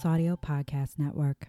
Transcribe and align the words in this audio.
Plus 0.00 0.12
Audio 0.12 0.36
Podcast 0.36 0.98
Network. 0.98 1.48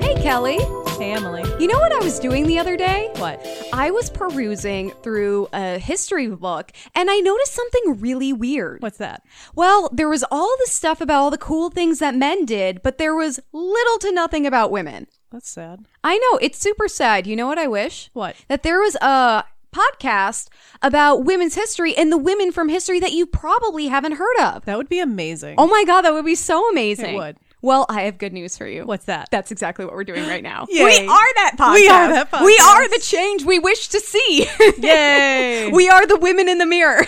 Hey, 0.00 0.14
Kelley. 0.22 0.58
Hey, 0.98 1.12
Emily. 1.12 1.42
You 1.58 1.66
know 1.66 1.78
what 1.78 1.92
I 1.92 1.98
was 1.98 2.18
doing 2.18 2.46
the 2.46 2.58
other 2.58 2.76
day? 2.76 3.10
What? 3.16 3.44
I 3.72 3.90
was 3.90 4.08
perusing 4.08 4.92
through 5.02 5.48
a 5.52 5.78
history 5.78 6.28
book 6.28 6.72
and 6.94 7.10
I 7.10 7.18
noticed 7.18 7.52
something 7.52 8.00
really 8.00 8.32
weird. 8.32 8.80
What's 8.82 8.98
that? 8.98 9.24
Well, 9.54 9.90
there 9.92 10.08
was 10.08 10.24
all 10.30 10.54
this 10.58 10.72
stuff 10.72 11.00
about 11.00 11.20
all 11.20 11.30
the 11.30 11.38
cool 11.38 11.70
things 11.70 11.98
that 11.98 12.14
men 12.14 12.46
did, 12.46 12.82
but 12.82 12.98
there 12.98 13.14
was 13.14 13.40
little 13.52 13.98
to 13.98 14.12
nothing 14.12 14.46
about 14.46 14.70
women. 14.70 15.06
That's 15.30 15.50
sad. 15.50 15.84
I 16.02 16.16
know, 16.16 16.38
it's 16.38 16.58
super 16.58 16.88
sad. 16.88 17.26
You 17.26 17.36
know 17.36 17.46
what 17.46 17.58
I 17.58 17.66
wish? 17.66 18.10
What? 18.14 18.36
That 18.48 18.62
there 18.62 18.80
was 18.80 18.96
a 18.96 19.44
podcast 19.72 20.48
about 20.82 21.24
women's 21.24 21.54
history 21.54 21.96
and 21.96 22.10
the 22.10 22.18
women 22.18 22.52
from 22.52 22.68
history 22.68 23.00
that 23.00 23.12
you 23.12 23.26
probably 23.26 23.88
haven't 23.88 24.12
heard 24.12 24.38
of. 24.40 24.64
That 24.64 24.76
would 24.76 24.88
be 24.88 25.00
amazing. 25.00 25.56
Oh 25.58 25.66
my 25.66 25.84
God, 25.86 26.02
that 26.02 26.12
would 26.12 26.24
be 26.24 26.34
so 26.34 26.68
amazing. 26.70 27.14
It 27.14 27.18
would. 27.18 27.36
Well, 27.62 27.84
I 27.90 28.02
have 28.02 28.16
good 28.16 28.32
news 28.32 28.56
for 28.56 28.66
you. 28.66 28.86
What's 28.86 29.04
that? 29.04 29.28
That's 29.30 29.50
exactly 29.52 29.84
what 29.84 29.92
we're 29.92 30.04
doing 30.04 30.26
right 30.26 30.42
now. 30.42 30.66
Yay. 30.70 30.82
We 30.82 31.08
are 31.08 31.34
that 31.34 31.56
podcast. 31.58 31.74
We 31.74 31.88
are 31.88 32.08
that 32.08 32.30
podcast. 32.30 32.44
We 32.46 32.58
are 32.58 32.88
the 32.88 33.00
change 33.00 33.44
we 33.44 33.58
wish 33.58 33.88
to 33.88 34.00
see. 34.00 34.48
Yay! 34.78 35.70
we 35.70 35.88
are 35.88 36.06
the 36.06 36.16
women 36.16 36.48
in 36.48 36.56
the 36.56 36.64
mirror. 36.64 37.06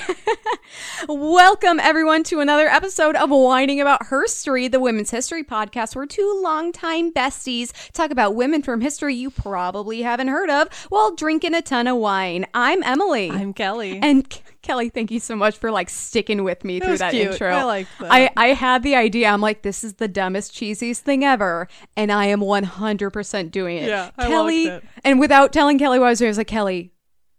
Welcome 1.08 1.80
everyone 1.80 2.22
to 2.24 2.40
another 2.40 2.66
episode 2.66 3.16
of 3.16 3.30
Whining 3.30 3.80
About 3.80 4.06
Herstory, 4.08 4.70
the 4.70 4.80
women's 4.80 5.10
history 5.10 5.42
podcast 5.42 5.96
where 5.96 6.06
two 6.06 6.40
longtime 6.42 7.12
besties 7.12 7.72
talk 7.92 8.10
about 8.10 8.34
women 8.34 8.62
from 8.62 8.82
history 8.82 9.14
you 9.14 9.30
probably 9.30 10.02
haven't 10.02 10.28
heard 10.28 10.50
of 10.50 10.72
while 10.90 11.14
drinking 11.14 11.54
a 11.54 11.62
ton 11.62 11.86
of 11.86 11.96
wine. 11.96 12.46
I'm 12.52 12.82
Emily. 12.82 13.30
I'm 13.30 13.54
Kelley. 13.54 13.98
And 14.02 14.28
Kelley, 14.62 14.88
thank 14.88 15.10
you 15.10 15.18
so 15.20 15.34
much 15.36 15.58
for 15.58 15.70
like 15.70 15.90
sticking 15.90 16.44
with 16.44 16.64
me 16.64 16.78
through 16.80 16.98
that 16.98 17.10
cute. 17.12 17.32
intro. 17.32 17.50
I 17.50 17.64
liked 17.64 17.90
that. 18.00 18.12
I, 18.12 18.30
I 18.36 18.46
had 18.48 18.82
the 18.82 18.94
idea. 18.94 19.28
I'm 19.28 19.40
like, 19.40 19.62
this 19.62 19.82
is 19.82 19.94
the 19.94 20.08
dumbest, 20.08 20.52
cheesiest 20.54 21.00
thing 21.00 21.24
ever, 21.24 21.68
and 21.96 22.12
I 22.12 22.26
am 22.26 22.40
100% 22.40 23.50
doing 23.50 23.78
it. 23.78 23.88
Yeah, 23.88 24.10
Kelley, 24.18 24.64
it. 24.66 24.84
and 25.04 25.18
without 25.20 25.52
telling 25.52 25.78
Kelley 25.78 25.98
what 25.98 26.06
I 26.06 26.10
was 26.10 26.18
doing, 26.20 26.28
I 26.28 26.30
was 26.30 26.38
like, 26.38 26.46
Kelley, 26.46 26.92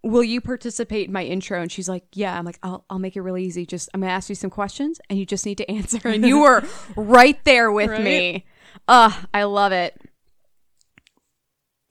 will 0.04 0.24
you 0.24 0.42
participate 0.42 1.08
in 1.08 1.14
my 1.14 1.24
intro? 1.24 1.62
And 1.62 1.72
she's 1.72 1.88
like, 1.88 2.04
yeah. 2.14 2.38
I'm 2.38 2.44
like, 2.46 2.60
I'll, 2.62 2.84
I'll 2.90 3.00
make 3.00 3.16
it 3.16 3.22
really 3.22 3.46
easy. 3.46 3.66
Just 3.66 3.90
I'm 3.94 4.02
gonna 4.02 4.12
ask 4.12 4.28
you 4.30 4.36
some 4.36 4.50
questions, 4.50 5.00
and 5.10 5.18
you 5.18 5.26
just 5.26 5.46
need 5.46 5.58
to 5.60 5.72
answer. 5.72 6.02
And 6.08 6.26
you 6.26 6.42
were 6.42 6.64
right 6.98 7.42
there 7.46 7.72
with 7.72 7.90
Right? 7.90 8.04
me. 8.04 8.46
Uh, 8.88 9.12
I 9.34 9.44
love 9.44 9.72
it. 9.72 10.00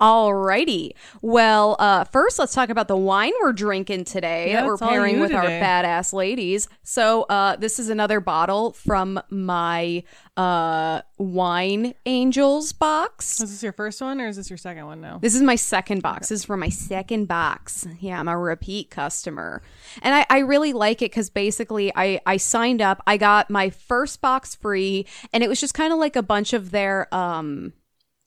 Alrighty. 0.03 0.91
Well, 1.21 1.77
uh, 1.79 2.03
first 2.03 2.37
let's 2.41 2.53
talk 2.53 2.71
about 2.71 2.89
the 2.89 2.97
wine 2.97 3.31
we're 3.41 3.53
drinking 3.53 4.03
today 4.03 4.51
Yeah, 4.51 4.63
that 4.63 4.67
we're 4.67 4.77
pairing 4.77 5.21
with 5.21 5.33
our 5.33 5.45
badass 5.45 6.13
ladies. 6.13 6.69
So, 6.83 7.23
uh, 7.23 7.55
this 7.55 7.79
is 7.79 7.89
another 7.89 8.19
bottle 8.19 8.73
from 8.73 9.21
my 9.31 10.03
uh 10.37 11.03
wine 11.19 11.95
angels 12.07 12.73
box. 12.73 13.39
Was 13.39 13.51
this 13.51 13.63
your 13.63 13.73
first 13.73 14.01
one 14.01 14.21
or 14.21 14.27
is 14.27 14.37
this 14.37 14.51
your 14.51 14.57
second 14.57 14.87
one 14.87 15.01
now? 15.01 15.19
This 15.19 15.37
is 15.37 15.43
my 15.43 15.55
second 15.55 16.03
box. 16.03 16.31
This 16.31 16.41
is 16.41 16.45
for 16.47 16.57
my 16.57 16.71
second 16.71 17.27
box. 17.27 17.87
Yeah, 18.01 18.19
I'm 18.19 18.29
a 18.29 18.37
repeat 18.37 18.91
customer. 18.91 19.63
And 20.01 20.15
I, 20.15 20.27
I 20.31 20.39
really 20.39 20.73
like 20.73 21.01
it 21.03 21.13
because 21.13 21.31
basically 21.31 21.93
I, 21.95 22.19
I 22.27 22.39
signed 22.39 22.83
up. 22.83 23.03
I 23.07 23.19
got 23.19 23.51
my 23.51 23.71
first 23.71 24.21
box 24.21 24.57
free 24.57 25.07
and 25.33 25.45
it 25.45 25.49
was 25.49 25.61
just 25.61 25.75
kind 25.75 25.93
of 25.93 25.99
like 25.99 26.17
a 26.17 26.23
bunch 26.23 26.55
of 26.55 26.71
their 26.73 27.15
um 27.15 27.75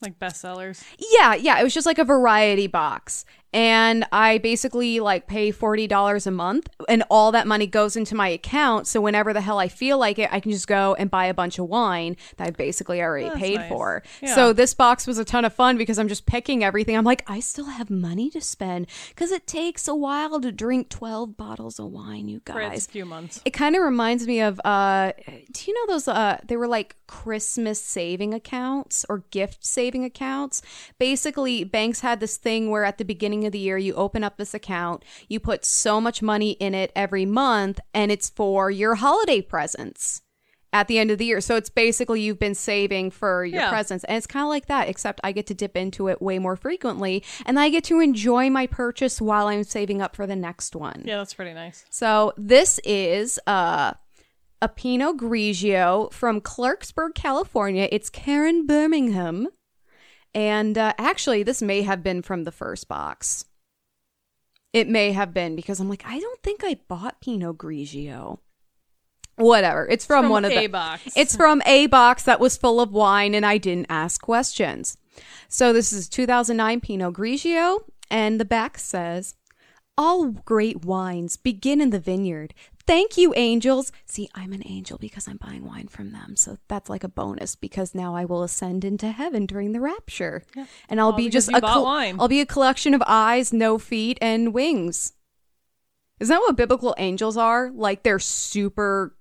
Like 0.01 0.19
bestsellers? 0.19 0.83
yeah, 1.17 1.33
yeah. 1.35 1.59
It 1.59 1.63
was 1.63 1.73
just 1.73 1.85
like 1.85 1.99
a 1.99 2.03
variety 2.03 2.67
box. 2.67 3.25
And 3.55 4.05
I 4.11 4.39
basically 4.39 4.99
like 4.99 5.27
pay 5.27 5.53
$40 5.53 6.27
a 6.27 6.31
month 6.31 6.67
and 6.89 7.03
all 7.09 7.31
that 7.31 7.47
money 7.47 7.67
goes 7.67 7.95
into 7.95 8.13
my 8.13 8.27
account. 8.27 8.85
So 8.85 8.99
whenever 8.99 9.31
the 9.31 9.39
hell 9.39 9.59
I 9.59 9.69
feel 9.69 9.97
like 9.97 10.19
it, 10.19 10.27
I 10.29 10.41
can 10.41 10.51
just 10.51 10.67
go 10.67 10.93
and 10.95 11.09
buy 11.09 11.27
a 11.27 11.33
bunch 11.33 11.57
of 11.57 11.67
wine 11.67 12.17
that 12.35 12.49
I 12.49 12.51
basically 12.51 13.01
already 13.01 13.29
paid 13.29 13.55
nice. 13.55 13.69
for. 13.69 14.03
Yeah. 14.21 14.35
So 14.35 14.51
this 14.51 14.73
box 14.73 15.07
was 15.07 15.17
a 15.19 15.23
ton 15.23 15.45
of 15.45 15.53
fun 15.53 15.77
because 15.77 15.97
I'm 15.97 16.09
just 16.09 16.25
picking 16.25 16.65
everything. 16.65 16.97
I'm 16.97 17.05
like, 17.05 17.23
I 17.27 17.39
still 17.39 17.67
have 17.67 17.89
money 17.89 18.29
to 18.31 18.41
spend 18.41 18.87
because 19.07 19.31
it 19.31 19.47
takes 19.47 19.87
a 19.87 19.95
while 19.95 20.41
to 20.41 20.51
drink 20.51 20.89
12 20.89 21.37
bottles 21.37 21.79
of 21.79 21.85
wine, 21.85 22.27
you 22.27 22.41
For 22.45 22.59
guys. 22.59 22.87
a 22.87 22.91
few 22.91 23.05
months. 23.05 23.39
It 23.45 23.51
kind 23.51 23.77
of 23.77 23.83
reminds 23.83 24.27
me 24.27 24.41
of 24.41 24.59
uh 24.65 25.13
do 25.53 25.71
you 25.71 25.73
know 25.73 25.93
those 25.93 26.09
uh 26.09 26.39
they 26.45 26.57
were 26.57 26.67
like 26.67 26.97
Christmas 27.07 27.81
saving 27.81 28.33
accounts 28.33 29.05
or 29.07 29.19
gift 29.31 29.65
saving 29.65 30.03
accounts? 30.03 30.61
Basically, 30.99 31.63
banks 31.63 32.01
had 32.01 32.19
this 32.19 32.35
thing 32.35 32.69
where 32.69 32.83
at 32.83 32.97
the 32.97 33.05
beginning 33.05 33.44
of 33.45 33.51
the 33.51 33.59
year 33.59 33.77
you 33.77 33.93
open 33.95 34.23
up 34.23 34.37
this 34.37 34.53
account, 34.53 35.03
you 35.27 35.39
put 35.39 35.63
so 35.65 35.99
much 36.01 36.21
money 36.21 36.51
in 36.51 36.73
it 36.73 36.91
every 36.95 37.25
month 37.25 37.79
and 37.93 38.11
it's 38.11 38.29
for 38.29 38.69
your 38.71 38.95
holiday 38.95 39.41
presents. 39.41 40.21
At 40.73 40.89
the 40.89 40.99
end 40.99 41.09
of 41.09 41.19
the 41.19 41.23
year. 41.25 41.39
So 41.39 41.55
it's 41.55 41.69
basically 41.69 42.19
you've 42.19 42.37
been 42.39 42.53
saving 42.53 43.11
for 43.11 43.45
your 43.45 43.61
Yeah. 43.61 43.69
presents. 43.69 44.03
And 44.03 44.17
it's 44.17 44.27
kind 44.27 44.43
of 44.43 44.49
like 44.49 44.65
that, 44.65 44.89
except 44.89 45.21
I 45.23 45.31
get 45.31 45.47
to 45.47 45.53
dip 45.53 45.77
into 45.77 46.09
it 46.09 46.21
way 46.21 46.37
more 46.37 46.57
frequently 46.57 47.23
and 47.45 47.57
I 47.57 47.69
get 47.69 47.85
to 47.85 48.01
enjoy 48.01 48.49
my 48.49 48.67
purchase 48.67 49.21
while 49.21 49.47
I'm 49.47 49.63
saving 49.63 50.01
up 50.01 50.17
for 50.17 50.27
the 50.27 50.35
next 50.35 50.75
one. 50.75 51.03
Yeah, 51.05 51.15
that's 51.15 51.33
pretty 51.33 51.53
nice. 51.53 51.85
So 51.89 52.33
this 52.35 52.81
is 52.83 53.39
uh, 53.47 53.93
a 54.61 54.67
Pinot 54.67 55.15
Grigio 55.15 56.11
from 56.11 56.41
Clarksburg, 56.41 57.15
California. 57.15 57.87
It's 57.89 58.09
Karen 58.09 58.65
Birmingham. 58.65 59.47
And 60.35 60.77
uh, 60.77 60.93
actually, 60.97 61.43
this 61.43 61.61
may 61.61 61.81
have 61.83 62.03
been 62.03 62.21
from 62.21 62.43
the 62.43 62.51
first 62.51 62.89
box. 62.89 63.45
It 64.73 64.89
may 64.89 65.13
have 65.13 65.33
been 65.33 65.55
because 65.55 65.79
I'm 65.79 65.87
like, 65.87 66.03
I 66.05 66.19
don't 66.19 66.43
think 66.43 66.61
I 66.63 66.77
bought 66.89 67.21
Pinot 67.21 67.57
Grigio. 67.57 68.39
Whatever. 69.37 69.87
It's 69.87 70.05
from, 70.05 70.25
From 70.25 70.31
one 70.31 70.45
of 70.45 70.51
a 70.51 70.59
the 70.59 70.67
box. 70.67 71.13
It's 71.15 71.35
from 71.35 71.61
a 71.65 71.87
box 71.87 72.23
that 72.23 72.41
was 72.41 72.57
full 72.57 72.81
of 72.81 72.91
wine 72.91 73.33
and 73.33 73.45
I 73.45 73.57
didn't 73.57 73.87
ask 73.89 74.21
questions. 74.21 74.97
So 75.47 75.71
this 75.71 75.93
is 75.93 76.09
2009 76.09 76.81
Pinot 76.81 77.13
Grigio 77.13 77.79
and 78.11 78.39
the 78.39 78.45
back 78.45 78.77
says, 78.77 79.35
"All 79.97 80.27
great 80.27 80.83
wines 80.83 81.37
begin 81.37 81.79
in 81.79 81.89
the 81.91 81.99
vineyard. 81.99 82.53
Thank 82.87 83.17
you, 83.17 83.33
angels. 83.35 83.91
See, 84.05 84.29
I'm 84.35 84.53
an 84.53 84.61
angel 84.65 84.97
because 84.99 85.27
I'm 85.27 85.37
buying 85.37 85.65
wine 85.65 85.87
from 85.87 86.11
them. 86.11 86.35
So 86.35 86.57
that's 86.67 86.89
like 86.89 87.03
a 87.03 87.09
bonus 87.09 87.55
because 87.55 87.95
now 87.95 88.15
I 88.15 88.25
will 88.25 88.43
ascend 88.43 88.85
into 88.85 89.11
heaven 89.11 89.45
during 89.45 89.71
the 89.71 89.81
rapture. 89.81 90.43
And 90.87 90.99
I'll 90.99 91.07
All 91.07 91.17
be 91.17 91.29
just 91.29 91.49
a 91.49 91.59
wine. 91.61 92.17
I'll 92.19 92.27
be 92.27 92.41
a 92.41 92.45
collection 92.45 92.93
of 92.93 93.01
eyes, 93.07 93.51
no 93.51 93.79
feet, 93.79 94.19
and 94.21 94.53
wings. 94.53 95.13
Isn't 96.19 96.33
that 96.33 96.39
what 96.39 96.55
biblical 96.55 96.95
angels 96.97 97.37
are? 97.37 97.71
Like 97.73 98.03
they're 98.03 98.19
super 98.19 99.15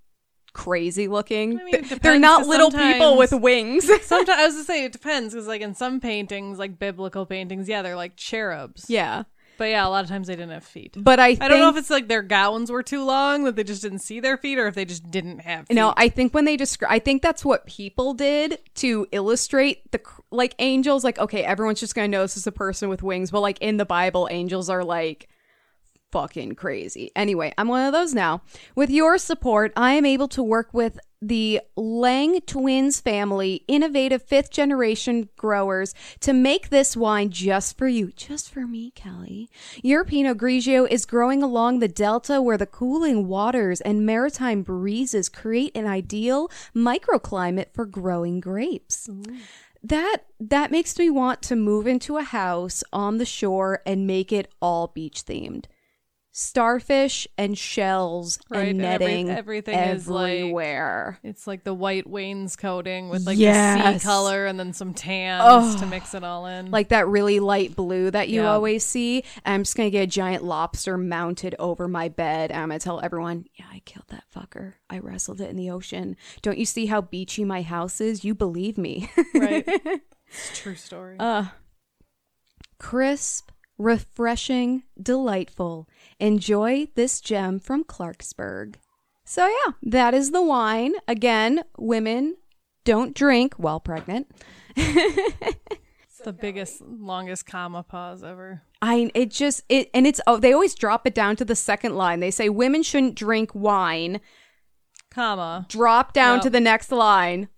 crazy 0.53 1.09
looking. 1.09 1.59
I 1.59 1.65
mean, 1.65 1.99
they're 2.01 2.19
not 2.19 2.47
little 2.47 2.71
people 2.71 3.17
with 3.17 3.33
wings. 3.33 3.85
Sometimes 4.03 4.39
I 4.39 4.47
was 4.47 4.55
gonna 4.55 4.65
say 4.65 4.85
it 4.85 4.93
depends 4.93 5.35
because 5.35 5.49
like 5.49 5.61
in 5.61 5.75
some 5.75 6.01
paintings, 6.01 6.59
like 6.59 6.79
biblical 6.79 7.27
paintings, 7.27 7.69
yeah, 7.69 7.83
they're 7.83 7.97
like 7.97 8.17
cherubs. 8.17 8.87
yeah. 8.89 9.25
But 9.57 9.67
yeah, 9.67 9.87
a 9.87 9.89
lot 9.89 10.05
of 10.05 10.11
times 10.11 10.27
they 10.27 10.37
didn't 10.37 10.53
have 10.53 10.65
feet. 10.65 10.95
But 10.97 11.21
I 11.21 11.35
think, 11.35 11.43
I 11.43 11.49
don't 11.49 11.61
know 11.61 11.69
if 11.69 11.77
it's 11.77 11.91
like 11.91 12.09
their 12.09 12.23
gowns 12.23 12.71
were 12.71 12.83
too 12.83 13.05
long 13.05 13.45
that 13.45 13.57
they 13.57 13.65
just 13.65 13.83
didn't 13.83 14.01
see 14.01 14.21
their 14.21 14.37
feet, 14.37 14.59
or 14.59 14.67
if 14.67 14.75
they 14.75 14.85
just 14.85 15.11
didn't 15.11 15.41
have. 15.41 15.69
Feet. 15.69 15.75
No, 15.75 15.95
I 15.97 16.09
think 16.09 16.35
when 16.35 16.45
they 16.45 16.57
describe, 16.57 16.93
I 16.93 16.99
think 16.99 17.23
that's 17.23 17.45
what 17.45 17.67
people 17.67 18.15
did 18.15 18.59
to 18.77 19.07
illustrate 19.13 19.91
the 19.93 20.01
like 20.31 20.55
angels. 20.59 21.05
Like, 21.05 21.19
okay, 21.19 21.45
everyone's 21.45 21.81
just 21.81 21.95
gonna 21.95 22.09
know 22.09 22.23
this 22.23 22.37
is 22.37 22.47
a 22.47 22.53
person 22.53 22.89
with 22.89 23.03
wings, 23.03 23.31
but 23.31 23.41
like 23.41 23.59
in 23.61 23.77
the 23.77 23.87
Bible, 23.87 24.29
angels 24.31 24.69
are 24.69 24.85
like 24.85 25.29
fucking 26.15 26.55
crazy. 26.55 27.11
Anyway, 27.17 27.53
I'm 27.59 27.67
one 27.67 27.87
of 27.87 27.93
those 27.93 28.15
now. 28.15 28.43
With 28.77 28.89
your 28.89 29.19
support, 29.19 29.73
I 29.77 29.95
am 29.95 30.07
able 30.07 30.29
to 30.29 30.45
work 30.45 30.73
with 30.73 30.99
the 31.29 31.61
Lang 31.77 32.41
twins 32.43 33.01
family, 33.01 33.65
innovative 33.67 34.23
fifth 34.23 34.51
generation 34.51 35.29
growers, 35.37 35.95
to 36.21 36.33
make 36.33 36.69
this 36.69 36.97
wine 36.97 37.31
just 37.31 37.79
for 37.79 37.89
you, 37.89 38.13
just 38.15 38.53
for 38.53 38.67
me, 38.67 38.91
Kelley. 38.95 39.49
Your 39.83 40.05
Pinot 40.05 40.37
Grigio 40.37 40.89
is 40.89 41.07
growing 41.07 41.43
along 41.43 41.79
the 41.79 41.89
delta 41.89 42.43
where 42.43 42.59
the 42.59 42.67
cooling 42.67 43.27
waters 43.27 43.81
and 43.81 44.05
maritime 44.05 44.63
breezes 44.63 45.29
create 45.29 45.75
an 45.75 45.87
ideal 45.87 46.51
microclimate 46.75 47.73
for 47.73 47.87
growing 47.87 48.41
grapes. 48.41 49.09
That 49.83 50.19
that 50.41 50.71
makes 50.71 50.99
me 50.99 51.11
want 51.11 51.43
to 51.43 51.57
move 51.57 51.87
into 51.87 52.17
a 52.17 52.23
house 52.23 52.83
on 52.93 53.19
the 53.19 53.27
shore 53.27 53.83
and 53.87 54.07
make 54.07 54.33
it 54.33 54.51
all 54.61 54.89
beach 54.89 55.25
themed. 55.27 55.67
Starfish 56.37 57.29
and 57.39 57.57
shells 57.57 58.41
Right, 58.51 58.67
and 58.71 58.83
every- 58.83 59.07
netting 59.07 59.31
everything 59.31 59.79
is, 59.79 60.09
like, 60.09 60.33
everywhere. 60.41 61.21
It's 61.23 61.47
like 61.47 61.63
the 61.63 61.73
white 61.73 62.09
wainscoting 62.09 63.09
with 63.09 63.25
like 63.25 63.37
the 63.37 63.43
Yes. 63.45 64.03
sea 64.03 64.05
color 64.05 64.45
and 64.47 64.59
then 64.59 64.73
some 64.73 64.95
tans 64.95 65.45
Oh. 65.47 65.79
to 65.79 65.87
mix 65.87 66.13
it 66.13 66.25
all 66.25 66.47
in. 66.47 66.73
like 66.73 66.89
that 66.89 67.07
really 67.07 67.39
light 67.39 67.77
blue 67.77 68.11
that 68.11 68.29
you 68.31 68.41
Yeah. 68.43 68.51
always 68.53 68.85
see. 68.85 69.23
I'm 69.47 69.63
just 69.63 69.77
gonna 69.77 69.91
get 69.91 70.03
a 70.03 70.07
giant 70.09 70.43
lobster 70.43 70.99
mounted 70.99 71.55
over 71.61 71.87
my 71.87 72.09
bed. 72.09 72.51
And 72.51 72.61
I'm 72.61 72.69
gonna 72.71 72.81
tell 72.81 73.01
everyone, 73.01 73.45
yeah, 73.55 73.67
I 73.73 73.79
killed 73.85 74.09
that 74.09 74.25
fucker. 74.35 74.75
I 74.91 74.99
wrestled 74.99 75.41
it 75.41 75.51
in 75.51 75.57
the 75.57 75.71
ocean. 75.71 76.17
Don't 76.43 76.59
you 76.59 76.67
see 76.67 76.87
how 76.87 77.01
beachy 77.01 77.45
my 77.45 77.63
house 77.63 78.01
is? 78.01 78.25
You 78.25 78.35
believe 78.35 78.77
me. 78.77 79.09
right? 79.35 79.69
It's 80.37 80.51
a 80.51 80.55
true 80.63 80.75
story. 80.75 81.15
Uh, 81.21 81.45
crisp, 82.79 83.51
refreshing, 83.79 84.83
delightful. 85.01 85.89
Enjoy 86.21 86.89
this 86.95 87.21
gem 87.21 87.59
from 87.61 87.85
Clarksburg. 87.85 88.77
So 89.25 89.47
yeah, 89.47 89.73
that 89.83 90.15
is 90.15 90.31
the 90.31 90.43
wine. 90.43 90.95
Again, 91.09 91.65
women 91.79 92.37
don't 92.85 93.15
drink 93.15 93.55
while 93.55 93.81
pregnant. 93.81 94.31
It's 96.17 96.25
the 96.25 96.33
biggest, 96.33 96.81
longest 96.81 97.45
comma 97.45 97.83
pause 97.83 98.23
ever. 98.23 98.63
I 98.81 99.11
it 99.15 99.33
just 99.33 99.63
it 99.69 99.91
and 99.93 100.07
it's 100.07 100.21
oh 100.29 100.39
they 100.39 100.53
always 100.53 100.77
drop 100.77 101.09
it 101.09 101.15
down 101.15 101.35
to 101.37 101.45
the 101.45 101.57
second 101.57 101.97
line. 101.97 102.21
They 102.21 102.31
say 102.31 102.49
women 102.49 102.85
shouldn't 102.85 103.17
drink 103.17 103.51
wine. 103.53 104.21
Comma. 105.11 105.67
Drop 105.69 106.13
down 106.13 106.37
Yep. 106.37 106.43
to 106.45 106.51
the 106.51 106.61
next 106.61 106.93
line 106.93 107.49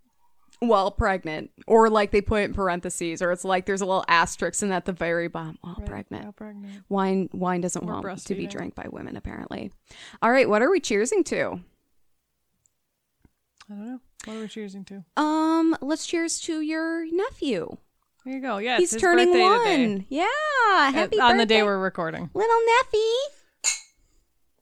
while 0.60 0.90
pregnant, 0.90 1.50
or 1.66 1.90
like 1.90 2.10
they 2.10 2.20
put 2.20 2.42
in 2.44 2.54
parentheses, 2.54 3.20
or 3.22 3.30
it's 3.32 3.44
like 3.44 3.66
there's 3.66 3.80
a 3.82 3.86
little 3.86 4.04
asterisk 4.08 4.62
and 4.62 4.72
at 4.72 4.84
the 4.84 4.92
very 4.92 5.28
bottom 5.28 5.58
while 5.60 5.80
pregnant. 5.84 6.24
While 6.24 6.32
pregnant. 6.32 6.84
Wine 6.88 7.28
wine 7.32 7.60
doesn't 7.60 7.84
Or 7.88 8.00
want 8.00 8.18
to 8.24 8.34
be 8.34 8.46
drank 8.46 8.74
by 8.74 8.86
women 8.90 9.16
apparently. 9.16 9.70
All 10.22 10.30
right, 10.30 10.48
what 10.48 10.62
are 10.62 10.70
we 10.70 10.80
cheersing 10.80 11.24
to? 11.26 11.60
I 13.68 13.74
don't 13.74 13.86
know. 13.86 14.00
What 14.24 14.36
are 14.36 14.40
we 14.40 14.46
cheersing 14.46 14.86
to? 14.86 15.04
Um, 15.20 15.76
let's 15.80 16.06
cheers 16.06 16.40
to 16.42 16.60
your 16.60 17.04
nephew. 17.12 17.76
There 18.24 18.34
you 18.34 18.40
go. 18.40 18.58
Yeah, 18.58 18.78
He's 18.78 18.96
turning 18.96 19.26
birthday 19.26 19.42
one. 19.42 19.64
today. 19.98 20.06
Yeah, 20.08 20.90
happy 20.90 21.20
on 21.20 21.36
the 21.36 21.46
day 21.46 21.62
we're 21.62 21.78
recording. 21.78 22.28
little 22.34 22.56
Neffy. 22.56 23.12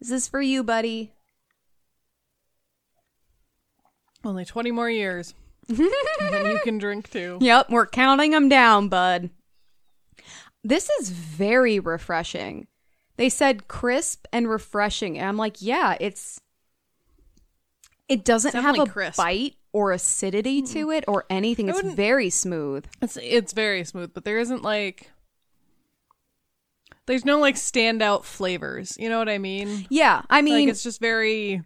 This 0.01 0.11
is 0.11 0.29
for 0.29 0.43
you, 0.43 0.63
buddy. 0.63 1.13
Only 4.23 4.45
20 4.45 4.71
more 4.71 4.91
years. 4.91 5.35
And 5.69 6.35
then 6.35 6.47
you 6.47 6.61
can 6.63 6.79
drink 6.79 7.11
too. 7.11 7.39
Yep, 7.41 7.71
we're 7.71 7.87
counting 7.87 8.31
them 8.31 8.49
down, 8.49 8.89
bud. 8.89 9.31
This 10.63 10.89
is 11.01 11.11
very 11.11 11.79
refreshing. 11.79 12.67
They 13.17 13.29
said 13.29 13.69
crisp 13.69 14.27
and 14.33 14.49
refreshing. 14.49 15.19
And 15.19 15.29
I'm 15.29 15.37
like, 15.37 15.61
yeah, 15.61 15.97
it's 16.01 16.41
it 18.09 18.25
doesn't 18.25 18.55
have 18.55 18.63
Definitely 18.65 18.91
a 18.91 18.93
crisp. 18.93 19.17
bite 19.17 19.55
or 19.73 19.93
acidity 19.93 20.61
hmm. 20.61 20.67
to 20.67 20.91
it 20.91 21.05
or 21.09 21.25
anything. 21.31 21.69
It's 21.69 21.77
wouldn't- 21.77 21.97
very 21.97 22.31
smooth. 22.31 22.87
It's 23.01 23.17
it's 23.21 23.53
very 23.53 23.85
smooth, 23.85 24.13
but 24.15 24.25
there 24.25 24.39
isn't 24.39 24.63
like 24.63 25.11
there's 27.07 27.25
no 27.25 27.39
like 27.39 27.57
standout 27.57 28.25
flavors. 28.25 28.97
You 28.99 29.09
know 29.09 29.19
what 29.19 29.29
I 29.29 29.39
mean? 29.39 29.87
Yeah, 29.91 30.23
I 30.31 30.37
Like 30.37 30.45
mean, 30.45 30.69
it's 30.69 30.83
just 30.83 31.01
very 31.01 31.63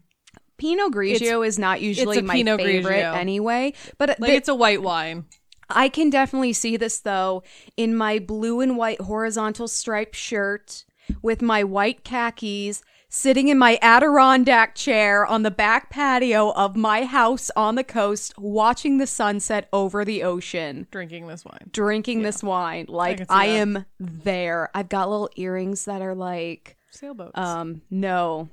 Pinot 0.58 0.92
Grigio 0.92 1.46
is 1.46 1.58
not 1.58 1.80
usually 1.80 2.20
my 2.20 2.34
Pinot 2.34 2.60
favorite 2.60 2.92
Grigio. 3.02 3.14
anyway, 3.14 3.72
but 3.96 4.10
like 4.20 4.30
the- 4.30 4.36
it's 4.36 4.48
a 4.48 4.54
white 4.54 4.82
wine. 4.82 5.24
I 5.70 5.88
can 5.90 6.08
definitely 6.10 6.52
see 6.54 6.76
this 6.76 6.98
though 6.98 7.42
in 7.76 7.94
my 7.94 8.18
blue 8.18 8.60
and 8.60 8.76
white 8.76 9.00
horizontal 9.02 9.68
striped 9.68 10.16
shirt 10.16 10.84
with 11.22 11.40
my 11.42 11.62
white 11.62 12.04
khakis, 12.04 12.82
sitting 13.10 13.48
in 13.48 13.58
my 13.58 13.78
Adirondack 13.82 14.74
chair 14.74 15.26
on 15.26 15.42
the 15.42 15.50
back 15.50 15.90
patio 15.90 16.50
of 16.52 16.74
my 16.76 17.04
house 17.04 17.50
on 17.56 17.74
the 17.74 17.84
coast, 17.84 18.32
watching 18.38 18.96
the 18.98 19.06
sunset 19.06 19.68
over 19.72 20.04
the 20.04 20.22
ocean, 20.22 20.86
Drinking 20.90 21.26
this 21.26 21.44
wine. 21.44 21.68
drinking 21.72 22.22
this 22.22 22.42
wine. 22.42 22.86
Like 22.88 23.18
see 23.20 23.24
I, 23.28 23.44
am 23.46 23.84
there. 24.00 24.70
I've 24.74 24.88
got 24.88 25.08
little 25.10 25.30
earrings 25.36 25.84
that 25.86 26.00
are 26.02 26.14
like, 26.14 26.76
Sailboats. 26.90 27.38
um, 27.38 27.82
no. 27.90 28.48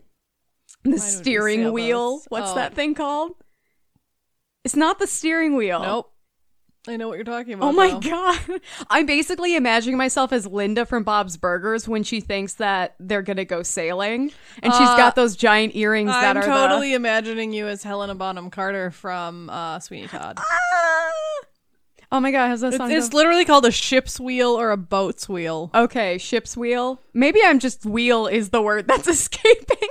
The 0.85 0.97
steering 0.99 1.71
wheel. 1.73 2.21
What's 2.29 2.51
Oh. 2.51 2.55
that 2.55 2.73
thing 2.75 2.93
called? 2.93 3.31
It's 4.63 4.75
not 4.75 4.99
the 4.99 5.07
steering 5.07 5.55
wheel. 5.55 5.81
nope. 5.81 6.11
I 6.87 6.97
know 6.97 7.07
what 7.07 7.15
you're 7.15 7.23
talking 7.23 7.55
about. 7.55 7.69
Oh 7.69 7.71
my 7.71 7.89
though. 7.91 7.99
god. 7.99 8.39
I'm 8.91 9.07
basically 9.07 9.55
imagining 9.55 9.97
myself 9.97 10.31
as 10.31 10.45
Linda 10.45 10.85
from 10.85 11.01
Bob's 11.03 11.35
Burgers 11.35 11.87
when 11.87 12.03
she 12.03 12.21
thinks 12.21 12.53
that 12.55 12.93
they're 12.99 13.23
going 13.23 13.37
to 13.37 13.45
go 13.45 13.63
sailing 13.63 14.31
and 14.61 14.71
she's 14.71 14.87
got 14.89 15.15
those 15.15 15.35
giant 15.35 15.75
earrings 15.75 16.11
that 16.11 16.37
I'm 16.37 16.43
are 16.43 16.45
totally 16.45 16.93
imagining 16.93 17.51
you 17.53 17.65
as 17.67 17.81
Helena 17.81 18.13
Bonham 18.13 18.51
Carter 18.51 18.91
from 18.91 19.49
uh, 19.49 19.79
Sweeney 19.79 20.07
Todd. 20.07 20.37
the 20.37 20.43
Oh 22.11 22.19
my 22.19 22.29
god, 22.29 22.49
how's 22.49 22.61
that 22.61 22.67
It's, 22.67 22.77
song? 22.77 22.91
it's 22.91 23.09
go? 23.09 23.17
literally 23.17 23.45
called 23.45 23.65
a 23.65 23.71
ship's 23.71 24.19
wheel 24.19 24.49
or 24.51 24.69
a 24.69 24.77
boat's 24.77 25.27
wheel. 25.27 25.71
okay, 25.73 26.19
ship's 26.19 26.55
wheel. 26.55 27.01
Maybe 27.15 27.39
I'm 27.43 27.57
just 27.57 27.83
wheel 27.83 28.27
is 28.27 28.49
the 28.51 28.61
word 28.61 28.87
that's 28.87 29.07
escaping. 29.07 29.89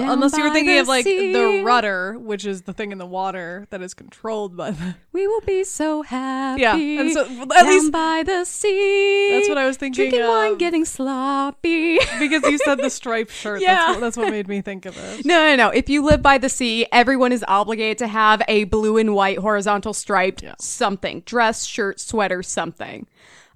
Down 0.00 0.10
Unless 0.10 0.36
you 0.36 0.44
were 0.44 0.50
thinking 0.50 0.78
of 0.78 0.88
like 0.88 1.04
sea, 1.04 1.32
the 1.32 1.62
rudder, 1.64 2.18
which 2.18 2.44
is 2.44 2.62
the 2.62 2.72
thing 2.72 2.92
in 2.92 2.98
the 2.98 3.06
water 3.06 3.66
that 3.70 3.80
is 3.82 3.94
controlled 3.94 4.56
by 4.56 4.72
the. 4.72 4.94
We 5.12 5.26
will 5.26 5.40
be 5.42 5.64
so 5.64 6.02
happy. 6.16 6.62
Yeah, 6.62 6.76
and 6.76 7.12
so 7.12 7.24
at 7.24 7.48
down 7.48 7.66
least 7.66 7.92
by 7.92 8.22
the 8.24 8.44
sea. 8.44 9.30
That's 9.32 9.48
what 9.48 9.58
I 9.58 9.66
was 9.66 9.76
thinking 9.76 10.10
Drinking 10.10 10.28
wine, 10.28 10.52
of. 10.52 10.58
getting 10.58 10.84
sloppy. 10.84 11.98
because 12.18 12.42
you 12.44 12.58
said 12.58 12.78
the 12.78 12.90
striped 13.00 13.32
shirt. 13.32 13.60
Yeah. 13.60 13.74
That's, 13.76 13.88
what, 13.88 14.00
that's 14.00 14.16
what 14.16 14.30
made 14.30 14.48
me 14.48 14.60
think 14.60 14.86
of 14.86 14.96
it. 14.96 15.24
No, 15.24 15.44
no, 15.44 15.56
no. 15.56 15.68
If 15.70 15.88
you 15.88 16.02
live 16.04 16.22
by 16.22 16.38
the 16.38 16.48
sea, 16.48 16.86
everyone 16.92 17.32
is 17.32 17.44
obligated 17.48 17.98
to 17.98 18.06
have 18.08 18.42
a 18.48 18.64
blue 18.64 18.96
and 18.96 19.14
white 19.14 19.38
horizontal 19.38 19.92
striped 19.92 20.42
Yeah. 20.42 20.54
something. 20.60 21.20
Dress, 21.26 21.64
shirt, 21.64 22.00
sweater, 22.00 22.42
something. 22.42 23.06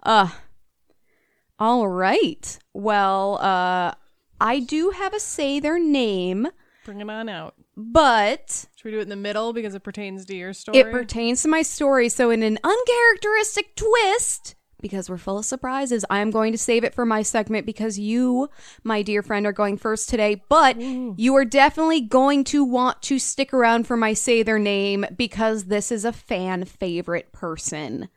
Uh 0.02 0.28
all 1.58 1.86
right. 1.88 2.58
Well, 2.72 3.38
uh 3.40 3.94
I 4.44 4.60
do 4.60 4.90
have 4.90 5.12
a 5.14 5.18
say 5.20 5.58
their 5.58 5.78
name, 5.78 6.46
Bring 6.84 6.98
them 6.98 7.08
on 7.10 7.28
out. 7.30 7.54
but 7.76 8.66
Should 8.76 8.84
we 8.84 8.90
do 8.90 8.98
it 8.98 9.02
in 9.02 9.08
the 9.08 9.16
middle 9.16 9.52
because 9.54 9.74
it 9.74 9.82
pertains 9.82 10.24
to 10.26 10.36
your 10.36 10.52
story? 10.52 10.78
it 10.78 10.92
pertains 10.92 11.42
to 11.42 11.48
my 11.48 11.62
story. 11.62 12.08
So 12.10 12.28
in 12.30 12.42
an 12.42 12.58
uncharacteristic 12.62 13.74
twist, 13.74 14.54
because 14.82 15.08
we're 15.08 15.16
full 15.16 15.38
of 15.38 15.46
surprises, 15.46 16.04
I 16.10 16.18
am 16.18 16.30
going 16.30 16.52
to 16.52 16.58
save 16.58 16.84
it 16.84 16.94
for 16.94 17.06
my 17.06 17.22
segment 17.22 17.64
because 17.64 17.98
you, 17.98 18.50
my 18.82 19.00
dear 19.00 19.22
friend, 19.22 19.46
are 19.46 19.52
going 19.52 19.78
first 19.78 20.10
today. 20.10 20.42
But 20.50 20.78
you 20.78 21.34
are 21.36 21.46
definitely 21.46 22.02
going 22.02 22.44
to 22.44 22.62
want 22.62 23.00
to 23.04 23.18
stick 23.18 23.54
around 23.54 23.86
for 23.86 23.96
my 23.96 24.12
say 24.12 24.42
their 24.42 24.58
name 24.58 25.06
because 25.16 25.64
this 25.64 25.90
is 25.90 26.04
a 26.04 26.12
fan 26.12 26.66
favorite 26.66 27.32
person. 27.32 28.10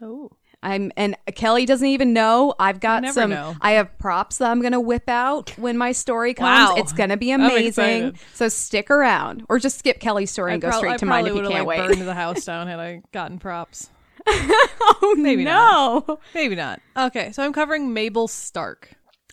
oh, 0.00 0.30
I'm 0.64 0.90
and 0.96 1.16
Kelley 1.34 1.66
doesn't 1.66 1.86
even 1.86 2.12
know. 2.12 2.54
I've 2.58 2.80
got 2.80 3.06
some. 3.14 3.30
know. 3.30 3.54
I 3.60 3.72
have 3.72 3.96
props 3.98 4.38
that 4.38 4.50
I'm 4.50 4.60
gonna 4.62 4.80
whip 4.80 5.08
out 5.08 5.50
when 5.58 5.76
my 5.78 5.92
story 5.92 6.34
comes. 6.34 6.70
Wow. 6.70 6.74
It's 6.76 6.92
gonna 6.92 7.16
be 7.16 7.30
amazing. 7.30 8.18
So 8.32 8.48
stick 8.48 8.90
around, 8.90 9.44
or 9.48 9.58
just 9.58 9.78
skip 9.78 10.00
Kelley's 10.00 10.30
story 10.30 10.52
and 10.54 10.62
go 10.62 10.68
prob- 10.70 10.78
straight 10.78 10.92
I 10.94 10.96
to 10.96 11.06
mine 11.06 11.26
if 11.26 11.34
you 11.34 11.42
can't 11.42 11.66
like, 11.66 11.66
wait. 11.66 11.86
burned 11.88 12.00
the 12.08 12.14
house 12.14 12.44
down 12.46 12.66
had 12.66 12.80
I 12.80 13.02
gotten 13.12 13.38
props. 13.38 13.90
oh 14.26 15.14
Maybe 15.18 15.44
no! 15.44 16.18
Maybe 16.34 16.54
not. 16.54 16.80
Okay, 16.96 17.30
so 17.32 17.44
I'm 17.44 17.52
covering 17.52 17.92
Mabel 17.92 18.26
Stark. 18.26 18.90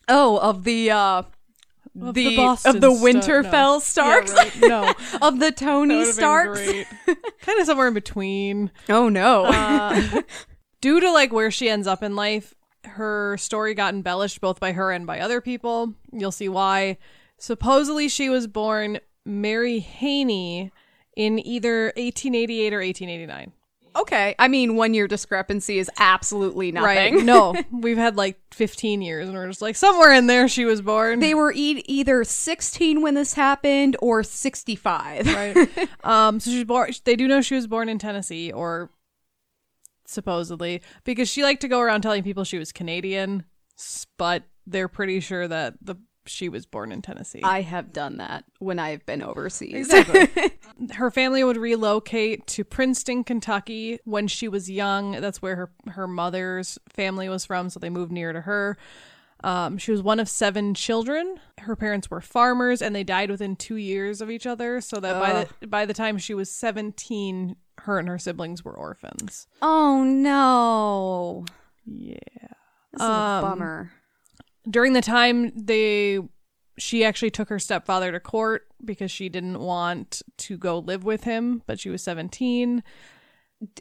Oh, 0.09 0.37
of 0.39 0.65
the 0.65 0.91
uh, 0.91 1.23
Of 2.01 2.13
the, 2.13 2.35
Boston 2.35 2.75
of 2.75 2.81
the 2.81 2.93
Star- 2.93 3.43
Winterfell 3.43 3.75
no. 3.75 3.79
Starks, 3.79 4.33
Yeah, 4.33 4.41
right. 4.41 4.61
No, 4.61 4.93
of 5.27 5.39
the 5.39 5.51
Tony 5.53 6.03
Starks. 6.05 6.59
kind 7.41 7.59
of 7.59 7.65
somewhere 7.65 7.87
in 7.87 7.93
between. 7.93 8.69
Oh 8.89 9.07
no! 9.07 9.45
Uh, 9.45 10.21
due 10.81 10.99
to 10.99 11.11
like 11.11 11.31
where 11.31 11.51
she 11.51 11.69
ends 11.69 11.87
up 11.87 12.03
in 12.03 12.15
life, 12.15 12.53
her 12.83 13.37
story 13.37 13.73
got 13.73 13.93
embellished 13.93 14.41
both 14.41 14.59
by 14.59 14.71
her 14.73 14.91
and 14.91 15.05
by 15.07 15.19
other 15.19 15.39
people. 15.39 15.93
You'll 16.11 16.31
see 16.31 16.49
why. 16.49 16.97
Supposedly, 17.37 18.09
she 18.09 18.29
was 18.29 18.47
born 18.47 18.99
Mary 19.25 19.79
Haney 19.79 20.71
in 21.15 21.39
either 21.45 21.85
1888 21.95 22.73
or 22.73 22.79
1889. 22.79 23.51
okay, 23.95 24.35
I 24.39 24.47
mean, 24.47 24.75
one 24.77 24.93
year 24.93 25.07
discrepancy 25.07 25.77
is 25.77 25.91
absolutely 25.99 26.71
nothing. 26.71 27.15
Right? 27.15 27.25
No, 27.25 27.55
we've 27.71 27.97
had 27.97 28.15
like 28.15 28.39
15 28.53 29.01
years, 29.01 29.27
and 29.27 29.37
we're 29.37 29.47
just 29.47 29.61
like 29.61 29.75
somewhere 29.75 30.13
in 30.13 30.27
there 30.27 30.47
she 30.47 30.65
was 30.65 30.81
born. 30.81 31.19
They 31.19 31.33
were 31.33 31.51
e- 31.51 31.83
either 31.85 32.23
16 32.23 33.01
when 33.01 33.15
this 33.15 33.33
happened 33.33 33.97
or 34.01 34.23
65. 34.23 35.27
right? 35.27 35.89
um, 36.03 36.39
so 36.39 36.49
she's 36.51 36.63
born. 36.63 36.91
They 37.03 37.15
do 37.15 37.27
know 37.27 37.41
she 37.41 37.55
was 37.55 37.67
born 37.67 37.89
in 37.89 37.99
Tennessee, 37.99 38.51
or 38.51 38.89
supposedly, 40.11 40.81
because 41.03 41.29
she 41.29 41.43
liked 41.43 41.61
to 41.61 41.67
go 41.67 41.79
around 41.79 42.01
telling 42.01 42.23
people 42.23 42.43
she 42.43 42.57
was 42.57 42.71
Canadian, 42.71 43.45
but 44.17 44.43
they're 44.67 44.87
pretty 44.87 45.19
sure 45.19 45.47
that 45.47 45.75
the 45.81 45.95
she 46.25 46.49
was 46.49 46.65
born 46.65 46.91
in 46.91 47.01
Tennessee. 47.01 47.41
I 47.43 47.61
have 47.61 47.91
done 47.93 48.17
that 48.17 48.45
when 48.59 48.79
I've 48.79 49.05
been 49.05 49.23
overseas. 49.23 49.91
Exactly. 49.91 50.51
her 50.93 51.09
family 51.09 51.43
would 51.43 51.57
relocate 51.57 52.45
to 52.47 52.63
Princeton, 52.63 53.23
Kentucky 53.23 53.99
when 54.05 54.27
she 54.27 54.47
was 54.47 54.69
young. 54.69 55.13
That's 55.19 55.41
where 55.41 55.55
her 55.55 55.71
her 55.87 56.07
mother's 56.07 56.77
family 56.89 57.29
was 57.29 57.45
from, 57.45 57.69
so 57.69 57.79
they 57.79 57.89
moved 57.89 58.11
near 58.11 58.33
to 58.33 58.41
her. 58.41 58.77
Um, 59.43 59.77
she 59.79 59.91
was 59.91 60.03
one 60.03 60.19
of 60.19 60.29
seven 60.29 60.75
children. 60.75 61.39
Her 61.59 61.75
parents 61.75 62.11
were 62.11 62.21
farmers, 62.21 62.81
and 62.81 62.95
they 62.95 63.03
died 63.03 63.31
within 63.31 63.55
two 63.55 63.75
years 63.75 64.21
of 64.21 64.29
each 64.29 64.45
other. 64.45 64.81
So 64.81 64.99
that 64.99 65.19
by 65.19 65.47
the 65.59 65.67
by 65.67 65.85
the 65.85 65.93
time 65.93 66.17
she 66.17 66.33
was 66.33 66.51
seventeen, 66.51 67.55
her 67.83 67.99
and 67.99 68.07
her 68.07 68.19
siblings 68.19 68.63
were 68.65 68.73
orphans. 68.73 69.47
oh 69.61 70.03
no. 70.03 71.45
Yeah. 71.85 72.17
This 72.93 73.01
is 73.01 73.07
Um, 73.07 73.09
a 73.09 73.41
bummer. 73.41 73.91
During 74.69 74.93
the 74.93 75.01
time 75.01 75.51
they 75.55 76.19
she 76.77 77.03
actually 77.03 77.29
took 77.31 77.49
her 77.49 77.59
stepfather 77.59 78.11
to 78.11 78.19
court 78.19 78.67
because 78.83 79.11
she 79.11 79.29
didn't 79.29 79.59
want 79.59 80.21
to 80.37 80.57
go 80.57 80.79
live 80.79 81.03
with 81.03 81.25
him, 81.25 81.61
but 81.67 81.79
she 81.79 81.89
was 81.89 82.01
17. 82.01 82.81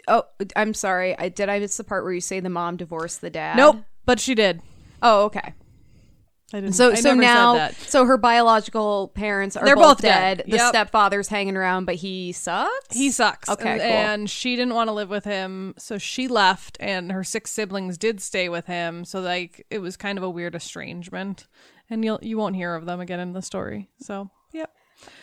Oh, 0.09 0.25
I'm 0.57 0.75
sorry. 0.75 1.19
I 1.19 1.29
did 1.31 1.49
I 1.49 1.59
miss 1.61 1.77
the 1.79 1.85
part 1.85 2.05
where 2.05 2.13
you 2.13 2.21
say 2.21 2.41
the 2.41 2.51
mom 2.51 2.77
divorced 2.77 3.21
the 3.23 3.31
dad? 3.31 3.57
Nope, 3.57 3.79
but 4.05 4.21
she 4.21 4.35
did. 4.35 4.61
Oh, 5.03 5.25
okay. 5.25 5.55
I 6.53 6.61
didn't. 6.61 6.75
So 6.75 6.91
I 6.93 6.95
so 6.97 7.15
now 7.15 7.71
so 7.87 8.05
her 8.05 8.17
biological 8.17 9.09
parents 9.15 9.57
are 9.57 9.65
They're 9.65 9.77
both, 9.77 9.99
both 9.99 10.03
dead. 10.03 10.39
dead. 10.39 10.47
The 10.47 10.57
Yep. 10.57 10.69
stepfather's 10.69 11.29
hanging 11.29 11.57
around, 11.57 11.85
but 11.85 11.95
he 11.97 12.33
sucks. 12.33 12.97
He 12.97 13.11
sucks. 13.11 13.49
Okay, 13.49 13.71
and, 13.73 13.81
cool. 13.81 13.91
and 13.91 14.31
she 14.31 14.57
didn't 14.57 14.75
want 14.75 14.89
to 14.89 14.93
live 14.93 15.11
with 15.11 15.25
him, 15.25 15.75
so 15.79 15.97
she 15.99 16.27
left, 16.29 16.77
and 16.81 17.13
her 17.13 17.23
six 17.25 17.51
siblings 17.53 17.97
did 17.99 18.21
stay 18.21 18.49
with 18.49 18.67
him. 18.67 19.05
So 19.05 19.21
like 19.21 19.65
it 19.71 19.79
was 19.79 19.97
kind 19.97 20.19
of 20.19 20.25
a 20.25 20.31
weird 20.31 20.55
estrangement, 20.55 21.47
and 21.89 22.05
you'll 22.05 22.19
you 22.23 22.37
won't 22.37 22.57
hear 22.57 22.75
of 22.75 22.85
them 22.87 23.01
again 23.01 23.21
in 23.21 23.33
the 23.33 23.43
story. 23.43 23.89
So 24.01 24.31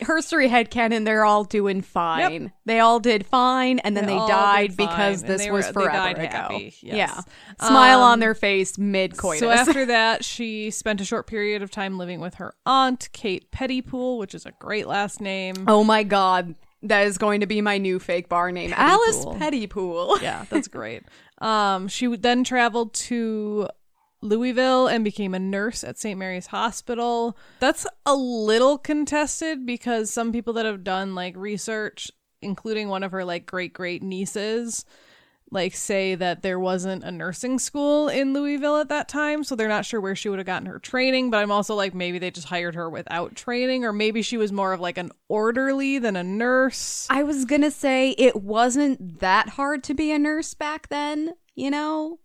Herstory 0.01 0.49
headcanon, 0.49 1.05
they're 1.05 1.25
all 1.25 1.43
doing 1.43 1.81
fine. 1.81 2.51
They 2.65 2.79
all 2.79 2.99
did 2.99 3.25
fine, 3.25 3.79
and 3.79 3.95
then 3.97 4.05
They 4.05 4.13
they, 4.13 4.27
died 4.27 4.77
because 4.77 5.21
and 5.23 5.29
this 5.31 5.49
was 5.49 5.67
were- 5.67 5.73
forever 5.73 6.19
ago. 6.21 6.27
happy, 6.29 6.75
yes. 6.81 6.95
Yeah, 6.95 7.65
smile 7.67 7.99
Um, 7.99 8.11
on 8.11 8.19
their 8.19 8.35
face 8.35 8.77
mid 8.77 9.17
coitus. 9.17 9.39
So 9.39 9.49
after 9.49 9.85
that, 9.87 10.23
she 10.23 10.69
spent 10.71 11.01
a 11.01 11.05
short 11.05 11.27
period 11.27 11.61
of 11.61 11.71
time 11.71 11.97
living 11.97 12.19
with 12.19 12.35
her 12.35 12.53
aunt, 12.65 13.09
Kate 13.13 13.49
Pettypool, 13.51 14.17
which 14.19 14.35
is 14.35 14.45
a 14.45 14.51
great 14.59 14.87
last 14.87 15.19
name. 15.21 15.55
oh 15.67 15.83
my 15.83 16.03
god, 16.03 16.55
that 16.83 17.07
is 17.07 17.17
going 17.17 17.39
to 17.41 17.47
be 17.47 17.59
my 17.61 17.77
new 17.77 17.99
fake 17.99 18.29
bar 18.29 18.51
name, 18.51 18.73
Alice 18.75 19.25
Pettypool. 19.37 20.17
Yeah, 20.21 20.45
that's 20.49 20.67
great. 20.67 21.03
Um, 21.39 21.87
she 21.87 22.07
then 22.15 22.43
traveled 22.43 22.93
to 22.95 23.67
Louisville 24.21 24.87
and 24.87 25.03
became 25.03 25.33
a 25.33 25.39
nurse 25.39 25.83
at 25.83 25.97
St. 25.97 26.17
Mary's 26.17 26.47
Hospital. 26.47 27.37
That's 27.59 27.85
a 28.05 28.15
little 28.15 28.77
contested 28.77 29.65
because 29.65 30.09
some 30.09 30.31
people 30.31 30.53
that 30.53 30.65
have 30.65 30.83
done 30.83 31.15
like 31.15 31.35
research, 31.37 32.11
including 32.41 32.89
one 32.89 33.03
of 33.03 33.11
her 33.11 33.23
like 33.23 33.45
great 33.45 33.73
great 33.73 34.01
nieces, 34.01 34.85
like 35.51 35.73
say 35.73 36.15
that 36.15 36.41
there 36.41 36.59
wasn't 36.59 37.03
a 37.03 37.11
nursing 37.11 37.57
school 37.59 38.09
in 38.09 38.33
Louisville 38.33 38.77
at 38.77 38.89
that 38.89 39.07
time, 39.07 39.43
so 39.43 39.55
they're 39.55 39.67
not 39.67 39.85
sure 39.85 40.01
where 40.01 40.15
she 40.15 40.29
would 40.29 40.39
have 40.39 40.45
gotten 40.45 40.67
her 40.67 40.79
training, 40.79 41.29
but 41.29 41.37
I'm 41.37 41.51
also 41.51 41.75
like 41.75 41.93
maybe 41.93 42.19
they 42.19 42.31
just 42.31 42.47
hired 42.47 42.75
her 42.75 42.89
without 42.89 43.35
training 43.35 43.85
or 43.85 43.93
maybe 43.93 44.21
she 44.21 44.37
was 44.37 44.51
more 44.51 44.73
of 44.73 44.79
like 44.79 44.97
an 44.97 45.11
orderly 45.29 45.99
than 45.99 46.15
a 46.15 46.23
nurse. 46.23 47.07
I 47.09 47.23
was 47.23 47.45
gonna 47.45 47.71
say 47.71 48.11
it 48.17 48.41
wasn't 48.41 49.19
that 49.19 49.49
hard 49.49 49.83
to 49.85 49.93
be 49.93 50.11
a 50.11 50.19
nurse 50.19 50.53
back 50.53 50.89
then, 50.89 51.33
you 51.55 51.71
know? 51.71 52.19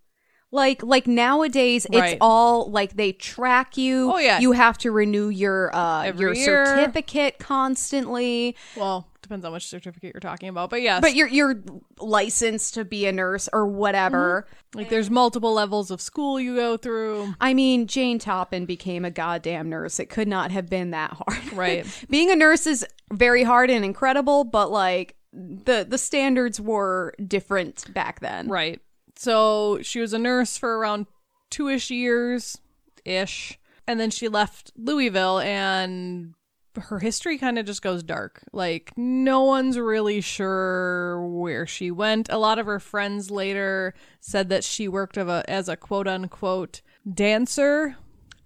Like 0.54 0.82
like 0.82 1.06
nowadays 1.06 1.86
Right. 1.90 2.12
it's 2.12 2.18
all 2.20 2.70
like 2.70 2.94
they 2.94 3.12
track 3.12 3.76
you. 3.78 4.12
Oh, 4.12 4.18
yeah. 4.18 4.38
You 4.38 4.52
have 4.52 4.76
to 4.78 4.90
renew 4.92 5.28
your 5.30 5.74
uh 5.74 6.02
Every 6.04 6.20
your 6.20 6.34
year. 6.34 6.66
certificate 6.66 7.38
constantly. 7.38 8.54
Well, 8.76 9.08
depends 9.22 9.44
on 9.46 9.52
which 9.52 9.66
certificate 9.66 10.12
you're 10.14 10.20
talking 10.20 10.50
about, 10.50 10.68
but 10.68 10.82
yes. 10.82 11.00
But 11.00 11.14
you're 11.14 11.28
you're 11.28 11.62
licensed 11.98 12.74
to 12.74 12.84
be 12.84 13.06
a 13.06 13.12
nurse 13.12 13.48
or 13.52 13.66
whatever. 13.66 14.46
Like 14.74 14.90
there's 14.90 15.08
multiple 15.10 15.54
levels 15.54 15.90
of 15.90 16.00
school 16.02 16.38
you 16.38 16.54
go 16.54 16.76
through. 16.76 17.34
I 17.40 17.54
mean, 17.54 17.86
Jane 17.86 18.18
Toppan 18.18 18.66
became 18.66 19.04
a 19.06 19.10
goddamn 19.10 19.70
nurse. 19.70 19.98
It 19.98 20.10
could 20.10 20.28
not 20.28 20.50
have 20.50 20.68
been 20.68 20.90
that 20.90 21.12
hard. 21.12 21.52
Right. 21.52 21.86
Being 22.10 22.30
a 22.30 22.36
nurse 22.36 22.66
is 22.66 22.84
very 23.12 23.42
hard 23.42 23.70
and 23.70 23.84
incredible, 23.84 24.44
but 24.44 24.70
like 24.70 25.16
the 25.32 25.86
the 25.88 25.98
standards 25.98 26.60
were 26.60 27.14
different 27.26 27.92
back 27.94 28.20
then. 28.20 28.48
Right. 28.48 28.80
So 29.22 29.78
she 29.82 30.00
was 30.00 30.12
a 30.12 30.18
nurse 30.18 30.56
for 30.56 30.78
around 30.78 31.06
two 31.50 31.68
ish 31.68 31.90
years 31.90 32.58
ish. 33.04 33.58
And 33.86 34.00
then 34.00 34.10
she 34.10 34.28
left 34.28 34.72
Louisville 34.76 35.38
and 35.38 36.34
her 36.76 36.98
history 37.00 37.36
kind 37.38 37.58
of 37.58 37.66
just 37.66 37.82
goes 37.82 38.02
dark. 38.02 38.42
Like 38.52 38.92
no 38.96 39.42
one's 39.44 39.78
really 39.78 40.20
sure 40.22 41.24
where 41.28 41.66
she 41.66 41.90
went. 41.90 42.28
A 42.30 42.38
lot 42.38 42.58
of 42.58 42.66
her 42.66 42.80
friends 42.80 43.30
later 43.30 43.94
said 44.20 44.48
that 44.48 44.64
she 44.64 44.88
worked 44.88 45.16
of 45.16 45.28
a 45.28 45.44
as 45.48 45.68
a 45.68 45.76
quote 45.76 46.08
unquote 46.08 46.80
dancer 47.12 47.96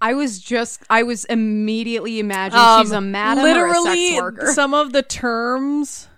I 0.01 0.13
was 0.13 0.41
just 0.41 0.83
I 0.91 1.05
was 1.05 1.25
immediately 1.27 2.19
imagining 2.19 2.83
she's 2.83 2.91
a 2.93 3.01
madam 3.01 3.45
or 3.45 3.49
a 3.49 3.51
Um, 3.51 3.57
literally 3.85 4.09
sex 4.09 4.21
worker. 4.23 4.53
some 4.53 4.75
of 4.75 4.93
the 4.93 5.03
terms 5.03 6.09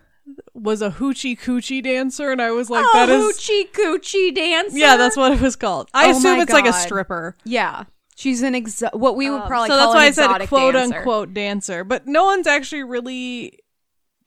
was 0.61 0.83
a 0.83 0.91
hoochie 0.91 1.39
coochie 1.39 1.83
dancer 1.83 2.31
and 2.31 2.41
i 2.43 2.51
was 2.51 2.69
like 2.71 2.85
oh, 2.87 2.91
that 2.95 3.09
is 3.09 3.23
hoochie 3.23 3.71
coochie 3.73 4.35
dancer. 4.35 4.77
yeah 4.79 4.97
that's 4.97 5.17
what 5.17 5.33
it 5.33 5.41
was 5.41 5.57
called 5.57 5.89
i 5.95 6.07
Oh 6.07 6.11
assume 6.11 6.41
it's 6.41 6.53
like 6.53 6.67
a 6.67 6.73
stripper 6.73 7.37
yeah. 7.45 7.85
She's 8.17 8.43
an 8.43 8.55
exo- 8.55 8.93
what 8.95 9.15
we 9.15 9.31
would 9.31 9.43
um, 9.43 9.47
probably 9.47 9.69
so 9.69 9.77
that's 9.77 9.95
why 9.95 10.07
i 10.07 10.11
said 10.11 10.49
quote 10.49 10.75
dancer. 10.75 10.97
unquote 10.97 11.33
dancer 11.35 11.85
but 11.85 12.09
no 12.09 12.25
one's 12.25 12.49
actually 12.49 12.83
really 12.83 13.61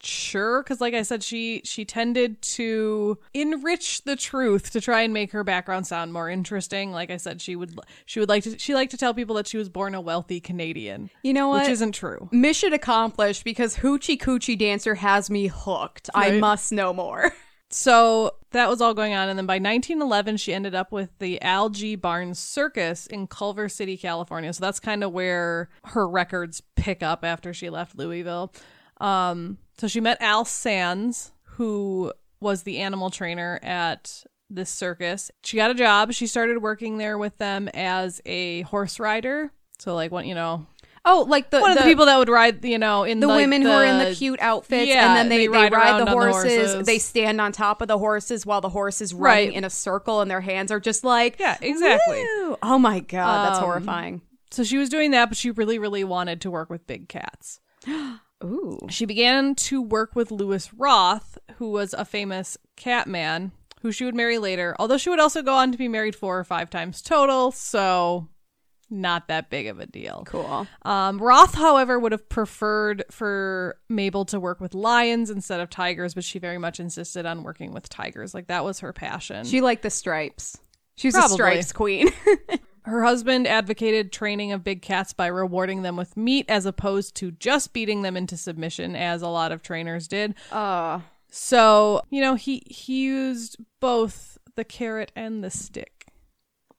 sure 0.04 0.64
because 0.64 0.82
like 0.82 0.94
i 0.94 1.02
said 1.02 1.24
she 1.24 1.62
she 1.64 1.86
tended 1.86 2.42
to 2.42 3.18
enrich 3.34 4.04
the 4.04 4.16
truth 4.16 4.72
to 4.72 4.82
try 4.82 5.02
and 5.02 5.14
make 5.14 5.32
her 5.32 5.44
background 5.44 5.86
sound 5.86 6.12
more 6.12 6.30
interesting 6.30 6.92
like 6.92 7.10
i 7.12 7.18
said 7.18 7.42
she 7.42 7.56
would 7.56 7.78
she 8.06 8.20
would 8.20 8.30
like 8.30 8.44
to 8.44 8.58
she 8.58 8.74
liked 8.74 8.92
to 8.92 8.98
tell 8.98 9.14
people 9.14 9.36
that 9.36 9.48
she 9.48 9.58
was 9.58 9.70
born 9.70 9.94
a 9.96 10.02
wealthy 10.02 10.40
canadian 10.40 11.10
You 11.24 11.34
know 11.34 11.50
what? 11.50 11.62
which 11.64 11.72
isn't 11.72 11.94
true 11.94 12.30
Mission 12.32 12.74
accomplished 12.74 13.44
because 13.44 13.78
Hoochie 13.78 14.18
Coochie 14.20 14.58
Dancer 14.58 14.96
has 14.96 15.30
me 15.30 15.48
hooked. 15.48 16.10
I 16.14 16.32
must 16.40 16.72
know 16.72 16.94
more. 16.94 17.32
So 17.74 18.34
that 18.52 18.68
was 18.68 18.82
all 18.82 18.94
going 18.94 19.14
on. 19.14 19.30
And 19.30 19.40
then 19.40 19.46
by 19.46 19.54
1911, 19.54 20.36
she 20.36 20.54
ended 20.54 20.76
up 20.76 20.92
with 20.92 21.10
the 21.20 21.42
Al 21.42 21.70
G. 21.70 21.96
Barnes 21.96 22.38
Circus 22.38 23.08
in 23.08 23.28
Culver 23.28 23.70
City, 23.70 23.96
California. 23.96 24.52
So 24.52 24.60
that's 24.60 24.82
kind 24.82 25.06
of 25.06 25.14
where 25.14 25.70
her 25.86 26.06
records 26.06 26.62
pick 26.76 27.02
up 27.02 27.24
after 27.24 27.54
she 27.54 27.70
left 27.70 27.98
Louisville. 27.98 28.54
Um, 29.02 29.58
so 29.78 29.88
she 29.88 30.00
met 30.00 30.22
Al 30.22 30.46
Sands, 30.46 31.32
who 31.44 32.14
was 32.40 32.64
the 32.64 32.78
animal 32.80 33.10
trainer 33.10 33.60
at 33.64 34.24
this 34.50 34.70
circus. 34.70 35.32
She 35.44 35.58
got 35.58 35.72
a 35.72 35.74
job. 35.74 36.14
She 36.14 36.28
started 36.28 36.62
working 36.62 36.98
there 36.98 37.18
with 37.18 37.38
them 37.38 37.68
as 37.74 38.22
a 38.26 38.62
horse 38.64 39.00
rider. 39.00 39.52
So, 39.80 39.96
like, 39.96 40.12
what, 40.12 40.26
you 40.26 40.36
know, 40.36 40.68
Oh, 41.04 41.26
like 41.28 41.50
the 41.50 41.60
one 41.60 41.72
of 41.72 41.78
the, 41.78 41.84
the 41.84 41.90
people 41.90 42.06
that 42.06 42.18
would 42.20 42.30
ride, 42.30 42.64
you 42.64 42.78
know, 42.78 43.04
in 43.06 43.22
the 43.22 43.28
like, 43.28 43.38
women 43.38 43.64
who 43.64 43.72
are 43.72 43.84
in 43.84 43.98
the 43.98 44.14
cute 44.14 44.40
outfits 44.40 44.88
Yeah, 44.88 45.08
and 45.08 45.18
then 45.18 45.30
they, 45.30 45.38
they 45.38 45.44
they 45.48 45.48
ride 45.48 45.74
ride, 45.74 45.94
the, 45.96 46.02
on 46.02 46.06
the 46.06 46.12
horses. 46.12 46.58
horses. 46.74 46.86
They 46.86 47.00
stand 47.00 47.42
on 47.42 47.52
top 47.52 47.82
of 47.82 47.88
the 47.88 47.98
horses 47.98 48.46
while 48.46 48.62
the 48.62 48.70
horse 48.70 49.02
is 49.02 49.12
running 49.12 49.48
Right. 49.48 49.54
in 49.58 49.64
a 49.64 49.70
circle 49.72 50.22
and 50.22 50.30
their 50.30 50.42
hands 50.42 50.72
are 50.72 50.80
just 50.80 51.04
like 51.04 51.40
Yeah, 51.40 51.58
exactly. 51.60 52.24
"Woo." 52.24 52.56
Oh 52.62 52.78
my 52.78 53.00
god, 53.00 53.48
that's 53.48 53.58
Um, 53.58 53.64
horrifying. 53.64 54.22
So 54.52 54.64
she 54.64 54.78
was 54.78 54.90
doing 54.90 55.10
that, 55.10 55.28
but 55.30 55.38
she 55.40 55.50
really, 55.50 55.80
really 55.80 56.04
wanted 56.04 56.40
to 56.42 56.52
work 56.52 56.70
with 56.70 56.86
big 56.86 57.10
cats. 57.10 57.60
Ooh. 58.44 58.78
She 58.90 59.06
began 59.06 59.56
to 59.56 59.82
work 59.82 60.16
with 60.16 60.32
Louis 60.32 60.72
Roth, 60.74 61.38
who 61.56 61.70
was 61.70 61.94
a 61.94 62.06
famous 62.06 62.58
cat 62.76 63.08
man, 63.08 63.52
who 63.82 63.92
she 63.92 64.06
would 64.06 64.16
marry 64.16 64.38
later, 64.38 64.76
although 64.80 64.98
she 64.98 65.10
would 65.10 65.20
also 65.20 65.42
go 65.42 65.56
on 65.56 65.72
to 65.72 65.78
be 65.78 65.88
married 65.88 66.16
four 66.16 66.38
or 66.40 66.44
five 66.44 66.70
times 66.70 67.02
total, 67.02 67.52
so 67.52 68.28
not 68.90 69.30
that 69.30 69.50
big 69.50 69.68
of 69.68 69.80
a 69.80 69.86
deal. 69.86 70.24
Cool. 70.28 70.68
Um, 70.84 71.18
Roth, 71.18 71.56
however, 71.56 71.98
would 71.98 72.12
have 72.12 72.28
preferred 72.28 73.06
for 73.10 73.78
Mabel 73.90 74.26
to 74.26 74.40
work 74.40 74.60
with 74.60 74.74
lions 74.74 75.30
instead 75.30 75.62
of 75.62 75.70
tigers, 75.70 76.14
but 76.14 76.24
she 76.24 76.40
very 76.40 76.58
much 76.58 76.80
insisted 76.80 77.26
on 77.26 77.44
working 77.44 77.74
with 77.74 77.88
tigers. 77.90 78.34
Like 78.34 78.48
that 78.48 78.66
was 78.66 78.82
her 78.82 78.92
passion. 78.92 79.46
She 79.46 79.62
liked 79.62 79.84
the 79.84 79.90
stripes. 79.90 80.58
She's 80.96 81.14
Probably. 81.14 81.34
a 81.34 81.36
stripes 81.36 81.72
queen. 81.72 82.10
Her 82.84 83.04
husband 83.04 83.48
advocated 83.48 84.12
training 84.12 84.52
of 84.52 84.64
big 84.64 84.82
cats 84.82 85.14
by 85.14 85.28
rewarding 85.28 85.82
them 85.84 85.96
with 85.96 86.18
meat 86.18 86.46
as 86.50 86.66
opposed 86.66 87.16
to 87.18 87.32
just 87.32 87.74
beating 87.74 88.02
them 88.02 88.18
into 88.18 88.38
submission, 88.38 88.96
as 88.96 89.22
a 89.22 89.28
lot 89.28 89.52
of 89.52 89.62
trainers 89.62 90.08
did. 90.08 90.36
uh 90.52 91.00
So, 91.30 92.02
you 92.10 92.22
know, 92.22 92.36
he 92.36 92.64
he 92.66 93.04
used 93.04 93.58
both 93.80 94.38
the 94.56 94.64
carrot 94.64 95.12
and 95.16 95.44
the 95.44 95.50
stick. 95.52 96.08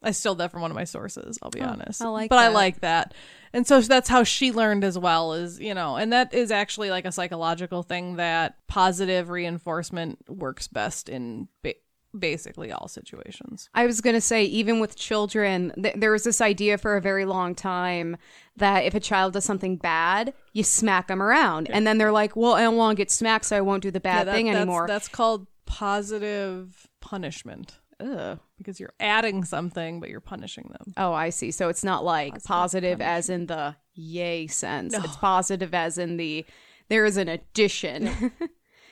I 0.02 0.10
stole 0.10 0.34
that 0.34 0.50
from 0.50 0.62
one 0.62 0.70
of 0.72 0.74
my 0.74 0.82
sources, 0.84 1.38
I'll 1.42 1.50
be 1.50 1.60
honest. 1.60 2.02
I 2.02 2.08
like 2.08 2.28
but 2.28 2.38
I 2.40 2.48
like 2.48 2.80
that. 2.80 3.14
And 3.52 3.66
so 3.66 3.80
that's 3.80 4.08
how 4.08 4.24
she 4.24 4.50
learned 4.50 4.82
as 4.82 4.98
well 4.98 5.34
is, 5.34 5.60
you 5.60 5.74
know, 5.74 5.94
and 5.96 6.12
that 6.12 6.34
is 6.34 6.50
actually 6.50 6.90
like 6.90 7.04
a 7.04 7.12
psychological 7.12 7.84
thing 7.84 8.16
that 8.16 8.56
positive 8.66 9.30
reinforcement 9.30 10.18
works 10.28 10.66
best 10.66 11.08
in 11.08 11.46
ba- 11.62 11.74
basically 12.18 12.70
all 12.72 12.88
situations. 12.88 13.68
I 13.74 13.86
was 13.86 14.00
going 14.00 14.14
to 14.14 14.20
say, 14.20 14.44
even 14.44 14.80
with 14.80 14.96
children, 14.96 15.72
th- 15.82 15.94
there 15.96 16.10
was 16.12 16.24
this 16.24 16.40
idea 16.40 16.78
for 16.78 16.96
a 16.96 17.00
very 17.00 17.24
long 17.24 17.54
time 17.54 18.16
that 18.56 18.84
if 18.84 18.94
a 18.94 19.00
child 19.00 19.32
does 19.32 19.44
something 19.44 19.76
bad, 19.76 20.34
you 20.52 20.62
smack 20.62 21.08
them 21.08 21.22
around. 21.22 21.70
And 21.70 21.86
then 21.86 21.98
they're 21.98 22.12
like, 22.12 22.36
well, 22.36 22.52
I 22.52 22.62
don't 22.62 22.76
want 22.76 22.96
to 22.96 23.00
get 23.00 23.10
smacked, 23.10 23.46
so 23.46 23.56
I 23.56 23.60
won't 23.62 23.82
do 23.82 23.90
the 23.90 24.00
bad 24.00 24.18
Yeah, 24.18 24.24
that- 24.24 24.34
thing 24.34 24.46
that's, 24.46 24.56
anymore. 24.58 24.86
That's 24.86 25.08
called 25.08 25.46
positive 25.64 26.88
punishment 27.00 27.78
Ugh. 28.00 28.38
because 28.58 28.78
you're 28.78 28.92
adding 29.00 29.44
something, 29.44 30.00
but 30.00 30.10
you're 30.10 30.20
punishing 30.20 30.68
them. 30.72 30.92
Oh, 30.96 31.12
I 31.12 31.30
see. 31.30 31.50
So 31.50 31.68
it's 31.68 31.84
not 31.84 32.04
like 32.04 32.42
positive, 32.44 33.00
as 33.00 33.30
in 33.30 33.46
the 33.46 33.76
yay 33.94 34.46
sense. 34.48 34.94
It's 34.94 35.16
positive 35.16 35.72
as 35.74 35.98
in 35.98 36.16
the 36.16 36.44
there 36.88 37.04
is 37.06 37.16
an 37.16 37.28
addition. 37.28 38.32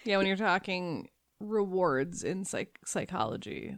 Yeah, 0.05 0.17
when 0.17 0.27
you're 0.27 0.37
talking 0.37 1.09
rewards 1.41 2.23
in 2.23 2.45
psych- 2.45 2.79
psychology, 2.85 3.77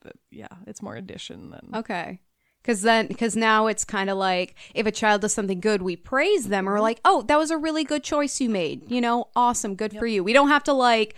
but 0.00 0.14
yeah, 0.30 0.48
it's 0.66 0.82
more 0.82 0.96
addition 0.96 1.50
than 1.50 1.70
okay. 1.74 2.20
Because 2.62 2.82
then, 2.82 3.08
because 3.08 3.34
now 3.34 3.66
it's 3.66 3.84
kind 3.84 4.08
of 4.08 4.16
like 4.16 4.54
if 4.72 4.86
a 4.86 4.92
child 4.92 5.22
does 5.22 5.34
something 5.34 5.58
good, 5.58 5.82
we 5.82 5.96
praise 5.96 6.46
them 6.46 6.68
or 6.68 6.80
like, 6.80 7.00
oh, 7.04 7.22
that 7.22 7.36
was 7.36 7.50
a 7.50 7.58
really 7.58 7.82
good 7.82 8.04
choice 8.04 8.40
you 8.40 8.48
made. 8.48 8.88
You 8.88 9.00
know, 9.00 9.26
awesome, 9.34 9.74
good 9.74 9.92
for 9.92 10.06
you. 10.06 10.22
We 10.22 10.32
don't 10.32 10.46
have 10.46 10.62
to 10.64 10.72
like 10.72 11.16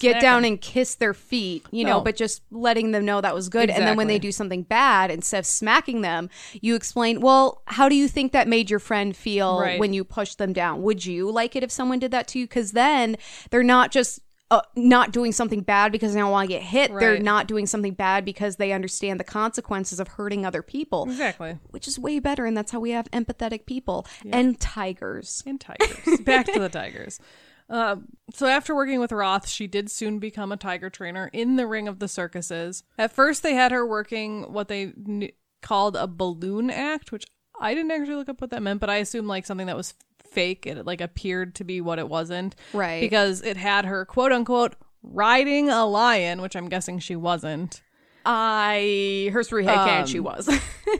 get 0.00 0.20
down 0.20 0.44
and 0.44 0.60
kiss 0.60 0.96
their 0.96 1.14
feet, 1.14 1.64
you 1.70 1.82
know, 1.82 2.02
but 2.02 2.14
just 2.14 2.42
letting 2.50 2.90
them 2.90 3.06
know 3.06 3.22
that 3.22 3.34
was 3.34 3.48
good. 3.48 3.70
And 3.70 3.86
then 3.86 3.96
when 3.96 4.06
they 4.06 4.18
do 4.18 4.30
something 4.30 4.64
bad, 4.64 5.10
instead 5.10 5.38
of 5.38 5.46
smacking 5.46 6.02
them, 6.02 6.28
you 6.60 6.74
explain, 6.74 7.22
well, 7.22 7.62
how 7.68 7.88
do 7.88 7.94
you 7.96 8.06
think 8.06 8.32
that 8.32 8.46
made 8.46 8.68
your 8.68 8.78
friend 8.78 9.16
feel 9.16 9.58
Right. 9.58 9.80
when 9.80 9.94
you 9.94 10.04
pushed 10.04 10.36
them 10.36 10.52
down? 10.52 10.82
Would 10.82 11.06
you 11.06 11.30
like 11.30 11.56
it 11.56 11.62
if 11.62 11.70
someone 11.70 12.00
did 12.00 12.10
that 12.10 12.28
to 12.28 12.38
you? 12.38 12.44
Because 12.46 12.72
then 12.72 13.16
they're 13.48 13.62
not 13.62 13.92
just. 13.92 14.20
Uh, 14.48 14.60
not 14.76 15.10
doing 15.10 15.32
something 15.32 15.60
bad 15.60 15.90
because 15.90 16.14
they 16.14 16.20
don't 16.20 16.30
want 16.30 16.48
to 16.48 16.54
get 16.54 16.62
hit. 16.62 16.92
They're 16.94 17.18
not 17.18 17.48
doing 17.48 17.66
something 17.66 17.94
bad 17.94 18.24
because 18.24 18.56
they 18.56 18.70
understand 18.70 19.18
the 19.18 19.24
consequences 19.24 19.98
of 19.98 20.06
hurting 20.06 20.46
other 20.46 20.62
people 20.62 21.02
Exactly. 21.04 21.58
which 21.70 21.88
is 21.88 21.98
way 21.98 22.20
better 22.20 22.46
and 22.46 22.56
that's 22.56 22.70
how 22.70 22.78
we 22.78 22.90
have 22.90 23.10
empathetic 23.10 23.66
people 23.66 24.06
and 24.30 24.60
tigers 24.60 25.42
And 25.44 25.60
tigers. 25.60 26.20
Back 26.20 26.46
to 26.52 26.60
the 26.60 26.68
tigers. 26.68 27.18
Uh, 27.68 27.96
so 28.32 28.46
after 28.46 28.76
working 28.76 29.00
with 29.00 29.10
Roth, 29.10 29.48
she 29.48 29.66
did 29.66 29.90
soon 29.90 30.20
become 30.20 30.52
a 30.52 30.56
tiger 30.56 30.88
trainer 30.88 31.28
in 31.32 31.56
the 31.56 31.66
ring 31.66 31.88
of 31.88 31.98
the 31.98 32.06
circuses. 32.06 32.84
At 32.96 33.12
first, 33.12 33.42
they 33.42 33.54
had 33.54 33.72
her 33.72 33.84
working 33.84 34.52
what 34.52 34.68
they 34.68 34.92
kn- 34.92 35.32
called 35.62 35.96
a 35.96 36.06
balloon 36.06 36.70
act, 36.70 37.10
which 37.10 37.24
I 37.60 37.74
didn't 37.74 37.90
actually 37.90 38.14
look 38.14 38.28
up 38.28 38.40
what 38.40 38.50
that 38.50 38.62
meant, 38.62 38.78
but 38.80 38.88
I 38.88 38.98
assume 38.98 39.26
like 39.26 39.46
something 39.46 39.66
that 39.66 39.76
was 39.76 39.94
fake. 40.26 40.66
It 40.66 40.84
like 40.86 41.00
appeared 41.00 41.54
to 41.56 41.64
be 41.64 41.80
what 41.80 41.98
it 41.98 42.08
wasn't, 42.08 42.54
Right. 42.72 43.00
Because 43.00 43.42
it 43.42 43.56
had 43.56 43.84
her 43.84 44.04
quote 44.04 44.32
unquote 44.32 44.74
riding 45.02 45.68
a 45.68 45.86
lion, 45.86 46.42
which 46.42 46.56
I'm 46.56 46.68
guessing 46.68 46.98
she 46.98 47.16
wasn't. 47.16 47.82
i 48.24 49.30
her 49.32 49.44
three 49.44 49.64
head 49.64 49.76
cannon 49.76 50.06
she 50.06 50.18
um, 50.18 50.24
was 50.24 50.50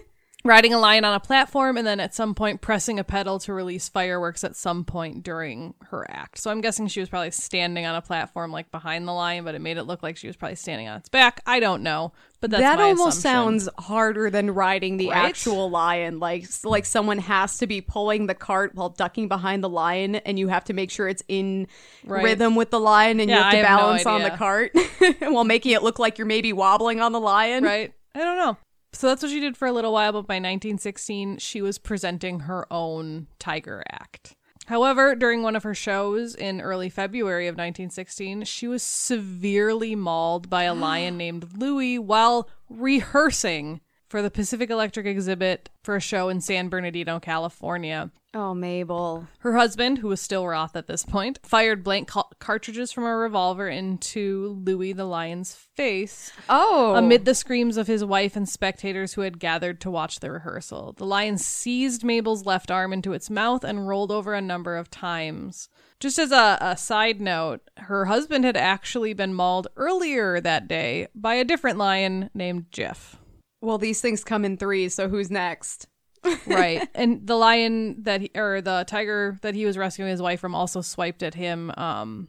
riding 0.44 0.72
a 0.72 0.78
lion 0.78 1.04
on 1.04 1.12
a 1.12 1.18
platform 1.18 1.76
and 1.76 1.84
then 1.84 1.98
at 1.98 2.14
some 2.14 2.34
point 2.34 2.60
pressing 2.60 3.00
a 3.00 3.04
pedal 3.04 3.40
to 3.40 3.52
release 3.52 3.88
fireworks 3.88 4.44
at 4.44 4.54
some 4.54 4.84
point 4.84 5.24
during 5.24 5.74
her 5.90 6.08
act. 6.08 6.38
So 6.38 6.50
I'm 6.52 6.60
guessing 6.60 6.86
she 6.86 7.00
was 7.00 7.08
probably 7.08 7.32
standing 7.32 7.84
on 7.84 7.96
a 7.96 8.00
platform 8.02 8.52
like 8.52 8.70
behind 8.70 9.08
the 9.08 9.12
lion, 9.12 9.44
but 9.44 9.56
it 9.56 9.60
made 9.60 9.76
it 9.76 9.84
look 9.84 10.04
like 10.04 10.16
she 10.16 10.28
was 10.28 10.36
probably 10.36 10.54
standing 10.54 10.86
on 10.86 10.98
its 10.98 11.08
back. 11.08 11.40
I 11.46 11.58
don't 11.58 11.82
know, 11.82 12.12
but 12.48 12.60
that 12.60 12.78
almost 12.80 13.18
assumption. 13.18 13.60
sounds 13.60 13.86
harder 13.86 14.30
than 14.30 14.50
riding 14.50 14.96
the 14.96 15.08
Right? 15.10 15.16
actual 15.28 15.70
lion 15.70 16.18
like 16.18 16.46
like 16.64 16.84
someone 16.86 17.18
has 17.18 17.58
to 17.58 17.66
be 17.66 17.80
pulling 17.80 18.26
the 18.26 18.34
cart 18.34 18.74
while 18.74 18.88
ducking 18.90 19.28
behind 19.28 19.62
the 19.64 19.68
lion 19.68 20.16
and 20.16 20.38
you 20.38 20.48
have 20.48 20.64
to 20.64 20.72
make 20.72 20.90
sure 20.90 21.08
it's 21.08 21.22
in 21.28 21.66
Right. 22.04 22.22
rhythm 22.24 22.54
with 22.56 22.70
the 22.70 22.80
lion 22.80 23.20
and 23.20 23.28
you 23.30 23.36
have 23.36 23.52
to 23.52 23.58
I 23.58 23.60
have 23.62 23.70
no 23.70 23.76
balance 23.86 24.06
on 24.06 24.22
the 24.22 24.30
cart 24.30 24.72
while 25.20 25.44
making 25.44 25.72
it 25.72 25.82
look 25.82 25.98
like 25.98 26.18
you're 26.18 26.26
maybe 26.26 26.52
wobbling 26.52 27.00
on 27.00 27.12
the 27.12 27.20
lion 27.20 27.64
right. 27.64 27.92
I 28.14 28.20
don't 28.20 28.36
know. 28.38 28.56
So 28.92 29.08
that's 29.08 29.20
what 29.22 29.30
she 29.30 29.40
did 29.40 29.58
for 29.58 29.68
a 29.68 29.72
little 29.72 29.92
while, 29.92 30.12
but 30.12 30.26
by 30.26 30.36
1916, 30.36 31.36
she 31.36 31.60
was 31.60 31.76
presenting 31.76 32.40
her 32.40 32.66
own 32.72 33.26
Tiger 33.38 33.82
Act. 33.90 34.34
However, 34.66 35.14
during 35.14 35.42
one 35.42 35.54
of 35.54 35.62
her 35.62 35.74
shows 35.74 36.34
in 36.34 36.60
early 36.60 36.88
February 36.90 37.46
of 37.46 37.54
1916, 37.54 38.44
she 38.44 38.66
was 38.66 38.82
severely 38.82 39.94
mauled 39.94 40.50
by 40.50 40.64
a 40.64 40.74
lion 40.74 41.16
named 41.18 41.56
Louis 41.56 41.98
while 41.98 42.48
rehearsing 42.68 43.80
for 44.08 44.22
the 44.22 44.30
Pacific 44.30 44.70
Electric 44.70 45.06
exhibit 45.06 45.68
for 45.82 45.96
a 45.96 46.00
show 46.00 46.28
in 46.28 46.40
San 46.40 46.68
Bernardino, 46.68 47.18
California. 47.20 48.10
oh 48.34 48.54
mabel 48.54 49.26
Her 49.40 49.56
husband, 49.56 49.98
who 49.98 50.08
was 50.08 50.20
still 50.20 50.46
Roth 50.46 50.76
at 50.76 50.86
this 50.86 51.04
point, 51.04 51.38
fired 51.42 51.82
blank 51.82 52.08
ca- 52.08 52.28
cartridges 52.38 52.92
from 52.92 53.04
a 53.04 53.16
revolver 53.16 53.68
into 53.68 54.60
Louis 54.64 54.92
the 54.92 55.04
lion's 55.04 55.54
face 55.54 56.32
oh 56.48 56.94
amid 56.96 57.24
the 57.24 57.34
screams 57.34 57.76
of 57.76 57.86
his 57.86 58.04
wife 58.04 58.36
and 58.36 58.48
spectators 58.48 59.14
who 59.14 59.22
had 59.22 59.38
gathered 59.40 59.80
to 59.82 59.90
watch 59.90 60.20
the 60.20 60.30
rehearsal. 60.30 60.92
The 60.96 61.06
lion 61.06 61.38
seized 61.38 62.04
Mabel's 62.04 62.46
left 62.46 62.70
arm 62.70 62.92
into 62.92 63.12
its 63.12 63.30
mouth 63.30 63.64
and 63.64 63.88
rolled 63.88 64.12
over 64.12 64.34
a 64.34 64.40
number 64.40 64.76
of 64.76 64.90
times. 64.90 65.68
Just 65.98 66.18
as 66.18 66.30
a, 66.30 66.58
a 66.60 66.76
side 66.76 67.20
note, 67.20 67.62
her 67.78 68.04
husband 68.04 68.44
had 68.44 68.56
actually 68.56 69.14
been 69.14 69.32
mauled 69.32 69.68
earlier 69.76 70.40
that 70.40 70.68
day 70.68 71.08
by 71.14 71.34
a 71.34 71.44
different 71.44 71.78
lion 71.78 72.28
named 72.34 72.66
Jeff. 72.70 73.16
Well 73.60 73.78
these 73.78 74.00
things 74.00 74.22
come 74.24 74.44
in 74.44 74.56
threes 74.56 74.94
so 74.94 75.08
who's 75.08 75.30
next 75.30 75.86
right. 76.46 76.88
And 76.92 77.24
the 77.24 77.36
lion 77.36 78.02
that 78.02 78.20
he, 78.20 78.30
or 78.34 78.60
the 78.60 78.84
tiger 78.88 79.38
that 79.42 79.54
he 79.54 79.64
was 79.64 79.78
rescuing 79.78 80.10
his 80.10 80.20
wife 80.20 80.40
from 80.40 80.56
also 80.56 80.80
swiped 80.80 81.22
at 81.22 81.34
him, 81.34 81.70
um, 81.76 82.26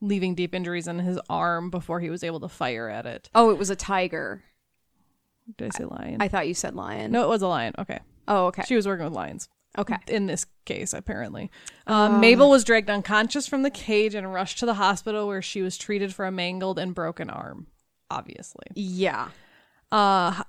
leaving 0.00 0.34
deep 0.34 0.52
injuries 0.52 0.88
in 0.88 0.98
his 0.98 1.20
arm 1.30 1.70
before 1.70 2.00
he 2.00 2.10
was 2.10 2.24
able 2.24 2.40
to 2.40 2.48
fire 2.48 2.88
at 2.88 3.06
it. 3.06 3.30
oh 3.36 3.50
it 3.50 3.58
was 3.58 3.70
a 3.70 3.76
tiger 3.76 4.42
Did 5.58 5.70
I 5.74 5.78
say 5.78 5.84
lion? 5.84 6.16
i 6.20 6.26
thought 6.26 6.48
you 6.48 6.54
said 6.54 6.74
lion 6.74 7.12
no, 7.12 7.22
it 7.22 7.28
was 7.28 7.42
a 7.42 7.46
lion. 7.46 7.74
Okay. 7.78 8.00
oh 8.26 8.46
okay 8.46 8.64
She 8.66 8.74
was 8.74 8.86
working 8.86 9.04
with 9.04 9.14
lions. 9.14 9.48
okay 9.78 9.96
in 10.08 10.26
this 10.26 10.46
case, 10.64 10.92
apparently. 10.92 11.50
Um, 11.86 12.18
Mabel 12.20 12.50
was 12.50 12.64
dragged 12.64 12.90
unconscious 12.90 13.46
from 13.46 13.62
the 13.62 13.70
cage 13.70 14.16
and 14.16 14.32
rushed 14.32 14.58
to 14.58 14.66
the 14.66 14.74
hospital 14.74 15.28
where 15.28 15.42
she 15.42 15.62
was 15.62 15.78
treated 15.78 16.12
for 16.12 16.24
a 16.24 16.32
mangled 16.32 16.80
and 16.80 16.96
broken 16.96 17.30
arm. 17.30 17.68
Obviously. 18.10 18.66
yeah 18.74 19.28
Uh, 19.92 20.42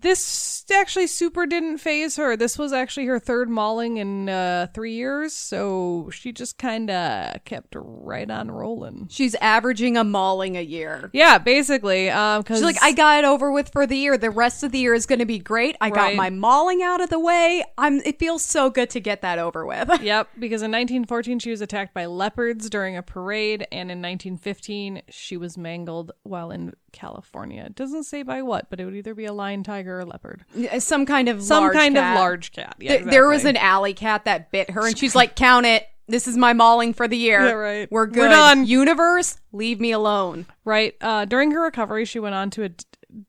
this 0.00 0.64
actually 0.70 1.06
super 1.06 1.46
didn't 1.46 1.78
phase 1.78 2.16
her. 2.16 2.36
This 2.36 2.58
was 2.58 2.72
actually 2.72 3.06
her 3.06 3.18
third 3.18 3.48
mauling 3.48 3.96
in 3.96 4.28
uh, 4.28 4.68
three 4.74 4.94
years, 4.94 5.32
so 5.32 6.10
she 6.12 6.32
just 6.32 6.58
kind 6.58 6.90
of 6.90 7.42
kept 7.44 7.74
right 7.76 8.30
on 8.30 8.50
rolling. 8.50 9.08
She's 9.10 9.34
averaging 9.36 9.96
a 9.96 10.04
mauling 10.04 10.56
a 10.56 10.62
year. 10.62 11.10
Yeah, 11.12 11.38
basically. 11.38 12.10
Um, 12.10 12.42
cause 12.42 12.58
She's 12.58 12.64
like, 12.64 12.82
I 12.82 12.92
got 12.92 13.18
it 13.18 13.24
over 13.24 13.50
with 13.50 13.70
for 13.70 13.86
the 13.86 13.96
year. 13.96 14.18
The 14.18 14.30
rest 14.30 14.62
of 14.62 14.72
the 14.72 14.78
year 14.78 14.94
is 14.94 15.06
going 15.06 15.20
to 15.20 15.26
be 15.26 15.38
great. 15.38 15.76
I 15.80 15.90
got 15.90 16.14
my 16.14 16.30
mauling 16.30 16.82
out 16.82 17.00
of 17.00 17.10
the 17.10 17.20
way. 17.20 17.64
I'm. 17.76 18.00
It 18.04 18.18
feels 18.18 18.44
so 18.44 18.70
good 18.70 18.90
to 18.90 19.00
get 19.00 19.22
that 19.22 19.38
over 19.38 19.66
with. 19.66 19.90
Yep, 20.08 20.28
because 20.38 20.62
in 20.62 20.70
1914 20.70 21.38
she 21.38 21.50
was 21.50 21.60
attacked 21.60 21.92
by 21.92 22.06
leopards 22.06 22.70
during 22.70 22.96
a 22.96 23.02
parade, 23.02 23.66
and 23.72 23.90
in 23.90 24.00
1915 24.00 25.02
she 25.10 25.36
was 25.36 25.58
mangled 25.58 26.12
while 26.22 26.50
in 26.50 26.72
California. 26.92 27.64
It 27.66 27.74
doesn't 27.74 28.04
say 28.04 28.22
by 28.22 28.42
what, 28.42 28.70
but 28.70 28.80
it 28.80 28.84
would 28.84 28.94
either 28.96 29.14
be 29.14 29.24
a 29.24 29.32
lion, 29.32 29.62
tiger, 29.62 30.00
or 30.00 30.04
leopard. 30.04 30.44
Some 30.78 31.06
kind 31.06 31.28
of 31.28 31.42
Some 31.42 31.64
large 31.64 31.74
kind 31.76 31.94
cat. 31.94 32.14
of 32.16 32.20
large 32.20 32.52
cat. 32.52 32.76
Yeah, 32.78 32.98
Th- 32.98 33.04
There 33.10 33.28
was 33.28 33.44
an 33.44 33.56
alley 33.56 33.94
cat 33.94 34.24
that 34.24 34.50
bit 34.50 34.70
her, 34.70 34.86
and 34.86 34.96
she's 34.98 35.14
like, 35.14 35.36
"Count 35.36 35.66
it. 35.66 35.86
This 36.10 36.26
is 36.26 36.36
my 36.36 36.52
mauling 36.54 36.94
for 36.94 37.06
the 37.06 37.16
year. 37.18 37.44
Yeah, 37.46 37.52
right. 37.52 37.90
We're 37.92 38.02
We're 38.02 38.06
good. 38.06 38.28
done." 38.30 38.66
Universe, 38.66 39.38
leave 39.52 39.80
me 39.80 39.92
alone." 39.92 40.46
right. 40.64 40.94
Uh, 41.00 41.24
during 41.24 41.50
her 41.52 41.60
recovery, 41.62 42.04
she 42.04 42.18
went 42.18 42.34
on 42.34 42.50
to 42.50 42.64
a, 42.64 42.70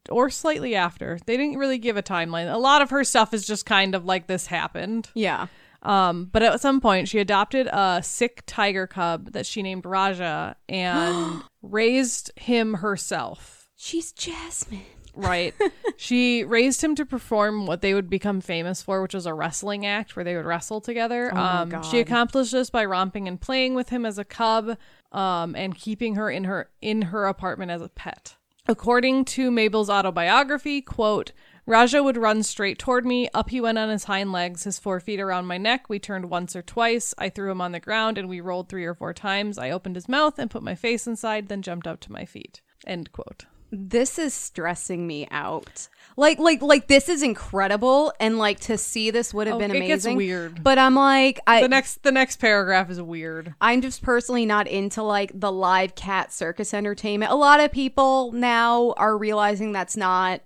or 0.10 0.30
slightly 0.30 0.76
after. 0.76 1.19
They 1.26 1.38
didn't 1.38 1.58
really 1.58 1.78
give 1.78 1.98
a 1.98 2.04
timeline. 2.04 2.52
A 2.54 2.58
lot 2.58 2.82
of 2.82 2.89
her 2.89 3.04
stuff 3.04 3.34
is 3.34 3.45
just 3.45 3.65
kind 3.65 3.95
of 3.95 4.06
like 4.06 4.28
this 4.28 4.48
happened. 4.48 5.10
Yeah. 5.13 5.48
Um, 5.82 6.30
but 6.32 6.44
at 6.44 6.60
some 6.60 6.82
point, 6.82 7.08
she 7.08 7.20
adopted 7.20 7.68
a 7.68 8.02
sick 8.04 8.44
tiger 8.46 8.88
cub 8.88 9.32
that 9.32 9.46
she 9.46 9.62
named 9.62 9.86
Raja 9.86 10.56
and 10.68 11.44
raised 11.62 12.32
him 12.36 12.76
herself. 12.76 13.70
She's 13.76 14.12
Jasmine. 14.12 14.84
Right. 15.15 15.54
she 15.98 16.44
raised 16.44 16.84
him 16.84 16.96
to 16.96 17.06
perform 17.06 17.65
what 17.65 17.82
they 17.82 17.94
would 17.94 18.10
become 18.10 18.42
famous 18.42 18.82
for, 18.82 19.02
which 19.02 19.13
was 19.13 19.26
a 19.26 19.34
wrestling 19.34 19.86
act 19.86 20.15
where 20.15 20.24
they 20.24 20.36
would 20.36 20.46
wrestle 20.46 20.82
together. 20.82 21.32
Oh 21.34 21.38
um, 21.38 21.84
She 21.84 22.00
accomplished 22.00 22.52
this 22.52 22.70
by 22.70 22.86
romping 22.86 23.28
and 23.28 23.39
playing 23.39 23.74
with 23.74 23.89
him 23.89 24.06
as 24.06 24.18
a 24.18 24.26
cub, 24.26 24.78
um, 25.12 25.56
and 25.56 25.76
keeping 25.76 26.15
her 26.15 26.30
in 26.30 26.44
her 26.46 26.70
in 26.82 27.04
her 27.04 27.26
apartment 27.26 27.72
as 27.72 27.82
a 27.82 27.89
pet. 27.89 28.36
According 28.68 29.26
to 29.26 29.50
Mabel's 29.50 29.89
autobiography, 29.89 30.82
quote, 30.82 31.32
Raja 31.65 32.02
would 32.04 32.17
run 32.17 32.43
straight 32.43 32.80
toward 32.80 33.06
me. 33.06 33.30
Up 33.34 33.50
he 33.50 33.62
went 33.62 33.78
on 33.78 33.89
his 33.89 34.06
hind 34.06 34.32
legs, 34.32 34.63
his 34.63 34.80
forefeet 34.80 35.19
around 35.19 35.45
my 35.45 35.58
neck. 35.58 35.89
We 35.89 36.00
turned 36.00 36.30
once 36.30 36.56
or 36.56 36.62
twice. 36.62 37.13
I 37.17 37.30
threw 37.30 37.52
him 37.52 37.62
on 37.62 37.72
the 37.72 37.80
ground 37.80 38.17
and 38.17 38.28
we 38.30 38.41
rolled 38.41 38.69
three 38.69 38.86
or 38.86 38.93
four 38.95 39.13
times. 39.13 39.58
I 39.58 39.69
opened 39.72 39.95
his 39.95 40.10
mouth 40.10 40.39
and 40.39 40.50
put 40.50 40.63
my 40.63 40.76
face 40.76 41.06
inside, 41.08 41.48
then 41.48 41.62
jumped 41.62 41.88
up 41.88 42.00
to 42.02 42.12
my 42.12 42.26
feet. 42.26 42.62
End 42.88 43.12
quote. 43.12 43.45
this 43.72 44.17
is 44.17 44.34
stressing 44.34 45.06
me 45.06 45.28
out. 45.30 45.89
Like, 46.17 46.39
like, 46.39 46.62
like, 46.63 46.88
this 46.88 47.08
is 47.08 47.22
incredible, 47.22 48.12
and 48.19 48.39
like 48.39 48.60
to 48.62 48.78
see 48.80 49.12
this 49.12 49.32
would 49.34 49.45
have 49.48 49.58
Oh, 49.58 49.60
been 49.60 49.69
it 49.72 49.86
gets 49.86 50.06
amazing. 50.06 50.17
weird. 50.17 50.63
but 50.63 50.80
I'm 50.80 50.95
like, 50.95 51.39
I, 51.45 51.62
The 51.62 51.67
next 51.69 52.02
the 52.04 52.12
next 52.12 52.38
paragraph 52.38 52.89
is 52.89 53.00
weird. 53.00 53.54
I'm 53.62 53.82
just 53.82 54.02
personally 54.02 54.45
not 54.48 54.67
into 54.67 55.04
like 55.04 55.32
the 55.39 55.52
live 55.52 55.93
cat 55.95 56.34
circus 56.34 56.74
entertainment. 56.74 57.32
A 57.32 57.36
lot 57.36 57.60
of 57.60 57.72
people 57.72 58.32
now 58.32 58.93
are 58.98 59.15
realizing 59.17 59.72
that's 59.72 59.95
not 59.95 60.41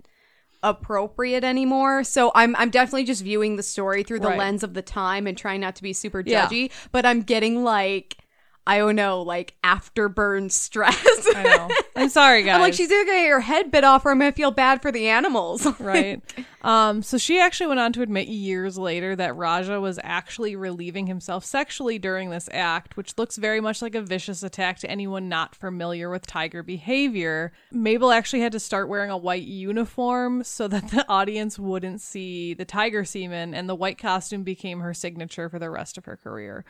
appropriate 0.64 1.44
anymore. 1.44 2.04
So 2.04 2.32
I'm 2.34 2.56
I'm 2.56 2.70
definitely 2.70 3.04
just 3.04 3.24
viewing 3.24 3.58
the 3.58 3.64
story 3.64 4.02
through 4.04 4.22
the 4.22 4.30
Right. 4.30 4.38
lens 4.40 4.64
of 4.64 4.74
the 4.74 4.82
time 4.82 5.28
and 5.28 5.38
trying 5.38 5.62
not 5.62 5.76
to 5.76 5.84
be 5.84 5.94
super 5.94 6.24
Yeah. 6.26 6.48
judgy, 6.48 6.72
but 6.92 7.06
I'm 7.06 7.22
getting 7.22 7.64
like 7.64 8.18
I 8.66 8.78
don't 8.78 8.96
know, 8.96 9.22
like 9.22 9.56
afterburn 9.62 10.50
stress. 10.50 11.28
I 11.36 11.44
know. 11.44 11.70
I'm 11.98 12.10
sorry, 12.10 12.44
guys. 12.44 12.56
I'm 12.56 12.62
like, 12.62 12.74
she's 12.74 12.90
gonna 12.90 13.04
get 13.04 13.30
her 13.30 13.42
head 13.42 13.72
bit 13.72 13.84
off, 13.84 14.06
or 14.06 14.12
I'm 14.12 14.20
gonna 14.20 14.32
feel 14.32 14.52
bad 14.52 14.82
for 14.82 14.90
the 14.90 15.10
animals. 15.10 15.68
right. 15.80 16.22
Um, 16.62 17.02
so 17.04 17.18
she 17.18 17.42
actually 17.42 17.68
went 17.68 17.82
on 17.82 17.92
to 17.94 18.02
admit 18.02 18.30
years 18.30 18.78
later 18.78 19.18
that 19.18 19.36
Raja 19.36 19.82
was 19.82 20.00
actually 20.02 20.56
relieving 20.56 21.08
himself 21.08 21.44
sexually 21.44 22.00
during 22.00 22.30
this 22.30 22.48
act, 22.54 22.96
which 22.96 23.18
looks 23.18 23.36
very 23.36 23.60
much 23.60 23.82
like 23.82 23.96
a 23.96 24.02
vicious 24.02 24.44
attack 24.44 24.80
to 24.80 24.90
anyone 24.90 25.28
not 25.28 25.56
familiar 25.56 26.10
with 26.10 26.26
tiger 26.26 26.64
behavior. 26.64 27.52
Mabel 27.72 28.12
actually 28.14 28.42
had 28.42 28.54
to 28.54 28.62
start 28.62 28.88
wearing 28.88 29.12
a 29.12 29.18
white 29.18 29.44
uniform 29.44 30.42
so 30.44 30.70
that 30.70 30.90
the 30.90 31.06
audience 31.10 31.60
wouldn't 31.60 32.00
see 32.00 32.54
the 32.54 32.66
tiger 32.66 33.04
semen, 33.04 33.54
and 33.54 33.68
the 33.68 33.76
white 33.76 33.98
costume 33.98 34.44
became 34.44 34.80
her 34.80 34.94
signature 34.94 35.50
for 35.50 35.60
the 35.60 35.70
rest 35.70 35.98
of 35.98 36.06
her 36.06 36.16
career. 36.16 36.64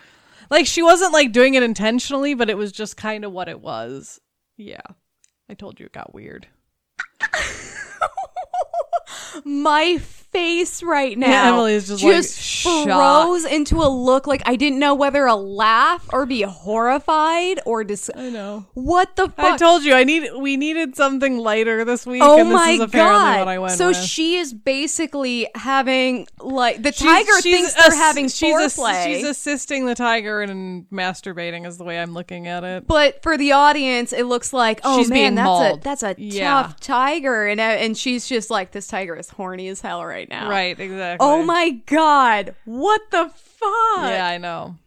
Like 0.50 0.66
she 0.66 0.84
wasn't 0.84 1.14
like 1.14 1.32
doing 1.32 1.56
it 1.56 1.64
intentionally, 1.64 2.34
but 2.34 2.50
it 2.50 2.58
was 2.58 2.72
just 2.72 2.98
kind 2.98 3.26
of 3.26 3.32
what 3.32 3.50
it 3.50 3.62
was. 3.62 4.20
Yeah. 4.58 4.82
I 5.50 5.54
told 5.54 5.80
you 5.80 5.86
it 5.86 5.92
got 5.92 6.14
weird. 6.14 6.48
My 9.46 10.02
face 10.34 10.84
right 10.84 11.18
now. 11.18 11.30
Yeah, 11.30 11.50
Emily 11.54 11.74
is 11.76 11.88
just, 11.88 12.04
like, 12.04 12.24
shocked. 12.26 12.86
froze 12.90 13.46
into 13.46 13.78
a 13.78 13.88
look 13.88 14.28
like 14.28 14.42
I 14.46 14.56
didn't 14.56 14.80
know 14.80 14.94
whether 14.96 15.26
to 15.28 15.36
laugh 15.36 16.10
or 16.12 16.26
be 16.26 16.42
horrified 16.42 17.60
or 17.66 17.84
dis. 17.84 18.10
I 18.16 18.30
know. 18.30 18.66
What 18.74 19.16
the 19.16 19.30
fuck? 19.30 19.54
I 19.54 19.58
told 19.58 19.84
you 19.84 19.94
I 19.94 20.04
need 20.04 20.30
we 20.38 20.58
needed 20.58 20.96
something 20.96 21.38
lighter 21.38 21.86
this 21.86 22.06
week. 22.06 22.22
Oh 22.24 22.40
and 22.40 22.50
this 22.50 22.56
my 22.56 22.70
is 22.72 22.80
apparently 22.82 23.20
god! 23.24 23.40
What 23.40 23.48
I 23.48 23.60
went 23.60 23.78
so 23.78 23.88
with. 23.90 23.98
she 23.98 24.36
is 24.38 24.54
basically 24.54 25.48
having 25.56 26.28
like 26.40 26.82
the 26.84 26.92
She's- 26.92 27.10
tiger 27.26 27.42
she's 27.42 27.56
thinks 27.56 27.74
they're 27.74 27.96
having 27.96 28.28
she's 28.28 28.54
ass- 28.56 28.76
foreplay. 28.78 29.06
she's 29.06 29.24
assisting 29.26 29.86
the 29.86 29.96
tiger 29.96 30.42
in 30.42 30.86
masturbating, 30.92 31.66
is 31.68 31.78
the 31.78 31.84
way 31.84 32.00
I'm 32.00 32.14
looking 32.14 32.48
at 32.48 32.64
it. 32.64 32.88
but 32.88 33.22
for 33.24 33.38
the 33.38 33.52
audience, 33.52 34.12
it 34.14 34.26
looks 34.26 34.52
like, 34.54 34.82
oh 34.84 34.98
She's 35.00 35.10
man, 35.10 35.36
that's 35.36 35.76
a 35.76 35.80
that's 35.82 36.04
a 36.04 36.16
Yeah. 36.18 36.64
tough 36.64 36.80
tiger, 36.80 37.48
and 37.48 37.60
uh, 37.60 37.64
and 37.64 37.98
she's 37.98 38.28
just 38.28 38.50
like, 38.50 38.72
this 38.72 38.88
tiger 38.88 39.16
is 39.16 39.30
horny 39.30 39.68
as 39.68 39.82
hell 39.82 40.04
right 40.06 40.23
now. 40.30 40.50
Right, 40.50 40.80
exactly. 40.80 41.26
Oh 41.26 41.44
my 41.44 41.72
god! 41.86 42.56
What 42.66 43.02
the 43.12 43.30
fuck? 43.34 43.70
Yeah, 44.10 44.26
I 44.28 44.38
know. 44.38 44.78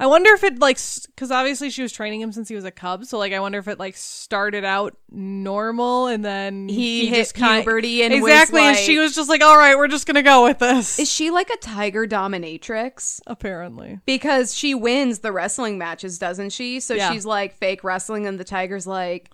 I 0.00 0.06
wonder 0.06 0.30
if 0.32 0.42
it 0.42 0.58
like 0.58 0.78
because 1.06 1.30
obviously 1.30 1.70
she 1.70 1.80
was 1.82 1.92
training 1.92 2.20
him 2.20 2.32
since 2.32 2.48
he 2.48 2.56
was 2.56 2.64
a 2.64 2.72
cub, 2.72 3.04
so 3.04 3.18
like 3.18 3.32
I 3.32 3.38
wonder 3.38 3.58
if 3.58 3.68
it 3.68 3.78
like 3.78 3.96
started 3.96 4.64
out 4.64 4.96
normal 5.08 6.08
and 6.08 6.24
then 6.24 6.68
He 6.68 7.06
hit 7.06 7.18
just 7.32 7.34
puberty 7.36 8.02
and 8.02 8.12
was 8.14 8.22
exactly, 8.22 8.62
and 8.62 8.76
she 8.76 8.98
was 8.98 9.14
just 9.14 9.28
like, 9.28 9.42
"All 9.42 9.56
right, 9.56 9.76
we're 9.78 9.86
just 9.86 10.06
gonna 10.06 10.22
go 10.22 10.42
with 10.42 10.58
this." 10.58 10.98
Is 10.98 11.08
she 11.10 11.30
like 11.30 11.50
a 11.50 11.56
tiger 11.58 12.04
dominatrix? 12.06 13.20
Apparently, 13.28 14.00
Because 14.04 14.54
she 14.56 14.74
wins 14.74 15.20
the 15.20 15.30
wrestling 15.30 15.78
matches, 15.78 16.18
doesn't 16.18 16.50
she? 16.50 16.80
So 16.80 16.94
Yeah. 16.94 17.12
she's 17.12 17.24
like 17.24 17.54
fake 17.54 17.84
wrestling, 17.84 18.26
and 18.26 18.40
the 18.40 18.44
tiger's 18.44 18.86
like, 18.88 19.30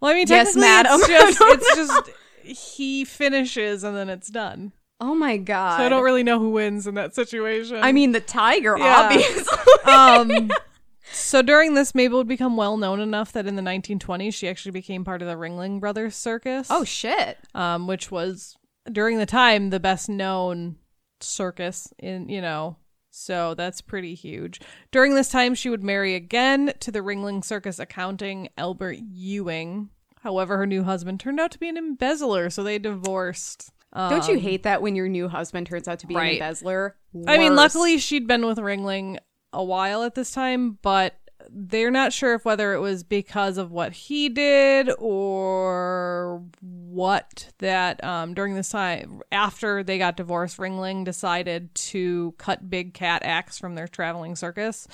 well, 0.00 0.12
I 0.12 0.14
mean, 0.14 0.26
Yes, 0.28 0.54
madam. 0.54 1.00
it's 1.00 1.08
just 1.08 1.38
it's 1.40 1.76
just 1.76 2.10
he 2.44 3.04
finishes 3.04 3.82
and 3.82 3.96
then 3.96 4.08
it's 4.08 4.28
done. 4.28 4.72
Oh 5.02 5.14
my 5.14 5.36
god. 5.36 5.78
So 5.78 5.84
I 5.84 5.88
don't 5.88 6.02
really 6.04 6.22
know 6.22 6.38
who 6.38 6.50
wins 6.50 6.86
in 6.86 6.94
that 6.94 7.14
situation. 7.14 7.78
I 7.82 7.92
mean, 7.92 8.12
the 8.12 8.20
tiger, 8.20 8.76
Yeah. 8.78 9.10
obviously. 9.10 9.58
um 9.84 10.50
so 11.12 11.42
during 11.42 11.74
this 11.74 11.94
mabel 11.94 12.18
would 12.18 12.28
become 12.28 12.56
well 12.56 12.76
known 12.76 13.00
enough 13.00 13.32
that 13.32 13.46
in 13.46 13.56
the 13.56 13.62
1920s 13.62 14.32
she 14.32 14.48
actually 14.48 14.70
became 14.72 15.04
part 15.04 15.20
of 15.20 15.28
the 15.28 15.34
ringling 15.34 15.78
brothers 15.80 16.14
circus 16.16 16.68
oh 16.70 16.84
shit! 16.84 17.36
um 17.54 17.86
which 17.86 18.10
was 18.10 18.56
during 18.90 19.18
the 19.18 19.26
time 19.26 19.68
the 19.70 19.80
best 19.80 20.08
known 20.08 20.76
circus 21.20 21.92
in 21.98 22.28
you 22.28 22.40
know 22.40 22.76
so 23.10 23.52
that's 23.54 23.80
pretty 23.82 24.14
huge 24.14 24.60
during 24.90 25.14
this 25.14 25.28
time 25.28 25.54
she 25.54 25.68
would 25.68 25.82
marry 25.84 26.14
again 26.14 26.72
to 26.80 26.90
the 26.90 27.00
ringling 27.00 27.44
circus 27.44 27.78
accounting 27.78 28.48
albert 28.56 28.96
ewing 29.12 29.90
however 30.22 30.56
her 30.56 30.66
new 30.66 30.82
husband 30.84 31.20
turned 31.20 31.38
out 31.40 31.50
to 31.50 31.58
be 31.58 31.68
an 31.68 31.76
embezzler 31.76 32.48
so 32.48 32.62
they 32.62 32.78
divorced 32.78 33.70
Don't 33.94 34.26
you 34.28 34.38
hate 34.38 34.62
that 34.62 34.80
when 34.82 34.96
your 34.96 35.08
new 35.08 35.28
husband 35.28 35.66
turns 35.66 35.86
out 35.86 35.98
to 36.00 36.06
be 36.06 36.14
Um, 36.14 36.20
right. 36.20 36.28
an 36.28 36.34
embezzler? 36.42 36.96
I 37.26 37.36
mean, 37.38 37.54
luckily 37.54 37.98
she'd 37.98 38.26
been 38.26 38.46
with 38.46 38.58
Ringling 38.58 39.18
a 39.52 39.62
while 39.62 40.02
at 40.02 40.14
this 40.14 40.32
time, 40.32 40.78
but 40.82 41.18
they're 41.50 41.90
not 41.90 42.12
sure 42.12 42.34
if 42.34 42.44
whether 42.44 42.72
it 42.72 42.78
was 42.78 43.02
because 43.02 43.58
of 43.58 43.70
what 43.72 43.92
he 43.92 44.28
did 44.28 44.88
or 44.98 46.42
what 46.60 47.50
that 47.58 48.02
um, 48.04 48.32
during 48.32 48.54
this 48.54 48.68
time 48.70 49.20
after 49.32 49.82
they 49.82 49.98
got 49.98 50.16
divorced, 50.16 50.56
Ringling 50.58 51.04
decided 51.04 51.74
to 51.74 52.32
cut 52.38 52.70
big 52.70 52.94
cat 52.94 53.22
acts 53.24 53.58
from 53.58 53.74
their 53.74 53.88
traveling 53.88 54.36
circus. 54.36 54.86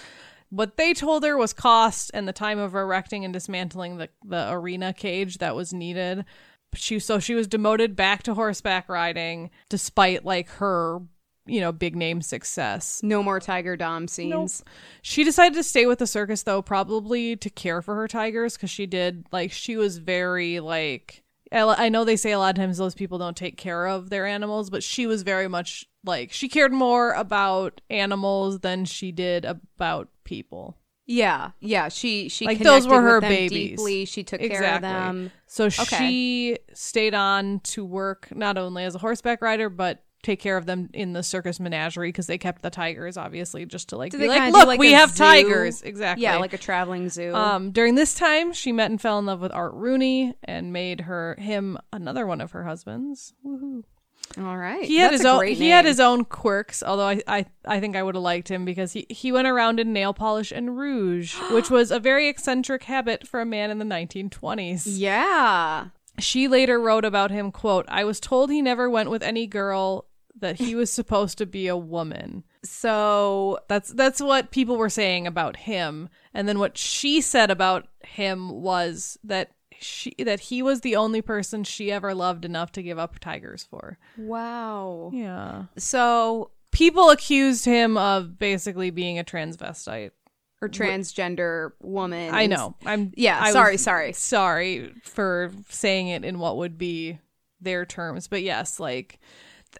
What 0.50 0.78
they 0.78 0.94
told 0.94 1.22
her 1.24 1.36
was 1.36 1.52
cost 1.52 2.10
and 2.14 2.26
the 2.26 2.32
time 2.32 2.58
of 2.58 2.74
erecting 2.74 3.24
and 3.24 3.34
dismantling 3.34 3.98
the, 3.98 4.08
the 4.24 4.50
arena 4.50 4.94
cage 4.94 5.38
that 5.38 5.54
was 5.54 5.74
needed. 5.74 6.24
She 6.74 6.98
so 6.98 7.18
she 7.18 7.34
was 7.34 7.46
demoted 7.46 7.96
back 7.96 8.22
to 8.24 8.34
horseback 8.34 8.88
riding 8.88 9.50
despite 9.68 10.24
like 10.24 10.48
her 10.50 11.00
you 11.46 11.60
know 11.60 11.72
big 11.72 11.96
name 11.96 12.20
success. 12.20 13.00
no 13.02 13.22
more 13.22 13.40
tiger 13.40 13.76
dom 13.76 14.06
scenes. 14.06 14.62
She 15.02 15.24
decided 15.24 15.54
to 15.56 15.62
stay 15.62 15.86
with 15.86 15.98
the 15.98 16.06
circus 16.06 16.42
though, 16.42 16.62
probably 16.62 17.36
to 17.36 17.50
care 17.50 17.82
for 17.82 17.94
her 17.96 18.06
tigers 18.06 18.56
because 18.56 18.70
she 18.70 18.86
did 18.86 19.24
like 19.32 19.50
she 19.50 19.76
was 19.76 19.98
very 19.98 20.60
like 20.60 21.24
I 21.50 21.86
I 21.86 21.88
know 21.88 22.04
they 22.04 22.16
say 22.16 22.32
a 22.32 22.38
lot 22.38 22.50
of 22.50 22.56
times 22.56 22.78
those 22.78 22.94
people 22.94 23.18
don't 23.18 23.36
take 23.36 23.56
care 23.56 23.86
of 23.86 24.10
their 24.10 24.26
animals, 24.26 24.70
but 24.70 24.82
she 24.82 25.06
was 25.06 25.22
very 25.22 25.48
much 25.48 25.86
like 26.04 26.32
she 26.32 26.48
cared 26.48 26.72
more 26.72 27.12
about 27.12 27.80
animals 27.90 28.60
than 28.60 28.84
she 28.84 29.10
did 29.12 29.44
about 29.44 30.08
people. 30.24 30.76
Yeah, 31.10 31.52
yeah. 31.60 31.88
She 31.88 32.28
she 32.28 32.44
Like, 32.44 32.58
those 32.58 32.86
were 32.86 33.00
her 33.00 33.20
babies. 33.22 33.70
Deeply. 33.78 34.04
She 34.04 34.22
took 34.22 34.40
care 34.40 34.48
of 34.48 34.52
Exactly. 34.54 34.88
them. 34.88 35.30
So 35.46 35.64
Okay. 35.64 35.82
she 35.96 36.58
stayed 36.74 37.14
on 37.14 37.60
to 37.60 37.82
work 37.84 38.28
not 38.30 38.58
only 38.58 38.84
as 38.84 38.94
a 38.94 38.98
horseback 38.98 39.40
rider, 39.40 39.70
but 39.70 40.04
take 40.22 40.38
care 40.38 40.58
of 40.58 40.66
them 40.66 40.90
in 40.92 41.14
the 41.14 41.22
circus 41.22 41.58
menagerie 41.58 42.08
because 42.08 42.26
they 42.26 42.36
kept 42.36 42.60
the 42.60 42.68
tigers, 42.68 43.16
obviously, 43.16 43.64
just 43.64 43.88
to 43.88 43.96
like 43.96 44.12
Do 44.12 44.18
be 44.18 44.28
like, 44.28 44.52
look, 44.52 44.66
like 44.66 44.78
we 44.78 44.92
have 44.92 45.12
zoo? 45.12 45.24
tigers. 45.24 45.80
Exactly. 45.80 46.24
Yeah, 46.24 46.36
like 46.36 46.52
a 46.52 46.58
traveling 46.58 47.08
zoo. 47.08 47.34
Um, 47.34 47.70
during 47.70 47.94
this 47.94 48.14
time, 48.14 48.52
she 48.52 48.70
met 48.70 48.90
and 48.90 49.00
fell 49.00 49.18
in 49.18 49.24
love 49.24 49.40
with 49.40 49.52
Art 49.52 49.72
Rooney 49.72 50.34
and 50.44 50.74
made 50.74 51.02
her 51.02 51.36
him 51.38 51.78
another 51.90 52.26
one 52.26 52.42
of 52.42 52.50
her 52.50 52.64
husbands. 52.64 53.32
Woohoo! 53.46 53.84
All 54.36 54.56
right. 54.56 54.84
He 54.84 54.98
had 54.98 55.12
That's 55.12 55.22
his 55.22 55.26
own. 55.26 55.46
He 55.46 55.70
had 55.70 55.84
his 55.84 56.00
own 56.00 56.24
quirks. 56.24 56.82
Although 56.82 57.08
I, 57.08 57.22
I, 57.26 57.46
I 57.64 57.80
think 57.80 57.96
I 57.96 58.02
would 58.02 58.14
have 58.14 58.22
liked 58.22 58.48
him 58.48 58.64
because 58.64 58.92
he 58.92 59.06
he 59.08 59.32
went 59.32 59.48
around 59.48 59.80
in 59.80 59.92
nail 59.92 60.12
polish 60.12 60.52
and 60.52 60.76
rouge, 60.76 61.34
which 61.50 61.70
was 61.70 61.90
a 61.90 62.00
very 62.00 62.28
eccentric 62.28 62.84
habit 62.84 63.26
for 63.26 63.40
a 63.40 63.46
man 63.46 63.70
in 63.70 63.78
the 63.78 63.84
1920s. 63.84 64.82
Yeah. 64.86 65.86
She 66.18 66.48
later 66.48 66.80
wrote 66.80 67.04
about 67.04 67.30
him, 67.30 67.52
quote, 67.52 67.86
I 67.88 68.04
was 68.04 68.18
told 68.18 68.50
he 68.50 68.60
never 68.60 68.90
went 68.90 69.08
with 69.08 69.22
any 69.22 69.46
girl 69.46 70.06
that 70.40 70.56
he 70.56 70.74
was 70.74 70.92
supposed 70.92 71.38
to 71.38 71.46
be 71.46 71.66
a 71.68 71.76
woman. 71.76 72.44
So 72.64 73.58
That's 73.68 73.90
that's 73.90 74.20
what 74.20 74.50
people 74.50 74.76
were 74.76 74.90
saying 74.90 75.26
about 75.26 75.56
him. 75.56 76.08
And 76.34 76.48
then 76.48 76.58
what 76.58 76.76
she 76.76 77.20
said 77.20 77.50
about 77.50 77.88
him 78.04 78.50
was 78.50 79.18
that 79.24 79.50
she 79.80 80.14
that 80.18 80.40
he 80.40 80.62
was 80.62 80.80
the 80.80 80.96
only 80.96 81.22
person 81.22 81.64
she 81.64 81.90
ever 81.92 82.14
loved 82.14 82.44
enough 82.44 82.72
to 82.72 82.82
give 82.82 82.98
up 82.98 83.18
tigers 83.18 83.66
for. 83.70 83.98
wow. 84.16 85.10
Yeah. 85.12 85.64
So 85.76 86.50
People 86.70 87.08
accused 87.10 87.64
him 87.64 87.96
of 87.96 88.38
basically 88.38 88.90
being 88.90 89.18
a 89.18 89.24
transvestite. 89.24 90.10
or 90.60 90.68
transgender 90.68 91.72
woman. 91.80 92.34
I 92.34 92.46
know. 92.46 92.74
I'm 92.84 93.12
Yeah, 93.16 93.38
I 93.40 93.52
sorry, 93.52 93.78
sorry. 93.78 94.12
Sorry 94.12 94.92
for 95.02 95.50
saying 95.70 96.08
it 96.08 96.24
in 96.24 96.38
what 96.38 96.56
would 96.58 96.76
be 96.76 97.18
their 97.60 97.86
terms, 97.86 98.28
but 98.28 98.42
yes, 98.42 98.78
like 98.78 99.18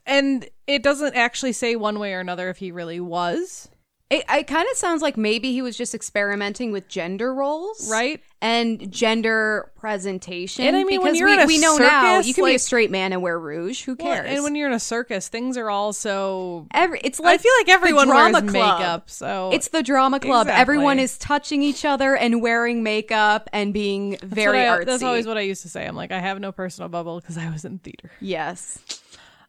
and 0.07 0.49
it 0.67 0.83
doesn't 0.83 1.15
actually 1.15 1.53
say 1.53 1.77
one 1.77 1.99
way 1.99 2.15
or 2.15 2.21
another 2.21 2.49
if 2.49 2.57
he 2.59 2.73
really 2.73 3.01
was, 3.01 3.69
It, 4.11 4.25
it 4.31 4.47
kind 4.47 4.66
of 4.73 4.77
sounds 4.79 5.03
like 5.03 5.18
maybe 5.18 5.53
he 5.53 5.61
was 5.61 5.77
just 5.77 5.94
experimenting 5.94 6.73
with 6.73 6.88
gender 6.88 7.35
roles, 7.35 7.90
right? 7.90 8.23
And 8.40 8.90
gender 8.90 9.71
presentation. 9.77 10.64
And 10.64 10.77
I 10.77 10.85
mean, 10.85 11.03
when 11.03 11.09
because 11.12 11.18
you're 11.18 11.29
we, 11.29 11.35
in 11.35 11.40
a 11.40 11.47
we 11.47 11.59
know 11.59 11.77
now 11.77 12.18
you 12.21 12.33
can 12.33 12.44
be 12.47 12.55
a 12.55 12.59
straight 12.59 12.90
man 12.90 13.12
and 13.12 13.21
wear 13.21 13.38
rouge. 13.38 13.83
Who 13.85 13.97
Well, 13.99 14.14
cares? 14.14 14.31
and 14.31 14.42
when 14.44 14.55
you're 14.55 14.68
in 14.68 14.73
a 14.75 14.81
circus, 14.81 15.29
things 15.29 15.59
are 15.59 15.68
all 15.68 15.92
so 15.92 16.66
Every 16.73 17.01
it's 17.05 17.21
like 17.21 17.38
I 17.38 17.42
feel 17.42 17.53
like 17.61 17.68
everyone 17.68 18.09
wears 18.09 18.31
drama 18.33 18.51
club. 18.51 18.79
makeup, 18.81 19.11
so 19.11 19.51
It's 19.53 19.68
the 19.68 19.83
drama 19.83 20.21
club. 20.21 20.47
Exactly. 20.47 20.61
Everyone 20.62 20.99
is 20.99 21.18
touching 21.18 21.62
each 21.62 21.85
other 21.85 22.16
and 22.16 22.40
wearing 22.40 22.83
makeup 22.83 23.51
and 23.53 23.75
being 23.75 24.12
That's 24.12 24.25
very 24.25 24.61
I- 24.61 24.79
artsy. 24.79 24.87
That's 24.87 25.03
always 25.03 25.27
what 25.27 25.37
I 25.37 25.42
used 25.42 25.62
to 25.62 25.68
say. 25.68 25.85
I'm 25.87 25.97
like, 25.97 26.12
I 26.12 26.21
have 26.21 26.40
no 26.40 26.51
personal 26.51 26.88
bubble 26.88 27.21
because 27.21 27.37
I 27.37 27.51
was 27.51 27.64
in 27.66 27.79
theater. 27.81 28.11
yes. 28.21 28.79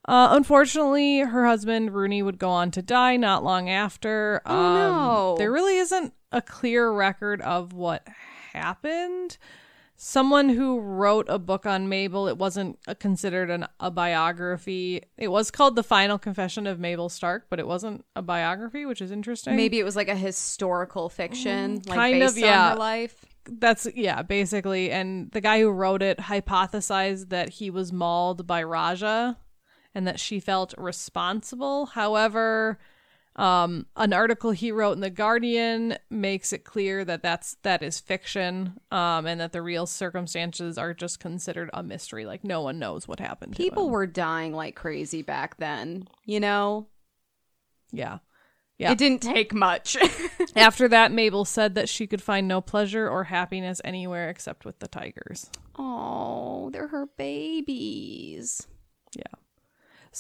Uh, 0.10 0.30
unfortunately, 0.32 1.20
her 1.20 1.46
husband 1.46 1.94
Rooney 1.94 2.24
would 2.24 2.40
go 2.40 2.50
on 2.50 2.72
to 2.72 2.82
die 2.82 3.16
not 3.16 3.44
long 3.44 3.70
after. 3.70 4.42
Oh, 4.44 4.56
Um, 4.56 4.74
no. 4.76 5.36
There 5.38 5.52
really 5.52 5.78
isn't 5.78 6.14
a 6.32 6.42
clear 6.42 6.92
record 6.92 7.42
of 7.42 7.74
what 7.74 8.08
happened. 8.54 9.38
someone 10.02 10.48
who 10.48 10.80
wrote 10.80 11.26
a 11.30 11.38
book 11.38 11.66
on 11.66 11.90
Mabel. 11.90 12.28
It 12.28 12.38
wasn't 12.38 12.80
considered 13.00 13.50
an, 13.52 13.68
a 13.82 13.92
biography. 13.92 15.04
It 15.18 15.28
was 15.28 15.52
called 15.52 15.76
The 15.76 15.84
Final 15.84 16.18
Confession 16.18 16.66
of 16.66 16.80
Mabel 16.80 17.10
Stark, 17.10 17.48
but 17.50 17.60
it 17.60 17.68
wasn't 17.68 18.06
a 18.16 18.22
biography, 18.22 18.86
which 18.86 19.02
is 19.02 19.12
interesting. 19.12 19.58
Maybe 19.58 19.78
it 19.78 19.84
was 19.84 19.98
like 19.98 20.08
a 20.08 20.16
historical 20.16 21.10
fiction, 21.10 21.82
like 21.86 21.98
kind 21.98 22.24
of, 22.24 22.34
based 22.34 22.38
yeah. 22.38 22.72
her 22.72 22.78
life. 22.78 23.26
that's 23.46 23.88
yeah, 23.94 24.22
basically. 24.22 24.90
And 24.90 25.30
the 25.32 25.42
guy 25.42 25.60
who 25.60 25.70
wrote 25.70 26.02
it 26.02 26.18
hypothesized 26.18 27.28
that 27.30 27.50
he 27.50 27.70
was 27.70 27.92
mauled 27.92 28.48
by 28.48 28.64
Raja 28.64 29.38
and 29.96 30.08
that 30.08 30.20
she 30.20 30.40
felt 30.40 30.74
responsible. 30.78 31.88
However, 31.88 32.80
um, 33.36 33.86
an 33.96 34.12
article 34.12 34.52
he 34.52 34.72
wrote 34.72 34.94
in 34.94 35.00
the 35.00 35.10
Guardian 35.10 35.98
makes 36.10 36.52
it 36.52 36.64
clear 36.66 37.06
that 37.06 37.24
that's 37.24 37.56
that 37.64 37.82
is 37.82 38.00
fiction, 38.00 38.80
um, 38.92 39.26
and 39.26 39.40
that 39.40 39.54
the 39.54 39.62
real 39.62 39.86
circumstances 39.86 40.78
are 40.78 40.94
just 40.94 41.20
considered 41.20 41.70
a 41.74 41.82
mystery. 41.82 42.26
Like 42.26 42.44
no 42.44 42.62
one 42.62 42.80
knows 42.80 43.08
what 43.08 43.20
happened. 43.20 43.56
to 43.56 43.64
People 43.64 43.90
were 43.90 44.08
dying 44.08 44.54
like 44.54 44.76
crazy 44.76 45.22
back 45.22 45.58
then, 45.58 46.08
you 46.26 46.40
know? 46.40 46.88
yeah. 47.92 48.20
Yeah. 48.78 48.94
It 48.94 48.98
didn't 48.98 49.22
take 49.22 49.54
much. 49.54 49.98
After 50.56 50.88
that, 50.88 51.12
Mabel 51.12 51.44
said 51.44 51.76
that 51.76 51.90
she 51.90 52.08
could 52.08 52.22
find 52.22 52.48
no 52.48 52.62
pleasure 52.62 53.10
or 53.10 53.26
happiness 53.26 53.82
anywhere 53.84 54.30
except 54.30 54.64
with 54.64 54.80
the 54.80 54.88
tigers. 54.88 55.50
oh, 55.78 56.70
they're 56.72 56.88
her 56.88 57.08
babies. 57.18 58.68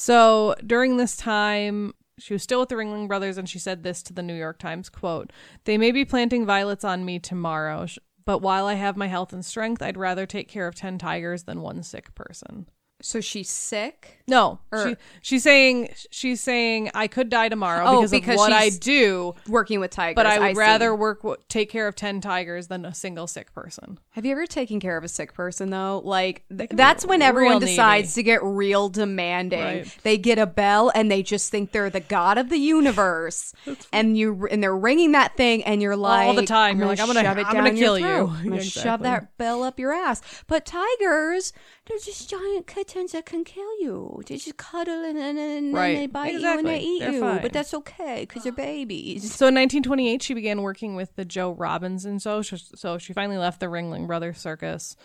So 0.01 0.55
during 0.65 0.95
this 0.95 1.17
time, 1.17 1.93
she 2.17 2.33
was 2.33 2.41
still 2.41 2.61
with 2.61 2.69
the 2.69 2.75
Ringling 2.75 3.09
Brothers, 3.09 3.37
and 3.37 3.49
she 3.49 3.59
said 3.59 3.83
this 3.83 4.01
to 4.03 4.13
the 4.13 4.23
New 4.23 4.33
York 4.33 4.57
Times: 4.57 4.87
"Quote: 4.87 5.33
They 5.65 5.77
may 5.77 5.91
be 5.91 6.05
planting 6.05 6.45
violets 6.45 6.85
on 6.85 7.03
me 7.03 7.19
tomorrow, 7.19 7.85
but 8.23 8.39
while 8.39 8.65
I 8.65 8.75
have 8.75 8.95
my 8.95 9.07
health 9.07 9.33
and 9.33 9.45
strength, 9.45 9.81
I'd 9.81 9.97
rather 9.97 10.25
take 10.25 10.47
care 10.47 10.67
of 10.67 10.75
ten 10.75 10.99
tigers 10.99 11.43
than 11.43 11.59
one 11.59 11.83
sick 11.83 12.15
person." 12.15 12.69
So 13.01 13.21
she's 13.21 13.49
sick? 13.49 14.17
No, 14.27 14.59
Or- 14.71 14.89
she, 14.89 14.95
she's 15.21 15.43
saying 15.43 15.89
she's 16.11 16.39
saying 16.41 16.91
I 16.93 17.07
could 17.07 17.29
die 17.29 17.49
tomorrow 17.49 17.83
Oh, 17.87 17.95
because, 17.97 18.11
because 18.11 18.33
of 18.35 18.37
what 18.39 18.53
I 18.53 18.65
she's 18.65 18.77
do, 18.77 19.33
Working 19.47 19.79
with 19.79 19.89
tigers. 19.89 20.15
but 20.15 20.25
I 20.27 20.37
would 20.37 20.55
see. 20.55 20.59
rather 20.59 20.93
work 20.95 21.25
take 21.47 21.69
care 21.71 21.87
of 21.87 21.95
ten 21.95 22.21
tigers 22.21 22.67
than 22.67 22.85
a 22.85 22.93
single 22.93 23.25
sick 23.25 23.53
person. 23.55 23.97
Have 24.11 24.25
you 24.25 24.33
ever 24.33 24.45
taken 24.45 24.79
care 24.79 24.97
of 24.97 25.03
a 25.03 25.07
sick 25.07 25.33
person 25.33 25.69
though? 25.71 26.01
Like 26.03 26.43
can 26.49 26.57
be 26.57 26.67
that's 26.75 27.05
when 27.05 27.21
everyone 27.23 27.53
real 27.53 27.59
decides 27.61 28.15
needy. 28.15 28.21
to 28.21 28.23
get 28.23 28.43
real 28.43 28.89
demanding. 28.89 29.59
Right. 29.63 29.97
They 30.03 30.17
get 30.17 30.37
a 30.37 30.45
bell 30.45 30.91
and 30.93 31.09
they 31.09 31.23
just 31.23 31.49
think 31.49 31.71
they're 31.71 31.89
the 31.89 31.99
god 32.01 32.37
of 32.37 32.49
the 32.49 32.57
universe, 32.57 33.53
and 33.93 34.15
you 34.17 34.47
and 34.51 34.61
they're 34.61 34.77
ringing 34.77 35.13
that 35.13 35.35
thing, 35.37 35.63
and 35.63 35.81
you're 35.81 35.95
like 35.95 36.27
All 36.27 36.33
the 36.35 36.45
time. 36.45 36.77
You're 36.77 36.87
like, 36.87 36.99
I'm 36.99 37.07
gonna- 37.07 37.21
shove 37.23 37.37
it 37.39 37.45
I'm 37.47 37.55
down 37.55 37.63
gonna 37.65 37.75
your 37.77 37.85
kill 37.87 37.97
you. 37.99 38.05
throat. 38.05 38.29
I'm 38.29 38.43
gonna 38.43 38.55
Exactly. 38.57 38.81
shove 38.83 39.01
that 39.03 39.37
bell 39.37 39.63
up 39.63 39.79
your 39.79 39.91
ass. 39.93 40.21
But 40.45 40.65
tigers, 40.67 41.51
they're 41.89 41.97
just 41.97 42.29
giant 42.29 42.67
kittens 42.67 43.11
that 43.13 43.25
can 43.25 43.43
kill 43.43 43.69
you. 43.81 44.21
They 44.27 44.37
just 44.37 44.55
cuddle 44.57 45.03
and, 45.03 45.17
and, 45.17 45.37
and 45.39 45.73
Right. 45.73 45.87
then 45.93 45.95
they 45.95 46.07
bite 46.07 46.33
you 46.39 46.47
and 46.47 46.65
they 46.67 46.79
eat 46.79 46.99
They're 46.99 47.11
you. 47.11 47.19
fine. 47.19 47.41
But 47.41 47.51
that's 47.51 47.73
okay 47.73 48.21
because 48.21 48.43
they're 48.43 48.51
babies. 48.53 49.23
So 49.23 49.47
in 49.47 49.55
1928, 49.55 50.21
she 50.21 50.33
began 50.33 50.61
working 50.61 50.95
with 50.95 51.15
the 51.15 51.25
Joe 51.25 51.51
Robinson 51.51 52.19
Show. 52.19 52.43
So 52.43 52.97
she 52.99 53.11
finally 53.13 53.37
left 53.39 53.59
the 53.59 53.65
Ringling 53.65 54.07
Brothers 54.07 54.37
Circus. 54.37 54.95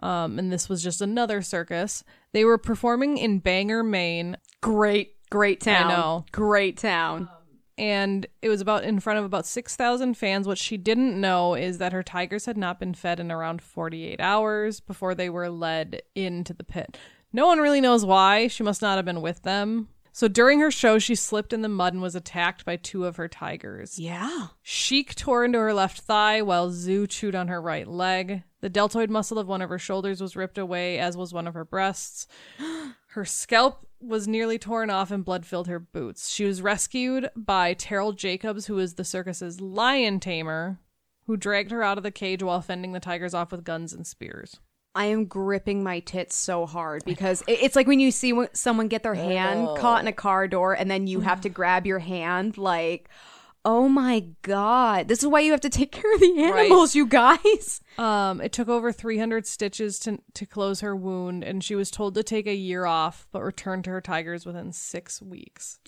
Um, 0.00 0.38
and 0.38 0.52
this 0.52 0.68
was 0.68 0.82
just 0.82 1.00
another 1.02 1.42
circus. 1.42 2.04
They 2.32 2.44
were 2.44 2.56
performing 2.56 3.18
in 3.18 3.40
Bangor, 3.40 3.82
Maine, 3.82 4.36
Great, 4.60 5.16
great 5.30 5.60
town. 5.60 5.90
I 5.90 5.96
know. 5.96 6.24
Great 6.30 6.76
town. 6.76 7.28
And 7.78 8.26
it 8.42 8.48
was 8.48 8.60
about 8.60 8.84
in 8.84 9.00
front 9.00 9.18
of 9.18 9.24
about 9.24 9.46
6,000 9.46 10.14
fans. 10.14 10.46
What 10.46 10.58
she 10.58 10.76
didn't 10.76 11.18
know 11.18 11.54
is 11.54 11.78
that 11.78 11.92
her 11.92 12.02
tigers 12.02 12.46
had 12.46 12.56
not 12.56 12.80
been 12.80 12.92
fed 12.92 13.20
in 13.20 13.30
around 13.30 13.62
48 13.62 14.20
hours 14.20 14.80
before 14.80 15.14
they 15.14 15.30
were 15.30 15.48
led 15.48 16.02
into 16.14 16.52
the 16.52 16.64
pit. 16.64 16.98
No 17.32 17.46
one 17.46 17.58
really 17.58 17.80
knows 17.80 18.04
why. 18.04 18.48
She 18.48 18.62
must 18.62 18.82
not 18.82 18.96
have 18.96 19.04
been 19.04 19.22
with 19.22 19.42
them. 19.42 19.88
So 20.12 20.26
during 20.26 20.58
her 20.58 20.72
show, 20.72 20.98
she 20.98 21.14
slipped 21.14 21.52
in 21.52 21.62
the 21.62 21.68
mud 21.68 21.92
and 21.92 22.02
was 22.02 22.16
attacked 22.16 22.64
by 22.64 22.74
two 22.74 23.04
of 23.04 23.16
her 23.16 23.28
tigers. 23.28 24.00
Yeah. 24.00 24.48
Sheik 24.62 25.14
tore 25.14 25.44
into 25.44 25.58
her 25.58 25.72
left 25.72 26.00
thigh 26.00 26.42
while 26.42 26.72
Zoo 26.72 27.06
chewed 27.06 27.36
on 27.36 27.46
her 27.46 27.62
right 27.62 27.86
leg. 27.86 28.42
The 28.60 28.68
deltoid 28.68 29.10
muscle 29.10 29.38
of 29.38 29.46
one 29.46 29.62
of 29.62 29.70
her 29.70 29.78
shoulders 29.78 30.20
was 30.20 30.34
ripped 30.34 30.58
away, 30.58 30.98
as 30.98 31.16
was 31.16 31.32
one 31.32 31.46
of 31.46 31.54
her 31.54 31.64
breasts. 31.64 32.26
Her 33.12 33.24
scalp 33.24 33.87
was 34.00 34.28
nearly 34.28 34.58
torn 34.58 34.90
off 34.90 35.10
and 35.10 35.24
blood 35.24 35.44
filled 35.44 35.68
her 35.68 35.78
boots. 35.78 36.30
She 36.30 36.44
was 36.44 36.62
rescued 36.62 37.30
by 37.36 37.74
Terrell 37.74 38.12
Jacobs, 38.12 38.66
who 38.66 38.78
is 38.78 38.94
the 38.94 39.04
circus's 39.04 39.60
lion 39.60 40.20
tamer, 40.20 40.78
who 41.26 41.36
dragged 41.36 41.70
her 41.70 41.82
out 41.82 41.98
of 41.98 42.04
the 42.04 42.10
cage 42.10 42.42
while 42.42 42.60
fending 42.60 42.92
the 42.92 43.00
tigers 43.00 43.34
off 43.34 43.52
with 43.52 43.64
guns 43.64 43.92
and 43.92 44.06
spears. 44.06 44.60
I 44.94 45.06
am 45.06 45.26
gripping 45.26 45.82
my 45.82 46.00
tits 46.00 46.34
so 46.34 46.66
hard 46.66 47.04
because 47.04 47.44
it's 47.46 47.76
like 47.76 47.86
when 47.86 48.00
you 48.00 48.10
see 48.10 48.34
someone 48.52 48.88
get 48.88 49.02
their 49.02 49.14
hand 49.14 49.68
caught 49.78 50.00
in 50.00 50.08
a 50.08 50.12
car 50.12 50.48
door 50.48 50.72
and 50.72 50.90
then 50.90 51.06
you 51.06 51.20
have 51.20 51.40
to 51.42 51.48
grab 51.48 51.86
your 51.86 51.98
hand 52.00 52.58
like 52.58 53.08
oh 53.64 53.88
my 53.88 54.24
god 54.42 55.08
this 55.08 55.20
is 55.22 55.26
why 55.28 55.40
you 55.40 55.50
have 55.50 55.60
to 55.60 55.68
take 55.68 55.92
care 55.98 56.14
of 56.14 56.20
the 56.20 56.42
animals 56.42 56.94
you 56.94 57.06
guys 57.06 57.80
Um, 57.98 58.40
it 58.40 58.52
took 58.52 58.68
over 58.68 58.92
300 58.92 59.44
stitches 59.46 59.98
to, 60.00 60.20
to 60.34 60.46
close 60.46 60.80
her 60.80 60.94
wound, 60.94 61.42
and 61.42 61.64
she 61.64 61.74
was 61.74 61.90
told 61.90 62.14
to 62.14 62.22
take 62.22 62.46
a 62.46 62.54
year 62.54 62.84
off, 62.86 63.26
but 63.32 63.42
returned 63.42 63.82
to 63.84 63.90
her 63.90 64.00
tigers 64.00 64.46
within 64.46 64.70
six 64.72 65.20
weeks. 65.20 65.80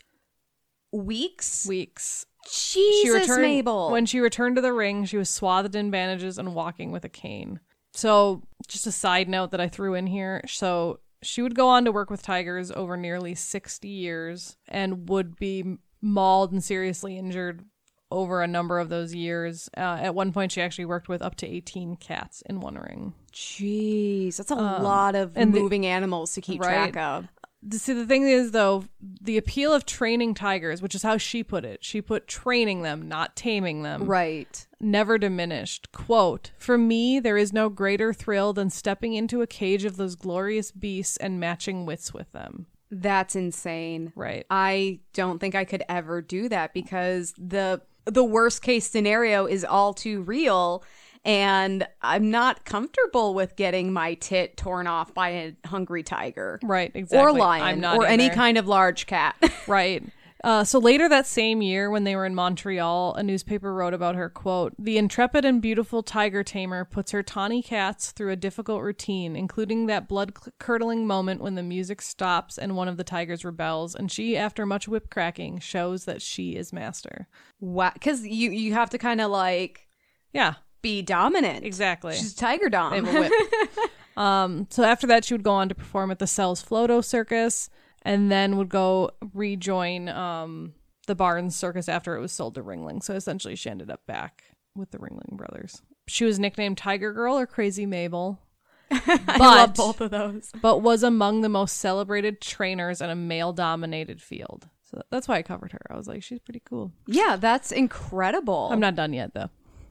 weeks 0.93 1.67
Weeks. 1.69 2.27
jesus 2.53 3.29
mabel 3.29 3.91
When 3.93 4.07
she 4.07 4.19
returned 4.19 4.57
to 4.57 4.63
the 4.63 4.73
ring, 4.73 5.05
she 5.05 5.17
was 5.17 5.31
swathed 5.31 5.77
in 5.77 5.91
bandages 5.93 6.37
and 6.37 6.55
walking 6.55 6.91
with 6.91 7.05
a 7.05 7.09
cane. 7.09 7.61
So, 7.93 8.43
just 8.67 8.87
a 8.89 8.93
side 8.93 9.29
note 9.29 9.53
that 9.53 9.61
I 9.61 9.69
threw 9.69 9.95
in 9.95 10.07
here. 10.09 10.43
So, 10.49 10.99
she 11.23 11.43
would 11.43 11.55
go 11.55 11.69
on 11.69 11.85
to 11.85 11.93
work 11.93 12.11
with 12.11 12.23
tigers 12.23 12.73
over 12.73 12.97
nearly 12.97 13.35
60 13.35 13.87
years 13.89 14.57
and 14.67 15.09
would 15.09 15.37
be 15.37 15.77
mauled 16.03 16.53
and 16.53 16.63
seriously 16.63 17.17
injured 17.19 17.65
over 18.11 18.43
a 18.43 18.47
number 18.49 18.81
of 18.81 18.89
those 18.89 19.15
years. 19.15 19.69
Uh, 19.77 19.81
at 20.03 20.15
one 20.15 20.33
point, 20.33 20.51
she 20.53 20.61
actually 20.61 20.85
worked 20.85 21.09
with 21.09 21.23
up 21.23 21.37
to 21.37 21.47
18 21.47 21.97
cats 21.97 22.43
in 22.47 22.61
one 22.61 22.75
ring. 22.77 23.15
jeez 23.33 24.37
that's 24.37 24.51
a 24.51 24.55
lot 24.57 25.15
of 25.15 25.37
and 25.37 25.55
the- 25.55 25.61
moving 25.61 25.87
animals 25.87 26.33
to 26.35 26.41
keep 26.41 26.61
Right. 26.61 26.93
track 26.93 26.97
of 26.97 27.29
The- 27.63 27.79
See, 27.79 27.93
the 27.93 28.07
thing 28.07 28.27
is, 28.27 28.53
though, 28.53 28.85
the 29.21 29.37
appeal 29.37 29.73
of 29.75 29.85
training 29.85 30.33
tigers, 30.33 30.81
which 30.81 30.95
is 30.95 31.03
how 31.03 31.19
she 31.19 31.45
put 31.45 31.63
it, 31.65 31.85
she 31.85 32.01
put 32.01 32.27
training 32.27 32.81
them, 32.83 33.07
not 33.07 33.37
taming 33.37 33.83
them. 33.83 34.05
right 34.07 34.67
never 34.81 35.19
diminished. 35.19 35.93
Quote, 35.93 36.53
For 36.57 36.79
me, 36.79 37.21
there 37.21 37.37
is 37.37 37.53
no 37.53 37.69
greater 37.69 38.15
thrill 38.15 38.55
than 38.55 38.71
stepping 38.71 39.13
into 39.13 39.43
a 39.43 39.47
cage 39.47 39.85
of 39.85 39.99
those 39.99 40.15
glorious 40.17 40.73
beasts 40.73 41.19
and 41.19 41.39
matching 41.39 41.85
wits 41.85 42.15
with 42.15 42.33
them. 42.33 42.65
That's 42.91 43.37
insane 43.37 44.13
Right. 44.17 44.45
I 44.51 45.01
don't 45.13 45.39
think 45.39 45.55
I 45.55 45.65
could 45.65 45.83
ever 45.89 46.21
do 46.23 46.49
that 46.49 46.75
because 46.75 47.35
the 47.39 47.81
the 48.07 48.25
worst 48.25 48.63
case 48.63 48.89
scenario 48.89 49.47
is 49.47 49.65
all 49.65 49.95
too 49.95 50.23
real 50.23 50.83
and 51.25 51.87
I'm 52.01 52.31
not 52.31 52.65
comfortable 52.65 53.35
with 53.35 53.55
getting 53.55 53.93
my 53.93 54.15
tit 54.15 54.57
torn 54.57 54.87
off 54.87 55.13
by 55.13 55.29
a 55.31 55.53
hungry 55.67 56.03
tiger 56.03 56.59
Right, 56.63 56.91
exactly. 56.95 57.19
or 57.19 57.33
lion 57.33 57.63
I'm 57.63 57.81
not 57.81 57.97
or 57.97 58.07
any 58.07 58.31
kind 58.31 58.57
of 58.59 58.67
large 58.67 59.07
cat. 59.07 59.37
Right. 59.67 60.03
Uh, 60.43 60.65
so 60.65 60.79
later 60.79 61.09
that 61.09 61.27
same 61.27 61.61
year, 61.61 61.91
when 61.91 62.05
they 62.05 62.17
were 62.17 62.25
in 62.25 62.35
Montreal, 62.35 63.15
a 63.15 63.23
newspaper 63.23 63.75
wrote 63.75 63.93
about 63.93 64.15
her 64.15 64.31
quote: 64.31 64.73
"The 64.79 64.97
intrepid 64.97 65.45
and 65.45 65.61
beautiful 65.61 66.03
tiger 66.03 66.43
tamer 66.43 66.85
puts 66.85 67.11
her 67.13 67.23
tawny 67.23 67.63
cats 67.63 68.11
through 68.13 68.31
a 68.31 68.37
difficult 68.37 68.83
routine, 68.83 69.37
including 69.37 69.87
that 69.87 70.09
blood-curdling 70.09 71.07
moment 71.07 71.43
when 71.43 71.57
the 71.57 71.63
music 71.63 72.01
stops 72.01 72.57
and 72.57 72.75
one 72.75 72.89
of 72.89 72.97
the 72.97 73.05
tigers 73.05 73.45
rebels, 73.45 73.95
and 73.95 74.11
she, 74.11 74.37
after 74.37 74.65
much 74.65 74.89
whip 74.89 75.11
cracking, 75.11 75.59
shows 75.59 76.07
that 76.07 76.23
she 76.23 76.57
is 76.57 76.73
master." 76.73 77.29
wow, 77.61 77.93
cuz 78.01 78.27
you 78.27 78.51
you 78.51 78.73
have 78.73 78.89
to 78.91 78.97
kind 78.99 79.21
of 79.21 79.31
like 79.31 79.87
Yeah, 80.33 80.55
be 80.81 81.03
dominant. 81.03 81.65
exactly. 81.67 82.15
She's 82.15 82.35
tiger 82.35 82.71
dom. 82.71 82.93
They 82.93 83.13
have 83.13 83.15
a 83.15 83.21
whip. 83.29 83.91
um, 84.17 84.67
so 84.71 84.85
after 84.85 85.07
that, 85.09 85.27
she 85.27 85.35
would 85.35 85.43
go 85.43 85.53
on 85.53 85.69
to 85.69 85.75
perform 85.75 86.11
at 86.11 86.19
the 86.19 86.27
Sells 86.27 86.65
Floto 86.65 87.05
Circus, 87.05 87.69
and 88.03 88.31
then 88.31 88.57
would 88.57 88.69
go 88.69 89.11
rejoin 89.35 90.09
um, 90.09 90.75
the 91.07 91.15
Barnes 91.15 91.57
Circus 91.57 91.89
after 91.89 92.17
it 92.17 92.21
was 92.21 92.33
sold 92.33 92.55
to 92.55 92.63
Ringling. 92.63 93.03
So 93.03 93.15
essentially, 93.15 93.57
she 93.57 93.71
ended 93.71 93.91
up 93.91 94.07
back 94.07 94.45
with 94.75 94.91
the 94.91 94.99
Ringling 94.99 95.37
Brothers. 95.37 95.83
She 96.07 96.25
was 96.25 96.39
nicknamed 96.39 96.79
Tiger 96.79 97.13
Girl 97.13 97.39
or 97.39 97.47
Crazy 97.47 97.87
Mabel. 97.87 98.41
I 98.91 99.37
love 99.39 99.75
both 99.75 100.01
of 100.01 100.11
those. 100.11 100.51
but 100.61 100.79
was 100.79 101.03
among 101.03 101.43
the 101.43 101.49
most 101.49 101.77
celebrated 101.77 102.41
trainers 102.41 103.01
in 103.01 103.09
a 103.09 103.15
male 103.15 103.53
dominated 103.53 104.21
field. 104.21 104.69
So 104.91 105.01
that's 105.11 105.29
why 105.29 105.37
I 105.37 105.43
covered 105.43 105.71
her. 105.73 105.81
I 105.89 105.97
was 105.97 106.09
like, 106.09 106.23
she's 106.23 106.41
pretty 106.41 106.63
cool. 106.69 106.93
Yeah, 107.07 107.37
that's 107.37 107.71
incredible. 107.71 108.69
I'm 108.73 108.81
not 108.81 108.97
done 108.97 109.13
yet 109.13 109.35
though. 109.35 109.51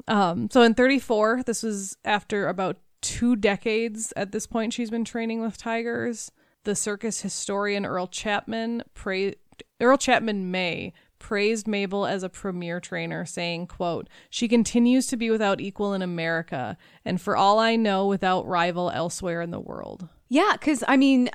Um, 0.10 0.50
so 0.52 0.64
in 0.64 0.74
34, 0.74 1.44
this 1.46 1.64
was 1.64 1.96
after 2.04 2.48
about 2.48 2.78
two 3.02 3.38
decades 3.38 4.12
at 4.18 4.34
this 4.34 4.46
point 4.46 4.74
she's 4.74 4.90
been 4.90 5.06
training 5.06 5.42
with 5.42 5.58
tigers. 5.58 6.32
The 6.66 6.76
circus 6.76 7.22
historian 7.22 7.86
Earl 7.86 8.08
Chapman 8.08 8.84
pra- 8.94 9.34
Earl 9.82 9.98
Chapman 9.98 10.52
May 10.52 10.94
praised 11.18 11.68
Mabel 11.68 12.06
as 12.06 12.24
a 12.24 12.30
premier 12.30 12.80
trainer, 12.80 13.26
saying, 13.26 13.68
quote, 13.68 14.08
She 14.30 14.48
continues 14.48 15.08
to 15.08 15.18
be 15.18 15.30
without 15.30 15.60
equal 15.62 15.94
in 15.94 16.02
America, 16.02 16.78
and 17.06 17.20
for 17.20 17.36
all 17.36 17.60
I 17.60 17.76
know, 17.76 18.08
without 18.08 18.46
rival 18.48 18.90
elsewhere 18.92 19.42
in 19.42 19.52
the 19.52 19.60
world. 19.60 20.08
Yeah, 20.30 20.52
because 20.54 20.84
I 20.88 20.96
mean, 20.98 21.30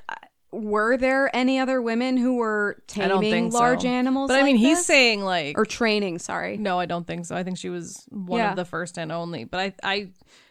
were 0.53 0.97
there 0.97 1.35
any 1.35 1.59
other 1.59 1.83
women 1.83 2.17
who 2.17 2.37
were 2.37 2.83
taming 2.87 3.31
think 3.31 3.53
so. 3.53 3.59
large 3.59 3.85
animals? 3.85 4.29
But 4.29 4.39
I 4.41 4.43
mean, 4.45 4.57
like 4.57 4.65
he's 4.65 4.79
this? 4.79 4.87
saying 4.87 5.23
like 5.25 5.59
or 5.59 5.67
training. 5.67 6.19
Sorry. 6.19 6.57
no, 6.57 6.79
I 6.79 6.87
don't 6.87 7.07
think 7.07 7.27
so. 7.27 7.35
I 7.35 7.43
think 7.43 7.59
she 7.59 7.71
was 7.71 8.07
one 8.11 8.39
Yeah. 8.41 8.51
of 8.51 8.57
the 8.57 8.65
first 8.65 8.99
and 8.99 9.11
only. 9.11 9.45
But 9.45 9.61
I 9.61 9.75
I 9.83 10.09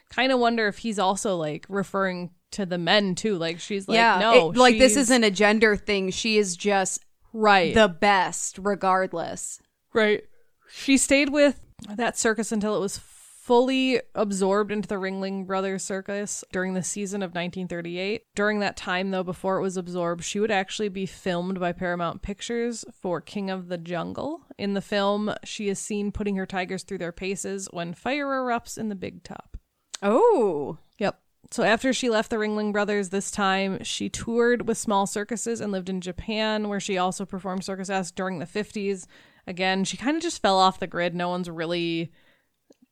kind 0.10 0.32
of 0.32 0.40
wonder 0.40 0.68
if 0.68 0.78
he's 0.80 1.00
also 1.00 1.38
like 1.38 1.66
referring 1.70 2.32
to 2.54 2.66
the 2.66 2.78
men 2.78 3.16
too. 3.16 3.38
Like 3.38 3.60
she's 3.60 3.88
like, 3.88 3.96
yeah, 3.96 4.20
no, 4.20 4.52
it- 4.52 4.58
like 4.58 4.78
this 4.78 4.96
isn't 4.98 5.24
a 5.24 5.32
gender 5.32 5.76
thing. 5.76 6.10
She 6.12 6.38
is 6.38 6.56
just 6.56 7.04
right. 7.34 7.74
the 7.74 7.88
best, 7.90 8.58
regardless. 8.62 9.60
Right. 9.94 10.24
She 10.70 10.98
stayed 10.98 11.30
with 11.30 11.60
that 11.96 12.18
circus 12.18 12.52
until 12.52 12.76
it 12.76 12.80
was 12.80 12.98
fully 13.44 14.00
absorbed 14.16 14.72
into 14.72 14.88
the 14.88 14.96
Ringling 14.96 15.46
Brothers 15.46 15.84
Circus 15.84 16.46
during 16.54 16.74
the 16.74 16.82
season 16.82 17.22
of 17.22 17.32
1938. 17.32 18.24
During 18.36 18.60
that 18.60 18.78
time, 18.78 19.12
though, 19.12 19.22
before 19.24 19.58
it 19.58 19.62
was 19.62 19.76
absorbed, 19.76 20.24
she 20.24 20.40
would 20.40 20.50
actually 20.50 20.88
be 20.88 21.06
filmed 21.06 21.60
by 21.60 21.74
Paramount 21.74 22.22
Pictures 22.22 22.86
for 23.02 23.20
King 23.20 23.50
of 23.50 23.68
the 23.68 23.78
Jungle. 23.78 24.42
In 24.58 24.76
the 24.76 24.82
film, 24.82 25.34
she 25.44 25.68
is 25.68 25.78
seen 25.78 26.12
putting 26.14 26.38
her 26.38 26.46
tigers 26.46 26.84
through 26.84 27.00
their 27.00 27.12
paces 27.12 27.68
when 27.72 27.94
fire 27.94 28.28
erupts 28.28 28.78
in 28.78 28.88
the 28.88 28.96
big 28.96 29.24
top. 29.24 29.58
Oh, 30.02 30.78
Yep. 31.00 31.20
So 31.54 31.62
after 31.62 31.94
she 31.94 32.10
left 32.10 32.32
the 32.32 32.38
Ringling 32.38 32.74
Brothers 32.74 33.10
this 33.10 33.30
time, 33.30 33.84
she 33.84 34.10
toured 34.10 34.68
with 34.68 34.76
small 34.76 35.06
circuses 35.06 35.62
and 35.62 35.72
lived 35.72 35.88
in 35.88 36.02
Japan, 36.02 36.68
where 36.68 36.80
she 36.80 36.98
also 36.98 37.26
performed 37.28 37.64
circus 37.64 37.92
acts 37.92 38.10
during 38.10 38.40
the 38.40 38.48
50s. 38.48 39.06
Again, 39.46 39.84
she 39.84 39.96
kind 39.96 40.18
of 40.18 40.24
just 40.24 40.42
fell 40.42 40.58
off 40.58 40.80
the 40.80 40.88
grid. 40.88 41.14
No 41.14 41.30
one's 41.30 41.48
really 41.48 42.12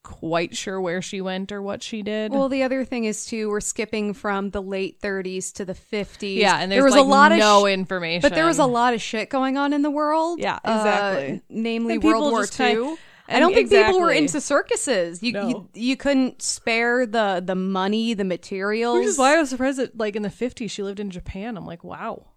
quite 0.04 0.56
sure 0.56 0.80
where 0.80 1.02
she 1.02 1.22
went 1.22 1.52
or 1.52 1.60
what 1.60 1.82
she 1.82 2.04
did. 2.04 2.32
well, 2.32 2.50
the 2.50 2.62
other 2.62 2.86
thing 2.86 3.06
is 3.06 3.26
too. 3.26 3.50
We're 3.50 3.62
skipping 3.62 4.14
from 4.14 4.52
the 4.52 4.62
late 4.62 5.02
30s 5.02 5.52
to 5.54 5.66
the 5.66 5.74
50s. 5.74 6.38
yeah, 6.38 6.60
and 6.60 6.72
there 6.72 6.84
was 6.84 6.94
like 6.94 7.02
a 7.02 7.04
lot 7.04 7.32
no 7.32 7.66
of 7.66 7.72
sh- 7.72 7.74
information. 7.74 8.22
But 8.22 8.36
there 8.36 8.46
was 8.46 8.60
a 8.60 8.66
lot 8.68 8.94
of 8.94 9.02
shit 9.02 9.32
going 9.32 9.58
on 9.58 9.74
in 9.74 9.82
the 9.82 9.90
world. 9.92 10.40
Yeah, 10.40 10.60
uh, 10.64 10.76
exactly. 10.78 11.42
namely 11.50 11.96
And 11.96 12.04
World 12.04 12.32
War 12.32 12.42
just 12.42 12.60
kind- 12.60 12.78
II. 12.78 12.98
I 13.28 13.40
don't 13.40 13.54
think 13.54 13.70
people 13.70 14.00
were 14.02 14.12
into 14.12 14.42
circuses. 14.42 15.22
You, 15.24 15.32
No. 15.34 15.48
you 15.48 15.70
you 15.74 15.98
couldn't 15.98 16.42
spare 16.42 17.06
the 17.06 17.42
the 17.46 17.56
money, 17.56 18.14
the 18.14 18.24
materials. 18.26 18.98
Which 19.00 19.08
is 19.08 19.18
why 19.18 19.36
I 19.36 19.40
was 19.40 19.50
surprised 19.50 19.80
that, 19.80 19.98
like, 19.98 20.16
in 20.16 20.22
the 20.24 20.30
50s, 20.30 20.70
she 20.70 20.84
lived 20.84 21.00
in 21.00 21.10
Japan. 21.10 21.58
I'm 21.58 21.66
like, 21.66 21.84
wow. 21.84 22.28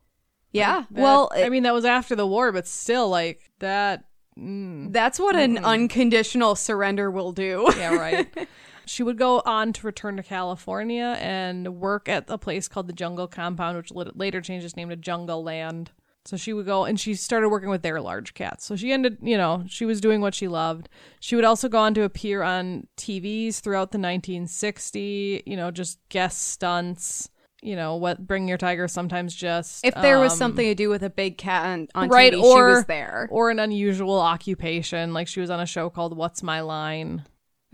yeah. 0.52 0.84
That- 0.90 1.02
well, 1.02 1.30
I 1.34 1.48
mean, 1.48 1.62
that 1.64 1.74
was 1.74 1.84
after 1.84 2.14
the 2.14 2.26
war, 2.26 2.52
but 2.52 2.66
still, 2.66 3.08
like, 3.08 3.50
that. 3.58 4.04
Mm. 4.38 4.92
that's 4.92 5.20
what 5.20 5.36
an 5.36 5.58
unconditional 5.58 6.56
surrender 6.56 7.08
will 7.08 7.30
do. 7.30 7.66
Yeah, 7.76 7.94
right. 7.94 8.48
she 8.84 9.04
would 9.04 9.16
go 9.16 9.40
on 9.46 9.72
to 9.74 9.86
return 9.86 10.16
to 10.16 10.24
California 10.24 11.16
and 11.20 11.76
work 11.80 12.08
at 12.08 12.24
a 12.28 12.36
place 12.36 12.66
called 12.66 12.88
the 12.88 12.92
Jungle 12.92 13.28
Compound, 13.28 13.76
which 13.76 13.92
later 13.92 14.40
changed 14.40 14.64
its 14.66 14.76
name 14.76 14.88
to 14.88 14.96
Jungle 14.96 15.44
Land. 15.44 15.92
So 16.26 16.38
she 16.38 16.54
would 16.54 16.64
go 16.64 16.84
and 16.84 16.98
she 16.98 17.14
started 17.14 17.50
working 17.50 17.68
with 17.68 17.82
their 17.82 18.00
large 18.00 18.32
cats. 18.32 18.64
So 18.64 18.76
she 18.76 18.92
ended, 18.92 19.18
you 19.20 19.36
know, 19.36 19.64
she 19.68 19.84
was 19.84 20.00
doing 20.00 20.22
what 20.22 20.34
she 20.34 20.48
loved. 20.48 20.88
She 21.20 21.36
would 21.36 21.44
also 21.44 21.68
go 21.68 21.78
on 21.78 21.92
to 21.94 22.02
appear 22.02 22.42
on 22.42 22.86
TVs 22.96 23.60
throughout 23.60 23.92
the 23.92 23.98
1960, 23.98 25.42
you 25.44 25.56
know, 25.56 25.70
just 25.70 25.98
guest 26.08 26.48
stunts. 26.48 27.28
You 27.60 27.76
know 27.76 27.96
what? 27.96 28.26
Bring 28.26 28.46
Your 28.48 28.58
Tiger. 28.58 28.88
Sometimes 28.88 29.34
just 29.34 29.84
if 29.84 29.94
there 29.94 30.18
was 30.18 30.32
um, 30.32 30.38
something 30.38 30.66
to 30.66 30.74
do 30.74 30.90
with 30.90 31.02
a 31.02 31.08
big 31.08 31.38
cat 31.38 31.66
on, 31.66 31.88
on 31.94 32.08
right 32.10 32.32
TV, 32.32 32.42
or 32.42 32.72
she 32.72 32.76
was 32.76 32.84
there. 32.84 33.26
or 33.30 33.50
an 33.50 33.58
unusual 33.58 34.20
occupation, 34.20 35.14
like 35.14 35.28
she 35.28 35.40
was 35.40 35.48
on 35.48 35.60
a 35.60 35.66
show 35.66 35.88
called 35.88 36.14
What's 36.16 36.42
My 36.42 36.60
Line. 36.60 37.24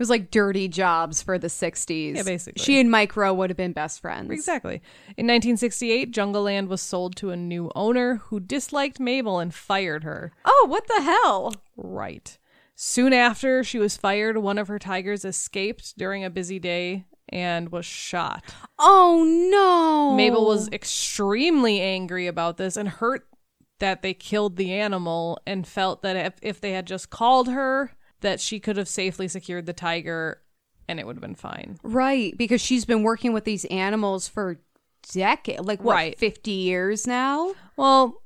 It 0.01 0.09
was 0.09 0.09
like 0.09 0.31
dirty 0.31 0.67
jobs 0.67 1.21
for 1.21 1.37
the 1.37 1.45
60s. 1.45 2.15
Yeah, 2.15 2.23
basically. 2.23 2.63
She 2.63 2.79
and 2.79 2.89
Mike 2.89 3.15
Rowe 3.15 3.35
would 3.35 3.51
have 3.51 3.57
been 3.57 3.71
best 3.71 4.01
friends. 4.01 4.31
Exactly. 4.31 4.81
In 5.15 5.27
1968, 5.27 6.09
Jungle 6.09 6.41
Land 6.41 6.69
was 6.69 6.81
sold 6.81 7.15
to 7.17 7.29
a 7.29 7.37
new 7.37 7.71
owner 7.75 8.15
who 8.15 8.39
disliked 8.39 8.99
Mabel 8.99 9.37
and 9.37 9.53
fired 9.53 10.03
her. 10.03 10.31
Oh, 10.43 10.65
what 10.67 10.87
the 10.87 11.03
hell? 11.03 11.53
Right. 11.77 12.35
Soon 12.73 13.13
after 13.13 13.63
she 13.63 13.77
was 13.77 13.95
fired, 13.95 14.39
one 14.39 14.57
of 14.57 14.69
her 14.69 14.79
tigers 14.79 15.23
escaped 15.23 15.95
during 15.99 16.23
a 16.23 16.31
busy 16.31 16.57
day 16.57 17.05
and 17.29 17.71
was 17.71 17.85
shot. 17.85 18.43
Oh, 18.79 19.23
no. 19.51 20.15
Mabel 20.15 20.47
was 20.47 20.67
extremely 20.69 21.79
angry 21.79 22.25
about 22.25 22.57
this 22.57 22.75
and 22.75 22.89
hurt 22.89 23.27
that 23.77 24.01
they 24.01 24.15
killed 24.15 24.55
the 24.55 24.73
animal 24.73 25.39
and 25.45 25.67
felt 25.67 26.01
that 26.01 26.15
if, 26.15 26.33
if 26.41 26.59
they 26.59 26.71
had 26.71 26.87
just 26.87 27.11
called 27.11 27.49
her, 27.49 27.91
that 28.21 28.39
she 28.39 28.59
could 28.59 28.77
have 28.77 28.87
safely 28.87 29.27
secured 29.27 29.65
the 29.65 29.73
tiger 29.73 30.41
and 30.87 30.99
it 30.99 31.05
would 31.05 31.15
have 31.15 31.21
been 31.21 31.35
fine. 31.35 31.79
Right, 31.83 32.35
because 32.37 32.59
she's 32.61 32.85
been 32.85 33.03
working 33.03 33.33
with 33.33 33.43
these 33.45 33.65
animals 33.65 34.27
for 34.27 34.59
decades, 35.11 35.61
like 35.65 35.83
what, 35.83 35.93
Right. 35.93 36.17
50 36.17 36.51
years 36.51 37.07
now? 37.07 37.53
Well, 37.77 38.21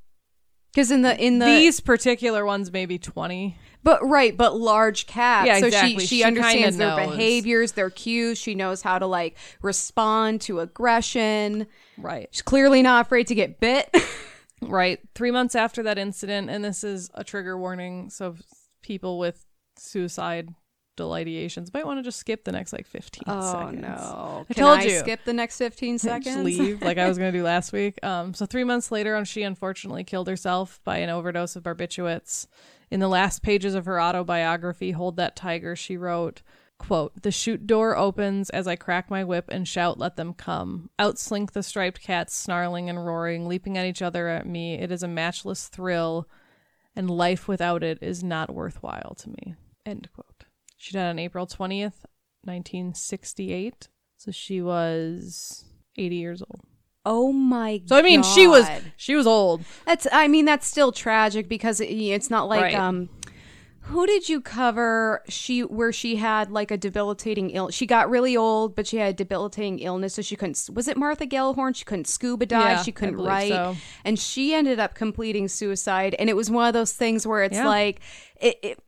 Because 0.73 0.91
in 0.91 1.01
the 1.03 1.17
in 1.23 1.39
the 1.39 1.45
these 1.45 1.79
particular 1.79 2.45
ones 2.45 2.71
maybe 2.71 2.97
20. 2.97 3.58
but 3.84 3.99
right, 4.05 4.36
but 4.36 4.58
large 4.58 5.05
cats. 5.05 5.47
Yeah, 5.47 5.60
so 5.60 5.67
exactly. 5.67 5.99
she 5.99 6.08
she, 6.08 6.15
She 6.17 6.23
understands 6.23 6.77
their 6.77 6.95
knows. 6.97 7.10
behaviors, 7.12 7.71
their 7.73 7.89
cues. 7.89 8.38
She 8.38 8.55
knows 8.55 8.81
how 8.81 8.97
to 8.99 9.05
like 9.05 9.38
respond 9.62 10.41
to 10.41 10.60
aggression. 10.60 11.67
Right. 11.97 12.27
She's 12.31 12.41
clearly 12.41 12.81
not 12.81 13.05
afraid 13.05 13.27
to 13.27 13.36
get 13.36 13.60
bit. 13.60 13.95
Right. 14.62 14.99
Three 15.13 15.31
months 15.31 15.53
after 15.53 15.84
that 15.84 15.97
incident, 15.99 16.49
and 16.49 16.63
this 16.65 16.84
is 16.84 17.12
a 17.13 17.23
trigger 17.23 17.55
warning, 17.58 18.10
so 18.10 18.36
people 18.81 19.19
with 19.19 19.44
suicidal 19.77 20.53
ideations 20.99 21.73
might 21.73 21.85
want 21.85 21.99
to 21.99 22.03
just 22.03 22.19
skip 22.19 22.45
the 22.45 22.51
next 22.53 22.71
like 22.71 22.88
15 22.88 23.23
oh 23.27 23.51
seconds. 23.51 23.81
no! 23.81 24.45
I 24.49 24.53
Can 24.53 24.63
told 24.63 24.79
I 24.79 24.83
you. 24.83 24.99
skip 24.99 25.25
the 25.25 25.33
next 25.33 25.57
15 25.57 25.99
seconds? 25.99 26.43
leave 26.43 26.81
like 26.81 26.97
I 26.97 27.07
was 27.07 27.17
going 27.17 27.31
to 27.33 27.38
do 27.38 27.43
last 27.53 27.73
week. 27.73 28.01
Um, 28.03 28.33
so 28.33 28.45
three 28.45 28.63
months 28.63 28.91
later, 28.91 29.15
on 29.15 29.25
she 29.25 29.43
unfortunately 29.43 30.03
killed 30.03 30.27
herself 30.27 30.79
by 30.83 30.97
an 30.99 31.09
overdose 31.09 31.55
of 31.55 31.63
barbiturates. 31.63 32.47
In 32.91 32.99
the 32.99 33.07
last 33.09 33.41
pages 33.41 33.75
of 33.75 33.85
her 33.85 33.99
autobiography, 33.99 34.91
"Hold 34.91 35.17
That 35.17 35.35
Tiger," 35.35 35.75
she 35.75 35.97
wrote, 35.97 36.41
"Quote: 36.77 37.23
The 37.23 37.31
chute 37.31 37.65
door 37.67 37.97
opens 37.97 38.49
as 38.51 38.67
I 38.67 38.75
crack 38.77 39.09
my 39.09 39.23
whip 39.23 39.45
and 39.49 39.67
shout, 39.67 39.97
"Let 39.97 40.15
them 40.15 40.33
come!" 40.33 40.89
Out 40.99 41.17
slink 41.19 41.51
the 41.51 41.63
striped 41.63 42.01
cats, 42.01 42.33
snarling 42.35 42.89
and 42.89 43.03
roaring, 43.05 43.47
leaping 43.47 43.77
at 43.77 43.85
each 43.88 44.01
other 44.01 44.29
at 44.29 44.45
me. 44.45 44.75
It 44.75 44.91
is 44.91 45.03
a 45.03 45.07
matchless 45.09 45.67
thrill, 45.67 46.29
and 46.95 47.09
life 47.09 47.47
without 47.47 47.83
it 47.83 47.97
is 48.01 48.23
not 48.23 48.53
worthwhile 48.53 49.15
to 49.19 49.29
me. 49.29 49.55
End 49.86 50.10
quote. 50.13 50.45
She 50.78 50.93
died 50.93 51.10
on 51.10 51.19
April 51.19 51.45
twentieth, 51.45 52.06
nineteen 52.43 52.93
sixty-eight. 52.93 53.89
So 54.17 54.32
she 54.32 54.62
was 54.62 55.65
80 55.98 56.15
years 56.15 56.41
old. 56.41 56.62
Oh 57.06 57.32
my! 57.32 57.82
So 57.86 57.95
I 57.98 58.02
mean, 58.02 58.24
she 58.24 58.48
was 58.48 58.65
God. 58.67 58.82
she 58.98 59.15
was 59.15 59.28
old. 59.28 59.63
That's. 59.86 60.08
I 60.12 60.28
mean, 60.28 60.45
that's 60.45 60.65
still 60.65 60.91
tragic 60.91 61.48
because 61.48 61.80
it, 61.80 61.86
it's 61.91 62.30
not 62.32 62.48
like 62.50 62.62
Right. 62.63 62.74
um. 62.76 63.10
Who 63.89 64.08
did 64.08 64.28
you 64.28 64.41
cover? 64.41 65.21
She 65.30 65.62
where 65.63 65.91
she 65.93 66.15
had 66.15 66.50
like 66.50 66.71
a 66.71 66.78
debilitating 66.78 67.52
ill. 67.52 67.69
She 67.69 67.86
got 67.86 68.10
really 68.10 68.36
old, 68.36 68.76
but 68.76 68.88
she 68.88 68.98
had 68.98 69.10
a 69.12 69.13
debilitating 69.13 69.78
illness, 69.78 70.15
so 70.15 70.24
she 70.24 70.36
couldn't. 70.36 70.67
Was 70.74 70.88
it 70.88 70.98
Martha 70.98 71.28
Gellhorn? 71.28 71.76
She 71.76 71.86
couldn't 71.86 72.08
scuba 72.08 72.48
dive. 72.48 72.78
Yeah, 72.78 72.82
she 72.82 72.91
couldn't 72.91 73.17
write, 73.17 73.50
so. 73.52 73.76
and 74.04 74.17
she 74.17 74.56
ended 74.56 74.80
up 74.80 74.95
completing 74.95 75.48
suicide. 75.48 76.15
And 76.17 76.32
it 76.32 76.36
was 76.36 76.50
one 76.50 76.65
of 76.67 76.74
those 76.74 76.93
things 76.93 77.28
where 77.28 77.43
it's 77.43 77.58
Yeah. 77.58 77.67
like 77.67 78.00
it. 78.41 78.58
it 78.63 78.80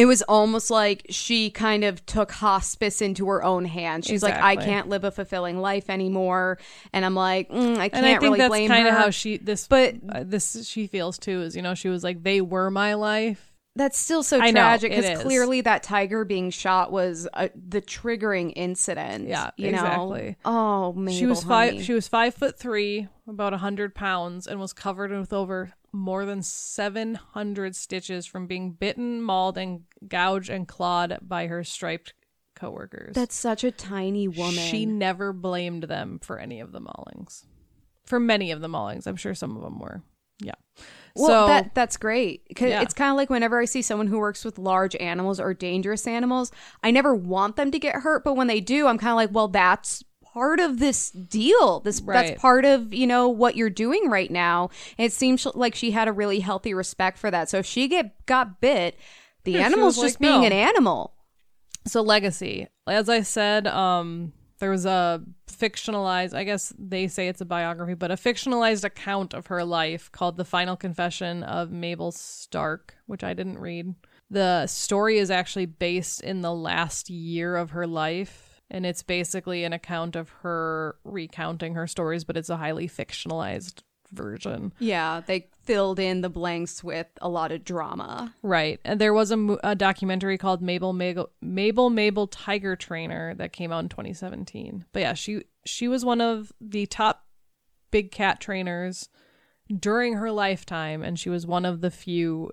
it 0.00 0.06
was 0.06 0.22
almost 0.22 0.70
like 0.70 1.04
she 1.10 1.50
kind 1.50 1.84
of 1.84 2.04
took 2.06 2.32
hospice 2.32 3.02
into 3.02 3.28
her 3.28 3.44
own 3.44 3.66
hands. 3.66 4.06
She's 4.06 4.22
like, 4.22 4.34
I 4.34 4.56
can't 4.56 4.88
live 4.88 5.04
a 5.04 5.10
fulfilling 5.10 5.58
life 5.58 5.90
anymore, 5.90 6.58
and 6.94 7.04
I'm 7.04 7.14
like, 7.14 7.50
mm, 7.50 7.76
I 7.76 7.90
can't 7.90 7.94
And 7.94 8.06
I 8.06 8.08
think 8.10 8.22
really 8.22 8.38
that's 8.38 8.48
blame 8.48 8.68
kind 8.68 8.88
of 8.88 8.94
how 8.94 9.10
she 9.10 9.36
this 9.36 9.66
But- 9.66 9.96
uh, 10.08 10.24
this 10.24 10.66
she 10.66 10.86
feels 10.86 11.18
too 11.18 11.42
is 11.42 11.54
you 11.54 11.60
know 11.60 11.74
she 11.74 11.88
was 11.88 12.02
like 12.02 12.22
they 12.22 12.40
were 12.40 12.70
my 12.70 12.94
life. 12.94 13.52
That's 13.76 13.98
still 13.98 14.22
so 14.22 14.40
I 14.40 14.50
tragic 14.50 14.90
because 14.90 15.22
clearly 15.22 15.60
that 15.60 15.82
tiger 15.82 16.24
being 16.24 16.50
shot 16.50 16.90
was 16.90 17.28
uh, 17.34 17.48
the 17.54 17.80
triggering 17.80 18.52
incident. 18.56 19.28
Yeah, 19.28 19.50
you 19.56 19.68
exactly. 19.68 20.36
Know? 20.44 20.90
Oh, 20.90 20.92
Mabel, 20.94 21.18
she 21.18 21.26
was 21.26 21.42
honey. 21.42 21.72
five 21.76 21.84
she 21.84 21.92
was 21.92 22.08
five 22.08 22.34
foot 22.34 22.58
three, 22.58 23.06
about 23.28 23.52
a 23.52 23.58
hundred 23.58 23.94
pounds, 23.94 24.46
and 24.46 24.58
was 24.58 24.72
covered 24.72 25.12
with 25.12 25.32
over 25.32 25.72
more 25.92 26.24
than 26.24 26.42
seven 26.42 27.14
hundred 27.14 27.74
stitches 27.76 28.26
from 28.26 28.46
being 28.46 28.72
bitten, 28.72 29.20
mauled, 29.22 29.58
and 29.58 29.82
gouged 30.06 30.50
and 30.50 30.66
clawed 30.68 31.18
by 31.22 31.46
her 31.46 31.64
striped 31.64 32.14
coworkers. 32.54 33.14
That's 33.14 33.34
such 33.34 33.64
a 33.64 33.70
tiny 33.70 34.28
woman. 34.28 34.54
She 34.54 34.86
never 34.86 35.32
blamed 35.32 35.84
them 35.84 36.18
for 36.22 36.38
any 36.38 36.60
of 36.60 36.72
the 36.72 36.80
maulings. 36.80 37.44
For 38.04 38.20
many 38.20 38.50
of 38.50 38.60
the 38.60 38.68
maulings, 38.68 39.06
I'm 39.06 39.16
sure 39.16 39.34
some 39.34 39.56
of 39.56 39.62
them 39.62 39.78
were. 39.78 40.02
Yeah. 40.42 40.54
well, 41.14 41.26
so 41.26 41.46
that 41.48 41.74
that's 41.74 41.96
great. 41.98 42.46
'Cause 42.56 42.70
Yeah. 42.70 42.80
It's 42.82 42.94
kind 42.94 43.10
of 43.10 43.16
like 43.16 43.28
whenever 43.28 43.60
I 43.60 43.66
see 43.66 43.82
someone 43.82 44.06
who 44.06 44.18
works 44.18 44.42
with 44.44 44.58
large 44.58 44.96
animals 44.96 45.38
or 45.38 45.52
dangerous 45.52 46.06
animals, 46.06 46.50
I 46.82 46.90
never 46.90 47.14
want 47.14 47.56
them 47.56 47.70
to 47.70 47.78
get 47.78 47.96
hurt, 47.96 48.24
but 48.24 48.34
when 48.34 48.46
they 48.46 48.60
do, 48.60 48.86
I'm 48.86 48.96
kind 48.96 49.10
of 49.10 49.16
like, 49.16 49.30
well, 49.32 49.48
that's 49.48 50.02
part 50.32 50.60
of 50.60 50.78
this 50.78 51.10
deal. 51.10 51.80
This 51.80 52.00
Right. 52.00 52.28
that's 52.28 52.40
part 52.40 52.64
of 52.64 52.92
you 52.94 53.06
know 53.06 53.28
what 53.28 53.56
you're 53.56 53.70
doing 53.70 54.08
right 54.08 54.30
now. 54.30 54.70
It 54.98 55.12
seems 55.12 55.46
like 55.54 55.74
she 55.74 55.90
had 55.90 56.08
a 56.08 56.12
really 56.12 56.40
healthy 56.40 56.74
respect 56.74 57.18
for 57.18 57.30
that. 57.30 57.48
So 57.48 57.58
if 57.58 57.66
she 57.66 57.88
get 57.88 58.26
got 58.26 58.60
bit, 58.60 58.98
the 59.44 59.52
Yeah, 59.52 59.66
animal's 59.66 59.96
just 59.96 60.14
like, 60.14 60.18
being 60.28 60.40
"No." 60.42 60.46
an 60.46 60.52
animal. 60.52 61.14
So 61.86 62.02
legacy, 62.02 62.68
as 62.86 63.08
I 63.08 63.22
said, 63.22 63.66
um, 63.66 64.32
there 64.58 64.70
was 64.70 64.84
a 64.84 65.22
fictionalized. 65.50 66.34
I 66.34 66.44
guess 66.44 66.72
they 66.78 67.08
say 67.08 67.28
it's 67.28 67.40
a 67.40 67.46
biography, 67.46 67.94
but 67.94 68.10
a 68.10 68.16
fictionalized 68.16 68.84
account 68.84 69.32
of 69.34 69.46
her 69.46 69.64
life 69.64 70.10
called 70.12 70.36
"The 70.36 70.44
Final 70.44 70.76
Confession 70.76 71.42
of 71.42 71.70
Mabel 71.70 72.12
Stark," 72.12 72.96
which 73.06 73.24
I 73.24 73.32
didn't 73.34 73.58
read. 73.58 73.94
The 74.30 74.66
story 74.66 75.18
is 75.18 75.30
actually 75.30 75.66
based 75.66 76.20
in 76.22 76.42
the 76.42 76.52
last 76.54 77.10
year 77.10 77.56
of 77.56 77.70
her 77.70 77.86
life, 77.86 78.49
and 78.70 78.86
it's 78.86 79.02
basically 79.02 79.64
an 79.64 79.72
account 79.72 80.16
of 80.16 80.30
her 80.42 80.96
recounting 81.04 81.74
her 81.74 81.86
stories, 81.86 82.24
but 82.24 82.36
it's 82.36 82.50
a 82.50 82.56
highly 82.56 82.88
fictionalized 82.88 83.82
version. 84.12 84.72
Yeah, 84.78 85.22
they 85.24 85.48
filled 85.62 85.98
in 85.98 86.20
the 86.20 86.28
blanks 86.28 86.82
with 86.82 87.06
a 87.20 87.28
lot 87.28 87.52
of 87.52 87.64
drama. 87.64 88.34
Right. 88.42 88.80
And 88.84 89.00
there 89.00 89.14
was 89.14 89.30
a, 89.30 89.58
a 89.62 89.74
documentary 89.74 90.38
called 90.38 90.62
Mabel 90.62 90.92
Mabel 90.92 91.30
Mabel 91.40 91.90
Mabel 91.90 92.26
Tiger 92.26 92.76
Trainer 92.76 93.34
that 93.36 93.52
came 93.52 93.72
out 93.72 93.80
in 93.80 93.88
2017. 93.88 94.84
But 94.92 95.00
yeah, 95.00 95.14
she 95.14 95.44
she 95.64 95.88
was 95.88 96.04
one 96.04 96.20
of 96.20 96.52
the 96.60 96.86
top 96.86 97.26
big 97.90 98.10
cat 98.10 98.40
trainers 98.40 99.08
during 99.78 100.14
her 100.14 100.30
lifetime 100.30 101.02
and 101.02 101.18
she 101.18 101.28
was 101.28 101.46
one 101.46 101.64
of 101.64 101.80
the 101.80 101.90
few 101.90 102.50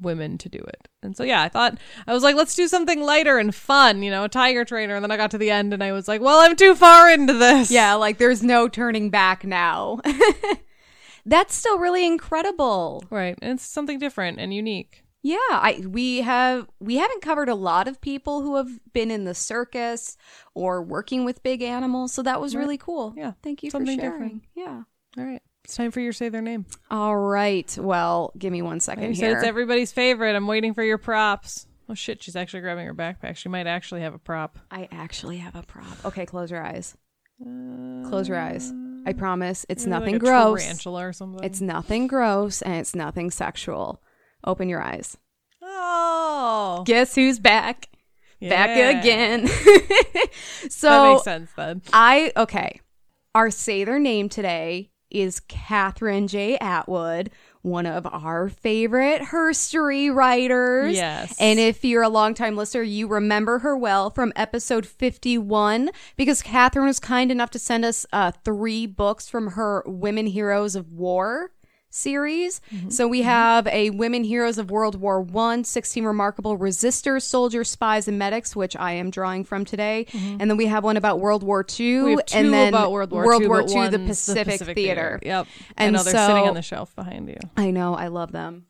women 0.00 0.38
to 0.38 0.48
do 0.48 0.58
it. 0.58 0.88
And 1.02 1.16
so 1.16 1.24
yeah, 1.24 1.42
I 1.42 1.48
thought 1.48 1.78
I 2.06 2.12
was 2.12 2.22
like 2.22 2.36
let's 2.36 2.54
do 2.54 2.68
something 2.68 3.02
lighter 3.02 3.38
and 3.38 3.54
fun, 3.54 4.02
you 4.02 4.10
know, 4.10 4.24
a 4.24 4.28
tiger 4.28 4.64
trainer 4.64 4.94
and 4.94 5.02
then 5.04 5.10
I 5.10 5.16
got 5.16 5.30
to 5.32 5.38
the 5.38 5.50
end 5.50 5.72
and 5.72 5.82
I 5.82 5.92
was 5.92 6.08
like, 6.08 6.20
well, 6.20 6.40
I'm 6.40 6.56
too 6.56 6.74
far 6.74 7.10
into 7.10 7.32
this. 7.34 7.70
Yeah, 7.70 7.94
like 7.94 8.18
there's 8.18 8.42
no 8.42 8.68
turning 8.68 9.10
back 9.10 9.44
now. 9.44 10.00
That's 11.26 11.54
still 11.54 11.78
really 11.78 12.06
incredible. 12.06 13.04
Right. 13.10 13.38
And 13.40 13.52
it's 13.52 13.64
something 13.64 13.98
different 13.98 14.40
and 14.40 14.52
unique. 14.52 15.04
Yeah, 15.24 15.36
I 15.50 15.84
we 15.88 16.22
have 16.22 16.68
we 16.80 16.96
haven't 16.96 17.22
covered 17.22 17.48
a 17.48 17.54
lot 17.54 17.86
of 17.86 18.00
people 18.00 18.42
who 18.42 18.56
have 18.56 18.80
been 18.92 19.08
in 19.10 19.22
the 19.24 19.34
circus 19.34 20.16
or 20.54 20.82
working 20.82 21.24
with 21.24 21.44
big 21.44 21.62
animals, 21.62 22.12
so 22.12 22.22
that 22.24 22.40
was 22.40 22.56
really 22.56 22.76
cool. 22.76 23.14
Yeah, 23.16 23.32
Thank 23.40 23.62
you 23.62 23.70
something 23.70 23.98
for 23.98 24.02
sharing. 24.02 24.20
different. 24.20 24.42
Yeah. 24.56 24.82
All 25.16 25.24
right. 25.24 25.42
It's 25.64 25.76
time 25.76 25.90
for 25.90 26.00
your 26.00 26.12
say 26.12 26.28
their 26.28 26.42
name. 26.42 26.66
All 26.90 27.16
right. 27.16 27.76
Well, 27.80 28.32
give 28.36 28.52
me 28.52 28.62
one 28.62 28.80
second 28.80 29.14
here. 29.14 29.36
it's 29.36 29.44
everybody's 29.46 29.92
favorite. 29.92 30.34
I'm 30.34 30.46
waiting 30.46 30.74
for 30.74 30.82
your 30.82 30.98
props. 30.98 31.66
Oh 31.88 31.94
shit, 31.94 32.22
she's 32.22 32.36
actually 32.36 32.60
grabbing 32.60 32.86
her 32.86 32.94
backpack. 32.94 33.36
She 33.36 33.48
might 33.48 33.66
actually 33.66 34.00
have 34.02 34.14
a 34.14 34.18
prop. 34.18 34.58
I 34.70 34.88
actually 34.90 35.38
have 35.38 35.54
a 35.56 35.62
prop. 35.62 36.04
Okay, 36.04 36.26
close 36.26 36.50
your 36.50 36.64
eyes. 36.64 36.96
Close 38.08 38.28
your 38.28 38.38
eyes. 38.38 38.72
I 39.04 39.12
promise 39.12 39.66
it's 39.68 39.84
nothing 39.84 40.14
like 40.14 40.22
gross. 40.22 40.62
Tarantula 40.62 41.08
or 41.08 41.12
something. 41.12 41.42
It's 41.44 41.60
nothing 41.60 42.06
gross 42.06 42.62
and 42.62 42.74
it's 42.74 42.94
nothing 42.94 43.30
sexual. 43.32 44.00
Open 44.44 44.68
your 44.68 44.80
eyes. 44.80 45.16
oh, 45.60 46.82
Guess 46.86 47.14
who's 47.16 47.38
back? 47.40 47.88
Back 48.40 48.76
Yeah. 48.76 49.00
again. 49.00 49.48
That 50.62 50.70
so 50.72 51.12
makes 51.14 51.24
sense 51.24 51.50
then. 51.56 51.82
I 51.92 52.32
okay. 52.36 52.80
Our 53.34 53.50
say 53.50 53.82
their 53.84 53.98
name 53.98 54.28
today 54.28 54.91
is 55.12 55.40
Kathryn 55.40 56.28
J. 56.28 56.58
Atwood, 56.58 57.30
one 57.62 57.86
of 57.86 58.06
our 58.06 58.48
favorite 58.48 59.22
herstory 59.22 60.12
writers. 60.14 60.94
Yes. 60.94 61.36
And 61.38 61.60
if 61.60 61.84
you're 61.84 62.02
a 62.02 62.08
longtime 62.08 62.56
listener, 62.56 62.82
you 62.82 63.06
remember 63.06 63.60
her 63.60 63.76
well 63.76 64.10
from 64.10 64.32
episode 64.34 64.86
51 64.86 65.90
because 66.16 66.42
Kathryn 66.42 66.86
was 66.86 66.98
kind 66.98 67.30
enough 67.30 67.50
to 67.50 67.58
send 67.58 67.84
us 67.84 68.04
uh, 68.12 68.32
three 68.44 68.86
books 68.86 69.28
from 69.28 69.52
her 69.52 69.84
Women 69.86 70.26
Heroes 70.26 70.74
of 70.74 70.92
War 70.92 71.52
series. 71.92 72.60
Mm-hmm. 72.72 72.90
So 72.90 73.06
we 73.06 73.20
mm-hmm. 73.20 73.28
have 73.28 73.66
a 73.68 73.90
Women 73.90 74.24
Heroes 74.24 74.58
of 74.58 74.70
World 74.70 74.96
War 75.00 75.20
One, 75.20 75.64
16 75.64 76.04
Remarkable 76.04 76.58
Resistors, 76.58 77.22
Soldiers, 77.22 77.70
Spies, 77.70 78.08
and 78.08 78.18
Medics, 78.18 78.56
which 78.56 78.76
I 78.76 78.92
am 78.92 79.10
drawing 79.10 79.44
from 79.44 79.64
today. 79.64 80.06
Mm-hmm. 80.10 80.36
And 80.40 80.50
then 80.50 80.56
we 80.56 80.66
have 80.66 80.84
one 80.84 80.96
about 80.96 81.20
World 81.20 81.42
War 81.42 81.62
Two, 81.62 82.16
two 82.16 82.36
and 82.36 82.52
then 82.52 82.68
about 82.68 82.92
World 82.92 83.10
War 83.10 83.24
World 83.24 83.42
II, 83.42 83.48
War 83.48 83.60
II, 83.62 83.66
the 83.66 83.98
one's 83.98 84.26
Pacific, 84.26 84.74
Theater. 84.74 85.20
Yep. 85.22 85.46
And 85.76 85.94
know 85.94 86.02
they're 86.02 86.26
sitting 86.26 86.48
on 86.48 86.54
the 86.54 86.62
shelf 86.62 86.94
behind 86.96 87.28
you. 87.28 87.38
I 87.56 87.70
know, 87.70 87.94
I 87.94 88.08
love 88.08 88.32
them. 88.32 88.66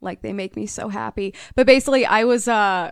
Like 0.00 0.22
they 0.22 0.32
make 0.32 0.56
me 0.56 0.66
so 0.66 0.88
happy. 0.88 1.34
But 1.54 1.66
basically, 1.66 2.06
I 2.06 2.24
was 2.24 2.48
uh 2.48 2.90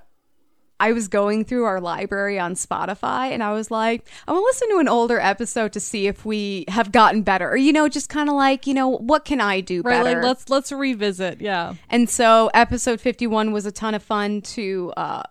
I 0.80 0.92
was 0.92 1.06
going 1.08 1.44
through 1.44 1.64
our 1.64 1.80
library 1.80 2.38
on 2.38 2.54
Spotify 2.54 3.30
and 3.30 3.42
I 3.42 3.52
was 3.52 3.70
like, 3.70 4.08
I 4.26 4.32
want 4.32 4.42
to 4.42 4.46
listen 4.46 4.68
to 4.70 4.78
an 4.80 4.88
older 4.88 5.20
episode 5.20 5.72
to 5.74 5.80
see 5.80 6.06
if 6.08 6.24
we 6.24 6.64
have 6.68 6.90
gotten 6.90 7.22
better. 7.22 7.48
Or, 7.50 7.56
you 7.56 7.72
know, 7.72 7.88
just 7.88 8.08
kind 8.08 8.28
of 8.28 8.34
like, 8.34 8.66
you 8.66 8.74
know, 8.74 8.88
what 8.88 9.24
can 9.24 9.40
I 9.40 9.60
do 9.60 9.82
Right, 9.82 10.02
better? 10.02 10.16
like 10.20 10.24
let's 10.26 10.48
let's 10.48 10.72
revisit. 10.72 11.40
Yeah. 11.40 11.74
And 11.90 12.08
so 12.10 12.50
episode 12.54 13.00
51 13.00 13.52
was 13.52 13.66
a 13.66 13.72
ton 13.72 13.94
of 13.94 14.02
fun 14.02 14.40
to 14.42 14.92
uh 14.96 15.22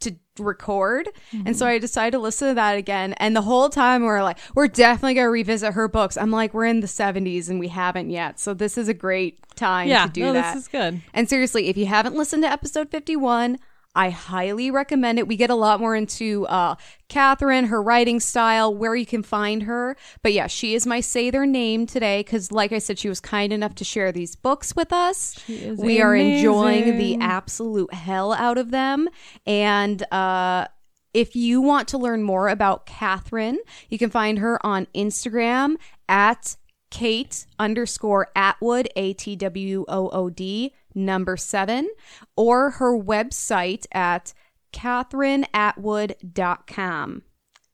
to 0.00 0.14
record. 0.38 1.08
And 1.44 1.56
so 1.56 1.66
I 1.66 1.78
decided 1.78 2.12
to 2.12 2.20
listen 2.20 2.48
to 2.50 2.54
that 2.54 2.76
again. 2.76 3.14
And 3.14 3.34
the 3.34 3.42
whole 3.42 3.68
time 3.68 4.02
we 4.02 4.06
are 4.08 4.22
like, 4.22 4.38
we're 4.54 4.68
definitely 4.68 5.14
going 5.14 5.24
to 5.24 5.30
revisit 5.30 5.72
her 5.74 5.88
books. 5.88 6.16
I'm 6.16 6.30
like, 6.30 6.54
we're 6.54 6.66
in 6.66 6.78
the 6.78 6.86
70s 6.86 7.48
and 7.50 7.58
we 7.58 7.66
haven't 7.66 8.10
yet. 8.10 8.38
So 8.38 8.54
this 8.54 8.78
is 8.78 8.86
a 8.86 8.94
great 8.94 9.40
time 9.56 9.88
Yeah. 9.88 10.06
to 10.06 10.12
do 10.12 10.20
no, 10.20 10.32
that. 10.34 10.54
this 10.54 10.62
is 10.62 10.68
good. 10.68 11.02
and 11.12 11.28
seriously, 11.28 11.66
if 11.66 11.76
you 11.76 11.86
haven't 11.86 12.14
listened 12.14 12.44
to 12.44 12.48
episode 12.48 12.90
51, 12.90 13.58
I 13.94 14.10
highly 14.10 14.70
recommend 14.70 15.18
it. 15.18 15.26
We 15.26 15.36
get 15.36 15.50
a 15.50 15.54
lot 15.54 15.80
more 15.80 15.96
into 15.96 16.46
uh, 16.46 16.76
Kathryn, 17.08 17.68
her 17.68 17.82
writing 17.82 18.20
style, 18.20 18.72
where 18.72 18.94
you 18.94 19.06
can 19.06 19.22
find 19.22 19.64
her. 19.64 19.96
But 20.22 20.32
yeah, 20.32 20.46
she 20.46 20.74
is 20.74 20.86
my 20.86 21.00
say 21.00 21.30
their 21.30 21.46
name 21.46 21.86
today 21.86 22.20
because, 22.20 22.52
like 22.52 22.70
I 22.72 22.78
said, 22.78 22.98
she 22.98 23.08
was 23.08 23.20
kind 23.20 23.52
enough 23.52 23.74
to 23.76 23.84
share 23.84 24.12
these 24.12 24.36
books 24.36 24.76
with 24.76 24.92
us. 24.92 25.36
we 25.48 26.00
are 26.00 26.14
enjoying 26.14 26.96
the 26.98 27.16
absolute 27.20 27.92
hell 27.92 28.32
out 28.34 28.58
of 28.58 28.70
them. 28.70 29.08
And 29.46 30.02
uh, 30.12 30.68
if 31.14 31.34
you 31.34 31.60
want 31.60 31.88
to 31.88 31.98
learn 31.98 32.22
more 32.22 32.48
about 32.48 32.86
Kathryn, 32.86 33.56
you 33.88 33.98
can 33.98 34.10
find 34.10 34.38
her 34.38 34.64
on 34.64 34.86
Instagram 34.94 35.76
at 36.08 36.56
Kate 36.90 37.46
underscore 37.58 38.28
Atwood, 38.36 38.88
A 38.96 39.12
T 39.14 39.36
W 39.36 39.84
O 39.88 40.08
O 40.10 40.30
D, 40.30 40.72
number 40.94 41.36
seven, 41.36 41.90
or 42.36 42.70
her 42.72 42.98
website 42.98 43.86
at 43.92 44.34
kathrynatwood.com. 44.72 47.22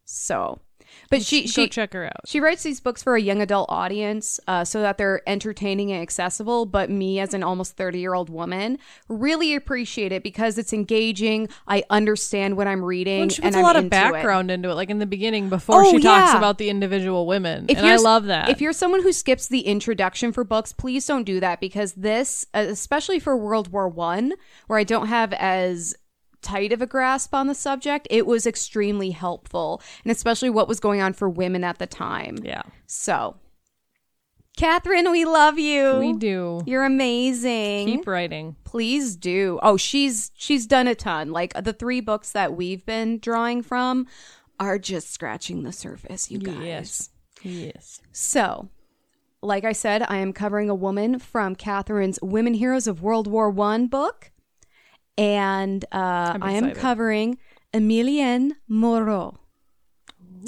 So, 0.05 0.61
but 1.11 1.22
she, 1.22 1.42
Go 1.42 1.47
she, 1.49 1.68
check 1.68 1.92
her 1.92 2.07
out. 2.07 2.26
she 2.26 2.40
writes 2.40 2.62
these 2.62 2.80
books 2.80 3.03
for 3.03 3.16
a 3.16 3.20
young 3.20 3.40
adult 3.42 3.66
audience 3.70 4.40
uh, 4.49 4.64
so 4.64 4.80
that 4.82 4.99
they're 4.99 5.22
entertaining 5.28 5.92
and 5.92 6.03
accessible. 6.03 6.66
But 6.66 6.90
me, 6.90 7.20
as 7.20 7.34
an 7.34 7.42
almost 7.42 7.76
30 7.76 7.99
year 7.99 8.14
old 8.14 8.30
woman, 8.30 8.78
really 9.09 9.55
appreciate 9.55 10.12
it 10.12 10.22
because 10.22 10.59
it's 10.59 10.72
engaging. 10.72 11.49
I 11.68 11.84
understand 11.90 12.57
what 12.57 12.66
I'm 12.66 12.84
reading. 12.84 13.22
And 13.22 13.32
she 13.32 13.42
puts 13.42 13.55
a 13.55 13.59
I'm 13.59 13.64
lot 13.64 13.76
of 13.76 13.84
into 13.84 13.97
it. 13.97 14.01
background 14.12 14.51
into 14.51 14.70
it, 14.70 14.74
like 14.74 14.90
in 14.90 14.99
the 14.99 15.07
beginning 15.07 15.49
before 15.49 15.84
Oh, 15.84 15.90
she 15.90 16.01
talks 16.01 16.32
yeah. 16.32 16.38
about 16.38 16.59
the 16.59 16.68
individual 16.70 17.26
women. 17.26 17.66
If 17.68 17.78
and 17.78 17.86
I 17.86 17.97
love 17.97 18.24
that. 18.26 18.49
If 18.49 18.61
you're 18.61 18.72
someone 18.72 19.03
who 19.03 19.12
skips 19.12 19.49
the 19.49 19.61
introduction 19.61 20.32
for 20.32 20.45
books, 20.45 20.72
please 20.72 21.07
don't 21.07 21.24
do 21.24 21.40
that 21.40 21.61
because 21.61 21.92
this, 21.95 22.47
especially 22.55 23.18
for 23.20 23.36
World 23.36 23.72
War 23.72 23.88
One, 23.88 24.34
where 24.66 24.78
I 24.78 24.84
don't 24.84 25.07
have 25.09 25.32
as 25.34 25.95
tight 26.45 26.72
of 26.72 26.80
a 26.82 26.86
grasp 26.86 27.34
on 27.34 27.47
the 27.49 27.55
subject, 27.55 28.07
it 28.11 28.26
was 28.26 28.47
extremely 28.47 29.11
helpful, 29.11 29.82
and 30.05 30.12
especially 30.12 30.51
what 30.51 30.68
was 30.68 30.78
going 30.78 31.01
on 31.01 31.12
for 31.14 31.28
women 31.28 31.64
at 31.64 31.78
the 31.78 31.86
time. 31.86 32.36
yeah, 32.42 32.62
So, 32.86 33.36
Kathryn, 34.57 35.11
we 35.11 35.24
love 35.24 35.59
you. 35.59 35.97
we 35.99 36.12
do. 36.12 36.62
You're 36.64 36.84
amazing. 36.84 37.88
Keep 37.88 38.07
writing. 38.07 38.55
Please 38.64 39.16
do. 39.16 39.59
Oh, 39.62 39.76
she's 39.76 40.30
she's 40.36 40.66
done 40.66 40.86
a 40.86 40.95
ton. 40.95 41.32
Like 41.32 41.53
the 41.61 41.72
three 41.72 42.01
books 42.01 42.30
that 42.32 42.55
we've 42.55 42.86
been 42.86 43.18
drawing 43.18 43.62
from 43.62 44.07
are 44.61 44.78
just 44.78 45.11
scratching 45.12 45.64
the 45.64 45.72
surface, 45.72 46.30
you 46.30 46.38
guys. 46.38 46.62
Yes. 46.62 47.11
Yes. 47.42 48.01
So, 48.12 48.68
like 49.42 49.64
I 49.64 49.72
said, 49.72 50.03
I 50.07 50.18
am 50.18 50.32
covering 50.32 50.70
a 50.70 50.74
woman 50.74 51.18
from 51.18 51.57
Kathryn's 51.57 52.20
Women 52.22 52.55
Heroes 52.55 52.86
of 52.86 53.03
World 53.03 53.26
War 53.26 53.51
One 53.51 53.88
book, 53.88 54.30
and 55.17 55.85
uh, 55.93 56.39
I 56.41 56.53
am 56.53 56.73
covering 56.73 57.39
Emilienne 57.73 58.53
Moreau. 58.69 59.39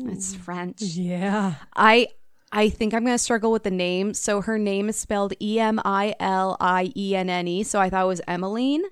It's 0.05 0.35
French. 0.35 0.83
Yeah. 0.83 1.55
I 1.75 2.09
I 2.53 2.69
think 2.69 2.95
I'm 2.95 3.05
gonna 3.05 3.19
struggle 3.19 3.51
with 3.53 3.64
the 3.64 3.71
name. 3.71 4.14
So 4.14 4.41
her 4.43 4.59
name 4.59 4.89
is 4.89 4.97
spelled 4.97 5.35
E 5.41 5.59
M 5.59 5.81
I 5.85 6.14
L 6.21 6.57
I 6.61 6.93
E 6.97 7.17
N 7.17 7.31
N 7.31 7.49
E. 7.49 7.62
So 7.62 7.81
I 7.81 7.91
thought 7.91 8.05
it 8.05 8.09
was 8.09 8.21
Emmeline. 8.27 8.83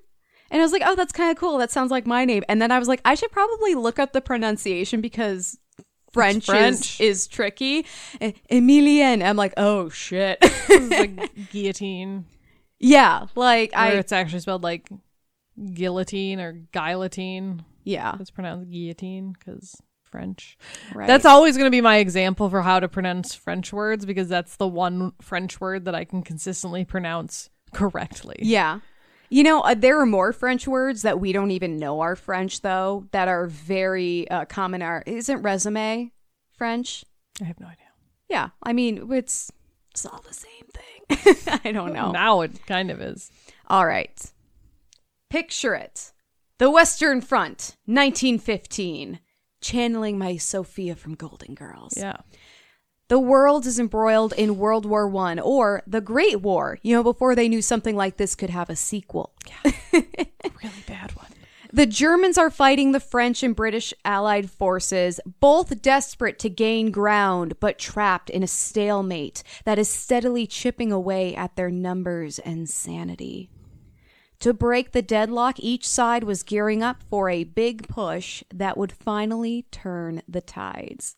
And 0.51 0.61
I 0.61 0.63
was 0.63 0.71
like, 0.71 0.83
oh, 0.85 0.95
that's 0.95 1.11
kind 1.11 1.31
of 1.31 1.37
cool. 1.37 1.57
That 1.57 1.71
sounds 1.71 1.91
like 1.91 2.05
my 2.05 2.23
name. 2.23 2.43
And 2.47 2.61
then 2.61 2.71
I 2.71 2.79
was 2.79 2.87
like, 2.87 3.01
I 3.03 3.15
should 3.15 3.31
probably 3.31 3.75
look 3.75 3.97
up 3.97 4.13
the 4.13 4.21
pronunciation 4.21 5.01
because 5.01 5.57
French, 6.13 6.45
French. 6.45 6.99
Is, 7.01 7.23
is 7.23 7.27
tricky. 7.27 7.85
Emilienne. 8.21 9.25
I'm 9.25 9.35
like, 9.35 9.53
oh 9.57 9.89
shit. 9.89 10.39
This 10.41 10.69
is 10.69 10.89
like 10.89 11.31
guillotine. 11.51 12.25
yeah, 12.79 13.25
like 13.35 13.75
I 13.75 13.91
it's 13.91 14.11
actually 14.11 14.39
spelled 14.39 14.63
like 14.63 14.87
guillotine 15.73 16.39
or 16.39 16.53
guillotine. 16.71 17.63
yeah. 17.83 18.15
It's 18.19 18.31
pronounced 18.31 18.69
guillotine 18.69 19.33
because 19.33 19.81
French. 20.03 20.57
Right. 20.93 21.07
That's 21.07 21.25
always 21.25 21.57
going 21.57 21.67
to 21.67 21.75
be 21.75 21.81
my 21.81 21.97
example 21.97 22.49
for 22.49 22.61
how 22.61 22.79
to 22.79 22.87
pronounce 22.87 23.35
French 23.35 23.73
words 23.73 24.05
because 24.05 24.29
that's 24.29 24.55
the 24.55 24.67
one 24.67 25.13
French 25.21 25.59
word 25.59 25.85
that 25.85 25.95
I 25.95 26.05
can 26.05 26.21
consistently 26.23 26.85
pronounce 26.85 27.49
correctly. 27.73 28.37
Yeah. 28.39 28.79
You 29.29 29.43
know, 29.43 29.61
uh, 29.61 29.73
there 29.73 29.99
are 29.99 30.05
more 30.05 30.31
French 30.31 30.67
words 30.67 31.01
that 31.01 31.19
we 31.19 31.31
don't 31.33 31.51
even 31.51 31.77
know 31.77 32.01
are 32.01 32.15
French, 32.15 32.61
though, 32.61 33.07
that 33.11 33.27
are 33.27 33.47
very 33.47 34.29
uh, 34.29 34.45
common. 34.45 34.81
Are 34.81 35.03
isn't 35.05 35.41
resume 35.41 36.11
French? 36.53 37.03
I 37.41 37.45
have 37.45 37.59
no 37.59 37.65
idea. 37.65 37.79
Yeah, 38.29 38.49
I 38.63 38.73
mean 38.73 39.11
it's 39.11 39.51
it's 39.91 40.05
all 40.05 40.23
the 40.27 40.33
same 40.33 40.67
thing. 40.73 41.59
I 41.63 41.71
don't 41.71 41.93
know. 41.93 42.11
Now 42.11 42.41
it 42.41 42.65
kind 42.67 42.91
of 42.91 43.01
is. 43.01 43.31
All 43.67 43.85
right, 43.85 44.31
picture 45.35 45.75
it: 45.75 46.13
the 46.59 46.71
Western 46.71 47.19
Front, 47.19 47.75
1915. 47.85 49.19
Channeling 49.61 50.17
my 50.17 50.37
Sophia 50.37 50.95
from 50.95 51.15
Golden 51.15 51.55
Girls. 51.55 51.95
Yeah. 51.97 52.17
The 53.07 53.19
world 53.19 53.65
is 53.65 53.79
embroiled 53.79 54.33
in 54.33 54.57
World 54.57 54.85
War 54.85 55.07
One 55.07 55.39
or 55.39 55.81
the 55.87 56.01
Great 56.01 56.41
War. 56.41 56.77
You 56.83 56.95
know, 56.95 57.03
before 57.03 57.35
they 57.35 57.49
knew 57.49 57.61
something 57.61 57.95
like 57.95 58.17
this 58.17 58.35
could 58.35 58.51
have 58.51 58.69
a 58.69 58.75
sequel. 58.75 59.33
Yeah. 59.47 59.71
really 59.93 60.83
bad 60.87 61.15
one. 61.15 61.27
The 61.73 61.85
Germans 61.85 62.37
are 62.37 62.49
fighting 62.49 62.93
the 62.93 62.99
French 62.99 63.43
and 63.43 63.55
British 63.55 63.93
Allied 64.05 64.49
forces, 64.49 65.19
both 65.41 65.81
desperate 65.81 66.39
to 66.39 66.49
gain 66.49 66.89
ground, 66.89 67.59
but 67.59 67.77
trapped 67.77 68.29
in 68.29 68.43
a 68.43 68.47
stalemate 68.47 69.43
that 69.65 69.77
is 69.77 69.89
steadily 69.89 70.47
chipping 70.47 70.93
away 70.93 71.35
at 71.35 71.57
their 71.57 71.69
numbers 71.69 72.39
and 72.39 72.69
sanity. 72.69 73.49
To 74.39 74.53
break 74.53 74.91
the 74.91 75.01
deadlock, 75.01 75.59
each 75.59 75.87
side 75.87 76.23
was 76.23 76.43
gearing 76.43 76.83
up 76.83 77.01
for 77.09 77.29
a 77.29 77.43
big 77.43 77.87
push 77.87 78.43
that 78.53 78.77
would 78.77 78.91
finally 78.91 79.65
turn 79.71 80.21
the 80.27 80.41
tides. 80.41 81.15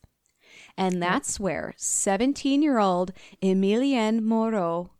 And 0.76 1.02
that's 1.02 1.40
where 1.40 1.74
17 1.76 2.62
year 2.62 2.78
old 2.78 3.12
Emilienne 3.42 4.22
Moreau 4.22 4.90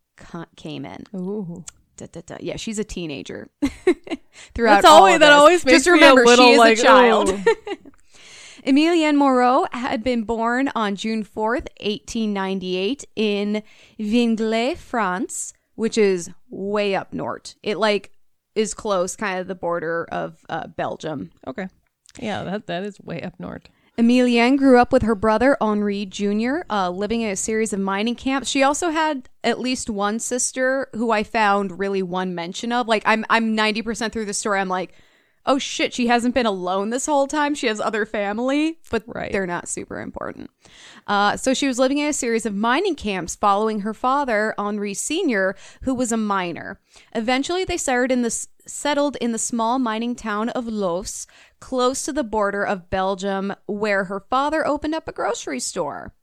came 0.56 0.84
in. 0.84 1.04
Ooh. 1.14 1.64
Da, 1.96 2.06
da, 2.12 2.20
da. 2.24 2.36
Yeah, 2.40 2.56
she's 2.56 2.78
a 2.78 2.84
teenager. 2.84 3.48
Throughout 4.54 4.82
That's 4.82 4.86
always 4.86 5.14
of 5.14 5.20
that 5.20 5.32
always 5.32 5.64
makes 5.64 5.78
Just 5.78 5.86
me 5.86 5.92
remember, 5.94 6.22
a 6.22 6.26
little 6.26 6.46
she 6.46 6.52
is 6.52 6.58
like 6.58 6.78
a 6.78 6.82
child. 6.82 7.28
Emilienne 8.66 9.16
Moreau 9.16 9.66
had 9.72 10.04
been 10.04 10.24
born 10.24 10.70
on 10.74 10.94
June 10.94 11.24
4th, 11.24 11.68
1898 11.80 13.04
in 13.16 13.62
Wingles, 13.98 14.76
France, 14.76 15.54
which 15.78 15.96
is 15.96 16.28
way 16.50 16.96
up 16.96 17.12
north. 17.12 17.54
It 17.62 17.78
like 17.78 18.10
is 18.56 18.74
close, 18.74 19.14
kind 19.14 19.38
of 19.38 19.46
the 19.46 19.54
border 19.54 20.08
of 20.10 20.44
uh, 20.48 20.66
Belgium. 20.66 21.30
Okay. 21.46 21.68
Yeah, 22.18 22.42
that 22.42 22.66
that 22.66 22.82
is 22.82 22.98
way 22.98 23.22
up 23.22 23.38
north. 23.38 23.68
Emilienne 23.96 24.58
grew 24.58 24.76
up 24.76 24.92
with 24.92 25.02
her 25.02 25.14
brother 25.14 25.56
Henri 25.60 26.04
Jr., 26.04 26.58
uh, 26.68 26.90
living 26.90 27.20
in 27.20 27.30
a 27.30 27.36
series 27.36 27.72
of 27.72 27.78
mining 27.78 28.16
camps. 28.16 28.48
She 28.48 28.62
also 28.64 28.90
had 28.90 29.28
at 29.44 29.60
least 29.60 29.88
one 29.88 30.18
sister 30.18 30.88
who 30.94 31.12
I 31.12 31.22
found 31.22 31.78
really 31.78 32.02
one 32.02 32.34
mention 32.34 32.72
of. 32.72 32.88
Like 32.88 33.04
I'm 33.06 33.24
I'm 33.30 33.56
90% 33.56 34.10
through 34.10 34.24
the 34.24 34.34
story. 34.34 34.58
I'm 34.58 34.68
like, 34.68 34.94
oh 35.48 35.58
shit, 35.58 35.92
she 35.92 36.06
hasn't 36.06 36.34
been 36.34 36.46
alone 36.46 36.90
this 36.90 37.06
whole 37.06 37.26
time. 37.26 37.54
She 37.54 37.66
has 37.66 37.80
other 37.80 38.06
family, 38.06 38.78
but 38.90 39.02
Right. 39.06 39.32
they're 39.32 39.46
not 39.46 39.66
super 39.66 40.00
important. 40.00 40.50
Uh, 41.06 41.36
so 41.36 41.54
she 41.54 41.66
was 41.66 41.78
living 41.78 41.98
in 41.98 42.06
a 42.06 42.12
series 42.12 42.46
of 42.46 42.54
mining 42.54 42.94
camps 42.94 43.34
following 43.34 43.80
her 43.80 43.94
father, 43.94 44.54
Henri 44.58 44.94
Sr., 44.94 45.56
who 45.82 45.94
was 45.94 46.12
a 46.12 46.16
miner. 46.16 46.78
Eventually, 47.14 47.64
they 47.64 47.76
settled 47.78 48.12
in 48.12 48.22
the, 48.22 48.26
s- 48.26 48.46
settled 48.66 49.16
in 49.16 49.32
the 49.32 49.38
small 49.38 49.78
mining 49.78 50.14
town 50.14 50.50
of 50.50 50.66
Loos, 50.66 51.26
close 51.60 52.04
to 52.04 52.12
the 52.12 52.22
border 52.24 52.62
of 52.64 52.90
Belgium, 52.90 53.54
where 53.66 54.04
her 54.04 54.20
father 54.20 54.66
opened 54.66 54.94
up 54.94 55.08
a 55.08 55.12
grocery 55.12 55.58
store. 55.60 56.14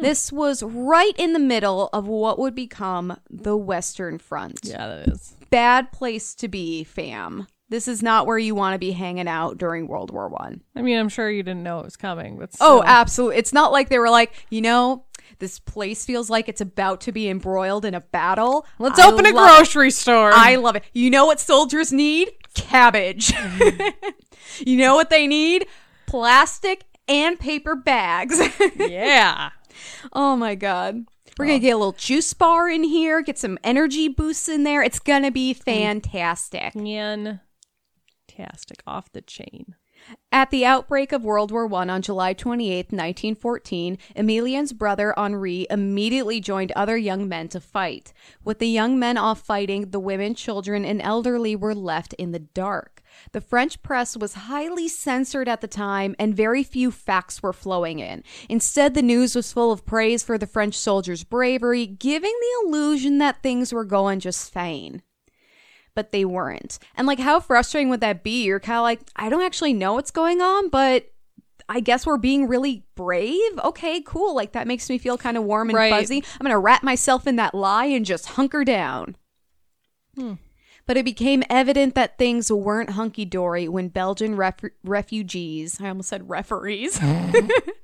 This 0.00 0.30
was 0.30 0.62
right 0.62 1.14
in 1.18 1.32
the 1.32 1.38
middle 1.40 1.88
of 1.92 2.06
what 2.06 2.38
would 2.38 2.54
become 2.54 3.18
the 3.30 3.56
Western 3.56 4.18
Front 4.18 4.60
Yeah, 4.62 4.86
that 4.86 5.08
is. 5.08 5.34
bad 5.50 5.90
place 5.90 6.34
to 6.36 6.46
be, 6.46 6.84
fam. 6.84 7.46
This 7.70 7.86
is 7.86 8.02
not 8.02 8.26
where 8.26 8.38
you 8.38 8.54
want 8.54 8.74
to 8.74 8.78
be 8.78 8.92
hanging 8.92 9.28
out 9.28 9.58
during 9.58 9.88
World 9.88 10.10
War 10.10 10.28
One. 10.28 10.62
I 10.74 10.82
mean, 10.82 10.98
I'm 10.98 11.10
sure 11.10 11.30
you 11.30 11.42
didn't 11.42 11.62
know 11.62 11.80
it 11.80 11.84
was 11.84 11.96
coming, 11.96 12.38
but 12.38 12.54
Oh, 12.60 12.82
absolutely. 12.84 13.36
It's 13.36 13.52
not 13.52 13.72
like 13.72 13.90
they 13.90 13.98
were 13.98 14.08
like, 14.10 14.32
you 14.48 14.62
know, 14.62 15.04
this 15.38 15.58
place 15.58 16.04
feels 16.04 16.30
like 16.30 16.48
it's 16.48 16.60
about 16.60 17.00
to 17.02 17.12
be 17.12 17.28
embroiled 17.28 17.84
in 17.84 17.94
a 17.94 18.00
battle. 18.00 18.66
let's 18.78 18.98
I 18.98 19.06
open 19.06 19.26
a 19.26 19.32
love 19.32 19.50
it. 19.50 19.56
grocery 19.56 19.90
store. 19.90 20.32
I 20.32 20.56
love 20.56 20.76
it. 20.76 20.84
You 20.94 21.10
know 21.10 21.26
what 21.26 21.40
soldiers 21.40 21.92
need? 21.92 22.30
Cabbage. 22.54 23.32
you 24.66 24.76
know 24.78 24.94
what 24.94 25.10
they 25.10 25.26
need? 25.26 25.66
Plastic 26.06 26.84
and 27.06 27.38
paper 27.38 27.76
bags. 27.76 28.40
yeah. 28.76 29.50
oh 30.12 30.36
my 30.36 30.54
god. 30.54 31.04
We're 31.38 31.46
going 31.46 31.60
to 31.60 31.64
get 31.64 31.74
a 31.74 31.76
little 31.76 31.92
juice 31.92 32.34
bar 32.34 32.68
in 32.68 32.82
here, 32.82 33.22
get 33.22 33.38
some 33.38 33.58
energy 33.62 34.08
boosts 34.08 34.48
in 34.48 34.64
there. 34.64 34.82
It's 34.82 34.98
going 34.98 35.22
to 35.22 35.30
be 35.30 35.54
mm. 35.54 35.62
fantastic. 35.62 36.74
Off 38.86 39.12
the 39.12 39.22
chain. 39.22 39.74
At 40.30 40.50
the 40.50 40.64
outbreak 40.64 41.10
of 41.12 41.24
World 41.24 41.50
War 41.50 41.72
I 41.74 41.88
on 41.88 42.02
July 42.02 42.32
28, 42.32 42.92
1914, 42.92 43.98
Emilienne's 44.14 44.72
brother 44.72 45.18
Henri 45.18 45.66
immediately 45.68 46.40
joined 46.40 46.70
other 46.72 46.96
young 46.96 47.28
men 47.28 47.48
to 47.48 47.60
fight. 47.60 48.12
With 48.44 48.58
the 48.58 48.68
young 48.68 48.98
men 48.98 49.18
off 49.18 49.40
fighting, 49.40 49.90
the 49.90 49.98
women, 49.98 50.34
children, 50.34 50.84
and 50.84 51.02
elderly 51.02 51.56
were 51.56 51.74
left 51.74 52.12
in 52.14 52.32
the 52.32 52.38
dark. 52.38 53.02
The 53.32 53.40
French 53.40 53.82
press 53.82 54.16
was 54.16 54.34
highly 54.34 54.86
censored 54.86 55.48
at 55.48 55.60
the 55.60 55.66
time, 55.66 56.14
and 56.18 56.36
very 56.36 56.62
few 56.62 56.90
facts 56.90 57.42
were 57.42 57.52
flowing 57.52 57.98
in. 57.98 58.22
Instead, 58.48 58.94
the 58.94 59.02
news 59.02 59.34
was 59.34 59.52
full 59.52 59.72
of 59.72 59.84
praise 59.84 60.22
for 60.22 60.38
the 60.38 60.46
French 60.46 60.74
soldiers' 60.74 61.24
bravery, 61.24 61.86
giving 61.86 62.34
the 62.40 62.68
illusion 62.68 63.18
that 63.18 63.42
things 63.42 63.72
were 63.72 63.84
going 63.84 64.20
just 64.20 64.52
fine 64.52 65.02
but 65.98 66.12
they 66.12 66.24
weren't. 66.24 66.78
And 66.94 67.08
like, 67.08 67.18
how 67.18 67.40
frustrating 67.40 67.88
would 67.90 68.02
that 68.02 68.22
be? 68.22 68.44
You're 68.44 68.60
kind 68.60 68.76
of 68.78 68.84
like, 68.84 69.00
I 69.16 69.28
don't 69.28 69.42
actually 69.42 69.72
know 69.72 69.94
what's 69.94 70.12
going 70.12 70.40
on, 70.40 70.68
but 70.68 71.10
I 71.68 71.80
guess 71.80 72.06
we're 72.06 72.18
being 72.18 72.46
really 72.46 72.84
brave. 72.94 73.58
Okay, 73.64 74.00
cool. 74.06 74.32
Like, 74.36 74.52
that 74.52 74.68
makes 74.68 74.88
me 74.88 74.96
feel 74.98 75.18
kind 75.18 75.36
of 75.36 75.42
warm 75.42 75.70
and 75.70 75.76
Right. 75.76 75.90
fuzzy. 75.92 76.18
I'm 76.34 76.44
going 76.44 76.52
to 76.52 76.58
wrap 76.58 76.84
myself 76.84 77.26
in 77.26 77.34
that 77.34 77.52
lie 77.52 77.86
and 77.86 78.06
just 78.06 78.26
hunker 78.26 78.62
down. 78.62 79.16
Hmm. 80.14 80.34
But 80.86 80.96
it 80.96 81.04
became 81.04 81.42
evident 81.50 81.96
that 81.96 82.16
things 82.16 82.48
weren't 82.52 82.90
hunky 82.90 83.24
dory 83.24 83.66
when 83.66 83.88
Belgian 83.88 84.36
ref- 84.36 84.70
refugees, 84.84 85.80
I 85.80 85.88
almost 85.88 86.10
said 86.10 86.30
referees, 86.30 86.96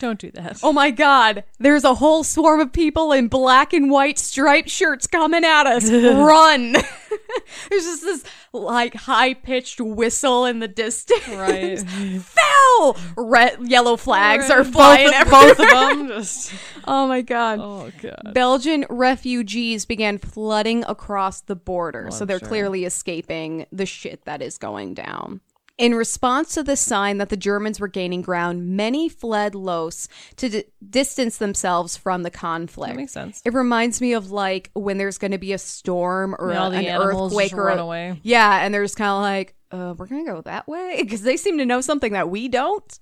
Don't 0.00 0.18
do 0.18 0.30
that. 0.32 0.58
Oh 0.62 0.72
my 0.72 0.90
god, 0.90 1.44
there's 1.58 1.84
a 1.84 1.94
whole 1.94 2.24
swarm 2.24 2.60
of 2.60 2.72
people 2.72 3.12
in 3.12 3.28
black 3.28 3.72
and 3.72 3.90
white 3.90 4.18
striped 4.18 4.68
shirts 4.68 5.06
coming 5.06 5.44
at 5.44 5.66
us. 5.66 5.90
Run! 5.90 6.72
there's 7.70 7.84
just 7.84 8.02
this 8.02 8.24
like 8.52 8.94
high 8.94 9.34
pitched 9.34 9.80
whistle 9.80 10.44
in 10.44 10.58
the 10.58 10.68
distance. 10.68 11.28
Right. 11.28 11.78
Foul! 12.20 12.96
Red, 13.16 13.58
yellow 13.68 13.96
flags 13.96 14.50
are 14.50 14.64
both, 14.64 14.72
flying 14.72 15.08
of, 15.08 15.14
everywhere. 15.14 15.54
both 15.54 15.60
of 15.60 15.68
them. 15.68 16.08
Just. 16.08 16.52
Oh 16.86 17.06
my 17.06 17.22
god. 17.22 17.60
Oh 17.60 17.90
god. 18.00 18.32
Belgian 18.34 18.86
refugees 18.90 19.84
began 19.84 20.18
flooding 20.18 20.84
across 20.88 21.42
the 21.42 21.56
border, 21.56 22.08
so 22.10 22.24
they're 22.24 22.38
sure. 22.38 22.48
clearly 22.48 22.84
escaping 22.84 23.66
the 23.70 23.86
shit 23.86 24.24
that 24.24 24.42
is 24.42 24.58
going 24.58 24.94
down. 24.94 25.40
In 25.80 25.94
response 25.94 26.54
to 26.54 26.62
the 26.62 26.76
sign 26.76 27.18
that 27.18 27.30
the 27.30 27.36
Germans 27.36 27.80
were 27.80 27.88
gaining 27.88 28.20
ground, 28.22 28.76
many 28.76 29.08
fled 29.08 29.54
Loos 29.54 30.08
to 30.36 30.48
d- 30.48 30.64
distance 30.88 31.38
themselves 31.38 31.96
from 31.96 32.22
the 32.22 32.30
conflict. 32.30 32.90
That 32.92 32.96
makes 32.96 33.12
sense. 33.12 33.40
It 33.44 33.54
reminds 33.54 34.00
me 34.00 34.12
of 34.12 34.30
like 34.30 34.70
when 34.74 34.98
there's 34.98 35.16
going 35.18 35.30
to 35.32 35.38
be 35.38 35.52
a 35.54 35.58
storm 35.58 36.36
or 36.38 36.52
Yeah, 36.52 36.68
a- 36.68 36.70
an 36.72 37.00
earthquake 37.00 37.54
or 37.54 37.68
a- 37.70 37.78
away. 37.78 38.20
yeah, 38.22 38.64
and 38.64 38.74
they're 38.74 38.84
just 38.84 38.96
kind 38.96 39.10
of 39.10 39.22
like, 39.22 39.54
uh, 39.72 39.94
we're 39.96 40.06
going 40.06 40.26
to 40.26 40.32
go 40.32 40.40
that 40.42 40.68
way 40.68 40.98
because 41.02 41.22
they 41.22 41.36
seem 41.38 41.56
to 41.58 41.64
know 41.66 41.80
something 41.80 42.12
that 42.12 42.28
we 42.28 42.46
don't. 42.48 42.98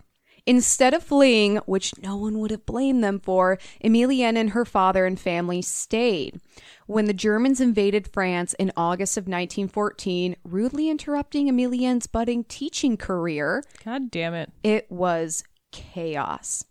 Instead 0.46 0.94
of 0.94 1.02
fleeing, 1.02 1.56
which 1.66 1.92
no 2.00 2.16
one 2.16 2.38
would 2.38 2.50
have 2.50 2.64
blamed 2.64 3.04
them 3.04 3.20
for, 3.20 3.58
Emilienne 3.84 4.36
and 4.38 4.50
her 4.50 4.64
father 4.64 5.04
and 5.04 5.20
family 5.20 5.60
stayed. 5.60 6.40
When 6.88 7.04
the 7.04 7.12
Germans 7.12 7.60
invaded 7.60 8.08
France 8.08 8.54
in 8.54 8.72
August 8.74 9.18
of 9.18 9.24
1914, 9.24 10.36
rudely 10.42 10.88
interrupting 10.88 11.46
Emilienne's 11.46 12.06
budding 12.06 12.44
teaching 12.44 12.96
career, 12.96 13.62
God 13.84 14.10
damn 14.10 14.32
it. 14.32 14.50
it 14.64 14.90
was 14.90 15.44
chaos. 15.70 16.64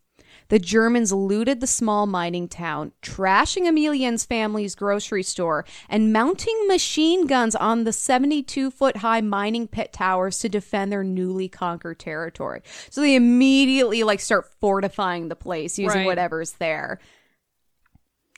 The 0.49 0.57
Germans 0.57 1.11
looted 1.13 1.59
the 1.59 1.67
small 1.67 2.07
mining 2.07 2.47
town, 2.47 2.93
trashing 3.03 3.67
Emilienne's 3.67 4.25
family's 4.25 4.73
grocery 4.73 5.21
store, 5.21 5.65
and 5.87 6.11
mounting 6.11 6.67
machine 6.67 7.27
guns 7.27 7.53
on 7.53 7.83
the 7.83 7.93
72 7.93 8.71
foot 8.71 8.97
high 8.97 9.21
mining 9.21 9.67
pit 9.67 9.93
towers 9.93 10.39
to 10.39 10.49
defend 10.49 10.91
their 10.91 11.03
newly 11.03 11.47
conquered 11.47 11.99
territory. 11.99 12.61
So 12.89 13.01
they 13.01 13.15
immediately 13.15 14.03
like 14.03 14.19
start 14.21 14.49
fortifying 14.59 15.27
the 15.27 15.35
place 15.35 15.77
using 15.77 15.99
Right. 15.99 16.05
whatever's 16.07 16.53
there. 16.53 16.97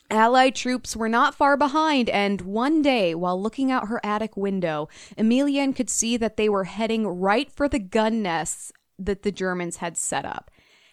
Allied 0.10 0.56
troops 0.56 0.96
were 0.96 1.10
not 1.10 1.36
far 1.36 1.56
behind, 1.56 2.10
and 2.10 2.42
one 2.42 2.82
day, 2.82 3.14
while 3.14 3.42
looking 3.42 3.72
out 3.72 3.88
her 3.88 4.02
attic 4.04 4.36
window, 4.36 4.90
Emilienne 5.18 5.76
could 5.76 5.90
see 5.90 6.18
that 6.18 6.36
they 6.36 6.50
were 6.50 6.64
heading 6.64 7.06
right 7.06 7.52
for 7.52 7.68
the 7.68 7.80
gun 7.80 8.24
nests 8.24 8.72
that 8.98 9.22
the 9.22 9.32
Germans 9.32 9.78
had 9.78 9.98
set 9.98 10.26
up. 10.26 10.50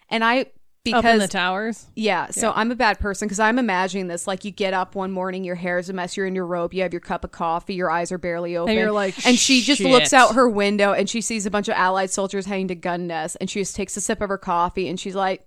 And 0.09 0.23
I 0.23 0.47
Up 0.93 1.05
in 1.05 1.19
the 1.19 1.27
towers. 1.27 1.87
yeah, 1.95 2.29
so 2.31 2.51
I'm 2.55 2.71
a 2.71 2.75
bad 2.75 2.99
person 2.99 3.27
because 3.27 3.39
I'm 3.39 3.59
imagining 3.59 4.07
this 4.07 4.27
like 4.27 4.45
you 4.45 4.51
get 4.51 4.73
up 4.73 4.95
one 4.95 5.11
morning, 5.11 5.43
your 5.43 5.55
hair's 5.55 5.89
a 5.89 5.93
mess, 5.93 6.17
you're 6.17 6.25
in 6.25 6.35
your 6.35 6.45
robe, 6.45 6.73
you 6.73 6.83
have 6.83 6.93
your 6.93 6.99
cup 6.99 7.23
of 7.23 7.31
coffee, 7.31 7.73
your 7.75 7.89
eyes 7.91 8.11
are 8.11 8.17
barely 8.17 8.57
open, 8.57 8.75
you're 8.75 8.91
like, 8.91 9.25
and 9.25 9.37
she 9.37 9.61
just 9.61 9.81
"Shit." 9.81 9.91
looks 9.91 10.13
out 10.13 10.35
her 10.35 10.47
window 10.49 10.93
and 10.93 11.09
she 11.09 11.21
sees 11.21 11.45
a 11.45 11.51
bunch 11.51 11.67
of 11.67 11.75
Allied 11.75 12.11
soldiers 12.11 12.45
heading 12.45 12.67
to 12.69 12.75
gun 12.75 13.07
nests, 13.07 13.35
and 13.37 13.49
she 13.49 13.59
just 13.61 13.75
takes 13.75 13.95
a 13.97 14.01
sip 14.01 14.21
of 14.21 14.29
her 14.29 14.37
coffee 14.37 14.87
and 14.87 14.99
she's 14.99 15.15
like, 15.15 15.45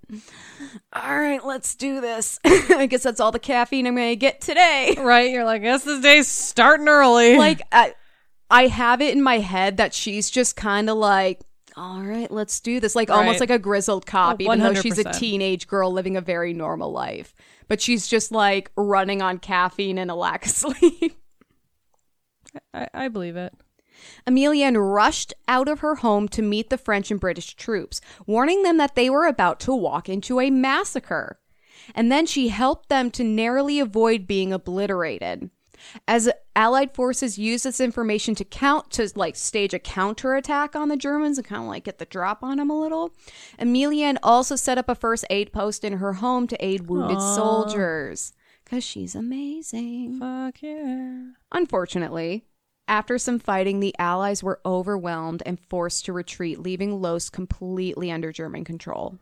"All 0.92 1.18
right, 1.18 1.44
let's 1.44 1.74
do 1.74 2.00
this." 2.00 2.38
I 2.44 2.86
guess 2.86 3.02
that's 3.02 3.20
all 3.20 3.32
the 3.32 3.38
caffeine 3.38 3.86
I'm 3.86 3.94
gonna 3.94 4.16
get 4.16 4.40
today. 4.40 4.96
Right. 4.98 5.30
You're 5.30 5.44
like, 5.44 5.62
guess 5.62 5.84
this 5.84 6.00
day's 6.00 6.28
starting 6.28 6.88
early. 6.88 7.36
like 7.36 7.62
I, 7.72 7.94
I 8.50 8.66
have 8.66 9.00
it 9.00 9.14
in 9.14 9.22
my 9.22 9.38
head 9.38 9.76
that 9.78 9.94
she's 9.94 10.30
just 10.30 10.56
kind 10.56 10.90
of 10.90 10.96
like. 10.96 11.40
All 11.80 12.02
right, 12.02 12.30
let's 12.30 12.60
do 12.60 12.78
this. 12.78 12.94
Like 12.94 13.08
almost 13.08 13.40
like 13.40 13.48
a 13.48 13.58
grizzled 13.58 14.04
cop, 14.04 14.36
Oh, 14.38 14.42
even 14.42 14.58
though 14.58 14.74
she's 14.74 14.98
a 14.98 15.12
teenage 15.12 15.66
girl 15.66 15.90
living 15.90 16.14
a 16.14 16.20
very 16.20 16.52
normal 16.52 16.92
life. 16.92 17.34
But 17.68 17.80
she's 17.80 18.06
just 18.06 18.30
like 18.30 18.70
running 18.76 19.22
on 19.22 19.38
caffeine 19.38 19.96
and 19.96 20.10
a 20.10 20.14
lack 20.14 20.44
of 20.44 20.50
sleep. 20.52 21.18
I, 22.74 22.86
I 22.92 23.08
believe 23.08 23.34
it. 23.34 23.54
Emilienne 24.26 24.76
rushed 24.76 25.32
out 25.48 25.68
of 25.68 25.80
her 25.80 25.94
home 25.94 26.28
to 26.28 26.42
meet 26.42 26.68
the 26.68 26.76
French 26.76 27.10
and 27.10 27.18
British 27.18 27.54
troops, 27.54 28.02
warning 28.26 28.62
them 28.62 28.76
that 28.76 28.94
they 28.94 29.08
were 29.08 29.26
about 29.26 29.58
to 29.60 29.74
walk 29.74 30.06
into 30.06 30.38
a 30.38 30.50
massacre. 30.50 31.38
And 31.94 32.12
then 32.12 32.26
she 32.26 32.48
helped 32.48 32.90
them 32.90 33.10
to 33.12 33.24
narrowly 33.24 33.80
avoid 33.80 34.26
being 34.26 34.52
obliterated. 34.52 35.48
As 36.06 36.28
Allied 36.54 36.94
forces 36.94 37.38
used 37.38 37.64
this 37.64 37.80
information 37.80 38.34
to 38.36 38.44
count 38.44 38.90
to 38.92 39.10
like 39.14 39.36
stage 39.36 39.74
a 39.74 39.78
counterattack 39.78 40.76
on 40.76 40.88
the 40.88 40.96
Germans 40.96 41.38
and 41.38 41.46
kind 41.46 41.62
of 41.62 41.68
like 41.68 41.84
get 41.84 41.98
the 41.98 42.04
drop 42.04 42.42
on 42.42 42.58
them 42.58 42.70
a 42.70 42.80
little, 42.80 43.14
Emilienne 43.58 44.18
also 44.22 44.56
set 44.56 44.78
up 44.78 44.88
a 44.88 44.94
first 44.94 45.24
aid 45.30 45.52
post 45.52 45.84
in 45.84 45.94
her 45.94 46.14
home 46.14 46.46
to 46.46 46.64
aid 46.64 46.88
wounded 46.88 47.20
soldiers. 47.20 48.32
Cause 48.64 48.84
she's 48.84 49.14
amazing. 49.14 50.18
Fuck 50.20 50.62
yeah. 50.62 51.30
Unfortunately, 51.50 52.44
after 52.86 53.18
some 53.18 53.38
fighting, 53.38 53.80
the 53.80 53.94
Allies 53.98 54.42
were 54.42 54.60
overwhelmed 54.66 55.42
and 55.46 55.58
forced 55.58 56.04
to 56.04 56.12
retreat, 56.12 56.58
leaving 56.58 56.96
Loos 56.96 57.30
completely 57.30 58.10
under 58.10 58.32
German 58.32 58.64
control. 58.64 59.18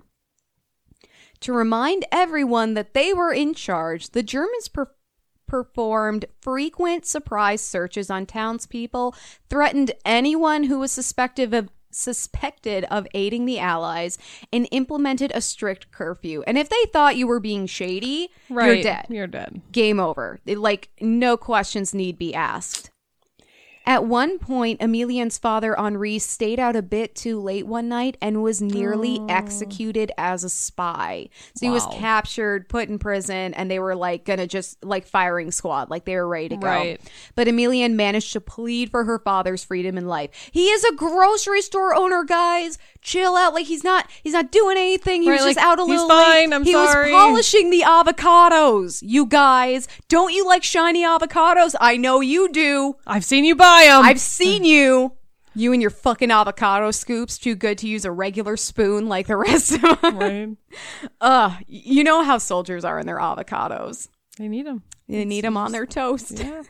To 1.40 1.52
remind 1.52 2.04
everyone 2.10 2.74
that 2.74 2.94
they 2.94 3.12
were 3.12 3.32
in 3.32 3.54
charge, 3.54 4.10
the 4.10 4.22
Germans 4.22 4.68
per- 4.68 4.90
performed 5.48 6.26
frequent 6.40 7.04
surprise 7.06 7.60
searches 7.60 8.10
on 8.10 8.26
townspeople, 8.26 9.14
threatened 9.50 9.90
anyone 10.04 10.64
who 10.64 10.78
was 10.78 10.92
suspected 10.92 11.52
of 11.52 11.68
suspected 11.90 12.84
of 12.90 13.06
aiding 13.14 13.46
the 13.46 13.58
allies 13.58 14.18
and 14.52 14.68
implemented 14.70 15.32
a 15.34 15.40
strict 15.40 15.90
curfew. 15.90 16.44
And 16.46 16.58
if 16.58 16.68
they 16.68 16.84
thought 16.92 17.16
you 17.16 17.26
were 17.26 17.40
being 17.40 17.64
shady, 17.66 18.28
Right. 18.50 18.66
you're 18.74 18.82
dead 18.82 19.06
You're 19.08 19.26
dead. 19.26 19.62
game 19.72 19.98
over. 19.98 20.38
Like 20.46 20.90
no 21.00 21.38
questions 21.38 21.94
need 21.94 22.18
be 22.18 22.34
asked. 22.34 22.90
At 23.88 24.04
one 24.04 24.38
point, 24.38 24.80
Emilienne's 24.80 25.38
father 25.38 25.74
Henri 25.80 26.18
stayed 26.18 26.60
out 26.60 26.76
a 26.76 26.82
bit 26.82 27.14
too 27.14 27.40
late 27.40 27.66
one 27.66 27.88
night 27.88 28.18
and 28.20 28.42
was 28.42 28.60
nearly 28.60 29.16
oh. 29.18 29.26
executed 29.30 30.12
as 30.18 30.44
a 30.44 30.50
spy. 30.50 31.30
So 31.54 31.64
he 31.64 31.70
was 31.70 31.86
captured, 31.86 32.68
put 32.68 32.90
in 32.90 32.98
prison, 32.98 33.54
and 33.54 33.70
they 33.70 33.78
were 33.78 33.96
like 33.96 34.26
gonna 34.26 34.46
just 34.46 34.84
like 34.84 35.06
firing 35.06 35.50
squad, 35.50 35.88
like 35.88 36.04
they 36.04 36.16
were 36.16 36.28
ready 36.28 36.50
to 36.50 36.56
go. 36.58 36.66
Right. 36.66 37.00
But 37.34 37.46
Emilienne 37.46 37.94
managed 37.94 38.34
to 38.34 38.42
plead 38.42 38.90
for 38.90 39.04
her 39.04 39.18
father's 39.18 39.64
freedom 39.64 39.96
and 39.96 40.06
life. 40.06 40.50
He 40.52 40.66
is 40.68 40.84
a 40.84 40.94
grocery 40.94 41.62
store 41.62 41.94
owner, 41.94 42.24
guys. 42.24 42.76
Chill 43.00 43.36
out. 43.36 43.54
Like 43.54 43.68
he's 43.68 43.84
not 43.84 44.10
he's 44.22 44.34
not 44.34 44.52
doing 44.52 44.76
anything. 44.76 45.22
He 45.22 45.30
Right, 45.30 45.36
was 45.36 45.54
just 45.54 45.58
out 45.66 45.78
a 45.78 45.86
he's 45.86 45.92
little 45.92 46.08
fine, 46.08 46.50
late. 46.50 46.56
I'm 46.56 46.64
he 46.64 46.72
sorry. 46.72 47.10
was 47.10 47.22
polishing 47.22 47.70
the 47.70 47.84
avocados. 47.86 48.98
You 49.00 49.24
guys, 49.24 49.88
don't 50.10 50.34
you 50.34 50.46
like 50.46 50.62
shiny 50.62 51.04
avocados? 51.04 51.74
I 51.80 51.96
know 51.96 52.20
you 52.20 52.52
do. 52.52 52.96
I've 53.06 53.24
seen 53.24 53.46
you 53.46 53.54
buy 53.54 53.77
them. 53.86 54.04
I've 54.04 54.20
seen 54.20 54.64
you. 54.64 55.12
You 55.54 55.72
and 55.72 55.82
your 55.82 55.90
fucking 55.90 56.30
avocado 56.30 56.92
scoops 56.92 57.36
too 57.36 57.56
good 57.56 57.78
to 57.78 57.88
use 57.88 58.04
a 58.04 58.12
regular 58.12 58.56
spoon 58.56 59.08
like 59.08 59.26
the 59.26 59.36
rest 59.36 59.72
of 59.72 60.00
them. 60.00 60.18
right. 60.18 60.48
Ugh, 61.20 61.52
you 61.66 62.04
know 62.04 62.22
how 62.22 62.38
soldiers 62.38 62.84
are 62.84 62.98
in 62.98 63.06
their 63.06 63.18
avocados. 63.18 64.08
They 64.38 64.46
need 64.46 64.66
them. 64.66 64.84
They 65.08 65.24
need 65.24 65.42
them 65.42 65.56
on 65.56 65.72
their 65.72 65.86
toast. 65.86 66.38
Yeah. 66.38 66.62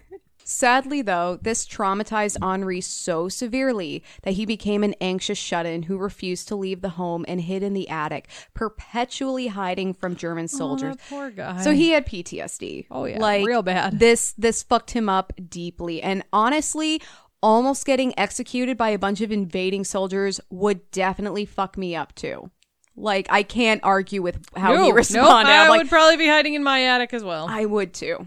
Sadly, 0.50 1.02
though, 1.02 1.38
this 1.42 1.66
traumatized 1.66 2.38
Henri 2.40 2.80
so 2.80 3.28
severely 3.28 4.02
that 4.22 4.32
he 4.32 4.46
became 4.46 4.82
an 4.82 4.94
anxious 4.98 5.36
shut 5.36 5.66
in 5.66 5.82
who 5.82 5.98
refused 5.98 6.48
to 6.48 6.56
leave 6.56 6.80
the 6.80 6.88
home 6.88 7.26
and 7.28 7.42
hid 7.42 7.62
in 7.62 7.74
the 7.74 7.86
attic, 7.90 8.28
perpetually 8.54 9.48
hiding 9.48 9.92
from 9.92 10.16
German 10.16 10.48
soldiers. 10.48 10.96
Oh, 10.98 11.04
poor 11.10 11.30
guy. 11.30 11.60
So 11.60 11.72
he 11.72 11.90
had 11.90 12.06
PTSD. 12.06 12.86
Oh, 12.90 13.04
yeah, 13.04 13.18
like 13.18 13.46
real 13.46 13.62
bad. 13.62 13.98
This 13.98 14.32
this 14.38 14.62
fucked 14.62 14.92
him 14.92 15.10
up 15.10 15.34
deeply, 15.50 16.00
and 16.00 16.24
honestly, 16.32 17.02
almost 17.42 17.84
getting 17.84 18.18
executed 18.18 18.78
by 18.78 18.88
a 18.88 18.98
bunch 18.98 19.20
of 19.20 19.30
invading 19.30 19.84
soldiers 19.84 20.40
would 20.48 20.90
definitely 20.92 21.44
fuck 21.44 21.76
me 21.76 21.94
up 21.94 22.14
too. 22.14 22.50
Like 22.96 23.26
I 23.28 23.42
can't 23.42 23.82
argue 23.84 24.22
with 24.22 24.40
how 24.56 24.72
no, 24.72 24.78
he 24.82 24.88
nope, 24.88 24.96
responded. 24.96 25.50
I 25.50 25.64
I'm 25.64 25.68
like, 25.68 25.82
would 25.82 25.90
probably 25.90 26.16
be 26.16 26.26
hiding 26.26 26.54
in 26.54 26.62
my 26.62 26.84
attic 26.84 27.12
as 27.12 27.22
well. 27.22 27.46
I 27.50 27.66
would 27.66 27.92
too. 27.92 28.26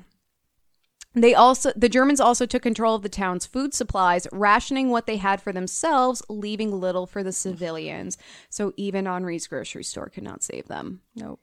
They 1.13 1.33
also 1.35 1.73
the 1.75 1.89
Germans 1.89 2.21
also 2.21 2.45
took 2.45 2.61
control 2.63 2.95
of 2.95 3.01
the 3.01 3.09
town's 3.09 3.45
food 3.45 3.73
supplies, 3.73 4.27
rationing 4.31 4.89
what 4.89 5.07
they 5.07 5.17
had 5.17 5.41
for 5.41 5.51
themselves, 5.51 6.21
leaving 6.29 6.71
little 6.71 7.05
for 7.05 7.21
the 7.21 7.33
civilians. 7.33 8.17
So 8.49 8.73
even 8.77 9.05
Henri's 9.07 9.45
grocery 9.47 9.83
store 9.83 10.07
could 10.09 10.23
not 10.23 10.41
save 10.43 10.67
them. 10.67 11.01
nope. 11.15 11.39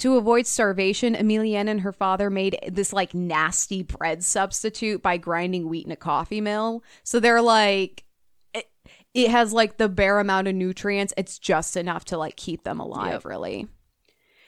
To 0.00 0.18
avoid 0.18 0.46
starvation, 0.46 1.14
Emilienne 1.14 1.68
and 1.70 1.80
her 1.80 1.92
father 1.92 2.28
made 2.28 2.58
this 2.70 2.92
like 2.92 3.14
nasty 3.14 3.82
bread 3.82 4.22
substitute 4.22 5.00
by 5.02 5.16
grinding 5.16 5.70
wheat 5.70 5.86
in 5.86 5.92
a 5.92 5.96
coffee 5.96 6.42
mill. 6.42 6.84
So 7.02 7.18
they're 7.18 7.40
like 7.40 8.04
it, 8.52 8.68
it 9.14 9.30
has 9.30 9.54
like 9.54 9.78
the 9.78 9.88
bare 9.88 10.18
amount 10.20 10.48
of 10.48 10.54
nutrients. 10.54 11.14
It's 11.16 11.38
just 11.38 11.78
enough 11.78 12.04
to 12.06 12.18
like 12.18 12.36
keep 12.36 12.62
them 12.62 12.78
alive, 12.78 13.12
Yep. 13.12 13.24
really. 13.24 13.68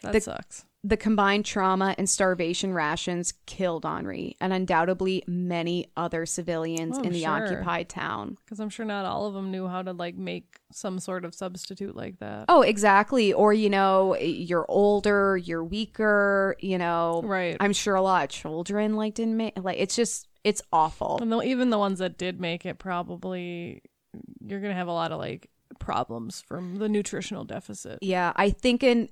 That 0.03 0.13
The- 0.13 0.21
sucks. 0.21 0.67
The 0.85 0.97
combined 0.97 1.45
trauma 1.45 1.95
and 1.99 2.09
starvation 2.09 2.73
rations 2.73 3.35
killed 3.47 3.85
Henri 3.85 4.37
and 4.41 4.53
undoubtedly 4.53 5.25
many 5.27 5.91
other 5.97 6.25
civilians 6.25 6.97
Oh, 6.97 7.03
in 7.03 7.13
the 7.13 7.23
sure. 7.23 7.31
occupied 7.31 7.89
town. 7.89 8.37
Because 8.45 8.61
I'm 8.61 8.71
sure 8.71 8.87
not 8.87 9.05
all 9.05 9.27
of 9.27 9.35
them 9.35 9.51
knew 9.51 9.67
how 9.67 9.83
to 9.83 9.93
like 9.93 10.15
make 10.17 10.61
some 10.71 11.01
sort 11.01 11.25
of 11.25 11.35
substitute 11.35 11.97
like 11.97 12.21
that. 12.21 12.45
Oh, 12.49 12.63
exactly. 12.63 13.33
Or, 13.33 13.53
you 13.53 13.69
know, 13.69 14.17
you're 14.17 14.67
older, 14.69 15.37
you're 15.37 15.65
weaker, 15.65 16.55
you 16.61 16.79
know. 16.79 17.23
Right. 17.25 17.57
I'm 17.59 17.73
sure 17.73 17.97
a 17.97 18.03
lot 18.03 18.23
of 18.25 18.31
children 18.31 18.95
like 18.95 19.15
didn't 19.15 19.37
make 19.37 19.59
like 19.59 19.79
it's 19.79 19.97
just 19.97 20.29
it's 20.45 20.63
awful. 20.73 21.19
And 21.21 21.33
though 21.33 21.43
even 21.43 21.71
the 21.71 21.79
ones 21.79 21.99
that 21.99 22.17
did 22.19 22.41
make 22.41 22.65
it, 22.65 22.79
probably 22.79 23.83
you're 24.41 24.61
gonna 24.61 24.75
have 24.75 24.89
a 24.89 24.93
lot 24.93 25.11
of 25.11 25.19
like 25.19 25.51
problems 25.81 26.41
from 26.41 26.77
the 26.77 26.89
nutritional 26.89 27.45
deficit. 27.45 27.99
Yeah, 28.01 28.33
I 28.37 28.51
think 28.51 28.83
in 28.83 29.09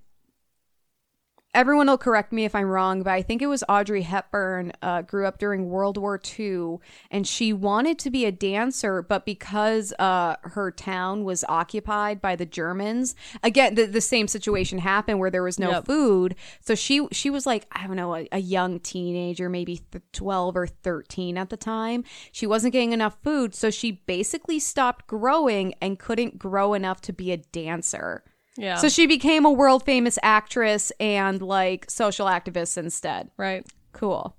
everyone 1.57 1.87
will 1.89 1.97
correct 1.99 2.33
me 2.33 2.45
if 2.45 2.55
I'm 2.55 2.67
wrong, 2.69 3.03
but 3.03 3.13
I 3.15 3.23
think 3.23 3.41
it 3.41 3.47
was 3.47 3.65
Audrey 3.69 4.03
Hepburn 4.03 4.73
uh, 4.83 5.03
grew 5.03 5.27
up 5.27 5.39
during 5.39 5.71
World 5.71 5.97
War 5.97 6.21
II, 6.39 6.77
and 7.11 7.27
she 7.27 7.53
wanted 7.53 7.99
to 8.01 8.11
be 8.11 8.27
a 8.27 8.31
dancer, 8.31 9.01
but 9.03 9.25
because 9.25 9.93
uh, 9.99 10.37
her 10.43 10.71
town 10.71 11.25
was 11.25 11.45
occupied 11.49 12.21
by 12.21 12.37
the 12.37 12.45
Germans, 12.47 13.15
again 13.43 13.75
the, 13.75 13.87
the 13.87 14.03
same 14.03 14.29
situation 14.29 14.79
happened 14.79 15.19
where 15.19 15.31
there 15.31 15.43
was 15.43 15.59
no 15.59 15.71
Yep. 15.71 15.87
food. 15.87 16.35
So 16.61 16.75
she 16.75 17.09
she 17.11 17.31
was 17.31 17.47
like 17.47 17.67
I 17.73 17.87
don't 17.87 17.97
know 17.97 18.15
a, 18.15 18.29
a 18.33 18.39
young 18.39 18.79
teenager, 18.79 19.49
maybe 19.49 19.79
th- 19.91 20.05
twelve 20.13 20.57
or 20.57 20.67
thirteen 20.67 21.39
at 21.39 21.49
the 21.49 21.57
time. 21.57 22.05
She 22.33 22.47
wasn't 22.47 22.75
getting 22.75 22.93
enough 22.93 23.17
food, 23.25 23.55
so 23.55 23.71
she 23.71 23.93
basically 23.93 24.59
stopped 24.59 25.07
growing 25.07 25.75
and 25.81 25.99
couldn't 25.99 26.39
grow 26.39 26.75
enough 26.75 27.01
to 27.03 27.13
be 27.15 27.33
a 27.33 27.39
dancer. 27.39 28.23
Yeah. 28.57 28.77
So 28.77 28.89
she 28.89 29.07
became 29.07 29.45
a 29.45 29.51
world 29.51 29.85
famous 29.85 30.19
actress 30.23 30.91
and 30.99 31.43
like 31.43 31.91
social 31.91 32.27
activist 32.27 32.77
instead. 32.79 33.31
right. 33.37 33.67
Cool. 33.93 34.37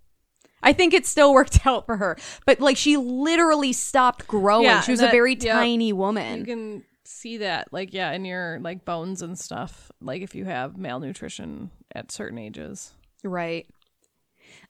I 0.64 0.74
think 0.74 0.94
it 0.94 1.06
still 1.06 1.34
worked 1.40 1.66
out 1.66 1.86
for 1.86 1.98
her. 1.98 2.18
But 2.46 2.60
like 2.60 2.78
she 2.78 2.98
literally 2.98 3.74
stopped 3.74 4.28
growing. 4.28 4.66
Yeah, 4.66 4.82
she 4.82 4.92
was 4.92 5.00
and 5.02 5.10
a 5.10 5.12
very 5.12 5.36
yep. 5.36 5.56
tiny 5.56 5.94
woman. 5.94 6.40
You 6.40 6.46
can 6.46 6.84
see 7.04 7.38
that, 7.38 7.72
like, 7.72 7.94
yeah, 7.94 8.12
in 8.12 8.26
your 8.26 8.60
like 8.62 8.84
bones 8.86 9.22
and 9.22 9.38
stuff. 9.40 9.92
Like 10.02 10.22
if 10.22 10.36
you 10.36 10.46
have 10.46 10.78
malnutrition 10.78 11.72
at 11.96 12.12
certain 12.12 12.38
ages. 12.38 12.94
Right. 13.24 13.68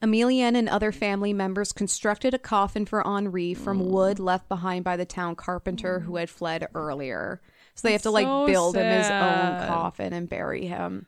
Emilienne 0.02 0.56
and 0.56 0.70
other 0.70 0.92
family 0.92 1.34
members 1.34 1.72
constructed 1.72 2.34
a 2.34 2.40
coffin 2.40 2.86
for 2.86 3.06
Henri 3.06 3.54
from 3.54 3.80
Mm. 3.80 3.86
wood 3.88 4.20
left 4.20 4.48
behind 4.48 4.84
by 4.84 4.96
the 4.96 5.06
town 5.06 5.36
carpenter 5.36 6.02
who 6.02 6.18
had 6.18 6.30
fled 6.30 6.68
earlier. 6.76 7.42
So 7.78 7.88
they 7.88 7.94
have 7.94 8.02
to 8.02 8.12
like 8.12 8.26
so 8.26 8.48
build 8.48 8.76
him 8.76 8.92
his 8.92 9.10
own 9.10 9.68
coffin 9.68 10.12
and 10.12 10.28
bury 10.28 10.66
him. 10.66 11.08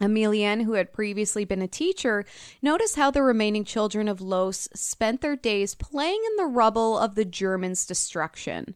Emilienne, 0.00 0.64
who 0.64 0.74
had 0.74 0.92
previously 0.92 1.46
been 1.46 1.62
a 1.62 1.68
teacher, 1.68 2.26
noticed 2.60 2.96
how 2.96 3.10
the 3.10 3.22
remaining 3.22 3.64
children 3.64 4.08
of 4.08 4.20
Loos 4.20 4.68
spent 4.74 5.22
their 5.22 5.36
days 5.36 5.74
playing 5.74 6.22
in 6.30 6.36
the 6.36 6.46
rubble 6.46 6.98
of 6.98 7.14
the 7.14 7.24
Germans' 7.24 7.86
destruction. 7.86 8.74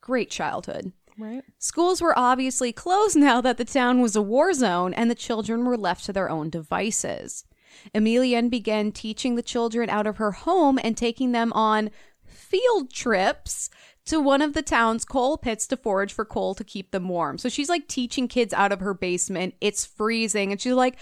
Great 0.00 0.30
childhood. 0.30 0.92
Right. 1.18 1.44
Schools 1.58 2.00
were 2.00 2.18
obviously 2.18 2.72
closed 2.72 3.16
now 3.16 3.40
that 3.42 3.58
the 3.58 3.64
town 3.64 4.00
was 4.00 4.16
a 4.16 4.22
war 4.22 4.52
zone 4.52 4.94
and 4.94 5.10
the 5.10 5.14
children 5.14 5.64
were 5.64 5.76
left 5.76 6.04
to 6.06 6.12
their 6.12 6.30
own 6.30 6.50
devices. 6.50 7.44
Emilienne 7.94 8.50
began 8.50 8.92
teaching 8.92 9.34
the 9.34 9.42
children 9.42 9.90
out 9.90 10.06
of 10.06 10.16
her 10.16 10.32
home 10.32 10.78
and 10.82 10.96
taking 10.96 11.32
them 11.32 11.52
on 11.52 11.90
field 12.24 12.90
trips 12.90 13.68
to 14.06 14.20
one 14.20 14.42
of 14.42 14.52
the 14.52 14.62
town's 14.62 15.04
coal 15.04 15.38
pits 15.38 15.66
to 15.68 15.76
forage 15.76 16.12
for 16.12 16.24
coal 16.24 16.54
to 16.54 16.64
keep 16.64 16.90
them 16.90 17.08
warm. 17.08 17.38
So 17.38 17.48
she's 17.48 17.68
like 17.68 17.88
teaching 17.88 18.28
kids 18.28 18.52
out 18.52 18.72
of 18.72 18.80
her 18.80 18.94
basement. 18.94 19.54
It's 19.60 19.84
freezing. 19.84 20.52
And 20.52 20.60
she's 20.60 20.74
like, 20.74 20.96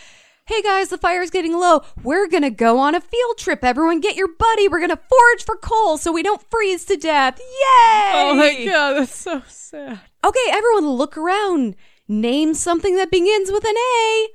Hey 0.47 0.61
guys, 0.61 0.89
the 0.89 0.99
fire's 0.99 1.31
getting 1.31 1.53
low. 1.53 1.83
We're 2.03 2.27
gonna 2.27 2.51
go 2.51 2.79
on 2.79 2.97
a 2.97 3.01
field 3.01 3.39
trip. 3.39 3.65
Everyone 3.65 4.01
get 4.01 4.17
your 4.17 4.27
buddy. 4.27 4.67
We're 4.67 4.81
gonna 4.81 4.99
forage 5.09 5.45
for 5.45 5.57
coal 5.57 5.99
so 5.99 6.11
we 6.11 6.25
don't 6.25 6.43
freeze 6.51 6.85
to 6.87 6.97
death. 6.97 7.39
Yay! 7.39 8.13
Oh 8.15 8.35
my 8.35 8.65
god, 8.65 8.95
that's 8.95 9.15
so 9.15 9.43
sad. 9.47 10.01
Okay, 10.25 10.47
everyone 10.51 10.89
look 10.91 11.17
around. 11.17 11.77
Name 12.09 12.55
something 12.55 12.97
that 12.97 13.13
begins 13.13 13.53
with 13.53 13.65
an 13.65 13.77
A. 13.77 14.29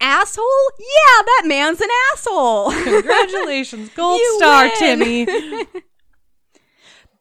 Asshole? 0.00 0.46
Yeah, 0.78 1.22
that 1.26 1.42
man's 1.44 1.82
an 1.82 1.90
asshole. 2.14 2.72
Congratulations, 2.84 3.90
gold 3.90 4.20
star. 4.36 4.70
Timmy. 4.78 5.26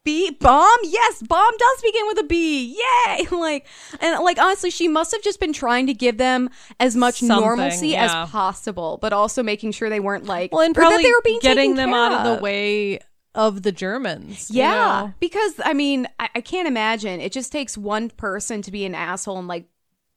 B 0.10 0.32
bomb? 0.32 0.78
Yes, 0.84 1.22
bomb 1.22 1.52
does 1.58 1.82
begin 1.82 2.08
with 2.08 2.20
a 2.20 2.24
B. 2.24 2.76
Yay! 3.08 3.28
Like 3.40 3.68
and 4.02 4.24
like 4.24 4.38
honestly, 4.40 4.70
she 4.70 4.88
must 4.88 5.12
have 5.12 5.22
just 5.22 5.40
been 5.40 5.54
trying 5.54 5.88
to 5.88 5.94
give 5.94 6.18
them 6.18 6.50
as 6.80 6.96
much 6.96 7.20
Something, 7.20 7.40
normalcy 7.40 7.90
yeah. 7.90 8.24
as 8.24 8.30
possible, 8.30 8.98
but 9.02 9.14
also 9.14 9.44
making 9.44 9.72
sure 9.72 9.90
they 9.90 10.00
weren't 10.00 10.26
like 10.26 10.52
Well, 10.52 10.62
and 10.62 10.76
probably 10.76 11.04
they 11.04 11.12
were 11.12 11.22
being 11.24 11.40
getting 11.42 11.76
them 11.76 11.94
out 11.94 12.12
of 12.12 12.38
the 12.38 12.42
way 12.42 13.00
of 13.36 13.62
the 13.64 13.72
Germans. 13.72 14.50
you 14.50 14.58
Yeah, 14.62 14.74
know? 15.06 15.14
because 15.20 15.54
I 15.64 15.74
mean, 15.74 16.08
I, 16.20 16.30
I 16.36 16.42
can't 16.42 16.68
imagine. 16.68 17.22
It 17.22 17.32
just 17.32 17.52
takes 17.52 17.78
one 17.78 18.10
person 18.10 18.62
to 18.64 18.72
be 18.72 18.86
an 18.86 18.96
asshole 18.96 19.38
and 19.38 19.48
like 19.48 19.66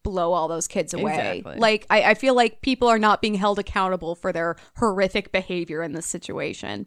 blow 0.03 0.33
all 0.33 0.49
those 0.49 0.67
kids 0.67 0.95
away. 0.95 1.39
Exactly. 1.39 1.61
Like, 1.61 1.87
I, 1.89 2.03
I 2.03 2.15
feel 2.15 2.35
like 2.35 2.61
people 2.63 2.89
are 2.89 2.99
not 2.99 3.23
being 3.23 3.35
held 3.35 3.59
accountable 3.59 4.15
for 4.15 4.33
their 4.33 4.57
horrific 4.77 5.31
behavior 5.31 5.83
in 5.83 5.93
this 5.93 6.07
situation. 6.07 6.87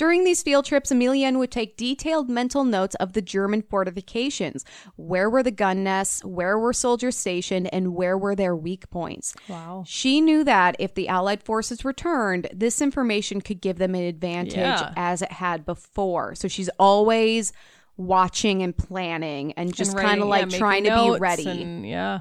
During 0.00 0.24
these 0.24 0.42
field 0.42 0.64
trips, 0.64 0.90
Emilienne 0.90 1.36
would 1.36 1.50
take 1.50 1.76
detailed 1.76 2.30
mental 2.30 2.64
notes 2.64 2.94
of 2.94 3.12
the 3.12 3.20
German 3.20 3.60
fortifications. 3.60 4.64
Where 4.96 5.28
were 5.28 5.42
the 5.42 5.50
gun 5.50 5.84
nests? 5.84 6.24
Where 6.24 6.58
were 6.58 6.72
soldiers 6.72 7.18
stationed? 7.18 7.68
And 7.70 7.94
where 7.94 8.16
were 8.16 8.34
their 8.34 8.56
weak 8.56 8.88
points? 8.88 9.34
Wow. 9.46 9.84
She 9.86 10.22
knew 10.22 10.42
that 10.44 10.74
if 10.78 10.94
the 10.94 11.06
Allied 11.06 11.42
forces 11.42 11.84
returned, 11.84 12.48
this 12.50 12.80
information 12.80 13.42
could 13.42 13.60
give 13.60 13.76
them 13.76 13.94
an 13.94 14.04
advantage 14.04 14.54
Yeah. 14.54 14.94
as 14.96 15.20
it 15.20 15.32
had 15.32 15.66
before. 15.66 16.34
So 16.34 16.48
she's 16.48 16.70
always 16.78 17.52
watching 17.98 18.62
and 18.62 18.74
planning 18.74 19.52
and 19.52 19.74
just 19.74 19.94
kind 19.94 20.22
of 20.22 20.28
like 20.28 20.46
making 20.46 20.60
trying 20.60 20.84
to 20.84 21.12
be 21.12 21.18
ready. 21.18 21.46
And, 21.46 21.86
yeah. 21.86 22.20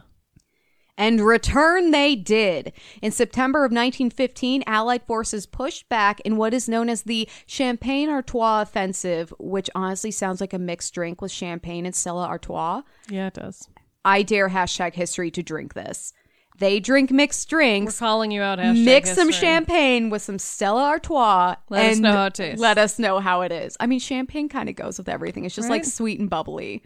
And 1.00 1.22
return 1.22 1.92
they 1.92 2.16
did. 2.16 2.74
In 3.02 3.12
September 3.12 3.60
of 3.60 3.72
1915, 3.72 4.64
Allied 4.68 5.02
forces 5.08 5.46
pushed 5.46 5.88
back 5.88 6.20
in 6.22 6.36
what 6.36 6.54
is 6.54 6.68
known 6.68 6.90
as 6.90 7.04
the 7.04 7.28
Champagne 7.46 8.10
Artois 8.10 8.64
Offensive, 8.64 9.34
which 9.40 9.70
honestly 9.74 10.12
sounds 10.12 10.42
like 10.42 10.54
a 10.54 10.60
mixed 10.60 10.94
drink 10.94 11.22
with 11.22 11.32
champagne 11.32 11.86
and 11.86 11.96
Stella 11.96 12.28
Artois. 12.28 12.82
Yeah, 13.10 13.28
it 13.28 13.36
does. 13.36 13.70
I 14.04 14.24
dare 14.24 14.50
hashtag 14.50 14.94
history 14.94 15.32
to 15.32 15.42
drink 15.42 15.74
this. 15.74 16.12
They 16.58 16.82
drink 16.82 17.12
mixed 17.12 17.50
drinks. 17.50 18.02
We're 18.02 18.06
calling 18.06 18.32
you 18.32 18.42
out. 18.42 18.60
hashtag 18.60 18.84
Mix 18.84 19.14
some 19.14 19.32
champagne 19.32 20.10
with 20.10 20.22
some 20.22 20.38
Stella 20.38 20.84
Artois. 20.84 21.56
Let 21.70 21.86
us 21.86 21.94
and 21.94 22.02
know 22.02 22.12
how 22.12 22.26
it 22.26 22.34
tastes. 22.34 22.60
Let 22.60 22.78
us 22.78 23.00
know 23.00 23.20
how 23.20 23.42
it 23.42 23.54
is. 23.54 23.78
I 23.80 23.88
mean, 23.88 24.00
champagne 24.00 24.50
kind 24.50 24.68
of 24.68 24.76
goes 24.76 24.98
with 24.98 25.08
everything. 25.08 25.46
It's 25.46 25.56
just 25.56 25.70
like 25.70 25.86
sweet 25.86 26.20
and 26.20 26.30
bubbly. 26.30 26.84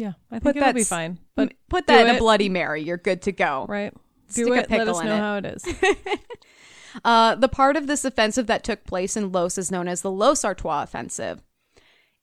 Yeah, 0.00 0.12
I 0.30 0.38
think 0.38 0.56
it'll 0.56 0.72
be 0.72 0.84
fine. 0.84 1.18
But 1.34 1.52
Put 1.68 1.86
that 1.86 2.06
in 2.06 2.16
a. 2.16 2.18
Bloody 2.18 2.48
Mary. 2.48 2.82
You're 2.82 2.96
good 2.96 3.22
to 3.22 3.32
go. 3.32 3.66
right. 3.68 3.92
Stick 4.28 4.46
Do 4.46 4.52
it. 4.54 4.70
Let 4.70 4.88
us 4.88 5.02
know 5.02 5.14
it. 5.14 5.18
how 5.18 5.36
it 5.36 5.44
is. 5.44 5.64
Uh, 7.04 7.36
the 7.36 7.48
part 7.48 7.76
of 7.76 7.86
this 7.86 8.04
offensive 8.04 8.48
that 8.48 8.64
took 8.64 8.84
place 8.84 9.16
in 9.16 9.28
Loos 9.28 9.56
is 9.56 9.70
known 9.70 9.86
as 9.86 10.02
the 10.02 10.10
Loos 10.10 10.44
Artois 10.44 10.82
Offensive. 10.82 11.40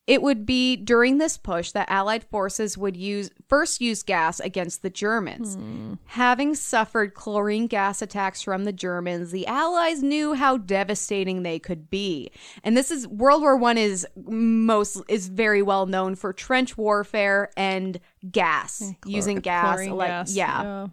It 0.07 0.21
would 0.21 0.45
be 0.45 0.77
during 0.77 1.17
this 1.17 1.37
push 1.37 1.71
that 1.73 1.89
Allied 1.91 2.23
forces 2.23 2.77
would 2.77 2.95
use 2.95 3.29
first 3.49 3.81
use 3.81 4.03
gas 4.03 4.39
against 4.39 4.81
the 4.81 4.89
Germans. 4.89 5.55
Hmm. 5.55 5.95
Having 6.05 6.55
suffered 6.55 7.13
chlorine 7.13 7.67
gas 7.67 8.01
attacks 8.01 8.41
from 8.41 8.63
the 8.63 8.71
Germans, 8.71 9.31
the 9.31 9.45
Allies 9.47 10.01
knew 10.01 10.33
how 10.33 10.57
devastating 10.57 11.43
they 11.43 11.59
could 11.59 11.89
be. 11.89 12.31
And 12.63 12.77
this 12.77 12.89
is 12.89 13.05
World 13.05 13.41
War 13.41 13.57
One 13.57 13.77
is 13.77 14.07
most 14.15 15.01
is 15.09 15.27
very 15.27 15.61
well 15.61 15.85
known 15.85 16.15
for 16.15 16.31
trench 16.31 16.77
warfare 16.77 17.51
and 17.57 17.99
gas 18.31 18.93
using 19.05 19.39
gas, 19.39 19.85
like 19.87 20.07
gas, 20.07 20.33
yeah, 20.33 20.87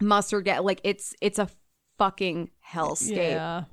mustard 0.00 0.46
gas. 0.46 0.62
Like 0.62 0.80
it's 0.82 1.14
it's 1.22 1.38
a 1.38 1.48
fucking 1.96 2.50
yeah. 2.74 2.80
hellscape. 2.80 3.16
Yeah. 3.16 3.64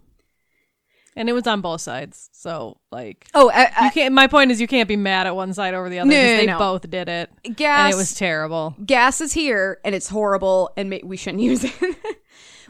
And 1.18 1.30
it 1.30 1.34
was 1.34 1.48
on 1.48 1.62
both 1.62 1.80
sides, 1.80 2.30
so 2.34 2.78
like 2.92 3.28
Oh, 3.34 3.50
I, 3.50 3.72
I, 3.76 3.86
you 3.86 3.92
can't. 3.92 4.14
My 4.14 4.28
point 4.28 4.52
is, 4.52 4.60
you 4.60 4.68
can't 4.68 4.88
be 4.90 4.98
mad 4.98 5.28
at 5.28 5.36
one 5.36 5.54
side 5.54 5.74
over 5.74 5.88
the 5.90 6.00
other 6.00 6.10
No, 6.10 6.16
they 6.16 6.46
no. 6.46 6.58
both 6.60 6.90
did 6.90 7.08
it, 7.08 7.30
gas. 7.56 7.86
and 7.86 7.94
it 7.94 7.98
was 7.98 8.14
terrible. 8.14 8.76
gas 8.86 9.22
is 9.22 9.32
here, 9.32 9.80
and 9.86 9.96
it's 9.96 10.10
horrible, 10.10 10.72
and 10.76 10.90
ma- 10.90 10.98
we 11.04 11.16
shouldn't 11.16 11.42
use 11.52 11.64
it. 11.64 11.74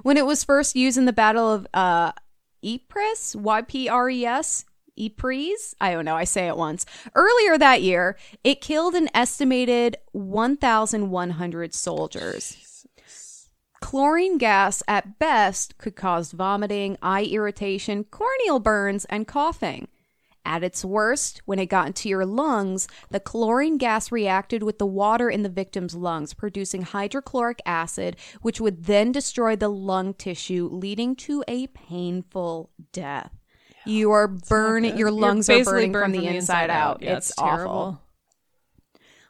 when 0.03 0.15
it 0.17 0.27
was 0.27 0.43
first 0.43 0.75
used 0.75 0.95
in 0.97 1.05
the 1.05 1.13
Battle 1.13 1.51
of 1.51 1.65
uh, 1.73 2.11
Ypres, 2.63 3.35
Y 3.35 3.61
P 3.63 3.89
R 3.89 4.09
E 4.11 4.25
S, 4.27 4.65
Ypres. 4.95 5.73
I 5.81 5.91
don't 5.93 6.05
know. 6.05 6.15
I 6.15 6.23
say 6.25 6.47
it 6.47 6.55
once. 6.55 6.85
Earlier 7.15 7.57
that 7.57 7.81
year, 7.81 8.15
it 8.43 8.61
killed 8.61 8.93
an 8.93 9.09
estimated 9.15 9.97
1,100 10.11 11.73
soldiers. 11.73 12.74
Chlorine 13.86 14.39
gas, 14.39 14.81
at 14.88 15.19
best, 15.19 15.77
could 15.77 15.95
cause 15.95 16.31
vomiting, 16.31 16.97
eye 17.03 17.23
irritation, 17.25 18.03
corneal 18.05 18.57
burns, 18.57 19.05
and 19.11 19.27
coughing. 19.27 19.88
At 20.43 20.63
its 20.63 20.83
worst, 20.83 21.43
when 21.45 21.59
it 21.59 21.67
got 21.67 21.86
into 21.86 22.09
your 22.09 22.25
lungs, 22.25 22.88
the 23.11 23.19
chlorine 23.19 23.77
gas 23.77 24.11
reacted 24.11 24.63
with 24.63 24.79
the 24.79 24.88
water 24.88 25.29
in 25.29 25.43
the 25.43 25.49
victim's 25.49 25.93
lungs, 25.93 26.33
producing 26.33 26.81
hydrochloric 26.81 27.61
acid, 27.63 28.15
which 28.41 28.59
would 28.59 28.86
then 28.86 29.11
destroy 29.11 29.55
the 29.55 29.69
lung 29.69 30.15
tissue, 30.15 30.67
leading 30.71 31.15
to 31.17 31.43
a 31.47 31.67
painful 31.67 32.71
death. 32.91 33.38
You 33.86 34.09
are 34.13 34.27
burning, 34.27 34.97
your 34.97 35.11
lungs 35.11 35.47
are 35.47 35.63
burning 35.63 35.93
from 35.93 36.11
burned 36.11 36.15
the, 36.15 36.25
inside, 36.25 36.71
out. 36.71 37.03
Yeah, 37.03 37.17
it's 37.17 37.29
it's, 37.29 37.39
awful. 37.39 38.01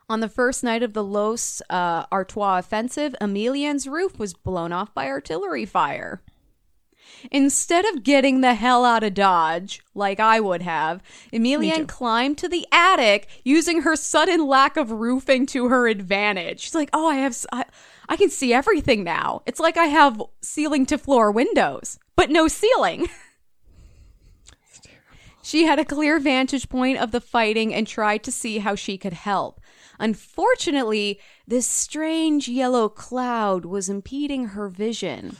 On 0.07 0.19
the 0.19 0.29
first 0.29 0.63
night 0.63 0.83
of 0.83 0.93
the 0.93 1.03
Loos 1.03 1.61
uh, 1.69 2.05
Artois 2.11 2.59
offensive, 2.59 3.15
Emilienne's 3.19 3.87
roof 3.87 4.19
was 4.19 4.33
blown 4.33 4.71
off 4.71 4.93
by 4.93 5.07
artillery 5.07 5.65
fire. 5.65 6.21
Instead 7.31 7.85
of 7.85 8.03
getting 8.03 8.41
the 8.41 8.53
hell 8.53 8.85
out 8.85 9.03
of 9.03 9.15
Dodge, 9.15 9.81
like 9.95 10.19
I 10.19 10.39
would 10.39 10.61
have, 10.61 11.01
Emilienne 11.33 11.87
climbed 11.87 12.37
to 12.39 12.47
the 12.47 12.67
attic 12.71 13.27
using 13.43 13.81
her 13.81 13.95
sudden 13.95 14.47
lack 14.47 14.77
of 14.77 14.91
roofing 14.91 15.47
to 15.47 15.69
her 15.69 15.87
advantage. 15.87 16.59
She's 16.61 16.75
like, 16.75 16.89
oh, 16.93 17.07
I 17.07 17.15
have, 17.15 17.35
I, 17.51 17.65
I 18.07 18.15
can 18.15 18.29
see 18.29 18.53
everything 18.53 19.03
now. 19.03 19.41
It's 19.47 19.59
like 19.59 19.77
I 19.77 19.85
have 19.85 20.21
ceiling 20.41 20.85
to 20.87 20.99
floor 20.99 21.31
windows, 21.31 21.97
but 22.15 22.29
no 22.29 22.47
ceiling. 22.47 23.07
She 25.45 25.65
had 25.65 25.77
a 25.77 25.85
clear 25.85 26.17
vantage 26.19 26.69
point 26.69 26.97
of 26.97 27.11
the 27.11 27.21
fighting 27.21 27.71
and 27.71 27.85
tried 27.85 28.23
to 28.23 28.31
see 28.31 28.57
how 28.57 28.73
she 28.73 28.97
could 28.97 29.13
help. 29.13 29.61
Unfortunately, 29.99 31.19
this 31.47 31.67
strange 31.67 32.47
yellow 32.47 32.89
cloud 32.89 33.65
was 33.65 33.89
impeding 33.89 34.47
her 34.47 34.67
vision. 34.69 35.35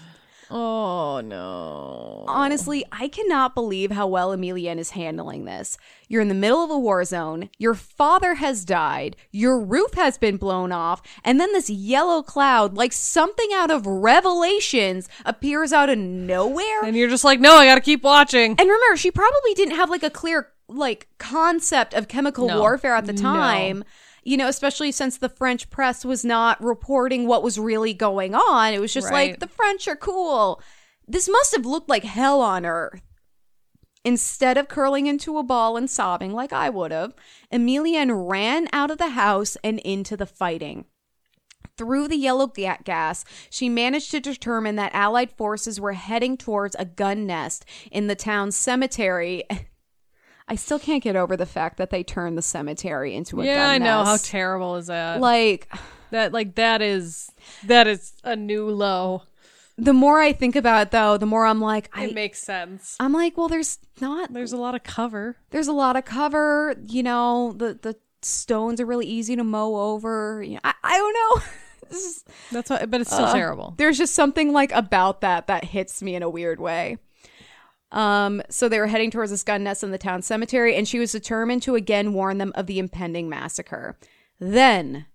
Oh 0.52 1.22
no! 1.22 2.24
Honestly, 2.28 2.86
I 2.92 3.08
cannot 3.08 3.56
believe 3.56 3.90
how 3.90 4.06
well 4.06 4.30
Emilienne 4.30 4.78
is 4.78 4.92
handling 4.92 5.46
this. 5.46 5.76
You're 6.08 6.22
in 6.22 6.28
the 6.28 6.36
middle 6.36 6.64
of 6.64 6.70
a 6.70 6.78
war 6.78 7.04
zone, 7.04 7.50
your 7.58 7.74
father 7.74 8.36
has 8.36 8.64
died, 8.64 9.16
your 9.32 9.60
roof 9.60 9.96
has 9.96 10.20
been 10.20 10.38
blown 10.38 10.72
off, 10.72 11.02
and 11.24 11.40
then 11.40 11.52
this 11.52 11.70
yellow 11.70 12.22
cloud, 12.22 12.76
like 12.76 12.94
something 12.94 13.50
out 13.56 13.72
of 13.72 13.88
Revelations, 13.88 15.10
appears 15.26 15.74
out 15.74 15.90
of 15.90 15.98
nowhere. 15.98 16.84
And 16.84 16.96
you're 16.96 17.10
just 17.10 17.24
like, 17.24 17.40
no, 17.40 17.56
I 17.56 17.66
got 17.66 17.76
to 17.76 17.82
keep 17.82 18.04
watching. 18.04 18.52
And 18.52 18.70
remember, 18.70 18.98
she 18.98 19.10
probably 19.10 19.56
didn't 19.56 19.76
have 19.76 19.90
like 19.90 20.04
a 20.04 20.12
clear 20.12 20.52
like 20.68 21.08
concept 21.18 21.94
of 21.96 22.08
chemical 22.08 22.48
No. 22.48 22.60
warfare 22.60 22.96
at 22.96 23.06
the 23.06 23.14
No. 23.14 23.22
You 24.26 24.38
know, 24.38 24.48
especially 24.48 24.92
since 24.92 25.18
the 25.18 25.30
French 25.30 25.70
press 25.70 26.04
was 26.04 26.26
not 26.26 26.62
reporting 26.62 27.28
what 27.28 27.44
was 27.44 27.60
really 27.60 27.94
going 27.94 28.36
on. 28.36 28.74
It 28.74 28.82
was 28.82 28.94
just 28.94 29.12
like 29.14 29.40
the 29.40 29.48
French 29.48 29.88
are 29.88 29.96
cool. 29.96 30.62
This 31.08 31.30
must 31.30 31.56
have 31.56 31.66
looked 31.66 31.88
like 31.88 32.04
hell 32.04 32.42
on 32.42 32.66
earth. 32.66 33.02
Instead 34.04 34.58
of 34.58 34.68
curling 34.68 35.08
into 35.08 35.38
a 35.38 35.44
ball 35.44 35.78
and 35.78 35.90
sobbing 35.90 36.34
like 36.34 36.54
I 36.54 36.70
would 36.70 36.92
have, 36.92 37.14
Emilienne 37.52 38.30
ran 38.30 38.68
out 38.74 38.92
of 38.92 38.98
the 38.98 39.10
house 39.10 39.58
and 39.64 39.80
into 39.80 40.18
the 40.18 40.28
fighting. 40.28 40.86
Through 41.78 42.08
the 42.08 42.16
yellow 42.16 42.48
ga- 42.48 42.78
gas, 42.84 43.26
she 43.50 43.68
managed 43.68 44.12
to 44.12 44.20
determine 44.20 44.76
that 44.78 44.94
Allied 44.94 45.32
forces 45.32 45.82
were 45.82 45.94
heading 45.94 46.38
towards 46.38 46.76
a 46.80 46.86
gun 46.86 47.26
nest 47.26 47.66
in 47.92 48.08
the 48.08 48.16
town's 48.16 48.56
cemetery. 48.56 49.44
I 50.48 50.56
still 50.56 50.78
can't 50.80 51.02
get 51.04 51.16
over 51.16 51.36
the 51.36 51.46
fact 51.46 51.78
that 51.78 51.90
they 51.90 52.04
turned 52.04 52.38
the 52.38 52.42
cemetery 52.42 53.16
into 53.16 53.42
a 53.42 53.46
yeah, 53.46 53.56
gun 53.58 53.70
I 53.70 53.78
know. 53.80 54.04
How 54.04 54.12
nest. 54.14 54.26
terrible 54.28 54.76
is 54.76 54.88
that? 54.88 55.20
like 55.20 55.72
that 56.12 56.32
like 56.34 56.56
that 56.56 56.82
is 56.82 57.32
that 57.66 57.88
is 57.88 58.14
a 58.24 58.36
new 58.36 58.70
low. 58.70 59.24
the 59.78 59.92
more 59.94 60.22
I 60.22 60.34
think 60.34 60.56
about 60.56 60.88
it 60.88 60.92
though, 60.92 61.18
the 61.18 61.26
more 61.26 61.46
I'm 61.46 61.60
like 61.62 61.90
I 61.94 62.06
It 62.06 62.14
makes 62.14 62.40
sense. 62.40 62.96
I'm 63.00 63.12
like, 63.14 63.38
well 63.38 63.48
there's 63.48 63.80
not 64.00 64.34
There's 64.34 64.54
a 64.54 64.58
lot 64.58 64.76
of 64.76 64.84
cover. 64.84 65.38
there's 65.50 65.68
a 65.68 65.74
lot 65.74 65.96
of 65.96 66.06
cover, 66.06 66.76
you 66.86 67.02
know, 67.04 67.54
the 67.58 67.78
the 67.82 67.96
stones 68.22 68.80
are 68.82 68.86
really 68.86 69.06
easy 69.08 69.36
to 69.36 69.44
mow 69.44 69.76
over. 69.76 70.42
You 70.44 70.56
know, 70.56 70.60
I, 70.64 70.74
I 70.84 70.98
don't 70.98 71.14
know. 71.14 71.44
This 71.88 72.04
is- 72.04 72.24
That's 72.52 72.70
why, 72.72 72.84
but 72.88 73.02
it's 73.02 73.12
still 73.14 73.26
Uh, 73.28 73.34
terrible. 73.34 73.76
There's 73.78 74.00
just 74.00 74.16
something 74.16 74.52
like 74.52 74.72
about 74.72 75.22
that 75.22 75.46
that 75.48 75.64
hits 75.66 76.02
me 76.02 76.16
in 76.16 76.24
a 76.24 76.30
weird 76.30 76.60
way. 76.60 76.98
Um, 77.96 78.42
so 78.50 78.68
they 78.68 78.80
were 78.80 78.88
heading 78.88 79.10
towards 79.10 79.32
this 79.32 79.44
gun 79.44 79.64
nest 79.64 79.82
in 79.82 79.92
the 79.92 79.98
town 79.98 80.22
cemetery, 80.22 80.76
and 80.76 80.88
she 80.88 81.00
was 81.00 81.14
determined 81.14 81.64
to 81.64 81.76
again 81.76 82.14
warn 82.14 82.38
them 82.38 82.52
of 82.54 82.68
the 82.68 82.78
impending 82.78 83.30
massacre. 83.30 83.98
Then, 84.38 85.06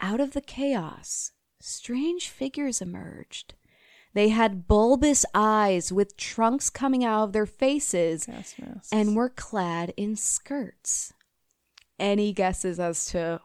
out 0.00 0.20
of 0.20 0.32
the 0.32 0.40
chaos, 0.40 1.32
strange 1.60 2.28
figures 2.28 2.80
emerged. 2.80 3.54
They 4.14 4.30
had 4.30 4.66
bulbous 4.66 5.24
eyes 5.34 5.92
with 5.92 6.16
trunks 6.16 6.70
coming 6.70 7.04
out 7.04 7.24
of 7.24 7.32
their 7.32 7.46
faces 7.46 8.26
and 8.90 9.14
were 9.14 9.28
clad 9.28 9.92
in 9.96 10.16
skirts. 10.16 11.12
Any 11.98 12.32
guesses 12.32 12.80
as 12.80 13.04
to 13.06 13.40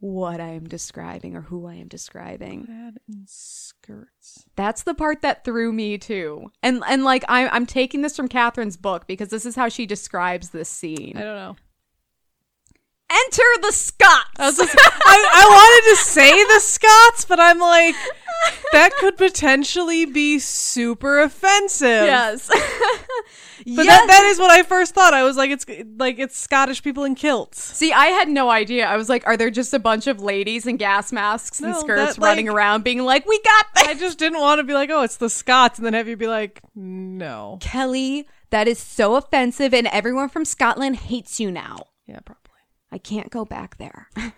what 0.00 0.40
I 0.40 0.50
am 0.50 0.68
describing 0.68 1.34
or 1.34 1.42
who 1.42 1.66
I 1.66 1.74
am 1.74 1.88
describing? 1.88 2.66
Clad 2.66 2.98
in 3.08 3.24
skirts. 3.26 4.44
That's 4.56 4.82
the 4.82 4.94
part 4.94 5.22
that 5.22 5.44
threw 5.44 5.72
me 5.72 5.98
too. 5.98 6.50
And 6.62 6.82
and 6.88 7.04
like 7.04 7.24
I'm 7.28 7.48
I'm 7.52 7.66
taking 7.66 8.02
this 8.02 8.16
from 8.16 8.28
Kathryn's 8.28 8.76
book 8.76 9.06
because 9.06 9.28
this 9.28 9.44
is 9.44 9.56
how 9.56 9.68
she 9.68 9.86
describes 9.86 10.50
this 10.50 10.68
scene. 10.68 11.14
I 11.16 11.22
don't 11.22 11.36
know. 11.36 11.56
Enter 13.10 13.42
the 13.62 13.72
Scots. 13.72 14.38
I, 14.38 14.50
just, 14.50 14.76
I, 14.78 15.30
I 15.34 15.46
wanted 15.48 15.96
to 15.96 16.04
say 16.04 16.44
the 16.44 16.60
Scots, 16.60 17.24
but 17.24 17.40
I'm 17.40 17.58
like, 17.58 17.94
that 18.72 18.92
could 18.96 19.16
potentially 19.16 20.04
be 20.04 20.38
super 20.38 21.18
offensive. 21.20 22.04
yes. 22.04 22.50
But 23.76 23.86
that, 23.86 24.06
that 24.06 24.24
is 24.26 24.38
what 24.38 24.50
I 24.50 24.62
first 24.62 24.94
thought. 24.94 25.12
I 25.14 25.24
was 25.24 25.36
like, 25.36 25.50
it's 25.50 25.66
like 25.98 26.18
it's 26.18 26.38
Scottish 26.38 26.82
people 26.82 27.04
in 27.04 27.14
kilts. 27.14 27.62
See, 27.76 27.92
I 27.92 28.06
had 28.06 28.28
no 28.28 28.50
idea. 28.50 28.86
I 28.86 28.96
was 28.96 29.08
like, 29.08 29.26
are 29.26 29.36
there 29.36 29.50
just 29.50 29.74
a 29.74 29.78
bunch 29.78 30.06
of 30.06 30.20
ladies 30.20 30.66
in 30.66 30.76
gas 30.76 31.12
masks 31.12 31.60
and 31.60 31.72
No, 31.72 31.80
skirts 31.80 32.14
that, 32.16 32.22
running 32.24 32.46
like- 32.46 32.54
around 32.54 32.84
being 32.84 33.00
like, 33.04 33.26
we 33.26 33.40
got 33.42 33.66
this? 33.74 33.84
I 33.88 33.94
just 33.94 34.18
didn't 34.18 34.40
want 34.40 34.60
to 34.60 34.64
be 34.64 34.74
like, 34.74 34.90
oh, 34.90 35.02
it's 35.02 35.16
the 35.16 35.28
Scots, 35.28 35.78
and 35.78 35.86
then 35.86 35.94
have 35.94 36.06
you 36.08 36.16
be 36.16 36.28
like, 36.28 36.60
no. 36.74 37.58
Kelley, 37.60 38.28
that 38.50 38.68
is 38.68 38.78
so 38.78 39.16
offensive, 39.16 39.74
and 39.74 39.86
everyone 39.88 40.28
from 40.28 40.44
Scotland 40.44 40.96
hates 40.96 41.40
you 41.40 41.50
now. 41.50 41.88
Yeah, 42.06 42.20
probably. 42.24 42.44
I 42.92 42.98
can't 42.98 43.30
go 43.30 43.44
back 43.44 43.76
there. 43.78 44.08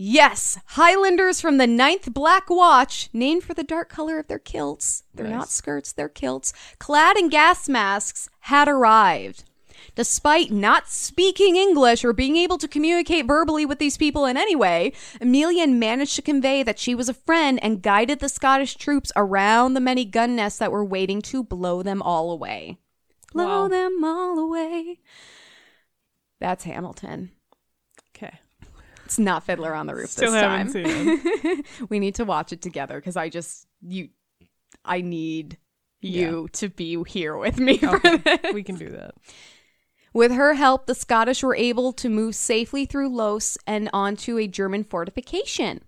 yes, 0.00 0.58
Highlanders 0.66 1.40
from 1.40 1.58
the 1.58 1.66
Ninth 1.66 2.12
Black 2.14 2.48
Watch, 2.48 3.10
named 3.12 3.42
for 3.42 3.54
the 3.54 3.64
dark 3.64 3.88
color 3.88 4.18
of 4.18 4.28
their 4.28 4.38
kilts. 4.38 5.02
They're 5.12 5.26
not 5.26 5.48
skirts, 5.50 5.92
they're 5.92 6.08
kilts. 6.08 6.52
Clad 6.78 7.16
in 7.16 7.28
gas 7.28 7.68
masks, 7.68 8.30
had 8.40 8.68
arrived. 8.68 9.44
Despite 9.94 10.52
not 10.52 10.88
speaking 10.88 11.56
English 11.56 12.04
or 12.04 12.12
being 12.12 12.36
able 12.36 12.58
to 12.58 12.68
communicate 12.68 13.26
verbally 13.26 13.66
with 13.66 13.78
these 13.78 13.96
people 13.96 14.26
in 14.26 14.36
any 14.36 14.54
way, 14.54 14.92
Emilienne 15.20 15.74
managed 15.74 16.14
to 16.16 16.22
convey 16.22 16.62
that 16.62 16.78
she 16.78 16.94
was 16.94 17.08
a 17.08 17.14
friend 17.14 17.58
and 17.62 17.82
guided 17.82 18.20
the 18.20 18.28
Scottish 18.28 18.76
troops 18.76 19.10
around 19.16 19.74
the 19.74 19.80
many 19.80 20.04
gun 20.04 20.36
nests 20.36 20.58
that 20.60 20.70
were 20.72 20.84
waiting 20.84 21.20
to 21.22 21.42
blow 21.42 21.82
them 21.82 22.00
all 22.02 22.30
away. 22.30 22.78
Blow 23.32 23.62
Wow. 23.62 23.68
them 23.68 24.04
all 24.04 24.38
away. 24.38 25.00
That's 26.40 26.64
Hamilton. 26.64 27.32
It's 29.08 29.18
not 29.18 29.42
Fiddler 29.42 29.74
on 29.74 29.86
the 29.86 29.94
Roof 29.94 30.10
Still 30.10 30.32
this 30.32 30.42
time. 30.42 30.68
seen 30.68 31.64
we 31.88 31.98
need 31.98 32.16
to 32.16 32.26
watch 32.26 32.52
it 32.52 32.60
together 32.60 32.96
because 32.96 33.16
I 33.16 33.30
just 33.30 33.66
you, 33.80 34.10
I 34.84 35.00
need 35.00 35.56
you 36.02 36.50
to 36.52 36.68
be 36.68 37.02
here 37.04 37.34
with 37.34 37.56
me 37.58 37.80
Okay, 37.82 38.38
we 38.52 38.62
can 38.62 38.76
do 38.76 38.90
that. 38.90 39.14
With 40.12 40.32
her 40.32 40.52
help, 40.52 40.84
the 40.84 40.94
Scottish 40.94 41.42
were 41.42 41.56
able 41.56 41.94
to 41.94 42.10
move 42.10 42.34
safely 42.34 42.84
through 42.84 43.08
Loos 43.08 43.56
and 43.66 43.88
onto 43.94 44.36
a 44.36 44.46
German 44.46 44.84
fortification. 44.84 45.80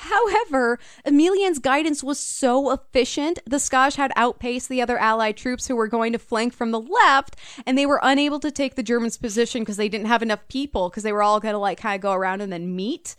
However, 0.00 0.78
Emilienne's 1.04 1.58
guidance 1.58 2.04
was 2.04 2.20
so 2.20 2.70
efficient, 2.70 3.40
the 3.44 3.58
Scottish 3.58 3.96
had 3.96 4.12
outpaced 4.14 4.68
the 4.68 4.80
other 4.80 4.96
Allied 4.96 5.36
troops 5.36 5.66
who 5.66 5.74
were 5.74 5.88
going 5.88 6.12
to 6.12 6.20
flank 6.20 6.52
from 6.52 6.70
the 6.70 6.80
left, 6.80 7.34
and 7.66 7.76
they 7.76 7.84
were 7.84 7.98
unable 8.00 8.38
to 8.40 8.52
take 8.52 8.76
the 8.76 8.84
Germans' 8.84 9.16
position 9.16 9.62
because 9.62 9.76
they 9.76 9.88
didn't 9.88 10.06
have 10.06 10.22
enough 10.22 10.46
people, 10.48 10.88
because 10.88 11.02
they 11.02 11.12
were 11.12 11.22
all 11.22 11.40
going 11.40 11.54
to 11.54 11.58
like 11.58 11.80
kind 11.80 11.96
of 11.96 12.00
go 12.00 12.12
around 12.12 12.40
and 12.42 12.52
then 12.52 12.76
meet. 12.76 13.16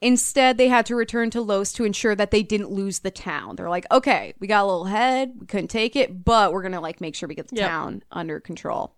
Instead, 0.00 0.56
they 0.56 0.68
had 0.68 0.86
to 0.86 0.94
return 0.94 1.30
to 1.30 1.40
Loos 1.40 1.72
to 1.72 1.84
ensure 1.84 2.14
that 2.14 2.30
they 2.30 2.42
didn't 2.42 2.70
lose 2.70 3.00
the 3.00 3.10
town. 3.10 3.56
They're 3.56 3.70
like, 3.70 3.86
okay, 3.90 4.34
we 4.38 4.46
got 4.46 4.62
a 4.62 4.66
little 4.66 4.84
head, 4.84 5.32
we 5.38 5.46
couldn't 5.46 5.68
take 5.68 5.96
it, 5.96 6.24
but 6.24 6.52
we're 6.52 6.62
going 6.62 6.72
to 6.72 6.80
like 6.80 7.00
make 7.00 7.14
sure 7.14 7.28
we 7.28 7.34
get 7.34 7.48
the 7.48 7.56
Yep. 7.56 7.68
town 7.68 8.02
under 8.12 8.38
control. 8.38 8.94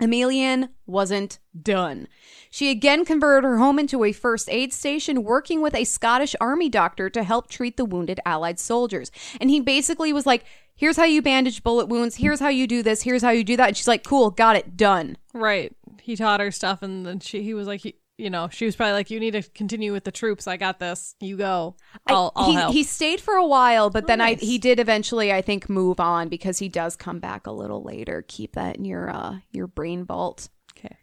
Emilienne 0.00 0.68
wasn't 0.86 1.38
done. 1.60 2.08
She 2.50 2.70
again 2.70 3.04
converted 3.04 3.44
her 3.44 3.58
home 3.58 3.78
into 3.78 4.04
a 4.04 4.12
first 4.12 4.48
aid 4.48 4.72
station, 4.72 5.24
working 5.24 5.60
with 5.60 5.74
a 5.74 5.84
Scottish 5.84 6.34
army 6.40 6.68
doctor 6.68 7.10
to 7.10 7.22
help 7.22 7.48
treat 7.48 7.76
the 7.76 7.84
wounded 7.84 8.20
Allied 8.24 8.58
soldiers. 8.58 9.10
And 9.40 9.50
he 9.50 9.60
basically 9.60 10.12
was 10.12 10.26
like, 10.26 10.44
Here's 10.74 10.96
how 10.96 11.04
you 11.04 11.20
bandage 11.22 11.64
bullet 11.64 11.88
wounds. 11.88 12.16
Here's 12.16 12.38
how 12.38 12.48
you 12.48 12.68
do 12.68 12.84
this. 12.84 13.02
Here's 13.02 13.22
how 13.22 13.30
you 13.30 13.42
do 13.42 13.56
that. 13.56 13.68
And 13.68 13.76
she's 13.76 13.88
like, 13.88 14.04
Cool, 14.04 14.30
got 14.30 14.54
it, 14.56 14.76
done. 14.76 15.16
Right. 15.34 15.74
He 16.00 16.16
taught 16.16 16.40
her 16.40 16.52
stuff, 16.52 16.82
and 16.82 17.04
then 17.04 17.20
she 17.20 17.42
he 17.42 17.52
was 17.52 17.66
like, 17.66 17.80
he, 17.80 17.96
you 18.18 18.30
know, 18.30 18.48
she 18.50 18.66
was 18.66 18.74
probably 18.74 18.94
like, 18.94 19.10
you 19.10 19.20
need 19.20 19.30
to 19.30 19.42
continue 19.42 19.92
with 19.92 20.02
the 20.02 20.10
troops. 20.10 20.48
I 20.48 20.56
got 20.56 20.80
this. 20.80 21.14
You 21.20 21.36
go. 21.36 21.76
I'll, 22.08 22.32
I'll 22.34 22.50
he, 22.50 22.54
help. 22.54 22.72
he 22.74 22.82
stayed 22.82 23.20
for 23.20 23.34
a 23.34 23.46
while, 23.46 23.90
but 23.90 24.08
then 24.08 24.18
nice. 24.18 24.42
I 24.42 24.44
he 24.44 24.58
did 24.58 24.80
eventually, 24.80 25.32
I 25.32 25.40
think, 25.40 25.70
move 25.70 26.00
on 26.00 26.28
because 26.28 26.58
he 26.58 26.68
does 26.68 26.96
come 26.96 27.20
back 27.20 27.46
a 27.46 27.52
little 27.52 27.82
later. 27.82 28.24
Keep 28.26 28.54
that 28.54 28.76
in 28.76 28.84
your 28.84 29.08
uh 29.08 29.38
your 29.52 29.68
brain 29.68 30.04
vault. 30.04 30.48
okay. 30.76 30.96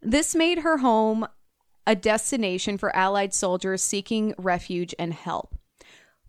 This 0.00 0.34
made 0.36 0.60
her 0.60 0.78
home 0.78 1.26
a 1.84 1.96
destination 1.96 2.78
for 2.78 2.94
Allied 2.94 3.34
soldiers 3.34 3.82
seeking 3.82 4.32
refuge 4.38 4.94
and 5.00 5.12
help. 5.12 5.56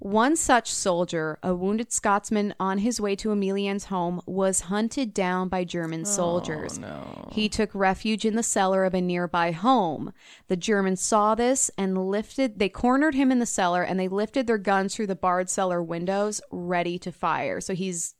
One 0.03 0.35
such 0.35 0.69
soldier, 0.69 1.39
a 1.41 1.55
wounded 1.55 1.93
Scotsman 1.93 2.53
on 2.59 2.79
his 2.79 2.99
way 2.99 3.15
to 3.15 3.31
Emilienne's 3.31 3.85
home, 3.85 4.19
was 4.25 4.59
hunted 4.59 5.13
down 5.13 5.47
by 5.47 5.63
German 5.63 6.01
oh, 6.01 6.03
soldiers. 6.03 6.77
no. 6.77 7.29
He 7.31 7.47
took 7.47 7.73
refuge 7.73 8.25
in 8.25 8.35
the 8.35 8.43
cellar 8.43 8.83
of 8.83 8.93
a 8.93 8.99
nearby 8.99 9.51
home. 9.51 10.11
The 10.49 10.57
Germans 10.57 10.99
saw 10.99 11.35
this 11.35 11.71
and 11.77 12.09
lifted, 12.09 12.59
they 12.59 12.67
cornered 12.67 13.15
him 13.15 13.31
in 13.31 13.39
the 13.39 13.45
cellar 13.45 13.81
and 13.81 13.97
they 13.97 14.09
lifted 14.09 14.45
their 14.45 14.57
guns 14.57 14.93
through 14.93 15.07
the 15.07 15.15
barred 15.15 15.49
cellar 15.49 15.81
windows, 15.81 16.41
ready 16.51 16.99
to 16.99 17.09
fire. 17.13 17.61
So 17.61 17.73
he's, 17.73 18.13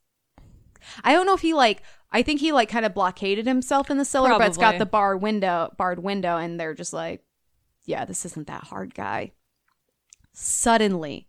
I 1.04 1.12
don't 1.12 1.26
know 1.26 1.36
if 1.36 1.42
he 1.42 1.54
like, 1.54 1.84
I 2.14 2.22
think 2.22 2.40
he 2.40 2.54
like 2.54 2.70
kind 2.70 2.86
of 2.86 2.94
blockaded 2.94 3.46
himself 3.46 3.92
in 3.92 3.98
the 3.98 4.06
cellar, 4.06 4.30
but 4.38 4.48
it's 4.48 4.58
got 4.58 4.80
the 4.80 4.86
bar 4.86 5.18
window, 5.18 5.74
barred 5.78 6.00
window, 6.00 6.38
and 6.38 6.58
they're 6.58 6.76
just 6.76 6.94
like, 6.94 7.26
yeah, 7.84 8.06
this 8.06 8.26
isn't 8.26 8.48
that 8.48 8.64
hard, 8.64 8.96
guy. 8.96 9.34
Suddenly, 10.32 11.28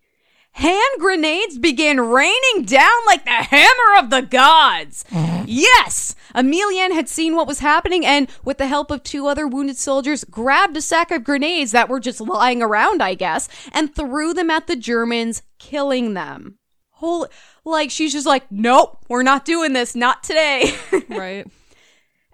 hand 0.54 0.80
grenades 0.98 1.58
began 1.58 2.00
raining 2.00 2.64
down 2.64 2.90
like 3.06 3.24
the 3.24 3.30
hammer 3.30 3.98
of 3.98 4.10
the 4.10 4.22
gods. 4.22 5.04
Mm-hmm. 5.10 5.44
yes, 5.46 6.14
Emilienne 6.34 6.92
had 6.92 7.08
seen 7.08 7.36
what 7.36 7.46
was 7.46 7.60
happening 7.60 8.04
and, 8.04 8.28
with 8.44 8.58
the 8.58 8.66
help 8.66 8.90
of 8.90 9.02
two 9.02 9.26
other 9.26 9.46
wounded 9.46 9.76
soldiers, 9.76 10.24
grabbed 10.24 10.76
a 10.76 10.80
sack 10.80 11.10
of 11.10 11.24
grenades 11.24 11.72
that 11.72 11.88
were 11.88 12.00
just 12.00 12.20
lying 12.20 12.62
around, 12.62 13.02
I 13.02 13.14
guess, 13.14 13.48
and 13.72 13.94
threw 13.94 14.32
them 14.34 14.50
at 14.50 14.66
the 14.66 14.76
Germans, 14.76 15.42
killing 15.58 16.14
them. 16.14 16.58
Holy, 16.90 17.28
like 17.64 17.90
she's 17.90 18.12
just 18.12 18.26
like, 18.26 18.50
nope, 18.50 18.98
we're 19.08 19.22
not 19.22 19.44
doing 19.44 19.72
this, 19.72 19.94
not 19.94 20.22
today. 20.22 20.74
Right. 21.08 21.46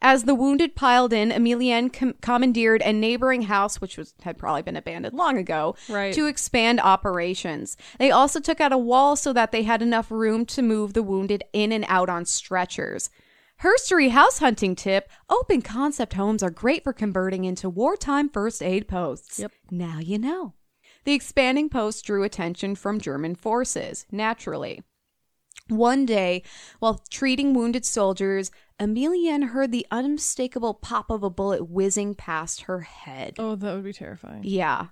As 0.02 0.24
the 0.24 0.34
wounded 0.34 0.74
piled 0.74 1.12
in, 1.12 1.30
Emilienne 1.30 1.92
com- 1.92 2.14
commandeered 2.22 2.80
a 2.82 2.92
neighboring 2.92 3.42
house, 3.42 3.80
which 3.80 3.98
was 3.98 4.14
had 4.22 4.38
probably 4.38 4.62
been 4.62 4.76
abandoned 4.76 5.14
long 5.14 5.36
ago, 5.36 5.76
Right. 5.90 6.14
to 6.14 6.26
expand 6.26 6.80
operations. 6.80 7.76
They 7.98 8.10
also 8.10 8.40
took 8.40 8.60
out 8.60 8.72
a 8.72 8.78
wall 8.78 9.14
so 9.14 9.32
that 9.34 9.52
they 9.52 9.64
had 9.64 9.82
enough 9.82 10.10
room 10.10 10.46
to 10.46 10.62
move 10.62 10.94
the 10.94 11.02
wounded 11.02 11.44
in 11.52 11.70
and 11.70 11.84
out 11.88 12.08
on 12.08 12.24
stretchers. 12.24 13.10
Herstory 13.62 14.08
house 14.08 14.38
hunting 14.38 14.74
tip 14.74 15.10
open 15.28 15.60
concept 15.60 16.14
homes 16.14 16.42
are 16.42 16.48
great 16.50 16.82
for 16.82 16.94
converting 16.94 17.44
into 17.44 17.68
wartime 17.68 18.30
first 18.30 18.62
aid 18.62 18.88
posts. 18.88 19.38
Yep. 19.38 19.52
Now 19.70 19.98
you 19.98 20.18
know. 20.18 20.54
The 21.04 21.12
expanding 21.12 21.68
post 21.68 22.06
drew 22.06 22.22
attention 22.22 22.74
from 22.74 23.00
German 23.00 23.34
forces, 23.34 24.06
naturally. 24.10 24.82
One 25.68 26.04
day, 26.04 26.42
while 26.78 27.02
treating 27.10 27.52
wounded 27.54 27.84
soldiers, 27.84 28.50
Emilienne 28.80 29.50
heard 29.50 29.72
the 29.72 29.86
unmistakable 29.90 30.72
pop 30.74 31.10
of 31.10 31.22
a 31.22 31.30
bullet 31.30 31.68
whizzing 31.68 32.14
past 32.14 32.62
her 32.62 32.80
head. 32.80 33.34
Oh, 33.38 33.54
that 33.54 33.74
would 33.74 33.84
be 33.84 33.92
terrifying. 33.92 34.40
Yeah. 34.42 34.86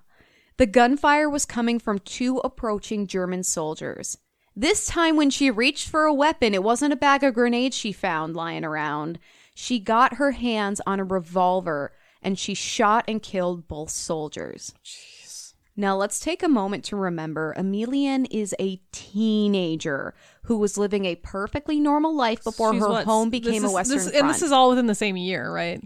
The 0.57 0.67
gunfire 0.67 1.29
was 1.29 1.45
coming 1.45 1.79
from 1.79 1.99
two 1.99 2.37
approaching 2.43 3.07
German 3.07 3.43
soldiers. 3.43 4.17
This 4.55 4.85
time, 4.85 5.15
when 5.15 5.29
she 5.29 5.49
reached 5.49 5.89
for 5.89 6.05
a 6.05 6.13
weapon, 6.13 6.53
it 6.53 6.63
wasn't 6.63 6.93
a 6.93 6.97
bag 6.97 7.23
of 7.23 7.33
grenades 7.33 7.75
she 7.75 7.91
found 7.91 8.35
lying 8.35 8.63
around. 8.63 9.17
she 9.55 9.79
got 9.79 10.15
her 10.15 10.31
hands 10.31 10.79
on 10.85 10.99
a 10.99 11.03
revolver 11.03 11.91
and 12.21 12.37
she 12.37 12.53
shot 12.53 13.05
and 13.07 13.21
killed 13.21 13.67
both 13.67 13.89
soldiers. 13.89 14.73
Now, 15.79 15.95
let's 15.95 16.19
take 16.19 16.43
a 16.43 16.49
moment 16.49 16.83
to 16.85 16.97
remember 16.97 17.55
Emilienne 17.57 18.27
is 18.29 18.53
a 18.59 18.81
teenager 18.91 20.13
who 20.43 20.57
was 20.57 20.77
living 20.77 21.05
a 21.05 21.15
perfectly 21.15 21.79
normal 21.79 22.13
life 22.13 22.43
before 22.43 22.73
She's 22.73 22.81
her 22.81 22.89
what, 22.89 23.05
home 23.05 23.29
became 23.29 23.63
a 23.63 23.67
is- 23.67 23.73
Western 23.73 23.97
this, 23.97 24.09
front. 24.09 24.17
And 24.17 24.29
this 24.29 24.41
is 24.41 24.51
all 24.51 24.69
within 24.71 24.87
the 24.87 24.95
same 24.95 25.15
year, 25.15 25.49
right? 25.49 25.81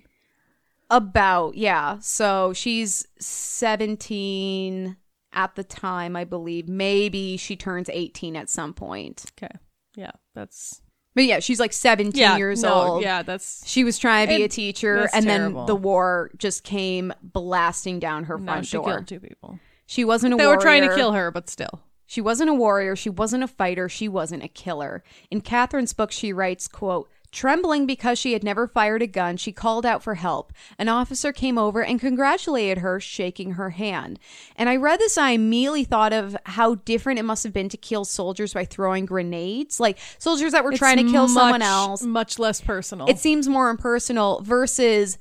About, 0.89 1.53
yeah. 1.53 1.99
So 1.99 2.53
she's 2.53 3.05
17 3.19 4.97
at 5.31 5.53
the 5.53 5.63
time, 5.63 6.15
I 6.15 6.23
believe. 6.23 6.67
Maybe 6.67 7.37
she 7.37 7.55
turns 7.55 7.87
18 7.87 8.35
at 8.35 8.49
some 8.49 8.73
point. 8.73 9.25
Okay. 9.37 9.53
Yeah, 9.95 10.11
that's 10.33 10.81
But 11.13 11.25
yeah, 11.25 11.37
she's 11.39 11.59
like 11.59 11.71
17 11.71 12.19
yeah, 12.19 12.37
years 12.37 12.63
no, 12.63 12.73
old. 12.73 13.03
Yeah, 13.03 13.21
that's 13.21 13.61
She 13.69 13.83
was 13.83 13.99
trying 13.99 14.27
to 14.27 14.35
be 14.37 14.43
a 14.43 14.47
teacher, 14.49 15.07
and 15.13 15.25
terrible. 15.27 15.59
then 15.59 15.67
the 15.67 15.75
war 15.75 16.31
just 16.35 16.63
came 16.63 17.13
blasting 17.21 17.99
down 17.99 18.23
her 18.23 18.39
front 18.39 18.65
she 18.65 18.77
door. 18.77 18.85
killed 18.85 19.07
two 19.07 19.19
people. 19.19 19.59
She 19.85 20.05
wasn't 20.05 20.33
a 20.33 20.37
warrior. 20.37 20.43
They 20.43 20.47
warrior. 20.47 20.57
were 20.57 20.61
trying 20.61 20.89
to 20.89 20.95
kill 20.95 21.11
her, 21.13 21.31
but 21.31 21.49
still. 21.49 21.81
She 22.05 22.21
wasn't 22.21 22.49
a 22.49 22.53
warrior. 22.53 22.95
She 22.95 23.09
wasn't 23.09 23.43
a 23.43 23.47
fighter. 23.47 23.89
She 23.89 24.07
wasn't 24.07 24.43
a 24.43 24.47
killer. 24.47 25.03
In 25.31 25.41
Kathryn's 25.41 25.93
book, 25.93 26.11
she 26.11 26.31
writes, 26.31 26.67
quote, 26.67 27.09
Trembling 27.31 27.87
because 27.87 28.19
she 28.19 28.33
had 28.33 28.43
never 28.43 28.67
fired 28.67 29.01
a 29.01 29.07
gun, 29.07 29.37
she 29.37 29.51
called 29.51 29.87
out 29.87 30.03
for 30.03 30.13
help. 30.13 30.53
An 30.77 30.87
officer 30.87 31.33
came 31.33 31.57
over 31.57 31.83
and 31.83 31.99
congratulated 31.99 32.77
her, 32.77 32.99
shaking 32.99 33.53
her 33.53 33.71
hand. 33.71 34.19
And 34.55 34.69
I 34.69 34.75
read 34.75 34.99
this 34.99 35.17
and 35.17 35.25
I 35.25 35.31
immediately 35.31 35.83
thought 35.83 36.13
of 36.13 36.37
how 36.45 36.75
different 36.75 37.17
it 37.17 37.23
must 37.23 37.43
have 37.43 37.51
been 37.51 37.69
to 37.69 37.77
kill 37.77 38.05
soldiers 38.05 38.53
by 38.53 38.65
throwing 38.65 39.07
grenades. 39.07 39.79
Like 39.79 39.97
soldiers 40.19 40.51
that 40.51 40.63
were 40.63 40.73
trying 40.73 40.97
to 40.97 41.03
It's 41.03 41.11
kill 41.11 41.27
someone 41.27 41.63
else. 41.63 42.03
Much 42.03 42.37
less 42.37 42.61
personal. 42.61 43.07
It 43.09 43.17
seems 43.17 43.49
more 43.49 43.71
impersonal 43.71 44.43
versus 44.43 45.17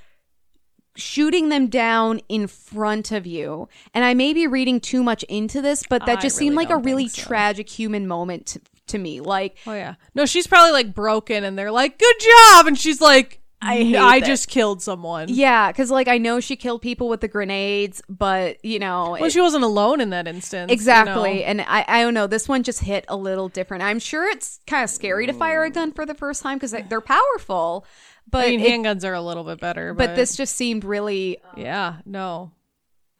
shooting 0.97 1.49
them 1.49 1.69
down 1.69 2.21
in 2.29 2.47
front 2.47 3.13
of 3.13 3.27
you. 3.27 3.69
And 3.95 4.05
I 4.05 4.15
may 4.15 4.33
be 4.33 4.47
reading 4.47 4.81
too 4.81 5.03
much 5.03 5.23
into 5.25 5.63
this, 5.63 5.83
but 5.89 6.05
that 6.07 6.19
I 6.19 6.21
just 6.21 6.37
seemed 6.37 6.57
like 6.57 6.71
a 6.71 6.77
really 6.77 7.09
so. 7.09 7.23
tragic 7.23 7.69
human 7.69 8.07
moment 8.07 8.47
to, 8.47 8.61
to 8.89 8.99
me. 8.99 9.21
Like, 9.21 9.57
oh 9.67 9.73
yeah. 9.75 9.95
No, 10.15 10.27
she's 10.27 10.47
probably 10.47 10.73
like 10.73 10.95
broken, 10.95 11.45
and 11.45 11.59
they're 11.59 11.71
like, 11.71 11.99
"Good 11.99 12.17
job," 12.21 12.67
and 12.67 12.79
she's 12.79 13.01
like, 13.01 13.39
I 13.65 13.77
hate 13.77 13.97
I 13.97 14.21
that. 14.21 14.27
just 14.27 14.49
killed 14.49 14.83
someone." 14.83 15.29
yeah, 15.31 15.71
because 15.71 15.91
like 15.91 16.09
I 16.09 16.19
know 16.19 16.41
she 16.41 16.57
killed 16.57 16.83
people 16.83 17.09
with 17.09 17.21
the 17.21 17.29
grenades, 17.29 18.03
but 18.09 18.63
you 18.65 18.79
know. 18.79 19.13
Well, 19.13 19.25
it- 19.25 19.33
she 19.33 19.41
wasn't 19.41 19.65
alone 19.65 20.01
in 20.01 20.11
that 20.11 20.27
instance. 20.29 20.69
you 20.71 20.75
Exactly. 20.75 21.37
know? 21.39 21.45
And 21.45 21.61
I, 21.63 21.85
I 21.89 22.03
don't 22.03 22.13
know. 22.13 22.27
This 22.27 22.49
one 22.49 22.65
just 22.65 22.81
hit 22.81 23.05
a 23.09 23.17
little 23.17 23.49
different. 23.49 23.83
I'm 23.85 23.99
sure 24.01 24.29
it's 24.29 24.59
kind 24.67 24.83
of 24.85 24.91
scary 24.91 25.27
to 25.27 25.33
fire 25.33 25.63
a 25.65 25.71
gun 25.71 25.93
for 25.93 26.05
the 26.05 26.15
first 26.15 26.43
time 26.43 26.59
because 26.59 26.75
they're 26.89 27.01
powerful. 27.01 27.87
But 28.31 28.47
I 28.47 28.51
mean, 28.51 28.61
it- 28.61 28.71
handguns 28.71 29.05
are 29.05 29.15
a 29.15 29.21
little 29.21 29.45
bit 29.45 29.61
better, 29.61 29.95
but, 29.95 30.09
but 30.09 30.17
this 30.17 30.37
just 30.37 30.57
seemed 30.57 30.85
really, 30.85 31.39
um, 31.39 31.61
yeah, 31.61 31.97
no, 32.05 32.53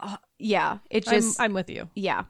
uh, 0.01 0.17
yeah. 0.39 0.79
It 0.91 1.07
I'm, 1.09 1.15
just, 1.15 1.41
I'm 1.41 1.53
with 1.53 1.71
you. 1.71 1.89
Yeah. 1.95 2.25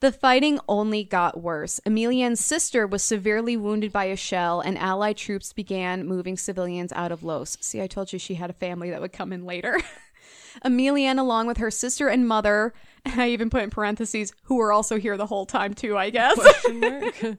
The 0.00 0.10
fighting 0.10 0.58
only 0.68 1.04
got 1.04 1.40
worse. 1.40 1.80
Emilienne's 1.86 2.44
sister 2.44 2.88
was 2.88 3.04
severely 3.04 3.56
wounded 3.56 3.92
by 3.92 4.06
a 4.06 4.16
shell, 4.16 4.60
and 4.60 4.76
Allied 4.76 5.16
troops 5.16 5.52
began 5.52 6.04
moving 6.04 6.36
civilians 6.36 6.92
out 6.92 7.12
of 7.12 7.22
Loos. 7.22 7.56
See, 7.60 7.80
I 7.80 7.86
told 7.86 8.12
you 8.12 8.18
she 8.18 8.34
had 8.34 8.50
a 8.50 8.54
family 8.54 8.90
that 8.90 9.00
would 9.00 9.12
come 9.12 9.32
in 9.32 9.44
later. 9.44 9.80
Emilienne, 10.64 11.20
along 11.20 11.46
with 11.46 11.58
her 11.58 11.70
sister 11.70 12.08
and 12.08 12.26
mother, 12.26 12.74
and 13.04 13.20
I 13.20 13.28
even 13.28 13.48
put 13.48 13.62
in 13.62 13.70
parentheses, 13.70 14.32
who 14.42 14.56
were 14.56 14.72
also 14.72 14.98
here 14.98 15.16
the 15.16 15.26
whole 15.26 15.46
time, 15.46 15.72
too, 15.72 15.96
I 15.96 16.10
guess, 16.10 16.36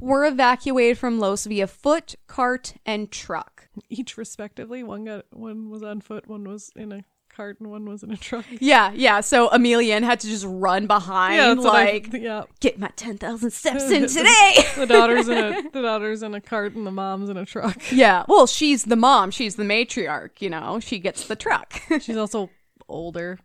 were 0.00 0.24
evacuated 0.24 0.98
from 0.98 1.18
Loos 1.18 1.46
via 1.46 1.66
foot, 1.66 2.14
cart, 2.28 2.74
and 2.86 3.10
truck. 3.10 3.57
Each 3.88 4.16
respectively. 4.16 4.82
One 4.82 5.04
got 5.04 5.24
one 5.32 5.70
was 5.70 5.82
on 5.82 6.00
foot, 6.00 6.28
one 6.28 6.44
was 6.44 6.70
in 6.76 6.92
a 6.92 7.04
cart, 7.34 7.60
and 7.60 7.70
one 7.70 7.84
was 7.88 8.02
in 8.02 8.10
a 8.10 8.16
truck. 8.16 8.44
Yeah, 8.60 8.90
yeah. 8.94 9.20
So 9.20 9.48
Emilienne 9.50 10.02
had 10.02 10.18
to 10.20 10.26
just 10.26 10.44
run 10.48 10.86
behind, 10.86 11.36
Yeah, 11.36 11.54
what 11.54 11.66
I- 11.74 11.84
like, 11.84 12.12
yeah. 12.12 12.44
get 12.60 12.78
my 12.78 12.90
10,000 12.96 13.50
steps 13.52 13.84
in 13.90 14.08
today. 14.08 14.54
The 14.76 14.86
daughter's 14.88 15.28
in 15.28 15.38
a 15.38 15.62
the 15.70 15.82
daughter's 15.82 16.22
in 16.22 16.34
a 16.34 16.40
cart, 16.40 16.74
and 16.74 16.86
the 16.86 16.90
mom's 16.90 17.30
in 17.30 17.36
a 17.36 17.44
truck. 17.46 17.80
Yeah. 17.92 18.24
Well, 18.28 18.46
she's 18.46 18.84
the 18.84 18.96
mom. 18.96 19.30
She's 19.30 19.56
the 19.56 19.62
matriarch, 19.64 20.40
you 20.40 20.50
know. 20.50 20.80
She 20.80 20.98
gets 20.98 21.26
the 21.28 21.36
truck. 21.36 21.80
She's 22.00 22.16
also 22.16 22.50
older. 22.88 23.38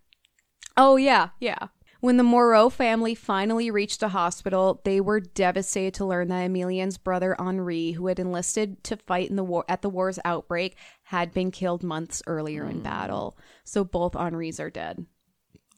oh, 0.78 0.96
yeah. 0.96 1.30
Yeah. 1.40 1.68
When 2.04 2.18
the 2.18 2.24
Moreau 2.24 2.70
family 2.70 3.16
finally 3.16 3.72
reached 3.72 4.04
a 4.04 4.10
hospital, 4.10 4.82
they 4.84 5.00
were 5.00 5.22
devastated 5.22 5.94
to 5.94 6.06
learn 6.06 6.28
that 6.28 6.50
Emilienne's 6.50 6.98
brother 6.98 7.34
Henri, 7.40 7.94
who 7.94 8.08
had 8.08 8.20
enlisted 8.20 8.84
to 8.84 8.98
fight 8.98 9.30
in 9.30 9.38
the 9.38 9.44
war 9.44 9.64
at 9.70 9.82
the 9.82 9.90
war's 9.90 10.20
outbreak, 10.26 10.76
had 11.04 11.34
been 11.34 11.50
killed 11.50 11.82
months 11.82 12.22
earlier 12.28 12.66
in 12.66 12.80
hmm. 12.80 12.84
battle. 12.84 13.38
So 13.64 13.86
both 13.86 14.16
Henris 14.16 14.60
are 14.60 14.70
dead, 14.70 15.06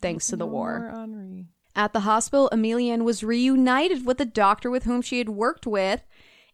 thanks 0.00 0.26
to 0.26 0.36
the 0.36 0.46
war. 0.48 0.90
Poor 0.90 1.00
Henri. 1.00 1.46
At 1.76 1.92
the 1.92 2.00
hospital, 2.00 2.50
Emilienne 2.52 3.04
was 3.04 3.22
reunited 3.22 4.04
with 4.04 4.18
the 4.18 4.24
doctor 4.24 4.68
with 4.68 4.82
whom 4.82 5.02
she 5.02 5.18
had 5.18 5.28
worked 5.28 5.64
with 5.64 6.04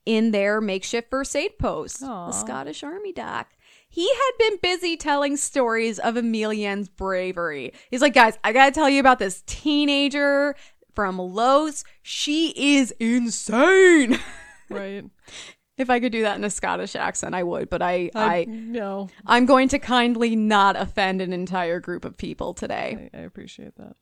in 0.04 0.32
their 0.32 0.60
makeshift 0.60 1.08
first 1.08 1.34
aid 1.34 1.58
post, 1.58 2.02
Aww. 2.02 2.26
the 2.26 2.32
Scottish 2.32 2.82
Army 2.82 3.14
doc. 3.14 3.48
He 3.93 4.09
had 4.09 4.30
been 4.38 4.59
busy 4.62 4.97
telling 4.97 5.36
stories 5.36 5.99
of 5.99 6.16
Emilienne's 6.16 6.88
bravery. 6.88 7.74
He's 7.90 8.01
like, 8.01 8.14
guys, 8.14 8.38
I 8.43 8.55
gotta 8.55 8.72
tell 8.72 8.88
you 8.88 9.01
about 9.01 9.18
this 9.18 9.43
teenager 9.45 10.57
from 10.95 11.20
Loos. 11.20 11.84
She 12.03 12.55
is 12.57 12.93
insane. 12.99 14.18
Right. 14.70 15.05
if 15.76 15.90
I 15.90 16.01
could 16.01 16.12
do 16.12 16.22
that 16.22 16.38
in 16.38 16.45
a 16.45 16.49
Scottish 16.49 16.97
accent, 16.97 17.34
I 17.34 17.43
would, 17.43 17.68
but 17.68 17.82
I, 17.82 18.09
I, 18.14 18.36
I, 18.36 18.45
no. 18.47 19.11
I'm 19.26 19.45
going 19.45 19.68
to 19.68 19.78
kindly 19.78 20.34
not 20.34 20.76
offend 20.76 21.20
an 21.20 21.34
entire 21.34 21.78
group 21.78 22.07
of 22.07 22.16
people 22.16 22.55
today. 22.55 23.11
I, 23.12 23.18
I 23.18 23.20
appreciate 23.20 23.76
that. 23.76 23.97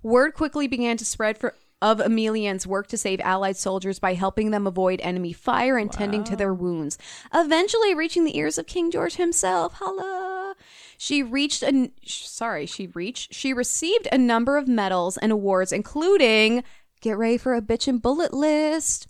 Word 0.00 0.34
quickly 0.34 0.68
began 0.68 0.96
to 0.98 1.04
spread 1.04 1.38
for 1.38 1.56
of 1.82 2.00
Emilienne's 2.00 2.66
work 2.66 2.86
to 2.86 2.96
save 2.96 3.20
Allied 3.20 3.58
soldiers 3.58 3.98
by 3.98 4.14
helping 4.14 4.52
them 4.52 4.66
avoid 4.66 5.00
enemy 5.02 5.34
fire 5.34 5.76
and 5.76 5.92
tending 5.92 6.24
to 6.24 6.36
their 6.36 6.54
wounds, 6.54 6.96
eventually 7.34 7.94
reaching 7.94 8.24
the 8.24 8.38
ears 8.38 8.56
of 8.56 8.66
King 8.66 8.90
George 8.90 9.16
himself. 9.16 9.74
Holla! 9.74 10.54
She 10.96 11.22
reached 11.22 11.62
a 11.62 11.90
sorry, 12.06 12.64
she 12.64 12.86
reached 12.86 13.34
she 13.34 13.52
received 13.52 14.08
a 14.10 14.16
number 14.16 14.56
of 14.56 14.68
medals 14.68 15.18
and 15.18 15.32
awards, 15.32 15.72
including 15.72 16.64
get 17.02 17.18
ready 17.18 17.36
for 17.36 17.54
a 17.54 17.60
bitch 17.60 17.88
and 17.88 18.00
bullet 18.00 18.32
list, 18.32 19.08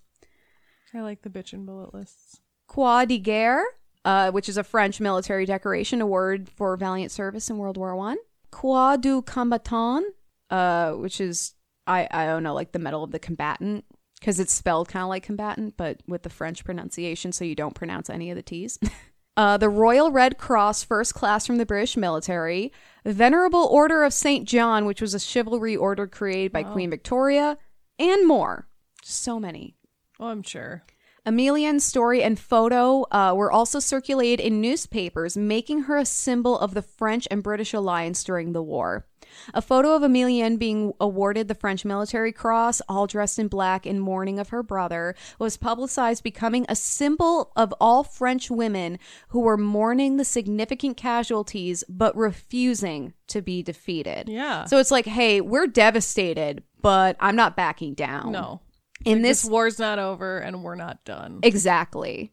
I 0.94 1.00
like 1.00 1.22
the 1.22 1.30
bitch 1.30 1.52
and 1.52 1.64
bullet 1.64 1.94
lists. 1.94 2.40
Croix 2.66 3.06
de 3.06 3.18
Guerre, 3.18 3.64
uh, 4.04 4.30
which 4.30 4.48
is 4.48 4.56
a 4.56 4.64
French 4.64 5.00
military 5.00 5.46
decoration 5.46 6.00
award 6.00 6.50
for 6.50 6.76
valiant 6.76 7.10
service 7.10 7.48
in 7.48 7.58
World 7.58 7.76
War 7.76 7.96
One. 7.96 8.18
Croix 8.50 8.96
du 8.96 9.22
Combattant, 9.22 10.04
uh, 10.50 10.92
which 10.92 11.20
is 11.20 11.54
I 11.86 12.08
I 12.10 12.26
don't 12.26 12.42
know 12.42 12.54
like 12.54 12.72
the 12.72 12.78
Medal 12.78 13.04
of 13.04 13.10
the 13.10 13.18
Combatant 13.18 13.84
because 14.18 14.38
it's 14.38 14.52
spelled 14.52 14.88
kind 14.88 15.02
of 15.02 15.08
like 15.08 15.24
combatant, 15.24 15.76
but 15.76 16.00
with 16.06 16.22
the 16.22 16.30
French 16.30 16.64
pronunciation, 16.64 17.32
so 17.32 17.44
you 17.44 17.56
don't 17.56 17.74
pronounce 17.74 18.08
any 18.08 18.30
of 18.30 18.36
the 18.36 18.42
T's. 18.42 18.78
Uh, 19.34 19.56
the 19.56 19.68
Royal 19.68 20.10
Red 20.10 20.36
Cross 20.36 20.84
First 20.84 21.14
Class 21.14 21.46
from 21.46 21.56
the 21.56 21.64
British 21.64 21.96
military, 21.96 22.70
Venerable 23.06 23.64
Order 23.64 24.04
of 24.04 24.12
St. 24.12 24.46
John, 24.46 24.84
which 24.84 25.00
was 25.00 25.14
a 25.14 25.18
chivalry 25.18 25.74
order 25.74 26.06
created 26.06 26.52
by 26.52 26.62
Queen 26.62 26.90
Victoria, 26.90 27.56
and 27.98 28.28
more. 28.28 28.68
So 29.02 29.40
many. 29.40 29.76
Oh, 30.20 30.26
I'm 30.26 30.42
sure. 30.42 30.84
Emilienne's 31.24 31.84
story 31.84 32.22
and 32.22 32.38
photo 32.38 33.06
uh, 33.10 33.32
were 33.34 33.50
also 33.50 33.78
circulated 33.78 34.44
in 34.44 34.60
newspapers, 34.60 35.36
making 35.36 35.84
her 35.84 35.96
a 35.96 36.04
symbol 36.04 36.58
of 36.58 36.74
the 36.74 36.82
French 36.82 37.26
and 37.30 37.42
British 37.42 37.72
alliance 37.72 38.22
during 38.24 38.52
the 38.52 38.62
war. 38.62 39.06
A 39.54 39.62
photo 39.62 39.94
of 39.94 40.02
Emilienne 40.02 40.58
being 40.58 40.92
awarded 41.00 41.48
the 41.48 41.54
French 41.54 41.84
Military 41.84 42.32
Cross, 42.32 42.82
all 42.88 43.06
dressed 43.06 43.38
in 43.38 43.48
black 43.48 43.86
in 43.86 43.98
mourning 43.98 44.38
of 44.38 44.50
her 44.50 44.62
brother, 44.62 45.14
was 45.38 45.56
publicized, 45.56 46.22
becoming 46.22 46.66
a 46.68 46.76
symbol 46.76 47.52
of 47.56 47.72
all 47.80 48.04
French 48.04 48.50
women 48.50 48.98
who 49.28 49.40
were 49.40 49.56
mourning 49.56 50.16
the 50.16 50.24
significant 50.24 50.96
casualties 50.96 51.84
but 51.88 52.16
refusing 52.16 53.12
to 53.28 53.42
be 53.42 53.62
defeated. 53.62 54.28
Yeah. 54.28 54.64
So 54.66 54.78
it's 54.78 54.90
like, 54.90 55.06
hey, 55.06 55.40
we're 55.40 55.66
devastated, 55.66 56.62
but 56.80 57.16
I'm 57.20 57.36
not 57.36 57.56
backing 57.56 57.94
down. 57.94 58.32
No. 58.32 58.60
In 59.04 59.22
This 59.22 59.42
this 59.42 59.50
war's 59.50 59.78
not 59.78 59.98
over, 59.98 60.38
and 60.38 60.62
we're 60.62 60.76
not 60.76 61.04
done. 61.04 61.40
Exactly. 61.42 62.32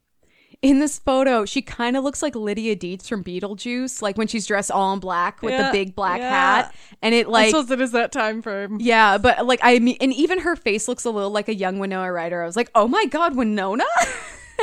In 0.62 0.80
this 0.80 0.99
photo, 0.99 1.45
she 1.45 1.62
kind 1.62 1.95
of 1.95 2.03
looks 2.03 2.22
like 2.22 2.36
Lydia 2.36 2.76
Deetz 2.76 3.07
from 3.07 3.24
Beetlejuice, 3.24 4.01
like 4.01 4.18
when 4.18 4.28
she's 4.28 4.45
dressed 4.45 4.70
all 4.70 4.91
in 4.93 4.99
black 4.99 5.41
with 5.41 5.53
Yeah, 5.53 5.68
the 5.68 5.72
big 5.72 5.95
black 5.95 6.20
yeah. 6.20 6.30
hat. 6.30 6.76
And 7.01 7.16
it 7.16 7.30
like 7.30 7.47
I 7.47 7.51
suppose 7.51 7.72
it 7.72 7.80
is 7.80 7.93
that 7.93 8.12
time 8.12 8.41
frame. 8.41 8.78
yeah, 8.82 9.18
but 9.18 9.45
like 9.45 9.62
I 9.64 9.80
mean 9.80 9.95
and 10.01 10.12
even 10.14 10.39
her 10.39 10.57
face 10.57 10.89
looks 10.89 11.05
a 11.05 11.12
little 11.12 11.30
like 11.32 11.47
a 11.47 11.55
young 11.55 11.80
Winona 11.80 12.12
Ryder. 12.12 12.43
I 12.43 12.45
was 12.45 12.57
like, 12.57 12.70
"Oh 12.76 12.89
my 12.89 13.05
god, 13.05 13.38
Winona?" 13.38 13.86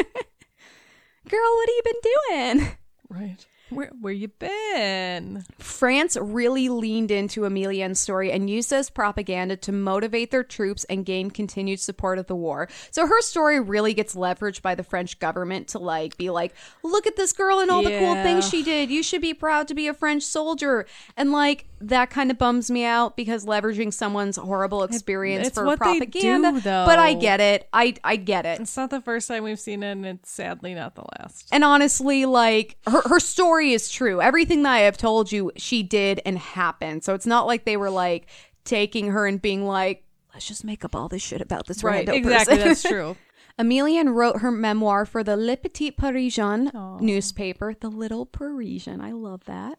Girl, 1.28 1.40
what 1.57 1.68
have 1.68 1.74
you 1.76 1.82
been 1.84 2.57
doing? 2.59 2.76
Right. 3.09 3.47
Where 3.70 3.90
where 4.00 4.12
you 4.12 4.28
been? 4.28 5.44
France 5.58 6.16
really 6.20 6.68
leaned 6.68 7.10
into 7.10 7.44
Emilienne's 7.44 7.98
story 7.98 8.30
and 8.30 8.48
used 8.48 8.72
as 8.72 8.90
propaganda 8.90 9.56
to 9.56 9.72
motivate 9.72 10.30
their 10.30 10.44
troops 10.44 10.84
and 10.84 11.04
gain 11.04 11.30
continued 11.30 11.80
support 11.80 12.18
of 12.18 12.26
the 12.26 12.36
war. 12.36 12.68
So 12.92 13.06
her 13.06 13.20
story 13.22 13.58
really 13.58 13.92
gets 13.92 14.14
leveraged 14.14 14.62
by 14.62 14.76
the 14.76 14.84
French 14.84 15.18
government 15.18 15.68
to 15.68 15.78
like 15.80 16.16
be 16.16 16.30
like, 16.30 16.54
look 16.84 17.06
at 17.06 17.16
this 17.16 17.32
girl 17.32 17.58
and 17.58 17.70
all 17.70 17.82
the 17.82 17.98
cool 17.98 18.14
things 18.14 18.48
she 18.48 18.62
did. 18.62 18.90
You 18.90 19.02
should 19.02 19.22
be 19.22 19.34
proud 19.34 19.66
to 19.68 19.74
be 19.74 19.88
a 19.88 19.94
French 19.94 20.22
soldier. 20.22 20.86
And 21.16 21.32
like 21.32 21.66
that 21.80 22.10
kind 22.10 22.30
of 22.30 22.38
bums 22.38 22.70
me 22.70 22.84
out 22.84 23.16
because 23.16 23.44
leveraging 23.44 23.92
someone's 23.92 24.36
horrible 24.36 24.84
experience 24.84 25.50
for 25.50 25.76
propaganda. 25.76 26.52
do, 26.52 26.60
though. 26.60 26.86
But 26.86 26.98
I 26.98 27.14
get 27.14 27.40
it. 27.40 27.68
I 27.72 27.94
I 28.04 28.16
get 28.16 28.46
it. 28.46 28.60
It's 28.60 28.76
not 28.76 28.90
the 28.90 29.00
first 29.00 29.28
time 29.28 29.42
we've 29.42 29.60
seen 29.60 29.82
it, 29.82 29.92
and 29.92 30.06
it's 30.06 30.30
sadly 30.30 30.74
not 30.74 30.94
the 30.94 31.04
last. 31.18 31.48
And 31.50 31.64
honestly, 31.64 32.26
like 32.26 32.76
her, 32.86 33.02
her 33.06 33.20
story 33.20 33.55
is 33.61 33.88
true. 33.90 34.20
Everything 34.20 34.62
that 34.62 34.72
I 34.72 34.78
have 34.80 34.96
told 34.96 35.32
you, 35.32 35.52
she 35.57 35.82
did 35.82 36.20
and 36.24 36.38
happened. 36.38 37.04
So 37.04 37.14
it's 37.14 37.26
not 37.26 37.46
like 37.46 37.64
they 37.64 37.76
were 37.76 37.90
like 37.90 38.26
taking 38.64 39.09
her 39.09 39.26
and 39.26 39.40
being 39.40 39.66
like, 39.66 40.04
let's 40.34 40.46
just 40.46 40.64
make 40.64 40.84
up 40.84 40.94
all 40.94 41.09
this 41.09 41.22
shit 41.22 41.40
about 41.40 41.66
this 41.66 41.82
Right, 41.84 42.07
rando 42.07 42.14
exactly. 42.14 42.57
person." 42.57 42.68
That's 42.68 42.82
true. 42.82 43.16
Emilienne 43.59 44.12
wrote 44.14 44.40
her 44.40 44.50
memoir 44.50 45.07
for 45.07 45.24
the 45.24 45.36
Le 45.36 45.57
Petit 45.57 45.90
Parisien 45.92 47.00
newspaper, 47.00 47.74
the 47.80 47.88
Little 47.88 48.26
Parisian. 48.26 49.00
I 49.00 49.12
love 49.12 49.44
that. 49.46 49.78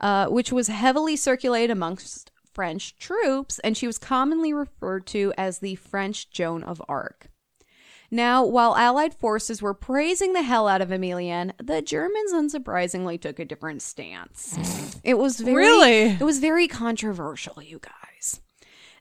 Uh, 0.00 0.26
which 0.26 0.50
was 0.52 0.66
heavily 0.66 1.14
circulated 1.14 1.70
amongst 1.70 2.32
French 2.52 2.96
troops, 2.98 3.60
and 3.60 3.76
she 3.76 3.86
was 3.86 3.98
commonly 3.98 4.52
referred 4.52 5.06
to 5.06 5.32
as 5.38 5.60
the 5.60 5.76
French 5.76 6.28
Joan 6.30 6.64
of 6.64 6.82
Arc. 6.88 7.28
Now, 8.14 8.44
while 8.44 8.76
Allied 8.76 9.12
forces 9.12 9.60
were 9.60 9.74
praising 9.74 10.34
the 10.34 10.44
hell 10.44 10.68
out 10.68 10.80
of 10.80 10.90
Emilienne, 10.90 11.50
the 11.60 11.82
Germans 11.82 12.32
unsurprisingly 12.32 13.20
took 13.20 13.40
a 13.40 13.44
different 13.44 13.82
stance. 13.82 14.56
It 15.02 15.18
was 15.18 15.40
very, 15.40 15.56
Really? 15.56 16.00
it 16.10 16.22
was 16.22 16.38
very 16.38 16.68
controversial, 16.68 17.60
you 17.60 17.80
guys. 17.80 18.40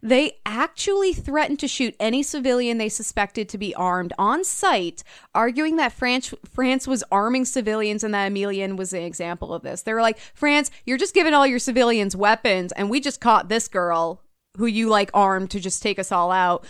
They 0.02 0.40
actually 0.48 1.14
threatened 1.14 1.60
to 1.60 1.68
shoot 1.68 1.96
any 2.00 2.24
civilian 2.24 2.80
they 2.80 2.90
suspected 2.90 3.48
to 3.50 3.60
be 3.60 3.76
armed 3.76 4.14
on 4.18 4.44
sight, 4.44 5.04
arguing 5.36 5.76
that 5.76 5.94
France 5.94 6.34
France 6.50 6.88
was 6.88 7.04
arming 7.12 7.46
civilians 7.46 8.04
and 8.04 8.16
that 8.16 8.32
Emilienne 8.32 8.78
was 8.78 8.94
an 8.94 9.04
example 9.04 9.54
of 9.54 9.62
this. 9.62 9.84
They 9.84 9.94
were 9.94 10.02
like, 10.02 10.18
"France, 10.34 10.72
you're 10.88 10.98
just 10.98 11.14
giving 11.14 11.36
all 11.36 11.46
your 11.46 11.60
civilians 11.60 12.16
weapons, 12.16 12.72
and 12.72 12.90
we 12.90 13.00
just 13.00 13.22
caught 13.22 13.48
this 13.48 13.68
girl 13.68 14.22
who 14.58 14.66
you 14.66 14.90
like 14.90 15.12
armed 15.14 15.52
to 15.52 15.60
just 15.60 15.84
take 15.84 16.00
us 16.00 16.12
all 16.12 16.32
out." 16.32 16.66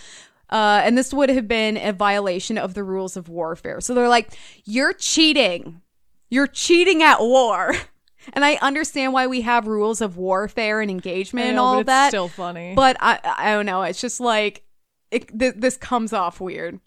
Uh, 0.54 0.82
and 0.86 0.96
this 0.96 1.12
would 1.12 1.30
have 1.30 1.48
been 1.48 1.78
a 1.78 1.92
violation 1.92 2.60
of 2.60 2.76
the 2.76 2.84
rules 2.84 3.18
of 3.18 3.28
warfare. 3.28 3.82
So 3.82 3.96
they're 3.96 4.08
like, 4.08 4.30
"You're 4.66 4.94
cheating. 4.94 5.82
You're 6.30 6.48
cheating 6.48 7.02
at 7.02 7.20
war." 7.20 7.74
And 8.32 8.46
I 8.46 8.56
understand 8.62 9.12
why 9.12 9.28
we 9.28 9.42
have 9.42 9.68
rules 9.68 10.00
of 10.00 10.16
warfare 10.16 10.80
and 10.80 10.90
engagement 10.90 11.46
I 11.46 11.50
and 11.50 11.60
all 11.60 11.84
that. 11.84 12.08
still 12.08 12.30
funny. 12.30 12.74
But 12.74 12.96
I, 13.02 13.20
I 13.22 13.52
don't 13.52 13.66
know. 13.66 13.82
It's 13.82 14.00
just 14.00 14.22
like 14.22 14.64
it, 15.12 15.38
th- 15.38 15.56
this 15.58 15.76
comes 15.76 16.14
off 16.14 16.40
weird. 16.40 16.80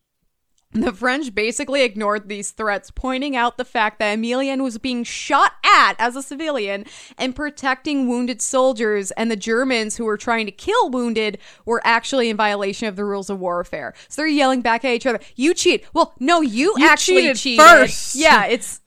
The 0.73 0.93
French 0.93 1.35
basically 1.35 1.83
ignored 1.85 2.29
these 2.29 2.51
threats, 2.51 2.91
pointing 2.91 3.35
out 3.35 3.57
the 3.57 3.65
fact 3.65 3.99
that 3.99 4.19
Emilienne 4.19 4.63
was 4.63 4.77
being 4.77 5.05
shot 5.05 5.53
at 5.65 5.95
as 5.99 6.17
a 6.17 6.23
civilian 6.23 6.85
and 7.17 7.35
protecting 7.35 8.09
wounded 8.09 8.43
soldiers, 8.43 9.11
and 9.13 9.31
the 9.31 9.37
Germans 9.37 9.97
who 9.97 10.05
were 10.05 10.19
trying 10.19 10.45
to 10.45 10.53
kill 10.53 10.91
wounded 10.91 11.39
were 11.65 11.81
actually 11.85 12.29
in 12.29 12.37
violation 12.37 12.89
of 12.89 12.97
the 12.97 13.05
rules 13.07 13.31
of 13.31 13.39
warfare. 13.41 13.95
So 14.09 14.21
they're 14.21 14.27
yelling 14.29 14.61
back 14.61 14.85
at 14.85 14.93
each 14.93 15.07
other, 15.07 15.21
"You 15.35 15.55
cheat!" 15.55 15.85
Well, 15.95 16.15
no, 16.21 16.43
you, 16.43 16.75
You 16.77 16.87
actually 16.87 17.23
cheated 17.23 17.37
cheated. 17.39 17.65
first. 17.65 18.15
Yeah, 18.27 18.45
it's 18.47 18.81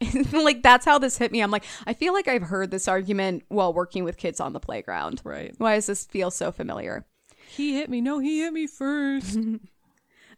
like 0.32 0.62
that's 0.62 0.84
how 0.84 0.98
this 0.98 1.18
hit 1.18 1.32
me. 1.32 1.40
I'm 1.40 1.50
like, 1.50 1.64
I 1.86 1.94
feel 1.94 2.12
like 2.12 2.28
I've 2.28 2.42
heard 2.42 2.70
this 2.70 2.86
argument 2.86 3.44
while 3.48 3.72
working 3.72 4.04
with 4.04 4.18
kids 4.18 4.40
on 4.40 4.52
the 4.52 4.60
playground. 4.60 5.20
Right. 5.24 5.54
Why 5.58 5.74
does 5.76 5.86
this 5.86 6.04
feel 6.04 6.30
so 6.30 6.52
familiar? 6.52 7.06
he 7.48 7.74
hit 7.76 7.88
me. 7.88 8.00
No, 8.00 8.18
he 8.18 8.40
hit 8.40 8.52
me 8.52 8.66
first. 8.66 9.38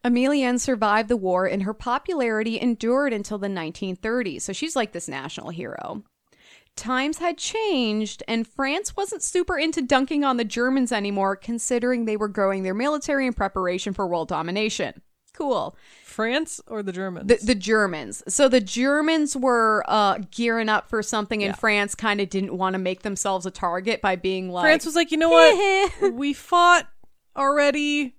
Emilienne 0.04 0.60
survived 0.60 1.08
the 1.08 1.16
war 1.16 1.46
and 1.46 1.62
her 1.64 1.74
popularity 1.74 2.60
endured 2.60 3.12
until 3.12 3.38
the 3.38 3.48
1930s. 3.48 4.42
So 4.42 4.52
she's 4.52 4.76
like 4.76 4.92
this 4.92 5.08
national 5.08 5.50
hero. 5.50 6.04
Times 6.76 7.18
had 7.18 7.38
changed, 7.38 8.22
and 8.28 8.46
France 8.46 8.96
wasn't 8.96 9.24
super 9.24 9.58
into 9.58 9.82
dunking 9.82 10.22
on 10.22 10.36
the 10.36 10.44
Germans 10.44 10.92
anymore, 10.92 11.34
considering 11.34 12.04
they 12.04 12.16
were 12.16 12.28
growing 12.28 12.62
their 12.62 12.74
military 12.74 13.26
in 13.26 13.32
preparation 13.32 13.92
for 13.92 14.06
world 14.06 14.28
domination. 14.28 15.02
Cool. 15.34 15.76
France 16.04 16.60
or 16.68 16.84
the 16.84 16.92
Germans? 16.92 17.26
The, 17.26 17.44
the 17.44 17.54
Germans. 17.56 18.22
So 18.28 18.48
the 18.48 18.60
Germans 18.60 19.36
were 19.36 19.84
uh, 19.88 20.18
gearing 20.30 20.68
up 20.68 20.88
for 20.88 21.02
something, 21.02 21.42
and 21.42 21.50
Yeah. 21.50 21.56
France 21.56 21.96
kind 21.96 22.20
of 22.20 22.28
didn't 22.30 22.56
want 22.56 22.74
to 22.74 22.78
make 22.78 23.02
themselves 23.02 23.44
a 23.44 23.50
target 23.50 24.00
by 24.00 24.14
being 24.14 24.48
like, 24.48 24.62
France 24.62 24.86
was 24.86 24.94
like, 24.94 25.10
you 25.10 25.16
know 25.18 25.30
what? 25.30 26.12
we 26.14 26.32
fought 26.32 26.86
already. 27.36 28.14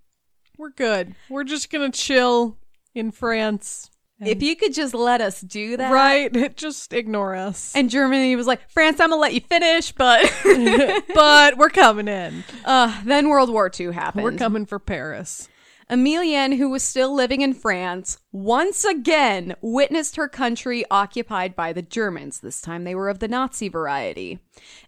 We're 0.60 0.72
good. 0.72 1.16
We're 1.30 1.46
just 1.46 1.72
gonna 1.72 1.90
chill 1.90 2.58
in 2.94 3.12
France. 3.12 3.90
if 4.20 4.44
you 4.44 4.58
could 4.58 4.74
just 4.74 4.94
let 4.94 5.22
us 5.22 5.40
do 5.40 5.78
that. 5.78 5.90
Right? 5.90 6.56
Just 6.58 6.92
ignore 6.92 7.34
us. 7.34 7.74
And 7.74 7.90
Germany 7.90 8.36
was 8.36 8.46
like, 8.46 8.70
France, 8.70 9.00
I'm 9.00 9.12
gonna 9.12 9.22
let 9.22 9.34
you 9.34 9.40
finish, 9.40 9.94
but 9.94 10.30
but 11.16 11.58
we're 11.58 11.70
coming 11.70 12.10
in. 12.10 12.44
uh, 12.66 13.02
then 13.06 13.30
World 13.30 13.50
War 13.50 13.72
II 13.80 13.94
happened. 13.94 14.26
We're 14.26 14.34
coming 14.34 14.66
for 14.66 14.80
Paris. 14.80 15.48
Emilienne, 15.90 16.58
who 16.58 16.70
was 16.70 16.84
still 16.84 17.16
living 17.16 17.42
in 17.42 17.52
France, 17.52 18.20
once 18.32 18.86
again 18.86 19.56
witnessed 19.60 20.18
her 20.18 20.28
country 20.28 20.86
occupied 20.92 21.56
by 21.56 21.74
the 21.74 21.82
Germans. 21.82 22.40
This 22.40 22.62
time 22.62 22.84
they 22.84 22.94
were 22.94 23.10
of 23.10 23.18
the 23.18 23.28
Nazi 23.28 23.70
variety. 23.70 24.40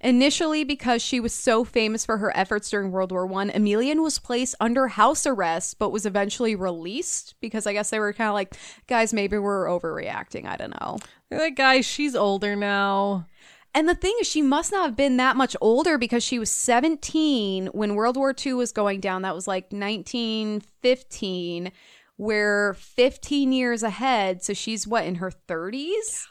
Initially, 0.01 0.63
because 0.63 1.01
she 1.01 1.19
was 1.19 1.33
so 1.33 1.63
famous 1.63 2.05
for 2.05 2.17
her 2.17 2.35
efforts 2.37 2.69
during 2.69 2.91
World 2.91 3.11
War 3.11 3.25
One, 3.25 3.49
Emilienne 3.49 4.03
was 4.03 4.19
placed 4.19 4.53
under 4.59 4.89
house 4.89 5.25
arrest, 5.25 5.79
but 5.79 5.91
was 5.91 6.05
eventually 6.05 6.53
released 6.53 7.33
because 7.41 7.65
I 7.65 7.73
guess 7.73 7.89
they 7.89 7.99
were 7.99 8.13
kind 8.13 8.29
of 8.29 8.35
like, 8.35 8.55
guys, 8.85 9.11
maybe 9.11 9.39
we're 9.39 9.65
overreacting. 9.65 10.45
I 10.45 10.55
don't 10.55 10.79
know. 10.79 10.99
They're 11.29 11.39
like, 11.39 11.55
guys, 11.55 11.85
she's 11.85 12.15
older 12.15 12.55
now. 12.55 13.25
And 13.73 13.87
the 13.87 13.95
thing 13.95 14.13
is, 14.19 14.27
she 14.27 14.41
must 14.41 14.71
not 14.71 14.85
have 14.85 14.97
been 14.97 15.17
that 15.17 15.37
much 15.37 15.55
older 15.61 15.97
because 15.97 16.23
she 16.23 16.39
was 16.39 16.51
17 16.51 17.67
when 17.67 17.95
World 17.95 18.17
War 18.17 18.35
II 18.45 18.55
was 18.55 18.71
going 18.71 18.99
down. 18.99 19.21
That 19.21 19.35
was 19.35 19.47
like 19.47 19.71
1915. 19.71 21.71
We're 22.17 22.73
15 22.73 23.53
years 23.53 23.83
ahead. 23.83 24.43
So 24.43 24.53
she's 24.53 24.85
what, 24.85 25.05
in 25.05 25.15
her 25.15 25.31
30s? 25.47 26.25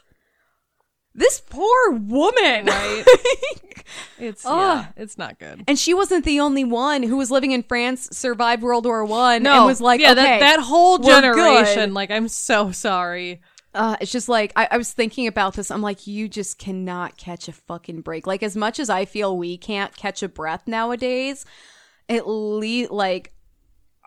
This 1.15 1.41
poor 1.41 1.91
woman. 1.91 2.67
Right? 2.67 3.03
It's 4.19 4.45
yeah, 4.45 4.87
it's 4.95 5.17
not 5.17 5.39
good. 5.39 5.63
and 5.67 5.77
she 5.77 5.93
wasn't 5.93 6.25
the 6.25 6.39
only 6.39 6.63
one 6.63 7.01
who 7.01 7.17
was 7.17 7.31
living 7.31 7.51
in 7.51 7.63
France, 7.63 8.09
survived 8.11 8.61
World 8.61 8.85
War 8.85 9.03
One, 9.03 9.45
and 9.45 9.65
was 9.65 9.81
like, 9.81 9.99
yeah, 9.99 10.11
okay, 10.11 10.21
that 10.21 10.39
that 10.39 10.59
whole 10.59 10.99
generation. 10.99 11.93
Like, 11.93 12.11
I'm 12.11 12.27
so 12.27 12.71
sorry. 12.71 13.41
Uh, 13.73 13.95
it's 14.01 14.11
just 14.11 14.27
like 14.27 14.51
I, 14.55 14.67
I 14.71 14.77
was 14.77 14.91
thinking 14.91 15.27
about 15.27 15.53
this. 15.53 15.71
I'm 15.71 15.81
like, 15.81 16.05
you 16.07 16.27
just 16.27 16.57
cannot 16.57 17.17
catch 17.17 17.47
a 17.47 17.53
fucking 17.53 18.01
break. 18.01 18.27
Like 18.27 18.43
as 18.43 18.55
much 18.55 18.79
as 18.79 18.89
I 18.89 19.05
feel 19.05 19.37
we 19.37 19.57
can't 19.57 19.95
catch 19.95 20.21
a 20.23 20.29
breath 20.29 20.67
nowadays, 20.67 21.45
at 22.09 22.27
least 22.27 22.91
like 22.91 23.33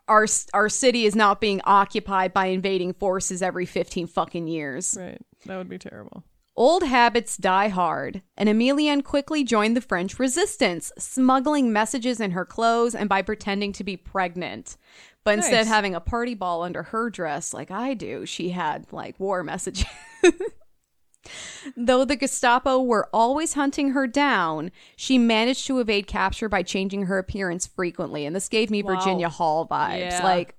our 0.07 0.27
our 0.53 0.69
city 0.69 1.07
is 1.07 1.17
not 1.17 1.41
being 1.41 1.61
occupied 1.65 2.35
by 2.35 2.47
invading 2.47 2.93
forces 2.95 3.43
every 3.43 3.67
15 3.67 4.07
fucking 4.07 4.49
years. 4.49 4.97
Right, 4.99 5.21
that 5.47 5.57
would 5.57 5.69
be 5.69 5.79
terrible. 5.79 6.25
Old 6.57 6.85
habits 6.85 7.37
die 7.37 7.67
hard, 7.67 8.23
and 8.37 8.49
Emilienne 8.49 9.03
quickly 9.03 9.43
joined 9.43 9.77
the 9.77 9.81
French 9.81 10.21
resistance, 10.21 10.93
smuggling 10.97 11.73
messages 11.73 12.21
in 12.21 12.31
her 12.31 12.45
clothes 12.45 12.95
and 12.95 13.09
by 13.09 13.23
pretending 13.23 13.73
to 13.73 13.83
be 13.83 13.97
pregnant. 13.97 14.77
But 15.25 15.37
instead 15.39 15.62
of 15.62 15.66
having 15.66 15.95
a 15.95 16.01
party 16.01 16.35
ball 16.35 16.62
under 16.62 16.83
her 16.85 17.09
dress 17.09 17.55
like 17.55 17.70
I 17.70 17.95
do, 17.95 18.27
she 18.27 18.51
had 18.51 18.93
like 18.93 19.18
war 19.18 19.43
messages. 19.43 19.87
Though 21.77 22.05
the 22.05 22.16
Gestapo 22.16 22.83
were 22.83 23.09
always 23.12 23.55
hunting 23.55 23.93
her 23.93 24.07
down, 24.07 24.70
she 24.97 25.16
managed 25.16 25.66
to 25.66 25.79
evade 25.81 26.07
capture 26.07 26.51
by 26.51 26.62
changing 26.62 27.05
her 27.07 27.16
appearance 27.18 27.66
frequently. 27.66 28.27
And 28.27 28.37
this 28.37 28.51
gave 28.51 28.70
me 28.70 28.83
Wow. 28.83 28.97
Virginia 28.97 29.31
Hall 29.31 29.66
vibes. 29.66 30.01
Yeah. 30.01 30.22
Like 30.22 30.57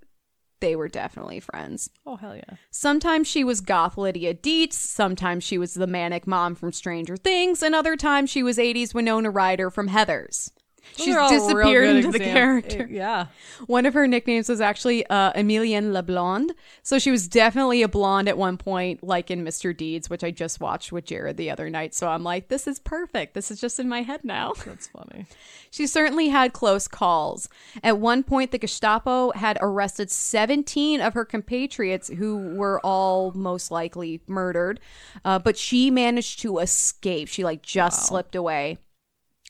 they 0.62 0.76
were 0.76 0.88
definitely 0.88 1.40
friends. 1.42 1.92
Oh 2.08 2.16
hell 2.16 2.36
yeah. 2.36 2.56
Sometimes 2.72 3.28
she 3.28 3.44
was 3.44 3.62
goth 3.62 3.98
Lydia 4.00 4.34
Deetz, 4.34 4.74
sometimes 4.74 5.44
she 5.44 5.60
was 5.60 5.76
the 5.76 5.86
manic 5.86 6.26
mom 6.26 6.56
from 6.56 6.72
Stranger 6.72 7.18
Things, 7.18 7.62
and 7.62 7.76
other 7.76 7.96
times 7.96 8.32
she 8.32 8.42
was 8.42 8.58
80s 8.58 8.96
Winona 8.96 9.30
Ryder 9.30 9.70
from 9.70 9.90
Heathers. 9.90 10.50
She's 10.98 11.16
are 11.16 11.20
all 11.20 11.30
real 11.30 11.40
disappeared 11.40 11.96
into 11.96 12.12
the 12.12 12.18
exam- 12.18 12.34
character. 12.34 12.88
Yeah. 12.90 13.28
One 13.68 13.86
of 13.86 13.94
her 13.94 14.08
nicknames 14.08 14.50
was 14.50 14.62
actually 14.62 15.06
uh, 15.08 15.34
Emilienne 15.34 15.92
La 15.92 16.02
Blonde. 16.02 16.54
So 16.84 17.00
she 17.00 17.12
was 17.12 17.28
definitely 17.28 17.82
a 17.82 17.88
blonde 17.88 18.30
at 18.30 18.38
one 18.38 18.58
point, 18.58 19.04
like 19.04 19.30
in 19.30 19.44
Mr. 19.44 19.76
Deeds, 19.76 20.10
which 20.10 20.24
I 20.24 20.32
just 20.32 20.60
watched 20.60 20.92
with 20.92 21.06
Jared 21.06 21.38
the 21.38 21.52
other 21.52 21.70
night. 21.70 21.94
So 21.94 22.08
I'm 22.08 22.24
like, 22.24 22.48
this 22.48 22.68
is 22.68 22.80
perfect. 22.80 23.34
This 23.34 23.52
is 23.52 23.60
just 23.60 23.80
in 23.80 23.90
my 23.90 24.02
head 24.02 24.24
now. 24.24 24.54
That's 24.66 24.88
funny. 24.88 25.26
She 25.70 25.88
certainly 25.88 26.30
had 26.30 26.54
close 26.54 26.88
calls. 26.88 27.50
At 27.84 28.00
one 28.00 28.24
point, 28.24 28.52
the 28.52 28.58
Gestapo 28.58 29.32
had 29.34 29.58
arrested 29.62 30.10
17 30.10 31.02
of 31.02 31.14
her 31.14 31.26
compatriots 31.26 32.08
who 32.10 32.56
were 32.56 32.80
all 32.82 33.32
most 33.34 33.72
likely 33.72 34.22
murdered, 34.28 34.80
uh, 35.26 35.40
but 35.40 35.58
she 35.58 35.92
managed 35.92 36.40
to 36.42 36.60
escape. 36.60 37.28
She 37.28 37.44
like 37.44 37.62
just 37.62 38.06
slipped 38.06 38.36
away. 38.36 38.78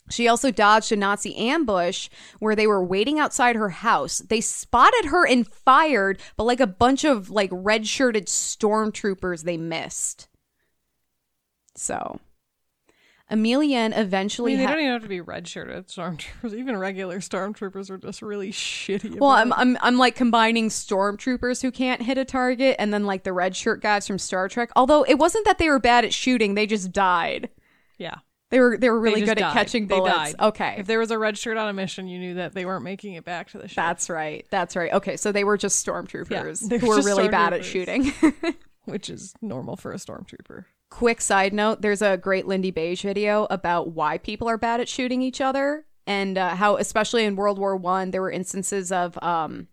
She 0.09 0.27
also 0.27 0.51
dodged 0.51 0.91
a 0.91 0.95
Nazi 0.95 1.35
ambush 1.35 2.09
where 2.39 2.55
they 2.55 2.67
were 2.67 2.83
waiting 2.83 3.19
outside 3.19 3.55
her 3.55 3.69
house. 3.69 4.19
They 4.19 4.41
spotted 4.41 5.05
her 5.05 5.25
and 5.25 5.47
fired, 5.47 6.19
but 6.37 6.43
like 6.43 6.59
a 6.59 6.67
bunch 6.67 7.03
of 7.03 7.29
like 7.29 7.49
red 7.51 7.87
shirted 7.87 8.27
stormtroopers, 8.27 9.43
they 9.43 9.57
missed. 9.57 10.27
So, 11.75 12.19
Emilienne 13.31 13.93
I 13.93 14.01
eventually 14.01 14.51
mean, 14.51 14.59
they 14.59 14.65
ha- 14.65 14.73
don't 14.73 14.81
even 14.81 14.93
have 14.93 15.01
to 15.01 15.07
be 15.07 15.21
red 15.21 15.47
shirted 15.47 15.87
stormtroopers. 15.87 16.53
Even 16.57 16.77
regular 16.77 17.17
stormtroopers 17.19 17.89
are 17.89 17.97
just 17.97 18.21
really 18.21 18.51
shitty. 18.51 19.19
Well, 19.19 19.31
I'm, 19.31 19.51
I'm 19.53 19.77
I'm 19.81 19.97
like 19.97 20.15
combining 20.15 20.69
stormtroopers 20.69 21.63
who 21.63 21.71
can't 21.71 22.03
hit 22.03 22.19
a 22.19 22.25
target 22.25 22.75
and 22.77 22.93
then 22.93 23.05
like 23.05 23.23
the 23.23 23.33
red 23.33 23.55
shirt 23.55 23.81
guys 23.81 24.05
from 24.05 24.19
Star 24.19 24.47
Trek. 24.47 24.69
Although 24.75 25.03
it 25.03 25.15
wasn't 25.15 25.45
that 25.45 25.57
they 25.57 25.69
were 25.69 25.79
bad 25.79 26.05
at 26.05 26.13
shooting, 26.13 26.53
they 26.53 26.67
just 26.67 26.91
died. 26.91 27.49
Yeah. 27.97 28.17
They 28.55 28.61
were 28.61 28.77
they 28.77 28.89
were 28.89 29.01
really 29.01 29.19
good 29.19 29.31
at 29.31 29.37
died. 29.39 29.53
catching 29.53 29.87
They 29.87 29.97
bullets. 29.97 30.15
died. 30.15 30.35
Okay. 30.39 30.75
If 30.77 30.87
there 30.87 30.97
was 30.97 31.11
a 31.11 31.19
red 31.19 31.37
shirt 31.37 31.57
on 31.57 31.67
a 31.67 31.73
mission, 31.73 32.07
you 32.07 32.19
knew 32.19 32.33
that 32.35 32.53
they 32.53 32.63
weren't 32.65 32.85
making 32.85 33.15
it 33.15 33.25
back 33.25 33.49
to 33.49 33.57
the 33.57 33.67
ship. 33.67 33.75
That's 33.75 34.09
right. 34.09 34.45
That's 34.49 34.77
right. 34.77 34.93
Okay, 34.93 35.17
so 35.17 35.33
they 35.33 35.43
were 35.43 35.57
just 35.57 35.85
stormtroopers 35.85 36.61
Yeah, 36.61 36.67
they 36.69 36.77
who 36.77 36.87
were 36.87 36.95
were 36.95 37.01
really 37.01 37.27
bad 37.27 37.51
at 37.51 37.65
shooting. 37.65 38.13
which 38.85 39.09
is 39.09 39.33
normal 39.41 39.75
for 39.75 39.91
a 39.91 39.95
stormtrooper. 39.95 40.63
Quick 40.89 41.19
side 41.19 41.51
note: 41.53 41.81
There's 41.81 42.01
a 42.01 42.15
great 42.15 42.45
Lindybeige 42.45 43.01
video 43.01 43.45
about 43.49 43.89
why 43.91 44.19
people 44.19 44.47
are 44.47 44.57
bad 44.57 44.79
at 44.79 44.87
shooting 44.87 45.21
each 45.21 45.41
other, 45.41 45.85
and 46.07 46.37
uh, 46.37 46.55
how, 46.55 46.77
especially 46.77 47.25
in 47.25 47.35
World 47.35 47.59
War 47.59 47.75
One, 47.75 48.11
there 48.11 48.21
were 48.21 48.31
instances 48.31 48.89
of 48.89 49.21
um, 49.21 49.67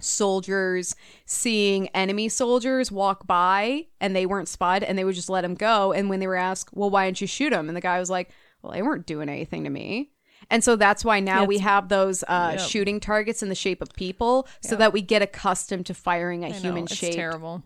soldiers 0.00 0.94
seeing 1.24 1.88
enemy 1.88 2.28
soldiers 2.28 2.90
walk 2.92 3.26
by 3.26 3.86
and 4.00 4.14
they 4.14 4.26
weren't 4.26 4.48
spotted, 4.48 4.88
and 4.88 4.98
they 4.98 5.04
would 5.04 5.14
just 5.14 5.30
let 5.30 5.42
them 5.42 5.54
go. 5.54 5.92
And 5.92 6.08
when 6.10 6.20
they 6.20 6.26
were 6.26 6.36
asked, 6.36 6.70
"Well, 6.74 6.90
why 6.90 7.06
didn't 7.06 7.20
you 7.20 7.26
shoot 7.26 7.50
them?" 7.50 7.68
and 7.68 7.76
the 7.76 7.80
guy 7.80 7.98
was 7.98 8.10
like, 8.10 8.30
"Well, 8.62 8.72
they 8.72 8.82
weren't 8.82 9.06
doing 9.06 9.28
anything 9.28 9.64
to 9.64 9.70
me." 9.70 10.10
And 10.50 10.62
so 10.62 10.76
that's 10.76 11.04
why 11.04 11.18
now 11.18 11.44
we 11.44 11.58
have 11.58 11.88
those 11.88 12.22
uh, 12.24 12.56
Yep. 12.58 12.68
shooting 12.68 13.00
targets 13.00 13.42
in 13.42 13.48
the 13.48 13.54
shape 13.54 13.80
of 13.82 13.88
people, 13.94 14.46
so 14.60 14.76
that 14.76 14.92
we 14.92 15.00
get 15.02 15.22
accustomed 15.22 15.86
to 15.86 15.94
firing 15.94 16.44
at 16.44 16.52
human 16.52 16.86
shaped 16.86 17.16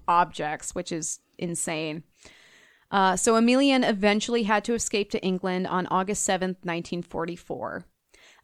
objects, 0.09 0.75
which 0.75 0.93
is 0.93 1.19
insane. 1.37 2.05
Uh, 2.91 3.17
so 3.17 3.35
Emilienne 3.35 3.89
eventually 3.89 4.45
had 4.45 4.65
to 4.65 4.75
escape 4.75 5.11
to 5.11 5.21
England 5.23 5.67
on 5.67 5.87
August 5.89 6.25
7th, 6.27 6.57
1944. 6.65 7.85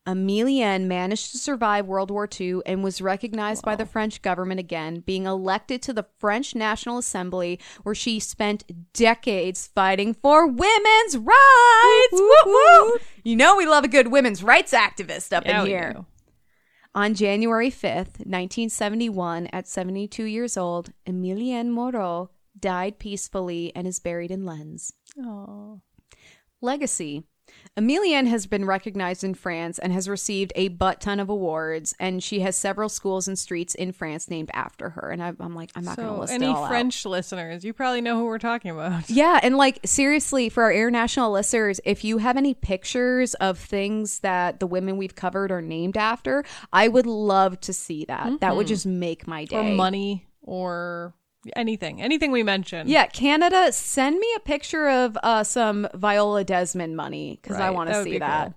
Emilienne 0.07 0.85
managed 0.87 1.33
to 1.33 1.39
survive 1.39 1.87
World 1.87 2.11
War 2.11 2.29
II 2.41 2.61
and 2.65 2.85
was 2.85 3.01
recognized 3.01 3.65
by 3.65 3.75
the 3.75 3.85
French 3.85 4.23
government 4.23 4.61
again, 4.61 5.01
being 5.01 5.27
elected 5.27 5.83
to 5.83 5.93
the 5.93 6.07
French 6.19 6.55
National 6.55 6.99
Assembly, 6.99 7.59
where 7.83 7.95
she 7.95 8.21
spent 8.21 8.93
decades 8.93 9.67
fighting 9.67 10.15
for 10.15 10.47
women's 10.47 11.17
rights. 11.17 12.13
Woo, 12.13 12.21
Woo, 12.21 12.35
woo, 12.47 12.91
woo. 12.93 12.99
You 13.25 13.35
know, 13.37 13.57
we 13.57 13.67
love 13.67 13.83
a 13.85 13.89
good 13.89 14.09
women's 14.09 14.43
rights 14.43 14.73
activist 14.73 15.33
up 15.33 15.45
Yeah, 15.45 15.63
in 15.63 15.67
here. 15.67 15.93
do. 15.95 16.07
On 16.95 17.13
January 17.13 17.71
5th, 17.71 18.21
1971, 18.25 19.49
at 19.53 19.69
72 19.69 20.25
years 20.25 20.57
old, 20.57 20.93
Emilienne 21.07 21.69
Moreau 21.71 22.31
died 22.59 22.99
peacefully 22.99 23.71
and 23.75 23.87
is 23.87 23.99
buried 23.99 24.31
in 24.31 24.47
Lens. 24.47 24.93
Aw. 25.23 25.75
Legacy. 26.63 27.25
Emilienne 27.79 28.27
has 28.29 28.47
been 28.47 28.65
recognized 28.65 29.23
in 29.23 29.35
France 29.35 29.79
and 29.79 29.93
has 29.93 30.09
received 30.09 30.51
a 30.57 30.69
butt 30.69 31.01
ton 31.01 31.21
of 31.21 31.29
awards, 31.29 31.95
and 32.01 32.23
she 32.23 32.41
has 32.41 32.57
several 32.57 32.89
schools 32.89 33.29
and 33.29 33.39
streets 33.39 33.75
in 33.75 33.93
France 33.93 34.31
named 34.31 34.51
after 34.55 34.91
her. 34.91 35.11
And 35.11 35.23
I, 35.23 35.35
I'm 35.39 35.55
like, 35.55 35.73
I'm 35.77 35.85
not 35.85 35.97
going 35.97 36.09
to 36.09 36.15
So, 36.15 36.21
list 36.21 36.33
any 36.33 36.47
all 36.47 36.65
out. 36.65 36.69
French 36.69 37.05
listeners, 37.05 37.65
you 37.65 37.75
probably 37.75 38.01
know 38.01 38.17
who 38.17 38.25
we're 38.25 38.39
talking 38.39 38.71
about. 38.71 39.11
Yeah, 39.17 39.41
and 39.43 39.57
like 39.57 39.79
seriously, 39.85 40.49
for 40.49 40.65
our 40.65 40.73
international 40.73 41.31
listeners, 41.31 41.81
if 41.85 42.05
you 42.05 42.19
have 42.19 42.37
any 42.37 42.55
pictures 42.55 43.35
of 43.35 43.59
things 43.59 44.21
that 44.21 44.61
the 44.61 44.67
women 44.67 44.97
we've 44.99 45.15
covered 45.15 45.51
are 45.51 45.63
named 45.63 45.97
after, 45.97 46.45
I 46.73 46.89
would 46.89 47.07
love 47.07 47.61
to 47.63 47.73
see 47.73 48.05
that. 48.07 48.41
That 48.41 48.57
would 48.57 48.67
mm-hmm. 48.67 48.75
just 48.75 48.87
make 48.87 49.27
my 49.27 49.45
day. 49.45 49.57
Or 49.57 49.75
money, 49.75 50.27
or 50.43 51.15
anything. 51.55 52.03
Anything 52.03 52.33
we 52.33 52.43
mention. 52.43 52.89
Yeah, 52.89 53.07
Canada, 53.07 53.73
send 53.73 54.19
me 54.19 54.27
a 54.37 54.41
picture 54.41 54.89
of 54.89 55.17
uh, 55.23 55.45
some 55.45 55.87
Viola 55.95 56.45
Desmond 56.45 56.97
money 56.97 57.39
because 57.41 57.59
I 57.59 57.71
want 57.71 57.91
to 57.91 58.03
see 58.03 58.19
that. 58.19 58.47
cool. 58.47 58.55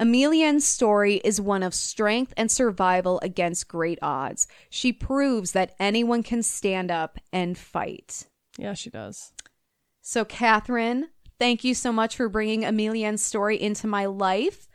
Emilienne's 0.00 0.64
story 0.64 1.16
is 1.16 1.40
one 1.40 1.62
of 1.62 1.74
strength 1.74 2.32
and 2.36 2.50
survival 2.50 3.20
against 3.22 3.68
great 3.68 3.98
odds. 4.00 4.48
She 4.70 4.94
proves 4.94 5.52
that 5.52 5.74
anyone 5.78 6.22
can 6.22 6.42
stand 6.42 6.90
up 6.90 7.18
and 7.34 7.56
fight. 7.56 8.26
Yeah, 8.56 8.72
she 8.72 8.88
does. 8.88 9.32
So, 10.00 10.24
Kathryn, 10.24 11.08
thank 11.38 11.64
you 11.64 11.74
so 11.74 11.92
much 11.92 12.16
for 12.16 12.30
bringing 12.30 12.62
Emilienne's 12.64 13.22
story 13.22 13.60
into 13.60 13.86
my 13.86 14.06
life. 14.06 14.68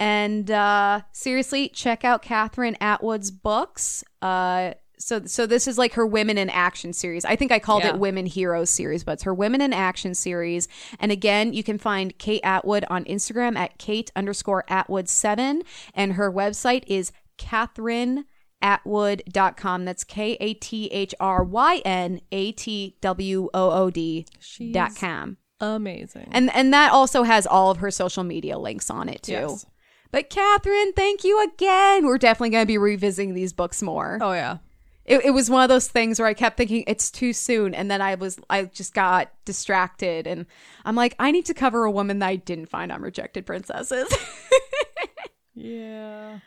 And 0.00 0.50
uh, 0.50 1.02
seriously, 1.12 1.68
check 1.68 2.04
out 2.04 2.24
Kathryn 2.24 2.76
Atwood's 2.80 3.30
books. 3.30 4.02
Uh, 4.20 4.72
so, 5.02 5.24
so 5.26 5.46
this 5.46 5.66
is 5.68 5.78
like 5.78 5.94
her 5.94 6.06
Women 6.06 6.38
in 6.38 6.48
Action 6.50 6.92
series. 6.92 7.24
I 7.24 7.36
think 7.36 7.52
I 7.52 7.58
called 7.58 7.82
Yeah. 7.82 7.90
it 7.90 7.98
Women 7.98 8.26
Heroes 8.26 8.70
series, 8.70 9.04
but 9.04 9.12
it's 9.12 9.22
her 9.24 9.34
Women 9.34 9.60
in 9.60 9.72
Action 9.72 10.14
series. 10.14 10.68
And 11.00 11.12
again, 11.12 11.52
you 11.52 11.62
can 11.62 11.78
find 11.78 12.16
Kate 12.18 12.40
Atwood 12.44 12.84
on 12.88 13.04
Instagram 13.04 13.56
at 13.56 13.78
Kate 13.78 14.10
underscore 14.16 14.64
Atwood 14.68 15.08
seven, 15.08 15.62
and 15.94 16.14
her 16.14 16.30
website 16.32 16.84
is 16.86 17.12
Catherine 17.38 18.24
atwood.com 18.64 19.84
that's 19.84 20.04
k-a-t-h-r-y-n 20.04 22.20
a-t-w-o-o-d 22.30 24.26
She's 24.38 24.72
dot 24.74 24.94
com 24.96 25.36
amazing. 25.60 26.28
and 26.30 26.48
and 26.54 26.72
that 26.72 26.92
also 26.92 27.22
has 27.24 27.44
all 27.46 27.70
of 27.72 27.78
her 27.78 27.90
social 27.90 28.22
media 28.24 28.56
links 28.58 28.88
on 28.90 29.08
it 29.08 29.22
too 29.24 29.32
Yes. 29.32 29.66
but 30.12 30.30
kathryn 30.30 30.94
thank 30.94 31.24
you 31.24 31.42
again 31.42 32.06
we're 32.06 32.18
definitely 32.18 32.50
going 32.50 32.62
to 32.62 32.66
be 32.68 32.78
revisiting 32.78 33.34
these 33.34 33.52
books 33.52 33.82
more 33.82 34.18
oh 34.20 34.32
yeah. 34.32 34.58
It, 35.04 35.24
it 35.24 35.30
was 35.30 35.50
one 35.50 35.62
of 35.62 35.68
those 35.68 35.88
things 35.88 36.18
where 36.18 36.28
i 36.28 36.34
kept 36.34 36.56
thinking 36.56 36.84
it's 36.86 37.10
too 37.10 37.32
soon 37.32 37.74
and 37.74 37.90
then 37.90 38.00
i 38.00 38.14
was 38.14 38.38
i 38.50 38.64
just 38.64 38.94
got 38.94 39.30
distracted 39.44 40.26
and 40.26 40.46
i'm 40.84 40.94
like 40.94 41.14
i 41.18 41.30
need 41.30 41.44
to 41.46 41.54
cover 41.54 41.84
a 41.84 41.90
woman 41.90 42.18
that 42.20 42.28
i 42.28 42.36
didn't 42.36 42.66
find 42.66 42.90
on 42.92 43.02
rejected 43.02 43.46
princesses 43.46 44.08
Yeah. 45.54 46.38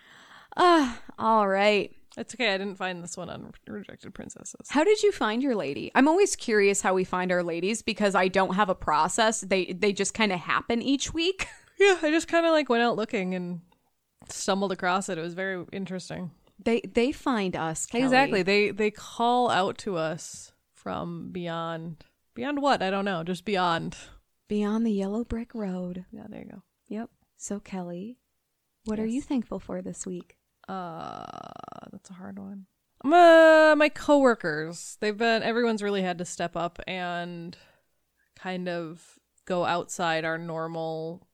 Ah, 0.57 0.99
all 1.19 1.47
right 1.47 1.91
It's 2.17 2.33
okay. 2.33 2.53
I 2.53 2.57
didn't 2.57 2.77
find 2.77 3.03
this 3.03 3.15
one 3.17 3.29
on 3.29 3.51
Rejected 3.67 4.13
Princesses. 4.13 4.67
How 4.69 4.83
did 4.83 5.03
you 5.03 5.11
find 5.11 5.43
your 5.43 5.53
lady? 5.53 5.91
I'm 5.93 6.07
always 6.07 6.35
curious 6.35 6.81
how 6.81 6.93
we 6.93 7.03
find 7.03 7.31
our 7.31 7.43
ladies 7.43 7.81
because 7.81 8.15
I 8.15 8.29
don't 8.29 8.55
have 8.55 8.69
a 8.69 8.75
process. 8.75 9.41
They 9.41 9.65
they 9.73 9.91
just 9.93 10.13
kind 10.13 10.31
of 10.31 10.39
happen 10.39 10.81
each 10.81 11.13
week. 11.13 11.47
Yeah, 11.77 11.97
I 12.01 12.09
just 12.09 12.29
kind 12.29 12.45
of 12.45 12.53
like 12.53 12.69
went 12.69 12.83
out 12.83 12.95
looking 12.95 13.35
and 13.35 13.59
stumbled 14.29 14.71
across 14.71 15.09
it. 15.09 15.17
It 15.17 15.21
was 15.21 15.33
very 15.33 15.65
interesting. 15.73 16.31
They 16.65 16.81
they 16.81 17.11
find 17.11 17.55
us. 17.55 17.85
Kelley. 17.85 18.03
Exactly. 18.03 18.43
They 18.43 18.71
they 18.71 18.91
call 18.91 19.49
out 19.49 19.77
to 19.79 19.95
us 19.97 20.51
from 20.73 21.31
beyond. 21.31 22.03
Beyond 22.33 22.61
what? 22.61 22.81
I 22.81 22.89
don't 22.89 23.05
know. 23.05 23.23
Just 23.23 23.45
beyond. 23.45 23.95
Beyond 24.47 24.85
the 24.85 24.91
yellow 24.91 25.23
brick 25.23 25.55
road. 25.55 26.05
Yeah, 26.11 26.25
there 26.27 26.41
you 26.41 26.49
go. 26.51 26.63
Yep. 26.89 27.09
So 27.37 27.59
Kelley, 27.59 28.17
what 28.85 28.99
are 28.99 29.05
you 29.05 29.21
thankful 29.21 29.59
for 29.59 29.81
this 29.81 30.05
week? 30.05 30.37
Uh, 30.67 31.25
that's 31.91 32.09
a 32.09 32.13
hard 32.13 32.39
one. 32.39 32.65
My 33.03 33.75
my 33.75 33.89
coworkers, 33.89 34.97
they've 34.99 35.17
been 35.17 35.43
everyone's 35.43 35.83
really 35.83 36.01
had 36.01 36.17
to 36.17 36.25
step 36.25 36.55
up 36.55 36.79
and 36.87 37.55
kind 38.35 38.67
of 38.67 39.19
go 39.45 39.65
outside 39.65 40.25
our 40.25 40.39
normal 40.39 41.27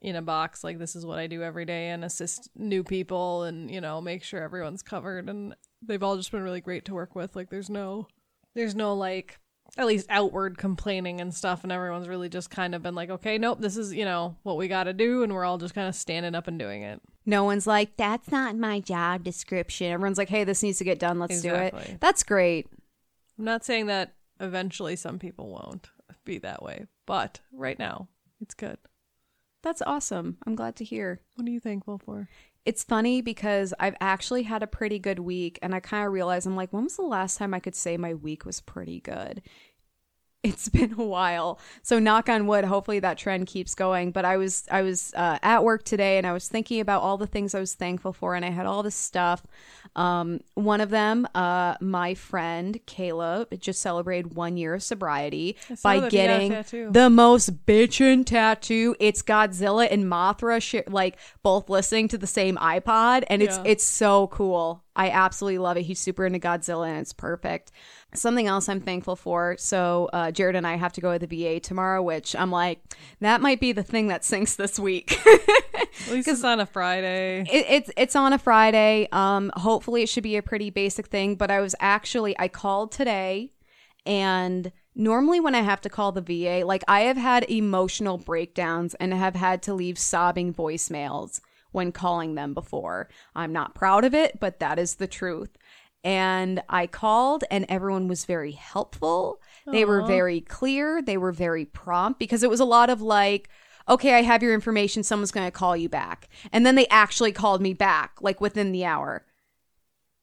in 0.00 0.14
a 0.14 0.22
box 0.22 0.62
like 0.62 0.78
this 0.78 0.94
is 0.94 1.04
what 1.04 1.18
I 1.18 1.26
do 1.26 1.42
every 1.42 1.64
day 1.64 1.88
and 1.88 2.04
assist 2.04 2.48
new 2.54 2.84
people 2.84 3.42
and 3.42 3.70
you 3.70 3.80
know 3.80 4.00
make 4.00 4.22
sure 4.22 4.42
everyone's 4.42 4.82
covered 4.82 5.28
and 5.28 5.54
they've 5.82 6.02
all 6.02 6.16
just 6.16 6.30
been 6.30 6.42
really 6.42 6.60
great 6.60 6.84
to 6.84 6.94
work 6.94 7.14
with 7.14 7.34
like 7.34 7.50
there's 7.50 7.70
no 7.70 8.06
there's 8.54 8.74
no 8.74 8.94
like 8.94 9.40
at 9.76 9.86
least 9.86 10.06
outward 10.08 10.56
complaining 10.56 11.20
and 11.20 11.34
stuff 11.34 11.62
and 11.62 11.72
everyone's 11.72 12.08
really 12.08 12.28
just 12.28 12.48
kind 12.50 12.74
of 12.74 12.82
been 12.82 12.94
like 12.94 13.10
okay 13.10 13.38
nope 13.38 13.60
this 13.60 13.76
is 13.76 13.92
you 13.92 14.04
know 14.04 14.36
what 14.44 14.56
we 14.56 14.68
got 14.68 14.84
to 14.84 14.92
do 14.92 15.22
and 15.22 15.32
we're 15.32 15.44
all 15.44 15.58
just 15.58 15.74
kind 15.74 15.88
of 15.88 15.94
standing 15.94 16.34
up 16.34 16.46
and 16.48 16.58
doing 16.58 16.82
it 16.82 17.00
No 17.26 17.44
one's 17.44 17.66
like, 17.66 17.94
that's 17.98 18.30
not 18.30 18.56
my 18.56 18.80
job 18.80 19.22
description. 19.22 19.92
Everyone's 19.92 20.16
like, 20.16 20.30
hey, 20.30 20.44
this 20.44 20.62
needs 20.62 20.78
to 20.78 20.84
get 20.84 20.98
done. 20.98 21.18
Let's 21.18 21.42
do 21.42 21.54
it. 21.54 21.74
That's 22.00 22.22
great. 22.22 22.68
I'm 23.38 23.44
not 23.44 23.66
saying 23.66 23.84
that 23.88 24.14
eventually 24.40 24.96
some 24.96 25.18
people 25.18 25.48
won't 25.50 25.90
be 26.24 26.38
that 26.38 26.62
way, 26.62 26.86
but 27.04 27.40
right 27.52 27.78
now 27.78 28.08
it's 28.40 28.54
good. 28.54 28.78
That's 29.68 29.82
awesome. 29.82 30.38
I'm 30.46 30.54
glad 30.54 30.76
to 30.76 30.84
hear. 30.84 31.20
What 31.34 31.46
are 31.46 31.50
you 31.50 31.60
thankful 31.60 31.98
for? 31.98 32.26
It's 32.64 32.82
funny 32.82 33.20
because 33.20 33.74
I've 33.78 33.96
actually 34.00 34.44
had 34.44 34.62
a 34.62 34.66
pretty 34.66 34.98
good 34.98 35.18
week, 35.18 35.58
and 35.60 35.74
I 35.74 35.80
kind 35.80 36.06
of 36.06 36.12
realize 36.12 36.46
I'm 36.46 36.56
like, 36.56 36.72
when 36.72 36.84
was 36.84 36.96
the 36.96 37.02
last 37.02 37.36
time 37.36 37.52
I 37.52 37.60
could 37.60 37.74
say 37.74 37.98
my 37.98 38.14
week 38.14 38.46
was 38.46 38.62
pretty 38.62 39.00
good? 39.00 39.42
It's 40.42 40.68
been 40.70 40.94
a 40.94 41.04
while, 41.04 41.60
so 41.82 41.98
knock 41.98 42.30
on 42.30 42.46
wood. 42.46 42.64
Hopefully 42.64 42.98
that 43.00 43.18
trend 43.18 43.46
keeps 43.46 43.74
going. 43.74 44.10
But 44.10 44.24
I 44.24 44.38
was 44.38 44.64
I 44.70 44.80
was 44.80 45.12
uh, 45.14 45.38
at 45.42 45.64
work 45.64 45.84
today, 45.84 46.16
and 46.16 46.26
I 46.26 46.32
was 46.32 46.48
thinking 46.48 46.80
about 46.80 47.02
all 47.02 47.18
the 47.18 47.26
things 47.26 47.54
I 47.54 47.60
was 47.60 47.74
thankful 47.74 48.14
for, 48.14 48.34
and 48.34 48.46
I 48.46 48.50
had 48.50 48.64
all 48.64 48.82
this 48.82 48.96
stuff. 48.96 49.42
Um, 49.96 50.40
one 50.54 50.80
of 50.80 50.90
them, 50.90 51.26
uh, 51.34 51.74
my 51.80 52.14
friend 52.14 52.78
Kayla, 52.86 53.58
just 53.58 53.80
celebrated 53.80 54.34
one 54.34 54.56
year 54.56 54.74
of 54.74 54.82
sobriety 54.82 55.56
by 55.82 56.00
that 56.00 56.00
he 56.00 56.00
got 56.00 56.06
a 56.06 56.10
getting 56.10 56.50
tattoo. 56.50 56.88
the 56.92 57.10
most 57.10 57.66
bitchin' 57.66 58.24
tattoo. 58.24 58.94
It's 59.00 59.22
Godzilla 59.22 59.88
and 59.90 60.04
Mothra, 60.04 60.60
sh- 60.62 60.86
like 60.88 61.18
both 61.42 61.68
listening 61.68 62.08
to 62.08 62.18
the 62.18 62.26
same 62.26 62.56
iPod, 62.56 63.24
and 63.28 63.42
it's 63.42 63.56
Yeah. 63.56 63.62
it's 63.66 63.84
so 63.84 64.26
cool. 64.28 64.84
I 64.98 65.10
absolutely 65.10 65.58
love 65.58 65.76
it. 65.76 65.82
He's 65.82 66.00
super 66.00 66.26
into 66.26 66.40
Godzilla, 66.40 66.88
and 66.88 66.98
it's 66.98 67.12
perfect. 67.12 67.70
Something 68.14 68.48
else 68.48 68.68
I'm 68.68 68.80
thankful 68.80 69.14
for. 69.14 69.54
So 69.56 70.10
uh, 70.12 70.32
Jared 70.32 70.56
and 70.56 70.66
I 70.66 70.74
have 70.74 70.92
to 70.94 71.00
go 71.00 71.16
to 71.16 71.24
the 71.24 71.44
VA 71.44 71.60
tomorrow, 71.60 72.02
which 72.02 72.34
I'm 72.34 72.50
like, 72.50 72.80
that 73.20 73.40
might 73.40 73.60
be 73.60 73.70
the 73.70 73.84
thing 73.84 74.08
that 74.08 74.24
sinks 74.24 74.56
this 74.56 74.76
week. 74.76 75.16
At 75.26 76.10
least 76.10 76.26
it's 76.26 76.42
on 76.44 76.58
a 76.58 76.66
Friday. 76.66 77.46
it, 77.50 77.66
it's 77.68 77.90
it's 77.96 78.16
on 78.16 78.32
a 78.32 78.38
Friday. 78.38 79.08
Um, 79.12 79.52
hopefully 79.54 80.02
it 80.02 80.08
should 80.08 80.24
be 80.24 80.36
a 80.36 80.42
pretty 80.42 80.70
basic 80.70 81.06
thing. 81.06 81.36
But 81.36 81.52
I 81.52 81.60
was 81.60 81.76
actually 81.78 82.36
I 82.36 82.48
called 82.48 82.90
today, 82.90 83.52
and 84.04 84.72
normally 84.96 85.38
when 85.38 85.54
I 85.54 85.60
have 85.60 85.80
to 85.82 85.88
call 85.88 86.10
the 86.10 86.22
VA, 86.22 86.66
like 86.66 86.82
I 86.88 87.02
have 87.02 87.16
had 87.16 87.44
emotional 87.48 88.18
breakdowns 88.18 88.94
and 88.94 89.14
have 89.14 89.36
had 89.36 89.62
to 89.62 89.74
leave 89.74 89.96
sobbing 89.96 90.52
voicemails 90.52 91.40
when 91.72 91.92
calling 91.92 92.34
them 92.34 92.54
before. 92.54 93.08
I'm 93.34 93.52
not 93.52 93.74
proud 93.74 94.04
of 94.04 94.14
it, 94.14 94.40
but 94.40 94.60
that 94.60 94.78
is 94.78 94.96
the 94.96 95.06
truth. 95.06 95.56
And 96.04 96.62
I 96.68 96.86
called, 96.86 97.44
and 97.50 97.66
everyone 97.68 98.08
was 98.08 98.24
very 98.24 98.52
helpful. 98.52 99.40
They 99.70 99.84
were 99.84 100.06
very 100.06 100.40
clear. 100.40 101.02
They 101.02 101.16
were 101.16 101.32
very 101.32 101.64
prompt 101.64 102.18
because 102.18 102.42
it 102.42 102.50
was 102.50 102.60
a 102.60 102.64
lot 102.64 102.88
of 102.88 103.02
like, 103.02 103.50
okay, 103.88 104.14
I 104.14 104.22
have 104.22 104.42
your 104.42 104.54
information. 104.54 105.02
Someone's 105.02 105.32
going 105.32 105.46
to 105.46 105.50
call 105.50 105.76
you 105.76 105.88
back. 105.88 106.28
And 106.52 106.64
then 106.64 106.76
they 106.76 106.86
actually 106.88 107.32
called 107.32 107.60
me 107.60 107.74
back, 107.74 108.18
like 108.20 108.40
within 108.40 108.72
the 108.72 108.84
hour. 108.84 109.24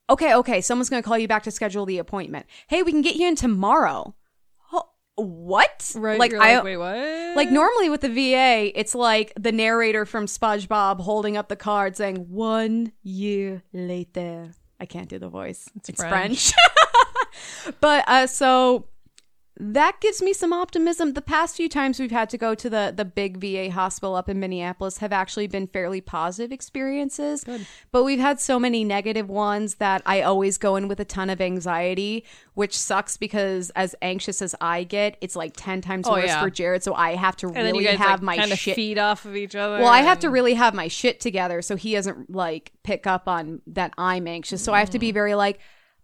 Okay, 0.09 0.33
okay, 0.35 0.61
someone's 0.61 0.89
going 0.89 1.01
to 1.01 1.07
call 1.07 1.17
you 1.17 1.27
back 1.27 1.43
to 1.43 1.51
schedule 1.51 1.85
the 1.85 1.97
appointment. 1.97 2.45
Hey, 2.67 2.81
we 2.81 2.91
can 2.91 3.01
get 3.01 3.15
you 3.15 3.27
in 3.27 3.35
tomorrow. 3.35 4.15
What? 5.15 5.93
Right. 5.95 6.19
Like 6.19 6.31
you're 6.31 6.41
I 6.41 6.55
like, 6.55 6.63
wait, 6.63 6.77
what? 6.77 7.35
like 7.35 7.49
normally 7.49 7.89
with 7.89 8.01
the 8.01 8.09
VA, 8.09 8.77
it's 8.77 8.93
like 8.93 9.31
the 9.39 9.51
narrator 9.51 10.05
from 10.05 10.25
SpongeBob 10.25 10.99
holding 10.99 11.37
up 11.37 11.47
the 11.47 11.55
card 11.55 11.95
saying 11.95 12.27
"one 12.29 12.91
year 13.01 13.63
later." 13.71 14.51
I 14.79 14.85
can't 14.85 15.07
do 15.07 15.17
the 15.17 15.29
voice. 15.29 15.69
It's, 15.75 15.89
French. 15.89 16.53
French. 16.53 16.53
but 17.79 18.03
uh, 18.07 18.27
so 18.27 18.87
that 19.57 20.01
gives 20.01 20.21
me 20.21 20.33
some 20.33 20.51
optimism. 20.51 21.13
The 21.13 21.21
past 21.21 21.55
few 21.55 21.69
times 21.69 21.97
we've 21.97 22.11
had 22.11 22.29
to 22.31 22.37
go 22.37 22.55
to 22.55 22.69
the 22.69 22.93
the 22.95 23.05
big 23.05 23.37
VA 23.37 23.71
hospital 23.71 24.15
up 24.15 24.27
in 24.27 24.39
Minneapolis 24.39 24.97
have 24.97 25.13
actually 25.13 25.47
been 25.47 25.67
fairly 25.67 26.01
positive 26.01 26.51
experiences. 26.51 27.45
But 27.91 28.03
we've 28.03 28.19
had 28.19 28.41
so 28.41 28.59
many 28.59 28.83
negative 28.83 29.29
ones 29.29 29.75
that 29.75 30.01
I 30.05 30.21
always 30.21 30.57
go 30.57 30.75
in 30.75 30.89
with 30.89 30.99
a 30.99 31.05
ton 31.05 31.29
of 31.29 31.39
anxiety, 31.39 32.25
which 32.53 32.77
sucks 32.77 33.15
because 33.15 33.69
as 33.71 33.95
anxious 34.01 34.41
as 34.41 34.55
I 34.59 34.83
get, 34.83 35.17
it's 35.21 35.37
like 35.37 35.53
10 35.55 35.81
times 35.81 36.05
Oh, 36.07 36.13
worse 36.13 36.25
yeah. 36.27 36.41
for 36.41 36.49
Jared, 36.49 36.83
so 36.83 36.93
I 36.93 37.15
have 37.15 37.37
to 37.37 37.47
and 37.47 37.55
really 37.55 37.85
guys 37.85 37.97
have 37.97 38.21
like, 38.21 38.37
my 38.39 38.55
shit 38.55 38.75
feed 38.75 38.97
off 38.97 39.23
of 39.23 39.37
each 39.37 39.55
other. 39.55 39.77
well, 39.77 39.87
I 39.87 40.01
have 40.01 40.19
to 40.19 40.29
really 40.29 40.55
have 40.55 40.73
my 40.73 40.89
shit 40.89 41.21
together 41.21 41.61
so 41.61 41.77
he 41.77 41.93
doesn't 41.93 42.29
like 42.29 42.73
pick 42.83 43.07
up 43.07 43.27
on 43.29 43.61
that 43.67 43.93
I'm 43.97 44.27
anxious. 44.27 44.61
So 44.61 44.73
I 44.73 44.79
have 44.79 44.89
to 44.89 44.99
be 44.99 45.11
mm. 45.11 45.13
very 45.13 45.35
like, 45.35 45.59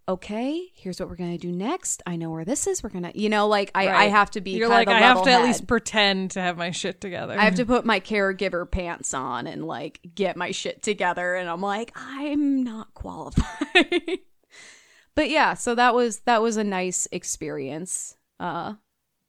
okay, 0.08 0.68
here's 0.74 0.98
what 1.00 1.08
we're 1.08 1.16
gonna 1.16 1.38
do 1.38 1.52
next. 1.52 2.02
I 2.06 2.16
know 2.16 2.30
where 2.30 2.44
this 2.44 2.66
is. 2.66 2.82
We're 2.82 2.90
gonna, 2.90 3.12
you 3.14 3.28
know, 3.28 3.46
like 3.48 3.70
I, 3.74 3.88
I 3.88 4.04
have 4.04 4.30
to 4.32 4.40
be. 4.40 4.52
You're 4.52 4.68
kind 4.68 4.86
like, 4.86 4.88
of 4.88 4.94
a 4.94 4.96
I 4.96 5.08
have 5.08 5.22
to 5.24 5.30
at 5.30 5.42
least 5.42 5.66
pretend 5.66 6.32
to 6.32 6.40
have 6.40 6.56
my 6.56 6.70
shit 6.70 7.00
together. 7.00 7.38
I 7.38 7.44
have 7.44 7.56
to 7.56 7.66
put 7.66 7.84
my 7.84 8.00
caregiver 8.00 8.70
pants 8.70 9.14
on 9.14 9.46
and 9.46 9.66
like 9.66 10.00
get 10.14 10.36
my 10.36 10.50
shit 10.50 10.82
together, 10.82 11.34
and 11.34 11.48
I'm 11.48 11.60
like, 11.60 11.92
I'm 11.94 12.62
not 12.64 12.92
qualified. 12.94 14.18
but 15.14 15.30
yeah, 15.30 15.54
so 15.54 15.74
that 15.74 15.94
was 15.94 16.20
that 16.20 16.42
was 16.42 16.56
a 16.56 16.64
nice 16.64 17.06
experience. 17.12 18.16
Uh, 18.40 18.74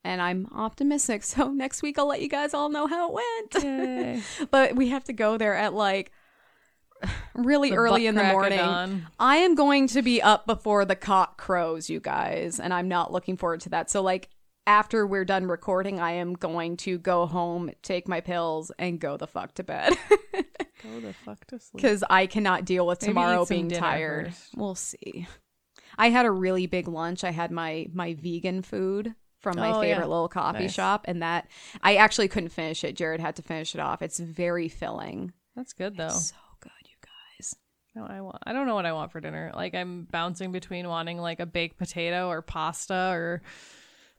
and 0.04 0.22
I'm 0.22 0.48
optimistic. 0.54 1.24
So 1.34 1.52
next 1.52 1.82
week 1.82 1.98
I'll 1.98 2.08
let 2.08 2.22
you 2.22 2.30
guys 2.30 2.54
all 2.54 2.70
know 2.70 2.88
how 2.88 3.10
it 3.10 3.54
went. 3.54 4.24
But 4.52 4.76
we 4.76 4.90
have 4.90 5.04
to 5.06 5.14
go 5.14 5.38
there 5.38 5.56
at 5.56 5.74
like 5.74 6.12
really 7.36 7.70
The 7.72 7.76
early 7.78 8.08
in 8.08 8.16
the 8.16 8.24
morning. 8.24 9.06
I 9.20 9.38
am 9.38 9.56
going 9.56 9.88
to 9.90 10.02
be 10.02 10.22
up 10.22 10.46
before 10.46 10.86
the 10.86 10.96
cock 10.96 11.38
crows, 11.38 11.90
you 11.90 12.00
guys, 12.00 12.60
and 12.60 12.74
I'm 12.74 12.88
not 12.88 13.12
looking 13.12 13.38
forward 13.38 13.62
to 13.62 13.70
that. 13.70 13.90
So 13.90 14.02
like 14.02 14.30
after 14.66 15.06
we're 15.06 15.26
done 15.26 15.46
recording, 15.48 16.00
I 16.00 16.14
am 16.14 16.34
going 16.34 16.78
to 16.78 16.98
go 16.98 17.26
home, 17.26 17.72
take 17.82 18.08
my 18.08 18.22
pills, 18.22 18.72
and 18.80 19.00
go 19.00 19.18
the 19.18 19.28
fuck 19.28 19.54
to 19.56 19.64
bed 19.64 19.94
Go 20.84 21.00
the 21.00 21.14
fuck 21.14 21.46
to 21.48 21.60
sleep. 21.60 21.82
because 21.82 22.04
I 22.10 22.28
cannot 22.28 22.66
deal 22.66 22.86
with 22.86 23.02
Maybe 23.02 23.12
tomorrow 23.12 23.46
being 23.46 23.70
tired. 23.70 24.28
first. 24.28 24.50
We'll 24.56 24.76
see. 24.76 25.28
I 25.98 26.10
had 26.10 26.26
a 26.26 26.32
really 26.32 26.66
big 26.66 26.88
lunch. 26.88 27.24
I 27.24 27.32
had 27.32 27.52
my 27.52 27.88
my 27.94 28.16
vegan 28.16 28.64
food 28.64 29.16
from 29.40 29.58
my 29.58 29.70
Oh, 29.72 29.82
favorite 29.82 30.04
yeah. 30.06 30.10
little 30.10 30.28
coffee 30.30 30.60
Nice. 30.64 30.74
shop, 30.74 31.06
and 31.08 31.22
that 31.22 31.48
I 31.82 31.96
actually 31.98 32.28
couldn't 32.28 32.50
finish 32.50 32.84
it. 32.84 32.96
Jared 32.98 33.20
had 33.22 33.36
to 33.38 33.42
finish 33.42 33.76
it 33.76 33.80
off. 33.80 34.02
It's 34.02 34.20
very 34.20 34.68
filling. 34.70 35.32
That's 35.56 35.72
good 35.74 35.96
though. 35.98 36.10
So 36.10 36.34
good, 36.34 36.36
you 36.36 36.43
guys. 37.96 38.04
No, 38.10 38.16
I 38.16 38.22
want. 38.22 38.38
I 38.44 38.54
don't 38.54 38.68
know 38.68 38.76
what 38.76 38.86
I 38.86 38.94
want 38.94 39.12
for 39.12 39.20
dinner. 39.20 39.52
Like 39.54 39.76
I'm 39.76 40.08
bouncing 40.12 40.52
between 40.52 40.88
wanting 40.88 41.18
like 41.18 41.40
a 41.40 41.46
baked 41.46 41.78
potato 41.78 42.28
or 42.28 42.42
pasta 42.42 43.10
or 43.12 43.42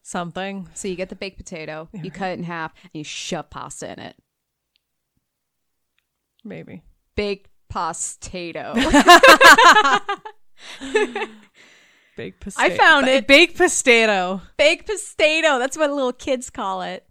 something. 0.03 0.69
So 0.75 0.89
you 0.89 0.97
get 0.97 1.09
the 1.09 1.17
baked 1.17 1.39
potato, 1.39 1.89
you 1.93 2.11
cut 2.11 2.31
it 2.31 2.39
in 2.39 2.45
half, 2.45 2.73
and 2.83 2.91
you 2.95 3.05
shove 3.05 3.51
pasta 3.51 3.93
in 3.93 3.99
it. 3.99 4.17
Maybe. 6.45 6.83
Baked 7.17 7.49
potato. 7.69 8.75
Baked 12.17 12.41
potato. 12.41 12.63
I 12.63 12.77
found 12.77 13.09
it. 13.09 13.27
Baked 13.27 13.57
potato. 13.57 14.41
baked 14.57 14.87
potato. 14.87 15.59
That's 15.59 15.77
what 15.77 15.91
little 15.91 16.13
kids 16.13 16.49
call 16.49 16.83
it. 16.83 17.03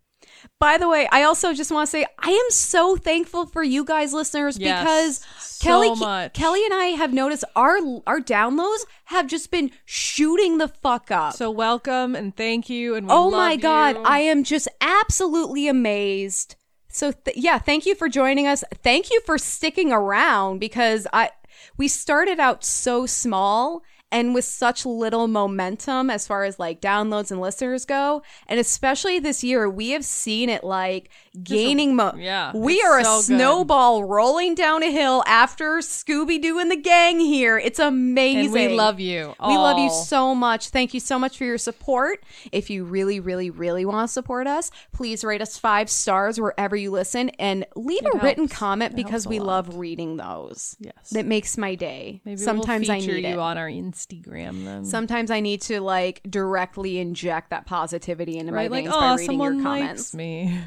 By 0.60 0.78
the 0.78 0.88
way, 0.88 1.08
I 1.12 1.24
also 1.24 1.54
just 1.54 1.72
want 1.72 1.88
to 1.88 1.92
say 1.92 2.06
I 2.20 2.30
am 2.30 2.52
so 2.52 2.96
thankful 2.96 3.46
for 3.46 3.64
you 3.64 3.84
guys, 3.84 4.14
listeners, 4.14 4.58
Yes, 4.58 4.82
because 4.82 5.26
so 5.40 5.66
Kelley, 5.66 5.96
much. 5.96 6.34
Kelley 6.34 6.64
and 6.66 6.74
I 6.74 6.86
have 6.88 7.14
noticed 7.14 7.44
our 7.56 7.78
our 8.08 8.20
downloads 8.20 8.86
have 9.06 9.28
just 9.28 9.52
been 9.52 9.72
shooting 9.86 10.58
the 10.58 10.68
fuck 10.68 11.12
up. 11.12 11.34
So 11.34 11.52
welcome 11.52 12.16
and 12.16 12.36
thank 12.36 12.70
you 12.70 12.96
and 12.96 13.08
we 13.08 13.14
oh 13.14 13.30
my 13.32 13.56
god, 13.56 13.98
you. 13.98 14.04
I 14.04 14.20
am 14.20 14.44
just 14.44 14.68
absolutely 14.82 15.68
amazed. 15.68 16.56
So 16.88 17.12
th- 17.12 17.38
yeah, 17.38 17.58
thank 17.58 17.86
you 17.86 17.96
for 17.96 18.08
joining 18.08 18.48
us. 18.48 18.64
Thank 18.84 19.10
you 19.10 19.22
for 19.26 19.38
sticking 19.38 19.92
around 19.92 20.60
because 20.60 21.08
I 21.12 21.32
we 21.78 21.88
started 21.88 22.40
out 22.40 22.64
so 22.64 23.06
small 23.06 23.84
and 24.14 24.36
with 24.36 24.46
such 24.46 24.86
little 24.86 25.28
momentum 25.28 26.12
as 26.12 26.28
far 26.28 26.44
as 26.44 26.60
like 26.60 26.80
downloads 26.80 27.32
and 27.32 27.42
listeners 27.42 27.84
go, 27.84 28.22
and 28.48 28.60
especially 28.60 29.18
this 29.18 29.44
year 29.44 29.68
we 29.68 29.90
have 29.90 30.06
seen 30.06 30.50
it 30.50 30.64
like 30.64 31.10
gaining 31.42 31.96
mo- 31.96 32.14
yeah, 32.16 32.52
We 32.56 32.82
are 32.84 33.00
a 33.00 33.04
so 33.04 33.18
good. 33.18 33.24
snowball 33.26 34.04
rolling 34.04 34.54
down 34.54 34.84
a 34.84 34.92
hill 34.92 35.24
after 35.26 35.78
Scooby 35.80 36.40
Doo 36.40 36.60
and 36.60 36.70
the 36.70 36.76
gang 36.76 37.20
here. 37.20 37.58
It's 37.58 37.80
amazing. 37.80 38.46
and 38.46 38.54
we 38.54 38.68
love 38.68 39.00
you. 39.00 39.34
We 39.40 39.56
love 39.58 39.80
you 39.80 39.90
so 39.90 40.36
much. 40.36 40.70
Thank 40.70 40.94
you 40.94 41.00
so 41.00 41.18
much 41.18 41.38
for 41.38 41.44
your 41.46 41.58
support. 41.58 42.24
If 42.52 42.70
you 42.70 42.84
really, 42.84 43.20
really, 43.20 43.50
really 43.50 43.84
want 43.84 44.08
to 44.08 44.14
support 44.14 44.46
us, 44.46 44.70
please 44.92 45.24
rate 45.24 45.42
us 45.42 45.58
five 45.58 45.90
stars 45.90 46.40
wherever 46.40 46.76
you 46.76 46.92
listen 46.92 47.30
and 47.40 47.66
leave 47.76 48.06
It 48.06 48.14
a 48.14 48.18
written 48.20 48.48
comment 48.48 48.94
It 48.94 48.96
because 48.98 49.26
we 49.26 49.40
lot. 49.40 49.48
love 49.68 49.78
reading 49.78 50.18
those. 50.18 50.76
Yes. 50.80 51.10
That 51.12 51.26
makes 51.26 51.58
my 51.58 51.74
day. 51.74 52.22
Maybe 52.26 52.38
Sometimes 52.38 52.88
we'll 52.90 52.98
I 52.98 53.00
need 53.00 53.10
you 53.24 53.30
it. 53.30 53.38
on 53.40 53.58
our 53.58 53.70
Instagram 53.70 54.66
then. 54.66 54.86
Sometimes 54.86 55.32
I 55.32 55.40
need 55.40 55.62
to 55.64 55.82
like 55.82 56.22
directly 56.30 57.00
inject 57.00 57.50
that 57.50 57.66
positivity 57.66 58.38
into 58.38 58.52
right? 58.54 58.70
my 58.70 58.78
Like, 58.78 58.84
veins 58.86 58.96
by 58.96 59.10
oh, 59.14 59.16
reading 59.18 59.42
your 59.42 59.62
comments. 59.64 60.14
me. 60.14 60.60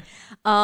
Um, 0.43 0.56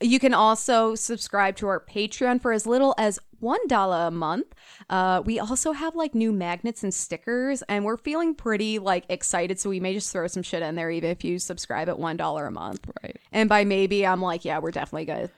you 0.00 0.18
can 0.18 0.34
also 0.34 0.94
subscribe 0.94 1.56
to 1.56 1.66
our 1.66 1.80
Patreon 1.80 2.40
for 2.40 2.52
as 2.52 2.66
little 2.66 2.94
as 2.98 3.18
one 3.40 3.66
dollar 3.68 4.06
a 4.06 4.10
month. 4.10 4.46
Uh, 4.90 5.22
we 5.24 5.38
also 5.38 5.72
have 5.72 5.94
like 5.94 6.14
new 6.14 6.32
magnets 6.32 6.82
and 6.82 6.92
stickers, 6.92 7.62
and 7.68 7.84
we're 7.84 7.96
feeling 7.96 8.34
pretty 8.34 8.78
like 8.78 9.04
excited. 9.08 9.58
So 9.58 9.70
we 9.70 9.80
may 9.80 9.94
just 9.94 10.12
throw 10.12 10.26
some 10.26 10.42
shit 10.42 10.62
in 10.62 10.74
there, 10.74 10.90
even 10.90 11.10
if 11.10 11.24
you 11.24 11.38
subscribe 11.38 11.88
at 11.88 11.98
one 11.98 12.16
dollar 12.16 12.46
a 12.46 12.50
month. 12.50 12.86
Right. 13.02 13.16
And 13.32 13.48
by 13.48 13.64
maybe, 13.64 14.06
I'm 14.06 14.20
like, 14.20 14.44
yeah, 14.44 14.58
we're 14.58 14.70
definitely 14.70 15.06
gonna 15.06 15.30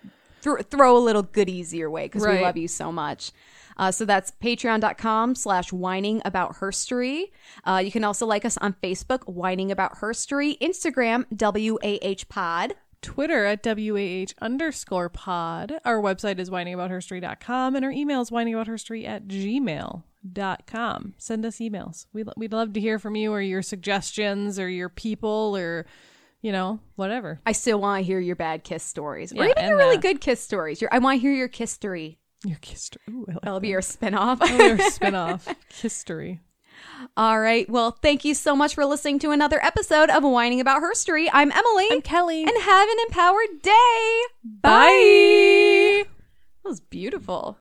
th- 0.43 0.67
throw 0.71 0.97
a 0.97 1.01
little 1.01 1.23
goodies 1.23 1.75
your 1.75 1.91
way 1.91 2.05
because 2.07 2.27
we 2.27 2.41
love 2.41 2.57
you 2.57 2.69
so 2.69 2.91
much. 2.91 3.33
Uh, 3.79 3.91
so 3.91 4.07
that's 4.07 4.33
patreon.com 4.43 5.35
slash 5.35 5.71
whining 5.71 6.23
about 6.25 6.57
herstory. 6.57 7.25
Uh, 7.65 7.83
you 7.85 7.91
can 7.91 8.05
also 8.05 8.25
like 8.25 8.45
us 8.45 8.57
on 8.59 8.75
Facebook, 8.83 9.29
whining 9.29 9.71
about 9.71 9.99
herstory, 9.99 10.59
Instagram, 10.61 11.27
WAH 11.31 12.25
pod. 12.31 12.75
Twitter 13.07 13.45
at 13.45 13.65
WAH 13.65 14.33
underscore 14.41 15.09
pod. 15.09 15.81
Our 15.85 16.01
website 16.03 16.39
is 16.41 16.51
whiningaboutherstory.com 16.51 17.77
and 17.77 17.85
our 17.85 17.91
email 17.93 18.21
is 18.21 18.31
whiningaboutherstory 18.31 19.07
at 19.07 19.27
gmail.com. 19.29 21.15
Send 21.17 21.47
us 21.47 21.57
emails. 21.59 22.07
We'd, 22.13 22.29
we'd 22.37 22.53
love 22.53 22.73
to 22.73 22.81
hear 22.81 22.99
from 22.99 23.15
you 23.17 23.33
or 23.33 23.41
your 23.41 23.63
suggestions 23.63 24.59
or 24.59 24.69
your 24.69 24.89
people 24.89 25.57
or, 25.57 25.87
you 26.43 26.51
know, 26.53 26.81
whatever. 26.97 27.41
I 27.47 27.53
still 27.53 27.81
want 27.81 28.01
to 28.03 28.07
hear 28.07 28.19
your 28.19 28.37
bad 28.37 28.65
kiss 28.65 28.83
stories, 28.83 29.33
or 29.33 29.45
Yeah, 29.45 29.53
even 29.57 29.69
your 29.69 29.77
really 29.79 29.97
the- 29.97 30.03
good 30.03 30.21
kiss 30.21 30.41
stories. 30.41 30.81
Your, 30.81 30.91
I 30.93 30.99
want 30.99 31.17
to 31.19 31.21
hear 31.21 31.33
your 31.33 31.49
kiss 31.49 31.71
story. 31.71 32.19
Your 32.45 32.59
kiss 32.61 32.83
story. 32.83 33.25
That'll 33.43 33.61
be 33.61 33.69
your 33.69 33.81
spinoff. 33.83 34.41
Your 34.59 34.77
spinoff. 34.91 35.53
History. 35.81 36.41
All 37.17 37.39
right. 37.41 37.69
Well, 37.69 37.93
thank 38.03 38.25
you 38.25 38.35
so 38.35 38.57
much 38.57 38.75
for 38.75 38.85
listening 38.85 39.19
to 39.21 39.31
another 39.31 39.63
episode 39.65 40.11
of 40.11 40.23
Whining 40.25 40.61
About 40.61 40.83
Herstory. 40.83 41.29
I'm 41.33 41.53
Emily. 41.53 41.87
I'm 41.91 42.01
Kelley. 42.03 42.43
and 42.43 42.63
have 42.63 42.89
an 42.89 42.97
empowered 43.07 43.63
day. 43.63 44.23
Bye. 44.45 46.05
That 46.65 46.69
was 46.69 46.81
beautiful. 46.81 47.55